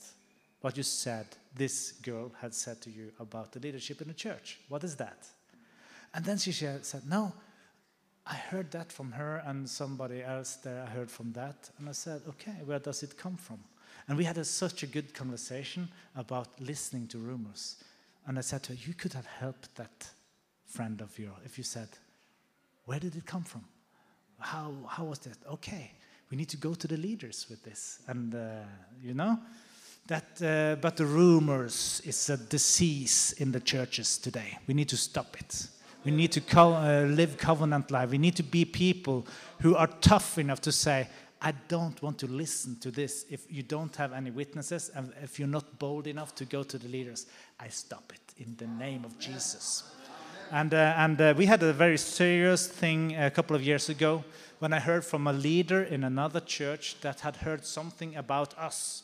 what 0.61 0.77
you 0.77 0.83
said 0.83 1.25
this 1.55 1.91
girl 1.93 2.31
had 2.39 2.53
said 2.53 2.81
to 2.81 2.89
you 2.89 3.11
about 3.19 3.51
the 3.51 3.59
leadership 3.59 4.01
in 4.01 4.07
the 4.07 4.13
church? 4.13 4.59
What 4.69 4.83
is 4.83 4.95
that? 4.97 5.27
And 6.13 6.25
then 6.25 6.37
she 6.37 6.51
said, 6.51 6.83
No, 7.07 7.33
I 8.25 8.35
heard 8.35 8.71
that 8.71 8.91
from 8.91 9.11
her 9.13 9.41
and 9.45 9.69
somebody 9.69 10.23
else 10.23 10.55
there. 10.55 10.83
I 10.83 10.89
heard 10.89 11.09
from 11.09 11.31
that. 11.33 11.69
And 11.79 11.89
I 11.89 11.93
said, 11.93 12.21
Okay, 12.29 12.57
where 12.65 12.79
does 12.79 13.03
it 13.03 13.17
come 13.17 13.37
from? 13.37 13.59
And 14.07 14.17
we 14.17 14.23
had 14.23 14.37
a, 14.37 14.45
such 14.45 14.83
a 14.83 14.87
good 14.87 15.13
conversation 15.13 15.89
about 16.15 16.47
listening 16.59 17.07
to 17.09 17.17
rumors. 17.17 17.83
And 18.27 18.37
I 18.37 18.41
said 18.41 18.63
to 18.63 18.73
her, 18.73 18.79
You 18.85 18.93
could 18.93 19.13
have 19.13 19.25
helped 19.25 19.75
that 19.75 20.09
friend 20.65 21.01
of 21.01 21.17
yours 21.17 21.37
if 21.45 21.57
you 21.57 21.63
said, 21.63 21.89
Where 22.85 22.99
did 22.99 23.15
it 23.15 23.25
come 23.25 23.43
from? 23.43 23.63
How, 24.39 24.73
how 24.87 25.03
was 25.05 25.19
that? 25.19 25.37
Okay, 25.51 25.91
we 26.29 26.37
need 26.37 26.49
to 26.49 26.57
go 26.57 26.73
to 26.73 26.87
the 26.87 26.97
leaders 26.97 27.47
with 27.49 27.63
this. 27.63 27.99
And, 28.07 28.33
uh, 28.33 28.63
you 29.01 29.13
know, 29.13 29.37
that, 30.07 30.41
uh, 30.41 30.75
but 30.81 30.97
the 30.97 31.05
rumors 31.05 32.01
is 32.05 32.29
a 32.29 32.37
disease 32.37 33.33
in 33.37 33.51
the 33.51 33.59
churches 33.59 34.17
today. 34.17 34.57
We 34.67 34.73
need 34.73 34.89
to 34.89 34.97
stop 34.97 35.39
it. 35.39 35.67
We 36.03 36.11
need 36.11 36.31
to 36.31 36.41
co 36.41 36.73
uh, 36.73 37.05
live 37.07 37.37
covenant 37.37 37.91
life. 37.91 38.09
We 38.09 38.17
need 38.17 38.35
to 38.37 38.43
be 38.43 38.65
people 38.65 39.27
who 39.59 39.75
are 39.75 39.87
tough 39.87 40.37
enough 40.37 40.61
to 40.61 40.71
say, 40.71 41.07
I 41.43 41.53
don't 41.67 41.99
want 42.03 42.19
to 42.19 42.27
listen 42.27 42.77
to 42.81 42.91
this 42.91 43.25
if 43.29 43.51
you 43.51 43.63
don't 43.63 43.95
have 43.95 44.13
any 44.13 44.29
witnesses 44.29 44.91
and 44.93 45.11
if 45.23 45.39
you're 45.39 45.47
not 45.47 45.79
bold 45.79 46.05
enough 46.05 46.35
to 46.35 46.45
go 46.45 46.61
to 46.61 46.77
the 46.77 46.87
leaders. 46.87 47.25
I 47.59 47.69
stop 47.69 48.13
it 48.13 48.43
in 48.43 48.55
the 48.57 48.67
name 48.67 49.05
of 49.05 49.17
Jesus. 49.17 49.83
And, 50.51 50.73
uh, 50.73 50.93
and 50.97 51.19
uh, 51.19 51.33
we 51.35 51.47
had 51.47 51.63
a 51.63 51.73
very 51.73 51.97
serious 51.97 52.67
thing 52.67 53.15
a 53.15 53.31
couple 53.31 53.55
of 53.55 53.63
years 53.63 53.89
ago 53.89 54.23
when 54.59 54.71
I 54.71 54.79
heard 54.79 55.03
from 55.03 55.25
a 55.25 55.33
leader 55.33 55.81
in 55.81 56.03
another 56.03 56.41
church 56.41 56.97
that 57.01 57.21
had 57.21 57.37
heard 57.37 57.65
something 57.65 58.15
about 58.15 58.57
us. 58.57 59.03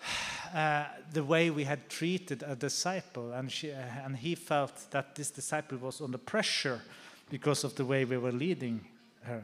Uh, 0.54 0.84
the 1.12 1.24
way 1.24 1.50
we 1.50 1.64
had 1.64 1.88
treated 1.88 2.44
a 2.44 2.54
disciple, 2.54 3.32
and, 3.32 3.50
she, 3.50 3.72
uh, 3.72 3.82
and 4.04 4.16
he 4.16 4.36
felt 4.36 4.88
that 4.92 5.16
this 5.16 5.28
disciple 5.32 5.76
was 5.78 6.00
under 6.00 6.16
pressure 6.16 6.80
because 7.28 7.64
of 7.64 7.74
the 7.74 7.84
way 7.84 8.04
we 8.04 8.16
were 8.16 8.30
leading 8.30 8.80
her. 9.22 9.42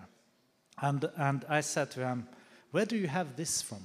And, 0.81 1.09
and 1.17 1.45
I 1.49 1.61
said 1.61 1.91
to 1.93 2.01
him, 2.01 2.27
Where 2.71 2.87
do 2.87 2.97
you 2.97 3.09
have 3.09 3.37
this 3.37 3.63
from? 3.63 3.85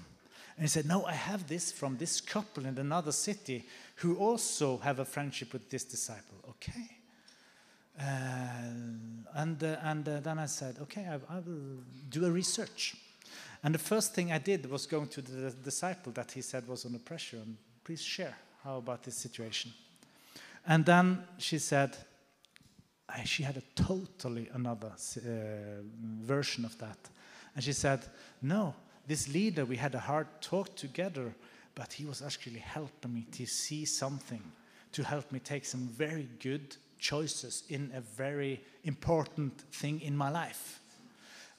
And 0.57 0.63
he 0.63 0.67
said, 0.67 0.85
No, 0.85 1.05
I 1.05 1.13
have 1.13 1.47
this 1.47 1.71
from 1.71 1.97
this 1.97 2.21
couple 2.21 2.65
in 2.65 2.77
another 2.77 3.11
city 3.11 3.65
who 3.95 4.15
also 4.15 4.77
have 4.77 4.99
a 4.99 5.05
friendship 5.05 5.53
with 5.53 5.69
this 5.69 5.83
disciple. 5.83 6.37
Okay. 6.49 6.89
Uh, 7.99 8.03
and 9.35 9.63
uh, 9.63 9.77
and 9.83 10.07
uh, 10.07 10.19
then 10.19 10.39
I 10.39 10.47
said, 10.47 10.77
Okay, 10.81 11.07
I, 11.07 11.15
I, 11.33 11.39
will 11.39 11.83
do 12.09 12.25
a 12.25 12.31
research. 12.31 12.95
And 13.63 13.73
the 13.73 13.79
first 13.79 14.13
thing 14.13 14.31
I 14.31 14.37
did 14.37 14.69
was 14.69 14.85
going 14.85 15.07
to 15.07 15.21
the 15.21 15.51
disciple 15.51 16.11
that 16.13 16.31
he 16.31 16.41
said 16.41 16.67
was 16.67 16.85
under 16.85 16.99
pressure 16.99 17.37
and 17.37 17.57
please 17.83 18.01
share 18.01 18.35
how 18.63 18.77
about 18.77 19.03
this 19.03 19.15
situation. 19.15 19.71
And 20.67 20.85
then 20.85 21.23
she 21.37 21.59
said, 21.59 21.95
she 23.23 23.43
had 23.43 23.57
a 23.57 23.63
totally 23.75 24.49
another 24.53 24.91
uh, 24.91 25.21
version 26.23 26.65
of 26.65 26.77
that. 26.79 26.97
And 27.55 27.63
she 27.63 27.73
said, 27.73 28.01
No, 28.41 28.73
this 29.07 29.27
leader, 29.27 29.65
we 29.65 29.77
had 29.77 29.95
a 29.95 29.99
hard 29.99 30.27
talk 30.41 30.75
together, 30.75 31.33
but 31.75 31.93
he 31.93 32.05
was 32.05 32.21
actually 32.21 32.59
helping 32.59 33.13
me 33.13 33.27
to 33.33 33.45
see 33.45 33.85
something, 33.85 34.41
to 34.91 35.03
help 35.03 35.31
me 35.31 35.39
take 35.39 35.65
some 35.65 35.87
very 35.87 36.27
good 36.39 36.75
choices 36.97 37.63
in 37.69 37.91
a 37.93 38.01
very 38.01 38.61
important 38.83 39.61
thing 39.71 40.01
in 40.01 40.17
my 40.17 40.29
life. 40.29 40.79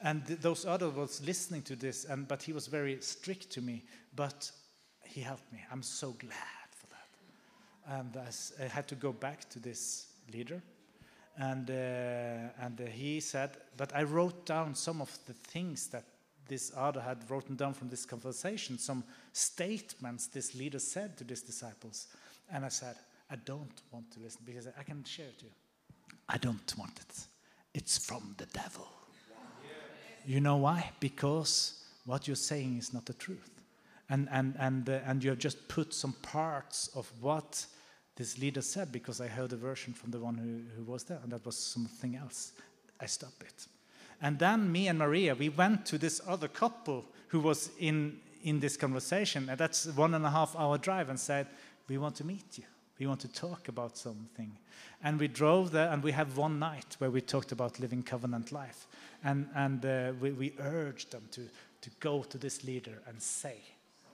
And 0.03 0.27
th 0.27 0.41
those 0.41 0.69
others 0.69 0.95
was 0.95 1.21
listening 1.23 1.63
to 1.65 1.77
this, 1.77 2.05
and, 2.05 2.29
but 2.29 2.43
he 2.43 2.53
was 2.53 2.69
very 2.69 3.01
strict 3.01 3.51
to 3.53 3.61
me, 3.63 3.85
but 4.15 4.53
he 5.05 5.23
helped 5.23 5.51
me. 5.53 5.65
I'm 5.73 5.83
so 5.83 6.11
glad 6.19 6.69
for 6.71 6.87
that. 6.89 7.99
And 7.99 8.17
I 8.17 8.69
had 8.69 8.87
to 8.89 8.95
go 8.95 9.13
back 9.13 9.49
to 9.51 9.59
this 9.59 10.07
leader 10.33 10.63
and, 11.39 11.71
uh, 11.71 12.65
and 12.65 12.81
uh, 12.81 12.87
he 12.87 13.21
said, 13.21 13.51
but 13.77 13.95
I 13.95 14.03
wrote 14.03 14.47
down 14.47 14.75
some 14.75 15.03
of 15.03 15.17
the 15.27 15.35
things 15.35 15.89
that 15.89 16.05
this 16.49 16.73
other 16.77 17.01
had 17.01 17.29
written 17.29 17.57
down 17.57 17.75
from 17.75 17.89
this 17.89 18.07
conversation, 18.07 18.79
some 18.79 19.05
statements 19.33 20.29
this 20.29 20.55
leader 20.55 20.79
said 20.79 21.17
to 21.19 21.25
these 21.25 21.43
disciples. 21.43 22.07
And 22.51 22.65
I 22.65 22.69
said, 22.69 22.97
I 23.31 23.37
don't 23.37 23.83
want 23.91 24.11
to 24.13 24.21
listen 24.21 24.43
because 24.45 24.69
I 24.79 24.83
can 24.83 25.03
share 25.05 25.27
it 25.27 25.39
to 25.41 25.45
you. 25.47 25.51
I 26.29 26.39
don't 26.39 26.75
want 26.79 26.99
it. 26.99 27.27
It's 27.75 27.99
from 27.99 28.35
the 28.39 28.47
devil. 28.47 28.89
You 30.25 30.41
know 30.41 30.57
why? 30.57 30.91
Because 30.99 31.85
what 32.05 32.27
you're 32.27 32.37
saying 32.37 32.79
is 32.79 32.95
not 32.95 33.07
the 33.07 33.15
truth. 33.15 33.51
And, 34.09 34.29
and, 34.31 34.55
and, 34.59 34.89
uh, 34.89 35.01
and 35.05 35.23
you 35.23 35.31
have 35.31 35.39
just 35.39 35.69
put 35.69 35.93
some 35.93 36.15
parts 36.23 36.89
of 36.95 37.11
what 37.21 37.67
this 38.17 38.39
leader 38.39 38.63
said 38.63 38.91
because 38.91 39.21
I 39.21 39.29
heard 39.29 39.53
a 39.53 39.57
version 39.57 39.93
from 39.93 40.11
the 40.11 40.19
one 40.19 40.37
who, 40.37 40.63
who 40.77 40.91
was 40.91 41.05
there, 41.05 41.21
and 41.23 41.31
that 41.33 41.45
was 41.45 41.57
something 41.57 42.17
else. 42.17 42.53
I 42.99 43.07
stopped 43.07 43.43
it. 43.43 43.67
And 44.23 44.39
then 44.39 44.73
me 44.73 44.89
and 44.89 44.99
Maria, 44.99 45.35
we 45.35 45.51
went 45.51 45.85
to 45.87 45.99
this 45.99 46.21
other 46.27 46.49
couple 46.49 47.05
who 47.29 47.41
was 47.41 47.71
in, 47.79 48.19
in 48.43 48.61
this 48.61 48.77
conversation, 48.77 49.49
and 49.51 49.59
that's 49.59 49.87
one 49.87 50.15
and 50.15 50.25
a 50.25 50.31
half 50.31 50.57
hour 50.57 50.79
drive, 50.79 51.11
and 51.11 51.21
said, 51.21 51.47
We 51.89 51.99
want 51.99 52.17
to 52.17 52.25
meet 52.25 52.57
you. 52.57 52.65
We 52.99 53.07
want 53.07 53.21
to 53.21 53.29
talk 53.29 53.69
about 53.69 53.99
something. 53.99 54.57
And 55.03 55.21
we 55.21 55.29
drove 55.29 55.71
there, 55.71 55.91
and 55.91 56.03
we 56.03 56.13
had 56.13 56.35
one 56.35 56.59
night 56.59 56.97
where 56.99 57.11
we 57.11 57.21
talked 57.21 57.53
about 57.53 57.79
living 57.79 58.03
covenant 58.03 58.51
life. 58.51 58.87
And, 59.23 59.49
and 59.55 59.85
uh, 59.85 60.13
we, 60.19 60.31
we 60.31 60.55
urged 60.59 61.13
them 61.13 61.29
to, 61.33 61.43
to 61.83 61.91
go 62.01 62.23
to 62.23 62.39
this 62.39 62.65
leader 62.65 63.03
and 63.07 63.21
say, 63.21 63.57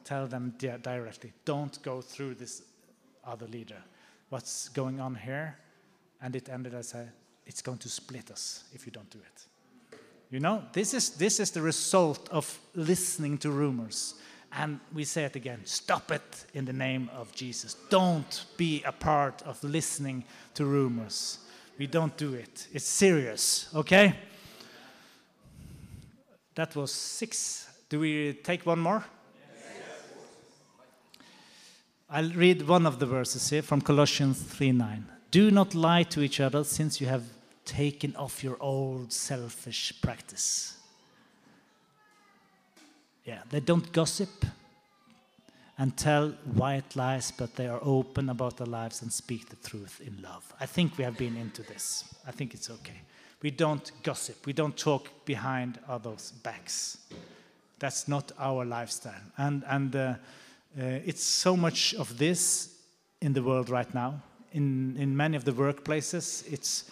tell 0.03 0.27
them 0.27 0.55
directly, 0.59 1.33
don't 1.45 1.81
go 1.83 2.01
through 2.01 2.35
this 2.35 2.63
other 3.25 3.47
leader 3.47 3.83
what's 4.33 4.71
going 4.71 4.99
on 4.99 5.15
here. 5.15 5.59
And 6.23 6.35
it 6.35 6.49
ended 6.49 6.73
as 6.73 6.95
a, 6.95 7.07
it's 7.47 7.61
going 7.61 7.79
to 7.79 7.89
split 7.89 8.31
us 8.31 8.65
if 8.73 8.87
you 8.87 8.93
don't 8.93 9.11
do 9.11 9.19
it. 9.19 9.99
You 10.31 10.41
know, 10.41 10.63
this 10.73 10.95
is, 10.95 11.11
this 11.11 11.39
is 11.39 11.51
the 11.51 11.61
result 11.61 12.31
of 12.31 12.59
listening 12.75 13.37
to 13.39 13.51
rumors. 13.51 14.15
And 14.51 14.81
we 14.95 15.05
say 15.05 15.25
it 15.25 15.37
again 15.37 15.61
stop 15.65 16.11
it 16.11 16.47
in 16.55 16.65
the 16.65 16.73
name 16.73 17.11
of 17.15 17.35
Jesus. 17.35 17.77
Don't 17.91 18.47
be 18.57 18.83
a 18.87 18.93
part 18.93 19.43
of 19.43 19.63
listening 19.63 20.25
to 20.55 20.65
rumors. 20.65 21.39
We 21.79 21.87
don't 21.87 22.17
do 22.17 22.33
it. 22.33 22.69
It's 22.73 22.87
serious, 22.87 23.69
okay? 23.75 24.15
That 26.55 26.75
was 26.77 26.93
six. 26.93 27.69
Do 27.89 28.01
we 28.01 28.35
take 28.35 28.65
one 28.65 28.79
more? 28.79 29.05
I'll 32.15 32.31
read 32.33 32.69
one 32.69 32.85
of 32.85 32.99
the 32.99 33.07
verses 33.07 33.49
here 33.49 33.63
from 33.63 33.81
Colossians 33.81 34.39
3:9. 34.43 35.07
Do 35.31 35.51
not 35.51 35.75
lie 35.75 36.03
to 36.03 36.21
each 36.21 36.41
other 36.41 36.63
since 36.63 37.01
you 37.01 37.07
have 37.07 37.25
taken 37.65 38.15
off 38.17 38.45
your 38.45 38.59
old 38.61 39.15
selfish 39.15 39.95
practice. 40.03 40.75
Yeah, 43.25 43.41
they 43.49 43.61
don't 43.61 43.91
gossip 43.93 44.45
and 45.79 45.97
tell 45.97 46.33
white 46.55 46.95
lies, 46.97 47.33
but 47.33 47.57
they 47.57 47.67
are 47.67 47.81
open 47.83 48.29
about 48.29 48.59
their 48.59 48.67
lives 48.67 49.01
and 49.01 49.11
speak 49.11 49.49
the 49.49 49.69
truth 49.71 50.03
in 50.07 50.21
love. 50.21 50.53
I 50.61 50.67
think 50.67 50.99
we 50.99 51.05
have 51.05 51.17
been 51.17 51.39
into 51.39 51.63
this. 51.63 52.05
I 52.27 52.31
think 52.33 52.53
it's 52.53 52.69
okay. 52.69 53.01
We 53.41 53.51
don't 53.53 53.91
gossip. 54.03 54.45
We 54.45 54.53
don't 54.53 54.77
talk 54.77 55.09
behind 55.25 55.79
others' 55.89 56.33
backs. 56.43 56.99
That's 57.79 58.07
not 58.07 58.33
our 58.39 58.67
lifestyle. 58.67 59.25
And 59.39 59.65
and 59.67 59.97
uh, 59.97 60.15
uh, 60.79 61.01
it's 61.05 61.23
so 61.23 61.57
much 61.57 61.95
of 61.95 62.17
this 62.17 62.79
in 63.21 63.33
the 63.33 63.43
world 63.43 63.69
right 63.69 63.93
now. 63.95 64.23
In, 64.53 64.97
in 64.99 65.17
many 65.17 65.37
of 65.37 65.45
the 65.45 65.53
workplaces, 65.53 66.51
it's, 66.51 66.91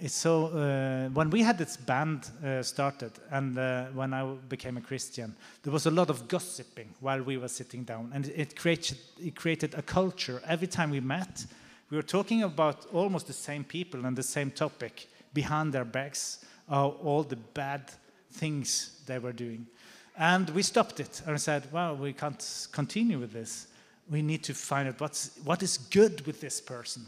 it's 0.00 0.14
so. 0.14 0.46
Uh, 0.46 1.08
when 1.10 1.30
we 1.30 1.42
had 1.42 1.58
this 1.58 1.76
band 1.76 2.30
uh, 2.44 2.62
started, 2.62 3.12
and 3.30 3.58
uh, 3.58 3.86
when 3.94 4.12
I 4.12 4.24
became 4.48 4.76
a 4.76 4.80
Christian, 4.80 5.34
there 5.62 5.72
was 5.72 5.86
a 5.86 5.90
lot 5.90 6.10
of 6.10 6.28
gossiping 6.28 6.88
while 7.00 7.22
we 7.22 7.36
were 7.36 7.48
sitting 7.48 7.84
down, 7.84 8.10
and 8.14 8.26
it 8.34 8.56
created, 8.56 8.98
it 9.18 9.36
created 9.36 9.74
a 9.74 9.82
culture. 9.82 10.42
Every 10.46 10.66
time 10.66 10.90
we 10.90 11.00
met, 11.00 11.46
we 11.90 11.96
were 11.96 12.02
talking 12.02 12.42
about 12.42 12.86
almost 12.92 13.26
the 13.26 13.32
same 13.32 13.64
people 13.64 14.06
and 14.06 14.16
the 14.16 14.22
same 14.22 14.50
topic 14.50 15.08
behind 15.32 15.72
their 15.72 15.84
backs, 15.84 16.44
all 16.68 17.22
the 17.22 17.36
bad 17.36 17.90
things 18.32 19.00
they 19.06 19.18
were 19.18 19.32
doing. 19.32 19.66
And 20.16 20.48
we 20.50 20.62
stopped 20.62 21.00
it 21.00 21.22
and 21.26 21.40
said, 21.40 21.64
well, 21.72 21.96
we 21.96 22.12
can't 22.12 22.68
continue 22.72 23.18
with 23.18 23.32
this. 23.32 23.66
We 24.10 24.22
need 24.22 24.44
to 24.44 24.54
find 24.54 24.88
out 24.88 25.00
what's, 25.00 25.30
what 25.44 25.62
is 25.62 25.78
good 25.78 26.24
with 26.26 26.40
this 26.40 26.60
person. 26.60 27.06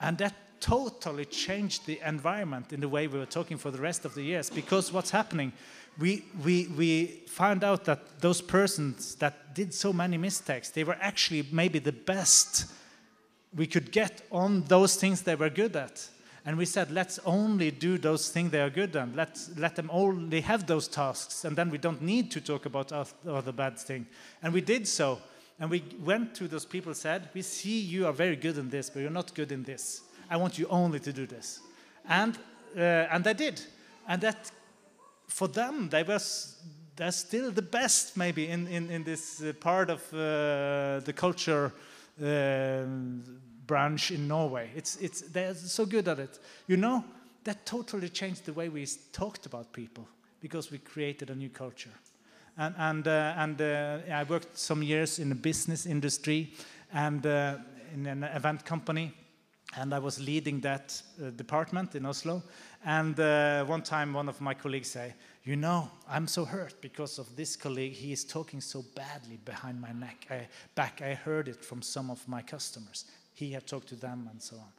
And 0.00 0.16
that 0.18 0.34
totally 0.60 1.24
changed 1.24 1.86
the 1.86 1.98
environment 2.06 2.72
in 2.72 2.80
the 2.80 2.88
way 2.88 3.06
we 3.06 3.18
were 3.18 3.26
talking 3.26 3.56
for 3.56 3.70
the 3.70 3.80
rest 3.80 4.04
of 4.04 4.14
the 4.14 4.22
years. 4.22 4.50
Because 4.50 4.92
what's 4.92 5.10
happening, 5.10 5.52
we, 5.98 6.24
we, 6.44 6.68
we 6.76 7.06
found 7.26 7.64
out 7.64 7.84
that 7.86 8.20
those 8.20 8.40
persons 8.40 9.16
that 9.16 9.54
did 9.54 9.74
so 9.74 9.92
many 9.92 10.18
mistakes, 10.18 10.70
they 10.70 10.84
were 10.84 10.98
actually 11.00 11.46
maybe 11.50 11.78
the 11.78 11.92
best 11.92 12.70
we 13.56 13.66
could 13.66 13.90
get 13.90 14.22
on 14.30 14.62
those 14.64 14.94
things 14.96 15.22
they 15.22 15.34
were 15.34 15.50
good 15.50 15.74
at. 15.74 16.08
And 16.46 16.56
we 16.56 16.64
said, 16.64 16.90
let's 16.90 17.18
only 17.26 17.70
do 17.70 17.98
those 17.98 18.30
things 18.30 18.50
they 18.50 18.60
are 18.60 18.70
good 18.70 18.96
at. 18.96 19.14
Let's 19.14 19.50
let 19.56 19.76
them 19.76 19.90
only 19.92 20.40
have 20.40 20.66
those 20.66 20.88
tasks, 20.88 21.44
and 21.44 21.56
then 21.56 21.70
we 21.70 21.78
don't 21.78 22.00
need 22.00 22.30
to 22.30 22.40
talk 22.40 22.66
about 22.66 22.92
other 22.92 23.52
bad 23.52 23.78
things. 23.78 24.06
And 24.42 24.54
we 24.54 24.60
did 24.60 24.88
so. 24.88 25.18
And 25.58 25.70
we 25.70 25.84
went 26.02 26.34
to 26.36 26.48
those 26.48 26.64
people 26.64 26.94
said, 26.94 27.28
we 27.34 27.42
see 27.42 27.80
you 27.80 28.06
are 28.06 28.14
very 28.14 28.36
good 28.36 28.56
in 28.56 28.70
this, 28.70 28.88
but 28.88 29.00
you're 29.00 29.10
not 29.10 29.34
good 29.34 29.52
in 29.52 29.62
this. 29.62 30.00
I 30.30 30.38
want 30.38 30.58
you 30.58 30.66
only 30.68 31.00
to 31.00 31.12
do 31.12 31.26
this. 31.26 31.60
And, 32.08 32.38
uh, 32.74 32.80
and 32.80 33.22
they 33.22 33.34
did. 33.34 33.60
And 34.08 34.22
that, 34.22 34.50
for 35.26 35.48
them, 35.48 35.90
they 35.90 36.02
were 36.02 36.20
they're 36.96 37.12
still 37.12 37.50
the 37.50 37.62
best, 37.62 38.14
maybe, 38.16 38.48
in, 38.48 38.66
in, 38.68 38.90
in 38.90 39.04
this 39.04 39.42
uh, 39.42 39.54
part 39.58 39.88
of 39.88 40.02
uh, 40.12 41.00
the 41.00 41.14
culture 41.16 41.72
uh, 42.22 42.84
branch 43.70 44.10
in 44.10 44.26
Norway. 44.26 44.68
It's, 44.74 44.96
it's, 44.96 45.20
they're 45.20 45.54
so 45.54 45.86
good 45.86 46.08
at 46.08 46.18
it. 46.18 46.40
You 46.66 46.76
know, 46.76 47.04
that 47.44 47.64
totally 47.64 48.08
changed 48.08 48.44
the 48.44 48.52
way 48.52 48.68
we 48.68 48.84
talked 49.12 49.46
about 49.46 49.72
people 49.72 50.08
because 50.40 50.72
we 50.72 50.78
created 50.78 51.30
a 51.30 51.36
new 51.36 51.50
culture. 51.50 51.94
And, 52.58 52.74
and, 52.78 53.06
uh, 53.06 53.34
and 53.36 53.60
uh, 53.60 53.98
I 54.12 54.24
worked 54.24 54.58
some 54.58 54.82
years 54.82 55.20
in 55.20 55.28
the 55.28 55.36
business 55.36 55.86
industry 55.86 56.52
and 56.92 57.24
uh, 57.24 57.58
in 57.94 58.06
an 58.06 58.24
event 58.24 58.64
company. 58.64 59.14
and 59.76 59.94
I 59.94 59.98
was 59.98 60.18
leading 60.18 60.60
that 60.62 61.00
uh, 61.22 61.30
department 61.30 61.94
in 61.94 62.06
Oslo. 62.06 62.42
And 62.84 63.18
uh, 63.20 63.64
one 63.64 63.82
time, 63.82 64.12
one 64.12 64.28
of 64.28 64.40
my 64.40 64.54
colleagues 64.54 64.90
say, 64.90 65.14
"You 65.44 65.56
know, 65.56 65.90
I'm 66.08 66.26
so 66.26 66.44
hurt 66.44 66.80
because 66.80 67.18
of 67.20 67.36
this 67.36 67.56
colleague. 67.56 67.92
He 67.92 68.12
is 68.12 68.24
talking 68.24 68.60
so 68.60 68.84
badly 68.94 69.38
behind 69.44 69.80
my 69.80 69.92
neck, 69.92 70.26
I, 70.30 70.48
back. 70.74 71.02
I 71.02 71.14
heard 71.14 71.48
it 71.48 71.64
from 71.64 71.82
some 71.82 72.10
of 72.10 72.26
my 72.26 72.42
customers. 72.42 73.04
He 73.40 73.52
had 73.52 73.66
talked 73.66 73.88
to 73.88 73.96
them 73.96 74.28
and 74.30 74.40
so 74.40 74.56
on." 74.56 74.72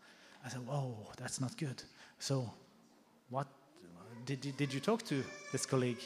I 0.45 0.49
said, 0.49 0.65
"Whoa, 0.65 0.95
that's 1.17 1.39
not 1.39 1.57
good." 1.57 1.83
So, 2.19 2.53
what 3.29 3.47
did 4.25 4.45
you, 4.45 4.51
did 4.51 4.73
you 4.73 4.79
talk 4.79 5.03
to 5.05 5.23
this 5.51 5.65
colleague? 5.65 6.03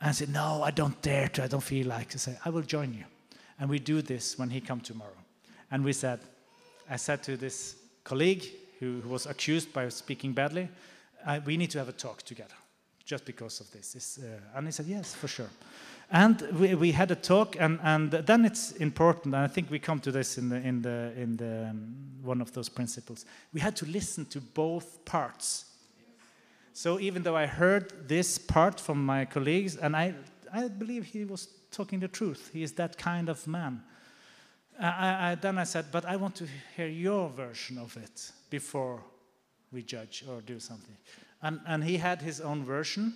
And 0.00 0.10
I 0.10 0.12
said, 0.12 0.28
"No, 0.28 0.62
I 0.62 0.72
don't 0.72 1.00
dare 1.02 1.28
to. 1.28 1.44
I 1.44 1.48
don't 1.48 1.64
feel 1.64 1.86
like." 1.86 2.08
I 2.14 2.18
said, 2.18 2.38
"I 2.44 2.50
will 2.50 2.66
join 2.66 2.94
you, 2.94 3.04
and 3.58 3.70
we 3.70 3.78
do 3.78 4.02
this 4.02 4.38
when 4.38 4.50
he 4.50 4.60
come 4.60 4.80
tomorrow." 4.80 5.20
And 5.70 5.84
we 5.84 5.92
said, 5.92 6.20
I 6.88 6.96
said 6.96 7.22
to 7.24 7.36
this 7.36 7.76
colleague 8.04 8.44
who, 8.78 9.00
who 9.00 9.08
was 9.08 9.26
accused 9.26 9.72
by 9.72 9.88
speaking 9.88 10.32
badly, 10.32 10.68
uh, 11.26 11.40
we 11.44 11.56
need 11.56 11.70
to 11.72 11.78
have 11.78 11.88
a 11.88 11.92
talk 11.92 12.22
together 12.22 12.54
just 13.06 13.24
because 13.24 13.60
of 13.60 13.70
this. 13.70 13.92
This, 13.92 14.18
uh, 14.18 14.58
and 14.58 14.66
he 14.66 14.72
said, 14.72 14.86
yes, 14.86 15.14
for 15.14 15.28
sure. 15.28 15.48
And 16.10 16.40
we, 16.58 16.74
we 16.74 16.92
had 16.92 17.10
a 17.10 17.14
talk, 17.14 17.56
and, 17.58 17.80
and 17.82 18.10
then 18.10 18.44
it's 18.44 18.72
important, 18.72 19.34
and 19.34 19.44
I 19.44 19.46
think 19.46 19.70
we 19.70 19.78
come 19.78 20.00
to 20.00 20.12
this 20.12 20.38
in, 20.38 20.48
the, 20.48 20.56
in, 20.56 20.82
the, 20.82 21.12
in 21.16 21.36
the, 21.36 21.68
um, 21.70 21.94
one 22.22 22.40
of 22.40 22.52
those 22.52 22.68
principles. 22.68 23.24
We 23.54 23.60
had 23.60 23.74
to 23.76 23.86
listen 23.86 24.26
to 24.26 24.40
both 24.40 25.04
parts. 25.04 25.64
So 26.72 27.00
even 27.00 27.22
though 27.22 27.36
I 27.36 27.46
heard 27.46 28.08
this 28.08 28.38
part 28.38 28.78
from 28.78 29.06
my 29.06 29.24
colleagues, 29.24 29.76
and 29.76 29.96
I, 29.96 30.14
I 30.52 30.68
believe 30.68 31.04
he 31.04 31.24
was 31.24 31.48
talking 31.70 32.00
the 32.00 32.08
truth, 32.08 32.50
he 32.52 32.62
is 32.62 32.72
that 32.72 32.98
kind 32.98 33.28
of 33.28 33.46
man. 33.46 33.82
I, 34.78 35.30
I, 35.30 35.34
then 35.36 35.58
I 35.58 35.64
said, 35.64 35.86
but 35.90 36.04
I 36.04 36.16
want 36.16 36.34
to 36.36 36.46
hear 36.76 36.88
your 36.88 37.30
version 37.30 37.78
of 37.78 37.96
it 37.96 38.30
before 38.50 39.02
we 39.72 39.82
judge 39.82 40.24
or 40.28 40.40
do 40.40 40.60
something. 40.60 40.96
And, 41.46 41.60
and 41.66 41.84
he 41.84 41.96
had 41.96 42.20
his 42.22 42.40
own 42.40 42.64
version, 42.64 43.14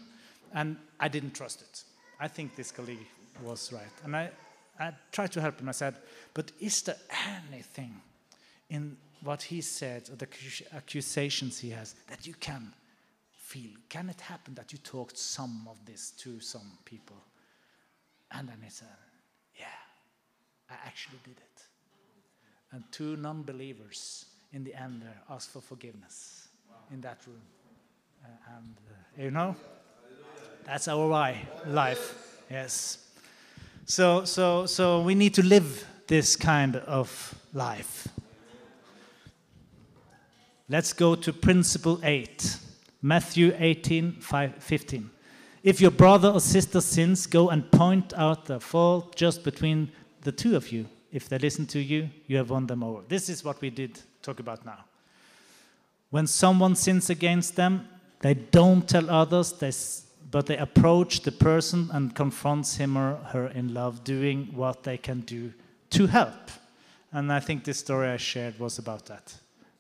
and 0.55 0.77
I 1.01 1.09
didn't 1.09 1.33
trust 1.35 1.63
it. 1.63 1.85
I 2.21 2.29
think 2.29 2.55
this 2.55 2.71
colleague 2.71 3.09
was 3.43 3.73
right. 3.73 3.97
And 4.05 4.15
I, 4.15 4.31
I 4.79 4.93
tried 5.11 5.33
to 5.33 5.41
help 5.41 5.61
him. 5.61 5.69
I 5.69 5.73
said, 5.73 5.97
but 6.33 6.53
is 6.61 6.83
there 6.83 6.97
anything 7.49 8.01
in 8.69 8.97
what 9.23 9.43
he 9.43 9.61
said, 9.61 10.09
or 10.11 10.17
the 10.17 10.29
accusations 10.75 11.59
he 11.59 11.71
has, 11.71 11.95
that 12.09 12.27
you 12.27 12.35
can 12.35 12.73
feel? 13.33 13.73
Can 13.89 14.09
it 14.09 14.21
happen 14.21 14.55
that 14.55 14.73
you 14.73 14.79
talked 14.79 15.19
some 15.19 15.67
of 15.69 15.77
this 15.85 16.13
to 16.19 16.41
some 16.41 16.79
people? 16.85 17.17
And 18.31 18.49
then 18.49 18.59
he 18.63 18.71
said, 18.71 18.89
yeah, 19.59 19.67
I 20.71 20.75
actually 20.87 21.19
did 21.25 21.39
it 21.39 21.63
and 22.73 22.85
two 22.93 23.17
non 23.17 23.43
believers 23.43 24.27
in 24.53 24.65
the 24.65 24.75
end 24.75 25.03
there 25.03 25.21
asked 25.29 25.51
for 25.51 25.61
forgiveness 25.61 26.49
in 26.93 27.01
that 27.01 27.19
room. 27.27 27.43
Uh, 28.23 28.29
and 28.57 28.77
uh, 28.89 29.23
you 29.23 29.31
know, 29.31 29.57
that's 30.65 30.89
our 30.89 31.09
why, 31.09 31.47
life. 31.67 32.43
Yes. 32.51 33.07
So, 33.85 34.25
so, 34.25 34.67
so 34.67 35.03
we 35.03 35.15
need 35.15 35.35
to 35.35 35.43
live 35.43 35.87
this 36.07 36.37
kind 36.37 36.77
of 36.77 37.35
life. 37.53 38.09
Let's 40.69 40.93
go 40.93 41.17
to 41.17 41.33
principle 41.33 42.01
8, 42.03 42.57
Matthew 43.03 43.55
18 43.59 44.13
5, 44.21 44.55
15. 44.57 45.11
If 45.63 45.81
your 45.81 45.91
brother 45.91 46.29
or 46.29 46.41
sister 46.41 46.81
sins, 46.81 47.27
go 47.27 47.51
and 47.51 47.71
point 47.71 48.13
out 48.15 48.47
the 48.47 48.61
fault 48.61 49.17
just 49.17 49.43
between 49.43 49.91
the 50.23 50.33
two 50.33 50.57
of 50.57 50.71
you 50.71 50.87
if 51.13 51.29
they 51.29 51.39
listen 51.39 51.67
to 51.67 51.81
you, 51.81 52.09
you 52.27 52.37
have 52.37 52.51
won 52.51 52.67
them 52.67 52.83
over. 52.83 53.03
This 53.09 53.29
is 53.29 53.45
what 53.45 53.61
we 53.61 53.71
did 53.71 54.01
talk 54.23 54.41
about 54.41 54.65
now. 54.65 54.85
When 56.11 56.27
someone 56.27 56.77
sins 56.77 57.11
against 57.11 57.57
them, 57.57 57.89
they 58.21 58.35
don't 58.35 58.89
tell 58.89 59.11
others, 59.11 59.53
but 60.31 60.47
they 60.47 60.57
approach 60.57 61.21
the 61.21 61.33
person 61.33 61.89
and 61.93 62.15
confronts 62.15 62.77
him 62.77 62.97
or 62.97 63.17
her 63.33 63.49
in 63.49 63.75
love, 63.75 64.05
doing 64.05 64.51
what 64.55 64.85
they 64.85 64.97
can 64.97 65.21
do 65.21 65.53
to 65.91 66.07
help. 66.07 66.51
And 67.13 67.33
I 67.33 67.41
think 67.41 67.65
this 67.65 67.81
story 67.81 68.09
I 68.09 68.17
shared 68.17 68.59
was 68.59 68.79
about 68.79 69.07
that. 69.07 69.35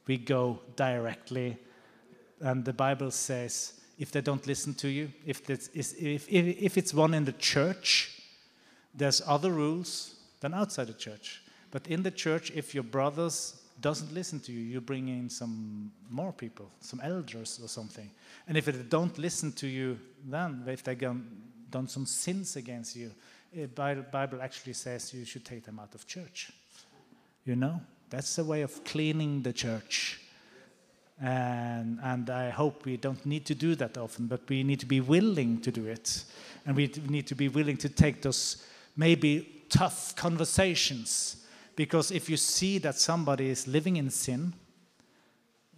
We 0.06 0.16
go 0.16 0.58
directly, 0.74 1.58
and 2.40 2.64
the 2.64 2.72
Bible 2.72 3.10
says 3.10 3.74
if 3.98 4.10
they 4.10 4.22
don't 4.22 4.46
listen 4.46 4.72
to 4.74 4.88
you, 4.88 5.12
if, 5.26 5.48
if, 5.48 5.68
if, 5.74 6.26
if 6.28 6.78
it's 6.78 6.94
one 6.94 7.12
in 7.12 7.26
the 7.26 7.32
church, 7.32 8.22
there's 8.94 9.20
other 9.26 9.52
rules 9.52 10.14
than 10.40 10.54
outside 10.54 10.86
the 10.86 10.94
church. 10.94 11.42
But 11.70 11.86
in 11.86 12.02
the 12.02 12.10
church, 12.10 12.50
if 12.52 12.74
your 12.74 12.82
brothers 12.82 13.59
doesn't 13.80 14.12
listen 14.12 14.40
to 14.40 14.52
you, 14.52 14.60
you 14.60 14.80
bring 14.80 15.08
in 15.08 15.28
some 15.28 15.90
more 16.10 16.32
people, 16.32 16.70
some 16.80 17.00
elders 17.02 17.60
or 17.62 17.68
something. 17.68 18.10
And 18.46 18.56
if 18.56 18.66
they 18.66 18.72
don't 18.72 19.16
listen 19.18 19.52
to 19.52 19.66
you, 19.66 19.98
then 20.24 20.64
if 20.66 20.82
they 20.82 20.96
have 21.00 21.16
done 21.70 21.88
some 21.88 22.06
sins 22.06 22.56
against 22.56 22.96
you, 22.96 23.10
the 23.52 23.62
eh, 23.62 23.94
Bible 24.10 24.42
actually 24.42 24.74
says 24.74 25.12
you 25.14 25.24
should 25.24 25.44
take 25.44 25.64
them 25.64 25.78
out 25.78 25.94
of 25.94 26.06
church. 26.06 26.52
You 27.44 27.56
know, 27.56 27.80
that's 28.08 28.38
a 28.38 28.44
way 28.44 28.62
of 28.62 28.84
cleaning 28.84 29.42
the 29.42 29.52
church. 29.52 30.20
And, 31.22 31.98
and 32.02 32.30
I 32.30 32.50
hope 32.50 32.86
we 32.86 32.96
don't 32.96 33.24
need 33.26 33.44
to 33.46 33.54
do 33.54 33.74
that 33.74 33.98
often, 33.98 34.26
but 34.26 34.48
we 34.48 34.62
need 34.62 34.80
to 34.80 34.86
be 34.86 35.00
willing 35.00 35.60
to 35.60 35.70
do 35.70 35.86
it. 35.86 36.24
And 36.66 36.76
we 36.76 36.90
need 37.08 37.26
to 37.26 37.34
be 37.34 37.48
willing 37.48 37.76
to 37.78 37.88
take 37.88 38.22
those 38.22 38.64
maybe 38.96 39.64
tough 39.68 40.16
conversations. 40.16 41.46
Because 41.80 42.10
if 42.10 42.28
you 42.28 42.36
see 42.36 42.76
that 42.76 42.96
somebody 42.96 43.48
is 43.48 43.66
living 43.66 43.96
in 43.96 44.10
sin, 44.10 44.52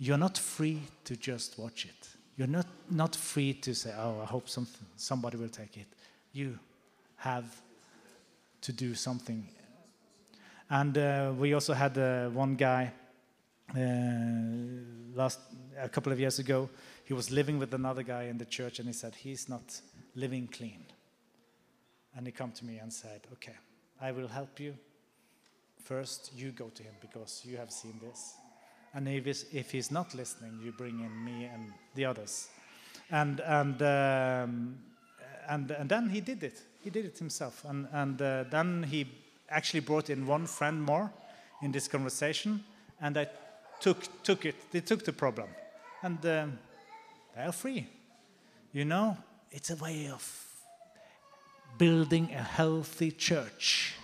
you're 0.00 0.18
not 0.18 0.36
free 0.36 0.80
to 1.04 1.14
just 1.16 1.56
watch 1.56 1.84
it. 1.84 2.08
You're 2.36 2.48
not, 2.48 2.66
not 2.90 3.14
free 3.14 3.54
to 3.54 3.72
say, 3.72 3.94
oh, 3.96 4.18
I 4.20 4.24
hope 4.24 4.48
something, 4.48 4.84
somebody 4.96 5.36
will 5.36 5.48
take 5.48 5.76
it. 5.76 5.86
You 6.32 6.58
have 7.18 7.44
to 8.62 8.72
do 8.72 8.96
something. 8.96 9.46
And 10.68 10.98
uh, 10.98 11.34
we 11.38 11.54
also 11.54 11.72
had 11.72 11.96
uh, 11.96 12.30
one 12.30 12.56
guy 12.56 12.92
uh, 13.70 13.80
last 15.14 15.38
a 15.80 15.88
couple 15.88 16.10
of 16.10 16.18
years 16.18 16.40
ago. 16.40 16.68
He 17.04 17.14
was 17.14 17.30
living 17.30 17.60
with 17.60 17.72
another 17.74 18.02
guy 18.02 18.24
in 18.24 18.38
the 18.38 18.46
church, 18.46 18.80
and 18.80 18.88
he 18.88 18.92
said 18.92 19.14
he's 19.14 19.48
not 19.48 19.80
living 20.16 20.48
clean. 20.48 20.84
And 22.16 22.26
he 22.26 22.32
come 22.32 22.50
to 22.50 22.64
me 22.64 22.78
and 22.78 22.92
said, 22.92 23.20
"Okay, 23.34 23.54
I 24.00 24.10
will 24.10 24.26
help 24.26 24.58
you. 24.58 24.74
First, 25.84 26.32
you 26.36 26.52
go 26.52 26.68
to 26.68 26.82
him 26.82 26.94
because 27.00 27.42
you 27.44 27.56
have 27.56 27.70
seen 27.70 27.98
this. 28.00 28.34
And 28.94 29.09
if 29.09 29.24
he's, 29.24 29.46
if 29.52 29.70
he's 29.70 29.90
not 29.90 30.14
listening, 30.14 30.60
you 30.62 30.72
bring 30.72 31.00
in 31.00 31.24
me 31.24 31.44
and 31.44 31.72
the 31.94 32.04
others. 32.04 32.48
And, 33.10 33.40
and, 33.40 33.82
um, 33.82 34.78
and, 35.48 35.70
and 35.70 35.88
then 35.88 36.09
he 36.09 36.20
did 36.20 36.42
it. 36.42 36.60
He 36.82 36.90
did 36.90 37.06
it 37.06 37.18
himself. 37.18 37.64
And, 37.66 37.88
and 37.92 38.20
uh, 38.20 38.44
then 38.50 38.84
he 38.84 39.06
actually 39.48 39.80
brought 39.80 40.10
in 40.10 40.26
one 40.26 40.46
friend 40.46 40.82
more 40.82 41.10
in 41.62 41.72
this 41.72 41.88
conversation. 41.88 42.62
And 43.00 43.16
I 43.18 43.26
took, 43.80 44.22
took 44.22 44.46
it, 44.46 44.54
they 44.70 44.80
took 44.80 45.04
the 45.04 45.12
problem. 45.12 45.48
And 46.02 46.24
um, 46.26 46.59
they 47.34 47.42
are 47.42 47.52
free. 47.52 47.86
You 48.72 48.84
know, 48.84 49.16
it's 49.50 49.70
a 49.70 49.76
way 49.76 50.09
of 50.09 50.46
building 51.78 52.30
a 52.32 52.42
healthy 52.42 53.10
church. 53.10 53.94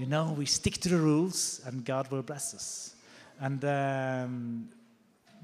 You 0.00 0.06
know, 0.06 0.32
we 0.32 0.46
stick 0.46 0.78
to 0.78 0.88
the 0.88 0.96
rules 0.96 1.60
and 1.66 1.84
God 1.84 2.10
will 2.10 2.22
bless 2.22 2.54
us. 2.54 2.94
And 3.38 3.62
um, 3.66 4.70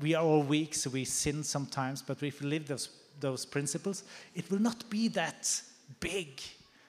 we 0.01 0.15
are 0.15 0.25
all 0.25 0.43
weak, 0.43 0.75
so 0.75 0.89
we 0.89 1.05
sin 1.05 1.45
sometimes, 1.45 2.01
but 2.01 2.23
if 2.23 2.41
we 2.41 2.49
live 2.49 2.67
those, 2.67 2.89
those 3.21 3.45
principles, 3.45 4.05
it 4.35 4.51
will 4.51 4.59
not 4.59 4.89
be 4.89 5.09
that 5.09 5.61
big. 6.01 6.41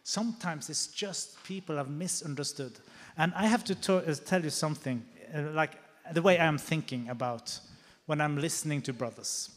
Sometimes 0.04 0.70
it's 0.70 0.88
just 0.88 1.44
people 1.44 1.76
have 1.76 1.90
misunderstood. 1.90 2.72
And 3.18 3.34
I 3.36 3.48
have 3.48 3.66
to 3.66 3.98
uh, 3.98 4.16
tell 4.26 4.42
you 4.42 4.50
something, 4.50 5.04
uh, 5.36 5.52
like 5.54 5.74
the 6.14 6.22
way 6.22 6.40
I'm 6.40 6.58
thinking 6.58 7.10
about 7.10 7.60
when 8.06 8.22
I'm 8.22 8.38
listening 8.38 8.82
to 8.84 8.94
brothers. 8.94 9.50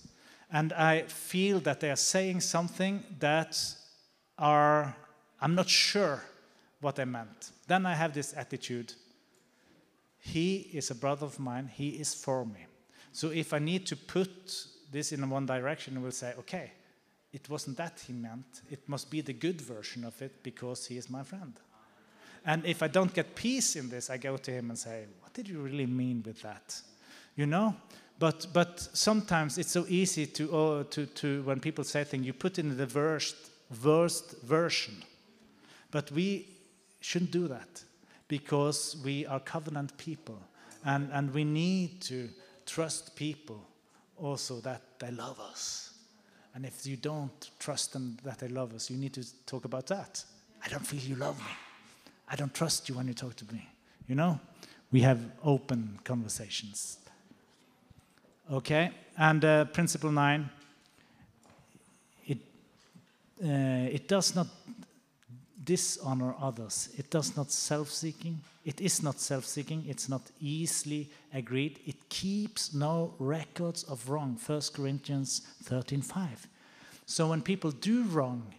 And 0.52 0.72
I 0.72 1.02
feel 1.02 1.60
that 1.60 1.78
they 1.78 1.92
are 1.92 1.96
saying 1.96 2.40
something 2.40 3.04
that 3.20 3.56
are, 4.36 4.96
I'm 5.40 5.54
not 5.54 5.68
sure 5.68 6.24
what 6.80 6.98
I 6.98 7.04
meant. 7.04 7.50
Then 7.66 7.86
I 7.86 7.94
have 7.94 8.12
this 8.12 8.34
attitude 8.36 8.94
He 10.18 10.70
is 10.72 10.90
a 10.90 10.94
brother 10.94 11.26
of 11.26 11.38
mine, 11.38 11.70
He 11.72 11.90
is 11.90 12.14
for 12.14 12.44
me. 12.44 12.66
So 13.12 13.30
if 13.30 13.52
I 13.52 13.58
need 13.58 13.86
to 13.86 13.96
put 13.96 14.66
this 14.90 15.12
in 15.12 15.28
one 15.28 15.46
direction, 15.46 15.96
I 15.96 16.00
will 16.00 16.12
say, 16.12 16.34
okay, 16.38 16.72
it 17.32 17.48
wasn't 17.48 17.76
that 17.76 18.02
he 18.06 18.12
meant. 18.12 18.62
It 18.70 18.88
must 18.88 19.10
be 19.10 19.20
the 19.20 19.32
good 19.32 19.60
version 19.60 20.04
of 20.04 20.20
it 20.20 20.42
because 20.42 20.86
he 20.86 20.96
is 20.96 21.08
my 21.08 21.22
friend. 21.22 21.54
And 22.44 22.64
if 22.64 22.82
I 22.82 22.88
don't 22.88 23.12
get 23.12 23.34
peace 23.34 23.76
in 23.76 23.88
this, 23.88 24.10
I 24.10 24.16
go 24.16 24.36
to 24.36 24.50
him 24.50 24.70
and 24.70 24.78
say, 24.78 25.04
what 25.20 25.32
did 25.32 25.48
you 25.48 25.60
really 25.60 25.86
mean 25.86 26.22
with 26.26 26.42
that? 26.42 26.80
You 27.36 27.46
know? 27.46 27.76
But, 28.18 28.48
but 28.52 28.80
sometimes 28.92 29.58
it's 29.58 29.70
so 29.70 29.86
easy 29.88 30.26
to, 30.26 30.50
oh, 30.52 30.82
to, 30.84 31.06
to, 31.06 31.42
when 31.42 31.60
people 31.60 31.84
say 31.84 32.04
things, 32.04 32.26
you 32.26 32.32
put 32.32 32.58
in 32.58 32.76
the 32.76 32.90
worst 32.94 33.36
worst 33.82 34.42
version. 34.42 35.02
But 35.90 36.10
we 36.10 36.48
shouldn't 37.00 37.30
do 37.30 37.48
that 37.48 37.82
because 38.28 38.96
we 39.04 39.26
are 39.26 39.40
covenant 39.40 39.96
people 39.96 40.38
and, 40.84 41.10
and 41.12 41.32
we 41.34 41.44
need 41.44 42.00
to 42.02 42.28
trust 42.66 43.16
people 43.16 43.60
also 44.16 44.60
that 44.60 44.82
they 44.98 45.10
love 45.10 45.40
us. 45.40 45.94
And 46.54 46.64
if 46.64 46.86
you 46.86 46.96
don't 46.96 47.50
trust 47.58 47.92
them 47.92 48.16
that 48.24 48.38
they 48.38 48.48
love 48.48 48.74
us, 48.74 48.90
you 48.90 48.96
need 48.96 49.12
to 49.14 49.24
talk 49.46 49.64
about 49.64 49.86
that. 49.88 50.24
I 50.64 50.68
don't 50.68 50.86
feel 50.86 51.00
you 51.00 51.16
love 51.16 51.38
me. 51.38 51.52
I 52.28 52.36
don't 52.36 52.52
trust 52.52 52.88
you 52.88 52.96
when 52.96 53.08
you 53.08 53.14
talk 53.14 53.36
to 53.36 53.44
me. 53.52 53.66
You 54.08 54.14
know? 54.14 54.40
We 54.92 55.00
have 55.02 55.20
open 55.44 55.98
conversations. 56.04 56.98
Okay? 58.50 58.90
And 59.16 59.44
uh, 59.44 59.64
principle 59.66 60.10
nine 60.10 60.50
it, 62.26 62.38
uh, 63.44 63.94
it 63.94 64.08
does 64.08 64.34
not 64.34 64.48
dishonor 65.64 66.34
others. 66.40 66.88
It 66.96 67.10
does 67.10 67.36
not 67.36 67.50
self-seeking. 67.50 68.40
It 68.64 68.80
is 68.80 69.02
not 69.02 69.20
self-seeking. 69.20 69.84
It's 69.88 70.08
not 70.08 70.22
easily 70.40 71.10
agreed. 71.32 71.80
It 71.86 72.08
keeps 72.08 72.74
no 72.74 73.14
records 73.18 73.84
of 73.84 74.08
wrong. 74.08 74.38
1 74.44 74.72
Corinthians 74.72 75.42
13:5. 75.64 76.48
So 77.06 77.28
when 77.28 77.42
people 77.42 77.72
do 77.72 78.04
wrong, 78.04 78.54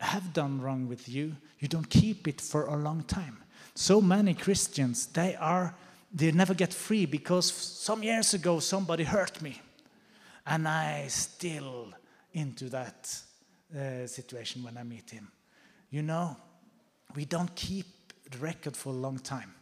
have 0.00 0.32
done 0.32 0.60
wrong 0.60 0.88
with 0.88 1.08
you, 1.08 1.36
you 1.58 1.68
don't 1.68 1.90
keep 1.90 2.26
it 2.26 2.40
for 2.40 2.64
a 2.66 2.76
long 2.76 3.02
time. 3.02 3.36
So 3.74 4.00
many 4.00 4.34
Christians, 4.34 5.06
they 5.06 5.36
are 5.36 5.74
they 6.12 6.32
never 6.32 6.54
get 6.54 6.74
free 6.74 7.06
because 7.06 7.52
some 7.52 8.02
years 8.02 8.34
ago 8.34 8.58
somebody 8.58 9.04
hurt 9.04 9.40
me, 9.40 9.60
and 10.44 10.66
I 10.66 11.06
still 11.08 11.92
into 12.32 12.68
that 12.70 13.22
uh, 13.76 14.06
situation 14.06 14.64
when 14.64 14.76
I 14.76 14.82
meet 14.82 15.10
him. 15.10 15.30
You 15.90 16.02
know, 16.02 16.36
we 17.16 17.24
don't 17.24 17.52
keep 17.56 17.86
the 18.30 18.38
record 18.38 18.76
for 18.76 18.90
a 18.90 18.96
long 18.96 19.18
time. 19.18 19.52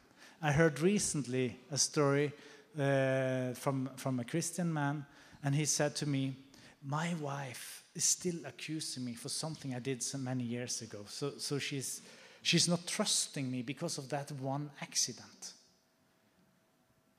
I 0.43 0.53
heard 0.53 0.81
recently 0.81 1.59
a 1.71 1.79
story 1.79 2.33
uh, 2.79 3.55
from, 3.55 3.91
from 3.97 4.21
a 4.21 4.25
Christian 4.25 4.73
man, 4.73 5.07
and 5.43 5.55
he 5.55 5.65
said 5.65 5.97
to 5.97 6.07
me, 6.07 6.37
My 6.85 7.15
wife 7.15 7.83
is 7.95 8.05
still 8.05 8.37
accusing 8.45 9.07
me 9.07 9.15
for 9.15 9.31
something 9.31 9.75
I 9.75 9.79
did 9.79 10.03
so 10.03 10.19
many 10.19 10.45
years 10.45 10.83
ago. 10.83 11.07
So, 11.09 11.33
so 11.39 11.59
she's, 11.59 12.03
she's 12.43 12.69
not 12.69 12.87
trusting 12.87 13.51
me 13.51 13.63
because 13.63 13.97
of 13.97 14.11
that 14.11 14.31
one 14.33 14.71
accident. 14.83 15.55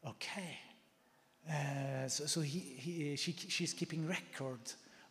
Okay. 0.08 0.60
Uh, 1.50 2.08
so 2.08 2.28
so 2.28 2.42
he, 2.42 2.60
he, 2.60 3.16
she, 3.16 3.32
she's 3.32 3.74
keeping 3.74 4.08
record 4.08 4.60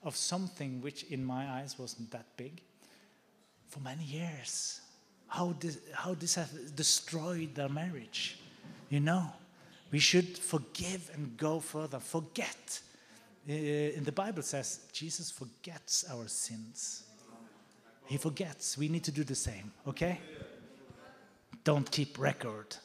of 0.04 0.14
something 0.14 0.80
which, 0.80 1.02
in 1.04 1.24
my 1.24 1.48
eyes, 1.58 1.76
wasn't 1.76 2.12
that 2.12 2.36
big 2.36 2.62
for 3.68 3.80
many 3.80 4.04
years. 4.04 4.80
How 5.26 5.54
this, 5.60 5.78
how 5.92 6.14
this 6.14 6.34
has 6.36 6.50
destroyed 6.74 7.54
their 7.54 7.68
marriage. 7.68 8.38
You 8.88 9.00
know, 9.00 9.30
we 9.90 9.98
should 9.98 10.38
forgive 10.38 11.10
and 11.14 11.36
go 11.36 11.60
further. 11.60 11.98
Forget. 11.98 12.80
Uh, 13.48 13.52
in 13.52 14.04
the 14.04 14.12
Bible 14.12 14.42
says 14.42 14.80
Jesus 14.92 15.30
forgets 15.30 16.04
our 16.10 16.28
sins. 16.28 17.04
He 18.06 18.16
forgets. 18.16 18.78
We 18.78 18.88
need 18.88 19.04
to 19.04 19.12
do 19.12 19.22
the 19.24 19.34
same. 19.34 19.70
Okay? 19.86 20.18
Don't 21.64 21.90
keep 21.90 22.18
record. 22.18 22.76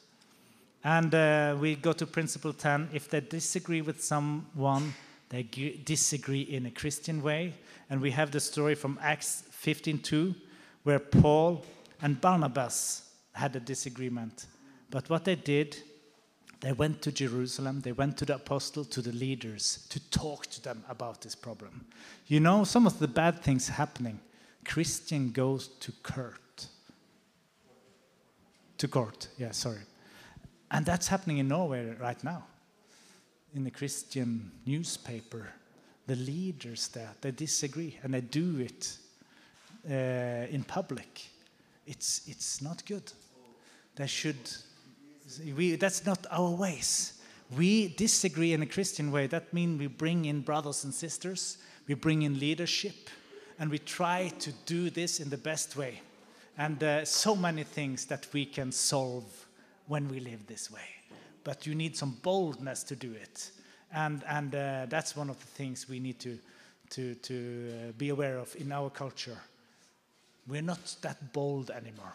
And 0.84 1.16
uh, 1.16 1.56
we 1.60 1.76
go 1.76 1.94
to 1.94 2.06
principle 2.06 2.52
10. 2.52 2.90
If 2.94 3.10
they 3.10 3.22
disagree 3.22 3.82
with 3.82 4.04
someone, 4.04 4.94
they 5.30 5.44
disagree 5.86 6.42
in 6.42 6.66
a 6.66 6.72
Christian 6.72 7.24
way. 7.24 7.54
And 7.90 8.02
we 8.02 8.12
have 8.12 8.32
the 8.32 8.40
story 8.40 8.76
from 8.76 9.00
Acts 9.02 9.44
15:2, 9.64 10.36
where 10.84 11.00
Paul 11.00 11.64
and 12.02 12.20
Barnabas 12.20 13.10
had 13.34 13.56
a 13.56 13.60
disagreement. 13.60 14.46
But 14.90 15.10
what 15.10 15.26
they 15.26 15.36
did, 15.36 15.78
they 16.60 16.74
went 16.74 17.02
to 17.02 17.12
Jerusalem, 17.12 17.82
they 17.82 17.92
went 17.92 18.18
to 18.18 18.26
the 18.26 18.36
apostle, 18.36 18.86
to 18.86 19.02
the 19.02 19.12
leaders, 19.12 19.88
to 19.90 20.00
talk 20.10 20.46
to 20.48 20.62
them 20.62 20.84
about 20.90 21.22
this 21.22 21.36
problem. 21.36 21.86
You 22.28 22.40
know, 22.40 22.64
some 22.64 22.86
of 22.86 23.00
the 23.00 23.08
bad 23.08 23.42
things 23.42 23.68
happening. 23.68 24.20
Christian 24.66 25.32
goes 25.32 25.70
to 25.80 25.92
court. 26.04 26.68
To 28.78 28.88
court, 28.88 29.30
yeah, 29.38 29.52
sorry. 29.52 29.82
And 30.72 30.86
that's 30.86 31.08
happening 31.08 31.38
in 31.38 31.48
Norway 31.48 31.96
right 32.00 32.22
now. 32.24 32.46
In 33.56 33.64
the 33.64 33.72
Christian 33.72 34.52
newspaper, 34.66 35.50
the 36.08 36.16
leaders 36.16 36.88
there, 36.90 37.12
they 37.22 37.32
disagree 37.32 38.00
and 38.04 38.14
they 38.14 38.22
do 38.22 38.60
it 38.60 38.98
uh, 39.90 40.48
in 40.50 40.64
public. 40.64 41.22
It's, 41.86 42.22
it's 42.28 42.62
not 42.62 42.86
good. 42.86 43.12
They 43.96 44.08
should, 44.08 44.38
we, 45.56 45.76
that's 45.76 46.06
not 46.06 46.26
our 46.32 46.52
ways. 46.52 47.22
We 47.56 47.90
disagree 47.90 48.54
in 48.54 48.62
a 48.62 48.66
Christian 48.66 49.12
way. 49.12 49.28
That 49.28 49.54
means 49.54 49.80
we 49.80 49.88
bring 49.88 50.26
in 50.26 50.42
brothers 50.42 50.84
and 50.84 50.94
sisters, 50.94 51.58
we 51.88 51.94
bring 51.94 52.24
in 52.24 52.40
leadership, 52.40 53.10
and 53.60 53.70
we 53.70 53.78
try 53.78 54.30
to 54.40 54.52
do 54.66 54.90
this 54.90 55.20
in 55.20 55.30
the 55.30 55.38
best 55.38 55.76
way. 55.76 56.02
And 56.58 56.84
uh, 56.84 57.06
so 57.06 57.36
many 57.36 57.64
things 57.64 58.06
that 58.06 58.28
we 58.34 58.46
can 58.46 58.72
solve 58.72 59.26
when 59.88 60.08
we 60.10 60.20
live 60.20 60.48
this 60.48 60.72
way. 60.72 60.88
But 61.44 61.68
you 61.68 61.76
need 61.76 61.98
some 61.98 62.18
boldness 62.22 62.84
to 62.84 62.96
do 62.96 63.12
it. 63.12 63.52
And, 63.92 64.24
and 64.28 64.56
uh, 64.56 64.86
that's 64.90 65.16
one 65.16 65.30
of 65.30 65.40
the 65.40 65.46
things 65.46 65.88
we 65.90 66.00
need 66.00 66.20
to, 66.22 66.40
to, 66.92 67.16
to 67.16 67.74
uh, 67.74 67.92
be 67.98 68.10
aware 68.10 68.38
of 68.38 68.56
in 68.56 68.72
our 68.72 68.90
culture. 68.90 69.38
We're 70.48 70.62
not 70.62 70.96
that 71.02 71.34
bold 71.34 71.72
anymore. 71.72 72.14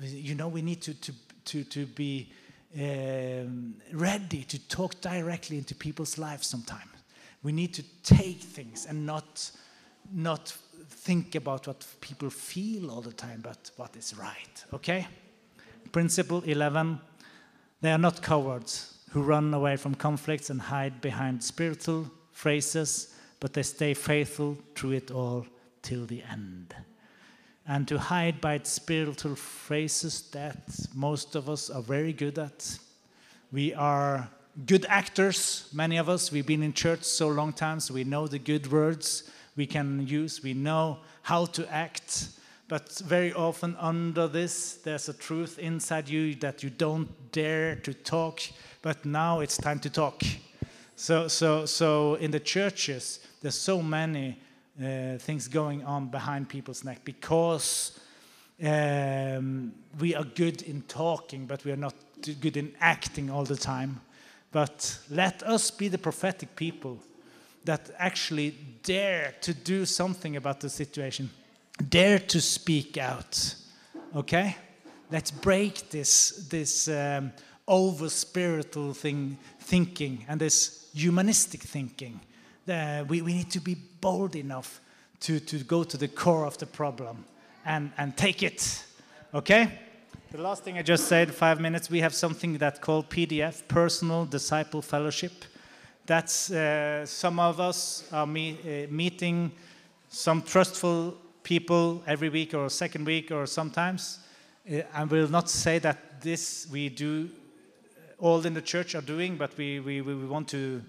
You 0.00 0.34
know, 0.34 0.48
we 0.48 0.62
need 0.62 0.82
to, 0.82 0.94
to, 0.94 1.12
to, 1.46 1.64
to 1.64 1.86
be 1.86 2.30
um, 2.78 3.74
ready 3.92 4.44
to 4.44 4.58
talk 4.68 5.00
directly 5.00 5.58
into 5.58 5.74
people's 5.74 6.18
lives 6.18 6.46
sometimes. 6.46 6.88
We 7.42 7.52
need 7.52 7.74
to 7.74 7.82
take 8.02 8.40
things 8.40 8.86
and 8.86 9.04
not, 9.04 9.50
not 10.12 10.56
think 10.88 11.34
about 11.34 11.66
what 11.66 11.84
people 12.00 12.30
feel 12.30 12.90
all 12.90 13.00
the 13.00 13.12
time, 13.12 13.40
but 13.42 13.70
what 13.76 13.96
is 13.96 14.16
right. 14.16 14.64
Okay? 14.72 15.06
Principle 15.90 16.42
11 16.42 17.00
They 17.80 17.90
are 17.90 17.98
not 17.98 18.22
cowards 18.22 18.98
who 19.10 19.22
run 19.22 19.52
away 19.52 19.76
from 19.76 19.94
conflicts 19.94 20.50
and 20.50 20.60
hide 20.60 21.00
behind 21.00 21.42
spiritual 21.42 22.10
phrases, 22.30 23.14
but 23.40 23.52
they 23.52 23.62
stay 23.62 23.92
faithful 23.92 24.56
through 24.74 24.92
it 24.92 25.10
all 25.10 25.46
till 25.82 26.06
the 26.06 26.22
end. 26.22 26.74
And 27.66 27.86
to 27.88 27.98
hide 27.98 28.40
by 28.40 28.60
spiritual 28.64 29.36
phrases 29.36 30.22
that 30.32 30.58
most 30.94 31.36
of 31.36 31.48
us 31.48 31.70
are 31.70 31.82
very 31.82 32.12
good 32.12 32.38
at. 32.38 32.78
We 33.52 33.72
are 33.74 34.28
good 34.66 34.84
actors, 34.88 35.68
many 35.72 35.96
of 35.96 36.08
us. 36.08 36.32
We've 36.32 36.46
been 36.46 36.62
in 36.62 36.72
church 36.72 37.04
so 37.04 37.28
long 37.28 37.52
time, 37.52 37.80
so 37.80 37.94
we 37.94 38.04
know 38.04 38.26
the 38.26 38.38
good 38.38 38.70
words 38.70 39.30
we 39.56 39.66
can 39.66 40.06
use. 40.06 40.42
We 40.42 40.54
know 40.54 40.98
how 41.22 41.46
to 41.46 41.72
act. 41.72 42.28
But 42.68 42.90
very 43.04 43.32
often, 43.32 43.76
under 43.78 44.26
this, 44.26 44.74
there's 44.76 45.08
a 45.08 45.12
truth 45.12 45.58
inside 45.58 46.08
you 46.08 46.34
that 46.36 46.62
you 46.62 46.70
don't 46.70 47.08
dare 47.30 47.76
to 47.76 47.92
talk, 47.92 48.40
but 48.80 49.04
now 49.04 49.40
it's 49.40 49.56
time 49.56 49.78
to 49.80 49.90
talk. 49.90 50.22
So, 50.96 51.28
so, 51.28 51.66
so 51.66 52.14
in 52.14 52.30
the 52.30 52.40
churches, 52.40 53.20
there's 53.40 53.58
so 53.58 53.82
many 53.82 54.40
uh, 54.80 55.18
things 55.18 55.48
going 55.48 55.84
on 55.84 56.08
behind 56.08 56.48
people's 56.48 56.84
neck 56.84 57.00
because 57.04 57.98
um, 58.62 59.72
we 59.98 60.14
are 60.14 60.24
good 60.24 60.62
in 60.62 60.82
talking, 60.82 61.46
but 61.46 61.64
we 61.64 61.72
are 61.72 61.76
not 61.76 61.94
good 62.40 62.56
in 62.56 62.72
acting 62.80 63.30
all 63.30 63.44
the 63.44 63.56
time. 63.56 64.00
But 64.50 64.98
let 65.10 65.42
us 65.42 65.70
be 65.70 65.88
the 65.88 65.98
prophetic 65.98 66.54
people 66.56 66.98
that 67.64 67.90
actually 67.98 68.54
dare 68.82 69.34
to 69.40 69.54
do 69.54 69.86
something 69.86 70.36
about 70.36 70.60
the 70.60 70.68
situation, 70.68 71.30
dare 71.88 72.18
to 72.18 72.40
speak 72.40 72.98
out. 72.98 73.54
Okay? 74.14 74.56
Let's 75.10 75.30
break 75.30 75.90
this, 75.90 76.46
this 76.50 76.88
um, 76.88 77.32
over 77.66 78.08
spiritual 78.08 78.94
thing, 78.94 79.38
thinking 79.60 80.24
and 80.28 80.40
this 80.40 80.90
humanistic 80.94 81.62
thinking. 81.62 82.20
Uh, 82.68 83.04
we, 83.08 83.22
we 83.22 83.34
need 83.34 83.50
to 83.50 83.60
be 83.60 83.76
bold 84.02 84.36
enough 84.36 84.80
to, 85.20 85.40
to 85.40 85.58
go 85.64 85.84
to 85.84 85.96
the 85.96 86.08
core 86.08 86.44
of 86.44 86.58
the 86.58 86.66
problem 86.66 87.24
and, 87.64 87.90
and 87.96 88.14
take 88.16 88.42
it. 88.42 88.84
Okay? 89.32 89.78
The 90.30 90.42
last 90.42 90.64
thing 90.64 90.76
I 90.76 90.82
just 90.82 91.08
said, 91.08 91.32
five 91.32 91.60
minutes, 91.60 91.88
we 91.88 92.00
have 92.00 92.12
something 92.12 92.58
that 92.58 92.80
called 92.82 93.08
PDF, 93.08 93.66
Personal 93.68 94.26
Disciple 94.26 94.82
Fellowship. 94.82 95.32
That's 96.04 96.50
uh, 96.50 97.06
some 97.06 97.38
of 97.38 97.60
us 97.60 98.08
are 98.12 98.26
me, 98.26 98.58
uh, 98.64 98.92
meeting 98.92 99.52
some 100.08 100.42
trustful 100.42 101.16
people 101.44 102.02
every 102.06 102.28
week 102.28 102.54
or 102.54 102.68
second 102.68 103.06
week 103.06 103.30
or 103.30 103.46
sometimes. 103.46 104.18
Uh, 104.70 104.80
I 104.92 105.04
will 105.04 105.28
not 105.28 105.48
say 105.48 105.78
that 105.78 106.20
this 106.20 106.66
we 106.70 106.88
do, 106.88 107.30
all 108.18 108.44
in 108.44 108.54
the 108.54 108.62
church 108.62 108.94
are 108.94 109.00
doing, 109.00 109.36
but 109.36 109.56
we, 109.56 109.80
we, 109.80 110.00
we 110.00 110.14
want 110.26 110.48
to 110.48 110.82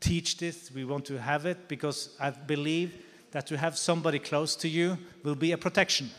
teach 0.00 0.38
this, 0.38 0.70
we 0.74 0.84
want 0.84 1.04
to 1.06 1.18
have 1.18 1.46
it 1.46 1.68
because 1.68 2.16
I 2.18 2.30
believe 2.30 2.94
that 3.30 3.46
to 3.46 3.56
have 3.56 3.78
somebody 3.78 4.18
close 4.18 4.56
to 4.56 4.68
you 4.68 4.98
will 5.22 5.34
be 5.34 5.52
a 5.52 5.58
protection. 5.58 6.10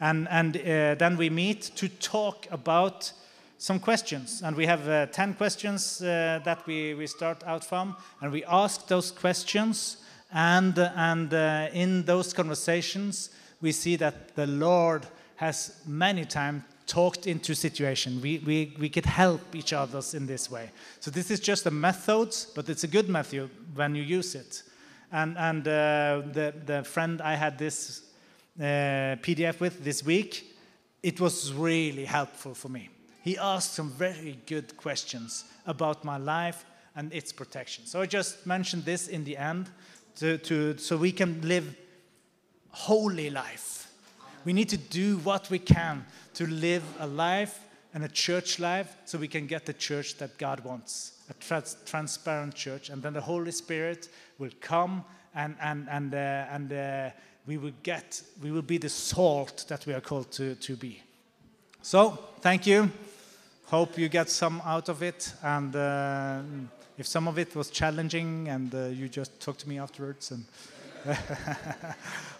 And, 0.00 0.28
and 0.30 0.56
uh, 0.56 0.94
then 0.94 1.16
we 1.16 1.30
meet 1.30 1.62
to 1.76 1.88
talk 1.88 2.46
about 2.50 3.12
some 3.58 3.80
questions, 3.80 4.42
and 4.44 4.54
we 4.54 4.66
have 4.66 4.86
uh, 4.86 5.06
10 5.06 5.34
questions 5.34 6.02
uh, 6.02 6.40
that 6.44 6.66
we, 6.66 6.92
we 6.94 7.06
start 7.06 7.42
out 7.44 7.64
from, 7.64 7.96
and 8.20 8.30
we 8.30 8.44
ask 8.44 8.86
those 8.86 9.10
questions, 9.10 9.96
and, 10.32 10.78
and 10.78 11.32
uh, 11.32 11.68
in 11.72 12.04
those 12.04 12.34
conversations, 12.34 13.30
we 13.62 13.72
see 13.72 13.96
that 13.96 14.34
the 14.36 14.46
Lord 14.46 15.06
has 15.36 15.80
many 15.86 16.26
times 16.26 16.62
talked 16.86 17.26
into 17.26 17.54
situation. 17.54 18.20
We, 18.20 18.38
we, 18.38 18.76
we 18.78 18.88
could 18.88 19.06
help 19.06 19.54
each 19.54 19.72
other 19.72 20.00
in 20.14 20.26
this 20.26 20.50
way. 20.50 20.70
So 21.00 21.10
this 21.10 21.30
is 21.30 21.40
just 21.40 21.66
a 21.66 21.70
method, 21.70 22.34
but 22.54 22.68
it's 22.68 22.84
a 22.84 22.88
good 22.88 23.08
method 23.08 23.50
when 23.74 23.94
you 23.94 24.02
use 24.02 24.34
it. 24.34 24.62
And, 25.12 25.36
and 25.36 25.66
uh, 25.66 26.22
the, 26.32 26.54
the 26.64 26.84
friend 26.84 27.20
I 27.20 27.34
had 27.34 27.58
this 27.58 28.02
uh, 28.58 28.62
PDF 29.22 29.60
with 29.60 29.84
this 29.84 30.04
week, 30.04 30.56
it 31.02 31.20
was 31.20 31.52
really 31.52 32.04
helpful 32.04 32.54
for 32.54 32.68
me. 32.68 32.88
He 33.22 33.36
asked 33.36 33.74
some 33.74 33.90
very 33.90 34.38
good 34.46 34.76
questions 34.76 35.44
about 35.66 36.04
my 36.04 36.16
life 36.16 36.64
and 36.94 37.12
its 37.12 37.32
protection. 37.32 37.84
So 37.86 38.00
I 38.00 38.06
just 38.06 38.46
mentioned 38.46 38.84
this 38.84 39.08
in 39.08 39.24
the 39.24 39.36
end 39.36 39.68
to, 40.16 40.38
to, 40.38 40.78
so 40.78 40.96
we 40.96 41.12
can 41.12 41.40
live 41.42 41.76
holy 42.70 43.30
life. 43.30 43.85
We 44.46 44.52
need 44.52 44.68
to 44.68 44.76
do 44.76 45.18
what 45.18 45.50
we 45.50 45.58
can 45.58 46.06
to 46.34 46.46
live 46.46 46.84
a 47.00 47.06
life 47.06 47.58
and 47.92 48.04
a 48.04 48.08
church 48.08 48.60
life 48.60 48.96
so 49.04 49.18
we 49.18 49.26
can 49.26 49.48
get 49.48 49.66
the 49.66 49.72
church 49.72 50.18
that 50.18 50.38
God 50.38 50.60
wants 50.60 51.14
a 51.28 51.34
trans- 51.34 51.76
transparent 51.84 52.54
church. 52.54 52.88
And 52.88 53.02
then 53.02 53.14
the 53.14 53.20
Holy 53.20 53.50
Spirit 53.50 54.08
will 54.38 54.52
come 54.60 55.04
and, 55.34 55.56
and, 55.60 55.88
and, 55.90 56.14
uh, 56.14 56.18
and 56.52 56.72
uh, 56.72 57.10
we 57.44 57.58
will 57.58 57.72
get, 57.82 58.22
we 58.40 58.52
will 58.52 58.62
be 58.62 58.78
the 58.78 58.88
salt 58.88 59.64
that 59.66 59.84
we 59.84 59.92
are 59.92 60.00
called 60.00 60.30
to, 60.32 60.54
to 60.54 60.76
be. 60.76 61.02
So, 61.82 62.16
thank 62.40 62.68
you. 62.68 62.88
Hope 63.64 63.98
you 63.98 64.08
get 64.08 64.30
some 64.30 64.62
out 64.64 64.88
of 64.88 65.02
it. 65.02 65.34
And 65.42 65.74
uh, 65.74 66.40
if 66.96 67.08
some 67.08 67.26
of 67.26 67.36
it 67.36 67.56
was 67.56 67.70
challenging 67.70 68.46
and 68.48 68.72
uh, 68.72 68.84
you 68.86 69.08
just 69.08 69.40
talk 69.40 69.56
to 69.58 69.68
me 69.68 69.80
afterwards, 69.80 70.30
and 70.30 70.44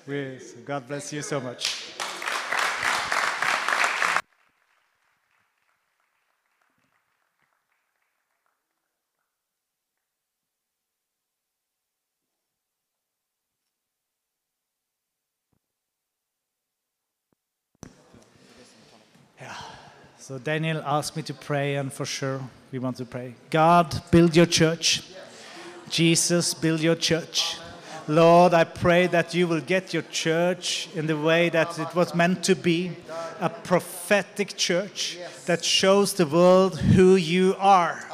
we, 0.07 0.39
so 0.39 0.57
God 0.65 0.87
bless 0.89 1.13
you 1.13 1.23
so 1.23 1.41
much. 1.41 1.96
So 20.27 20.39
Daniel 20.39 20.83
asked 20.85 21.15
me 21.15 21.23
to 21.23 21.35
pray, 21.35 21.77
and 21.77 21.93
for 21.93 22.05
sure 22.05 22.41
we 22.73 22.81
want 22.81 22.97
to 22.97 23.05
pray. 23.05 23.37
God, 23.49 24.03
build 24.11 24.35
your 24.35 24.47
church. 24.47 25.05
Jesus, 25.89 26.53
build 26.53 26.81
your 26.81 26.97
church. 26.97 27.59
Lord, 28.09 28.53
I 28.53 28.65
pray 28.65 29.07
that 29.07 29.35
you 29.35 29.47
will 29.47 29.61
get 29.61 29.95
your 29.95 30.03
church 30.03 30.89
in 30.97 31.07
the 31.07 31.17
way 31.17 31.49
that 31.51 31.79
it 31.79 31.95
was 31.95 32.13
meant 32.13 32.43
to 32.43 32.57
be 32.57 32.97
a 33.39 33.49
prophetic 33.49 34.57
church 34.57 35.17
that 35.45 35.65
shows 35.65 36.15
the 36.15 36.27
world 36.27 36.77
who 36.77 37.15
you 37.15 37.55
are. 37.61 38.05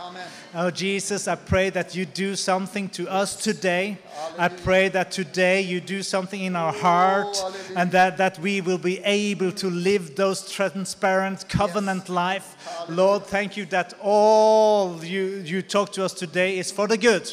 Oh, 0.54 0.70
Jesus, 0.70 1.28
I 1.28 1.36
pray 1.36 1.70
that 1.70 1.94
you 1.94 2.04
do 2.04 2.36
something 2.36 2.90
to 2.90 3.10
us 3.10 3.36
today. 3.42 3.96
I 4.38 4.48
pray 4.48 4.90
that 4.90 5.10
today 5.10 5.62
you 5.62 5.80
do 5.80 6.02
something 6.02 6.42
in 6.42 6.56
our 6.56 6.74
heart 6.74 7.42
and 7.74 7.90
that, 7.92 8.18
that 8.18 8.38
we 8.38 8.60
will 8.60 8.76
be 8.76 8.98
able 8.98 9.52
to 9.52 9.70
live 9.70 10.14
those 10.14 10.52
transparent 10.52 11.48
covenant 11.48 12.10
life. 12.10 12.54
Lord, 12.90 13.24
thank 13.24 13.56
you 13.56 13.64
that 13.66 13.94
all 14.02 15.02
you, 15.02 15.42
you 15.42 15.62
talk 15.62 15.90
to 15.92 16.04
us 16.04 16.12
today 16.12 16.58
is 16.58 16.70
for 16.70 16.86
the 16.86 16.98
good. 16.98 17.32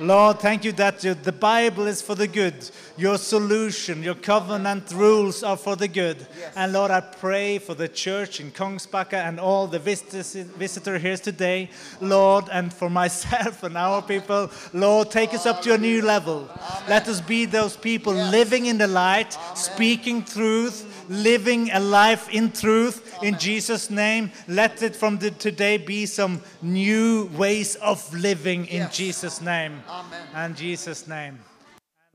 Lord, 0.00 0.40
thank 0.40 0.64
you 0.64 0.72
that 0.72 1.02
you- 1.04 1.14
the 1.14 1.32
Bible 1.32 1.86
is 1.86 2.02
for 2.02 2.14
the 2.14 2.26
good. 2.26 2.54
Your 2.96 3.18
solution, 3.18 4.02
your 4.02 4.14
covenant 4.14 4.90
rules 4.92 5.42
are 5.42 5.56
for 5.56 5.76
the 5.76 5.88
good. 5.88 6.26
And 6.54 6.72
Lord, 6.72 6.90
I 6.90 7.00
pray 7.00 7.58
for 7.58 7.74
the 7.74 7.88
church 7.88 8.40
in 8.40 8.50
Kungsbacka 8.52 9.14
and 9.14 9.40
all 9.40 9.66
the 9.66 9.78
visitors, 9.78 10.32
visitor 10.58 10.98
here 10.98 11.16
today, 11.16 11.70
Lord, 12.00 12.44
and 12.52 12.72
for 12.72 12.90
myself 12.90 13.62
and 13.62 13.76
our 13.76 14.02
people. 14.02 14.50
Lord, 14.72 15.10
take 15.10 15.34
us 15.34 15.46
up 15.46 15.62
to 15.62 15.74
a 15.74 15.78
new 15.78 16.02
level. 16.02 16.48
Let 16.88 17.08
us 17.08 17.20
be 17.20 17.46
those 17.46 17.76
people 17.76 18.12
living 18.12 18.66
in 18.66 18.78
the 18.78 18.86
light, 18.86 19.36
speaking 19.54 20.24
truth, 20.24 20.84
living 21.08 21.70
a 21.70 21.80
life 21.80 22.28
in 22.30 22.52
truth. 22.52 23.18
In 23.22 23.38
Jesus' 23.38 23.90
name, 23.90 24.30
let 24.48 24.82
it 24.82 24.96
from 24.96 25.18
the, 25.18 25.30
today 25.30 25.76
be 25.78 26.06
some 26.06 26.42
new 26.62 27.30
ways 27.36 27.76
of 27.76 28.12
living 28.14 28.66
in 28.66 28.88
Jesus' 28.90 29.40
name. 29.40 29.82
Amen. 29.88 30.26
And 30.34 30.56
Jesus' 30.56 31.06
name. 31.06 31.38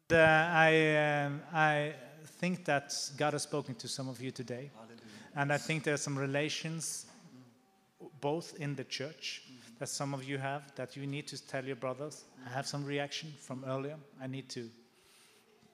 And 0.09 0.19
uh, 0.19 0.49
I, 0.51 1.23
um, 1.25 1.41
I 1.53 1.93
think 2.39 2.65
that 2.65 2.93
God 3.17 3.33
has 3.33 3.43
spoken 3.43 3.75
to 3.75 3.87
some 3.87 4.09
of 4.09 4.21
you 4.21 4.31
today. 4.31 4.71
And 5.35 5.53
I 5.53 5.57
think 5.57 5.83
there 5.83 5.93
are 5.93 5.97
some 5.97 6.17
relations, 6.17 7.05
both 8.19 8.59
in 8.59 8.75
the 8.75 8.83
church, 8.83 9.43
that 9.79 9.87
some 9.87 10.13
of 10.13 10.23
you 10.23 10.37
have, 10.37 10.75
that 10.75 10.97
you 10.97 11.07
need 11.07 11.27
to 11.27 11.47
tell 11.47 11.63
your 11.63 11.77
brothers. 11.77 12.25
I 12.45 12.49
have 12.53 12.67
some 12.67 12.85
reaction 12.85 13.33
from 13.39 13.63
earlier. 13.65 13.95
I 14.21 14.27
need 14.27 14.49
to, 14.49 14.69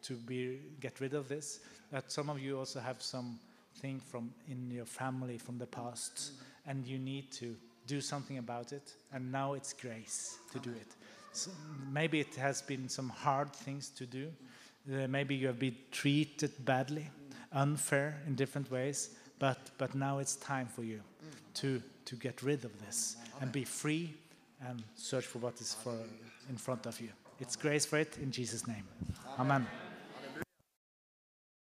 to 0.03 0.13
be, 0.13 0.59
get 0.79 0.99
rid 0.99 1.13
of 1.13 1.27
this. 1.27 1.59
That 1.91 2.11
some 2.11 2.29
of 2.29 2.39
you 2.39 2.57
also 2.57 2.79
have 2.79 3.01
something 3.01 3.99
from 3.99 4.33
in 4.49 4.71
your 4.71 4.85
family 4.85 5.37
from 5.37 5.57
the 5.57 5.67
past, 5.67 6.31
and 6.65 6.85
you 6.85 6.99
need 6.99 7.31
to 7.33 7.55
do 7.85 8.01
something 8.01 8.37
about 8.37 8.73
it. 8.73 8.93
And 9.13 9.31
now 9.31 9.53
it's 9.53 9.73
grace 9.73 10.37
to 10.51 10.59
do 10.59 10.71
it. 10.71 10.87
So 11.31 11.51
maybe 11.91 12.19
it 12.19 12.35
has 12.35 12.61
been 12.61 12.89
some 12.89 13.09
hard 13.09 13.53
things 13.53 13.89
to 13.89 14.05
do. 14.05 14.31
Uh, 14.91 15.07
maybe 15.07 15.35
you 15.35 15.47
have 15.47 15.59
been 15.59 15.75
treated 15.91 16.51
badly, 16.65 17.09
unfair 17.51 18.21
in 18.27 18.35
different 18.35 18.71
ways. 18.71 19.11
But 19.39 19.57
but 19.77 19.95
now 19.95 20.19
it's 20.19 20.35
time 20.35 20.67
for 20.67 20.83
you 20.83 21.01
to 21.55 21.81
to 22.05 22.15
get 22.15 22.41
rid 22.41 22.65
of 22.65 22.71
this 22.85 23.17
and 23.41 23.51
be 23.51 23.63
free 23.63 24.13
and 24.67 24.83
search 24.95 25.25
for 25.25 25.39
what 25.39 25.61
is 25.61 25.73
for 25.73 25.95
in 26.49 26.57
front 26.57 26.85
of 26.85 26.99
you. 26.99 27.09
It's 27.39 27.55
grace 27.55 27.85
for 27.85 27.99
it 27.99 28.17
in 28.17 28.31
Jesus' 28.31 28.67
name. 28.67 28.83
Amen. 29.37 29.67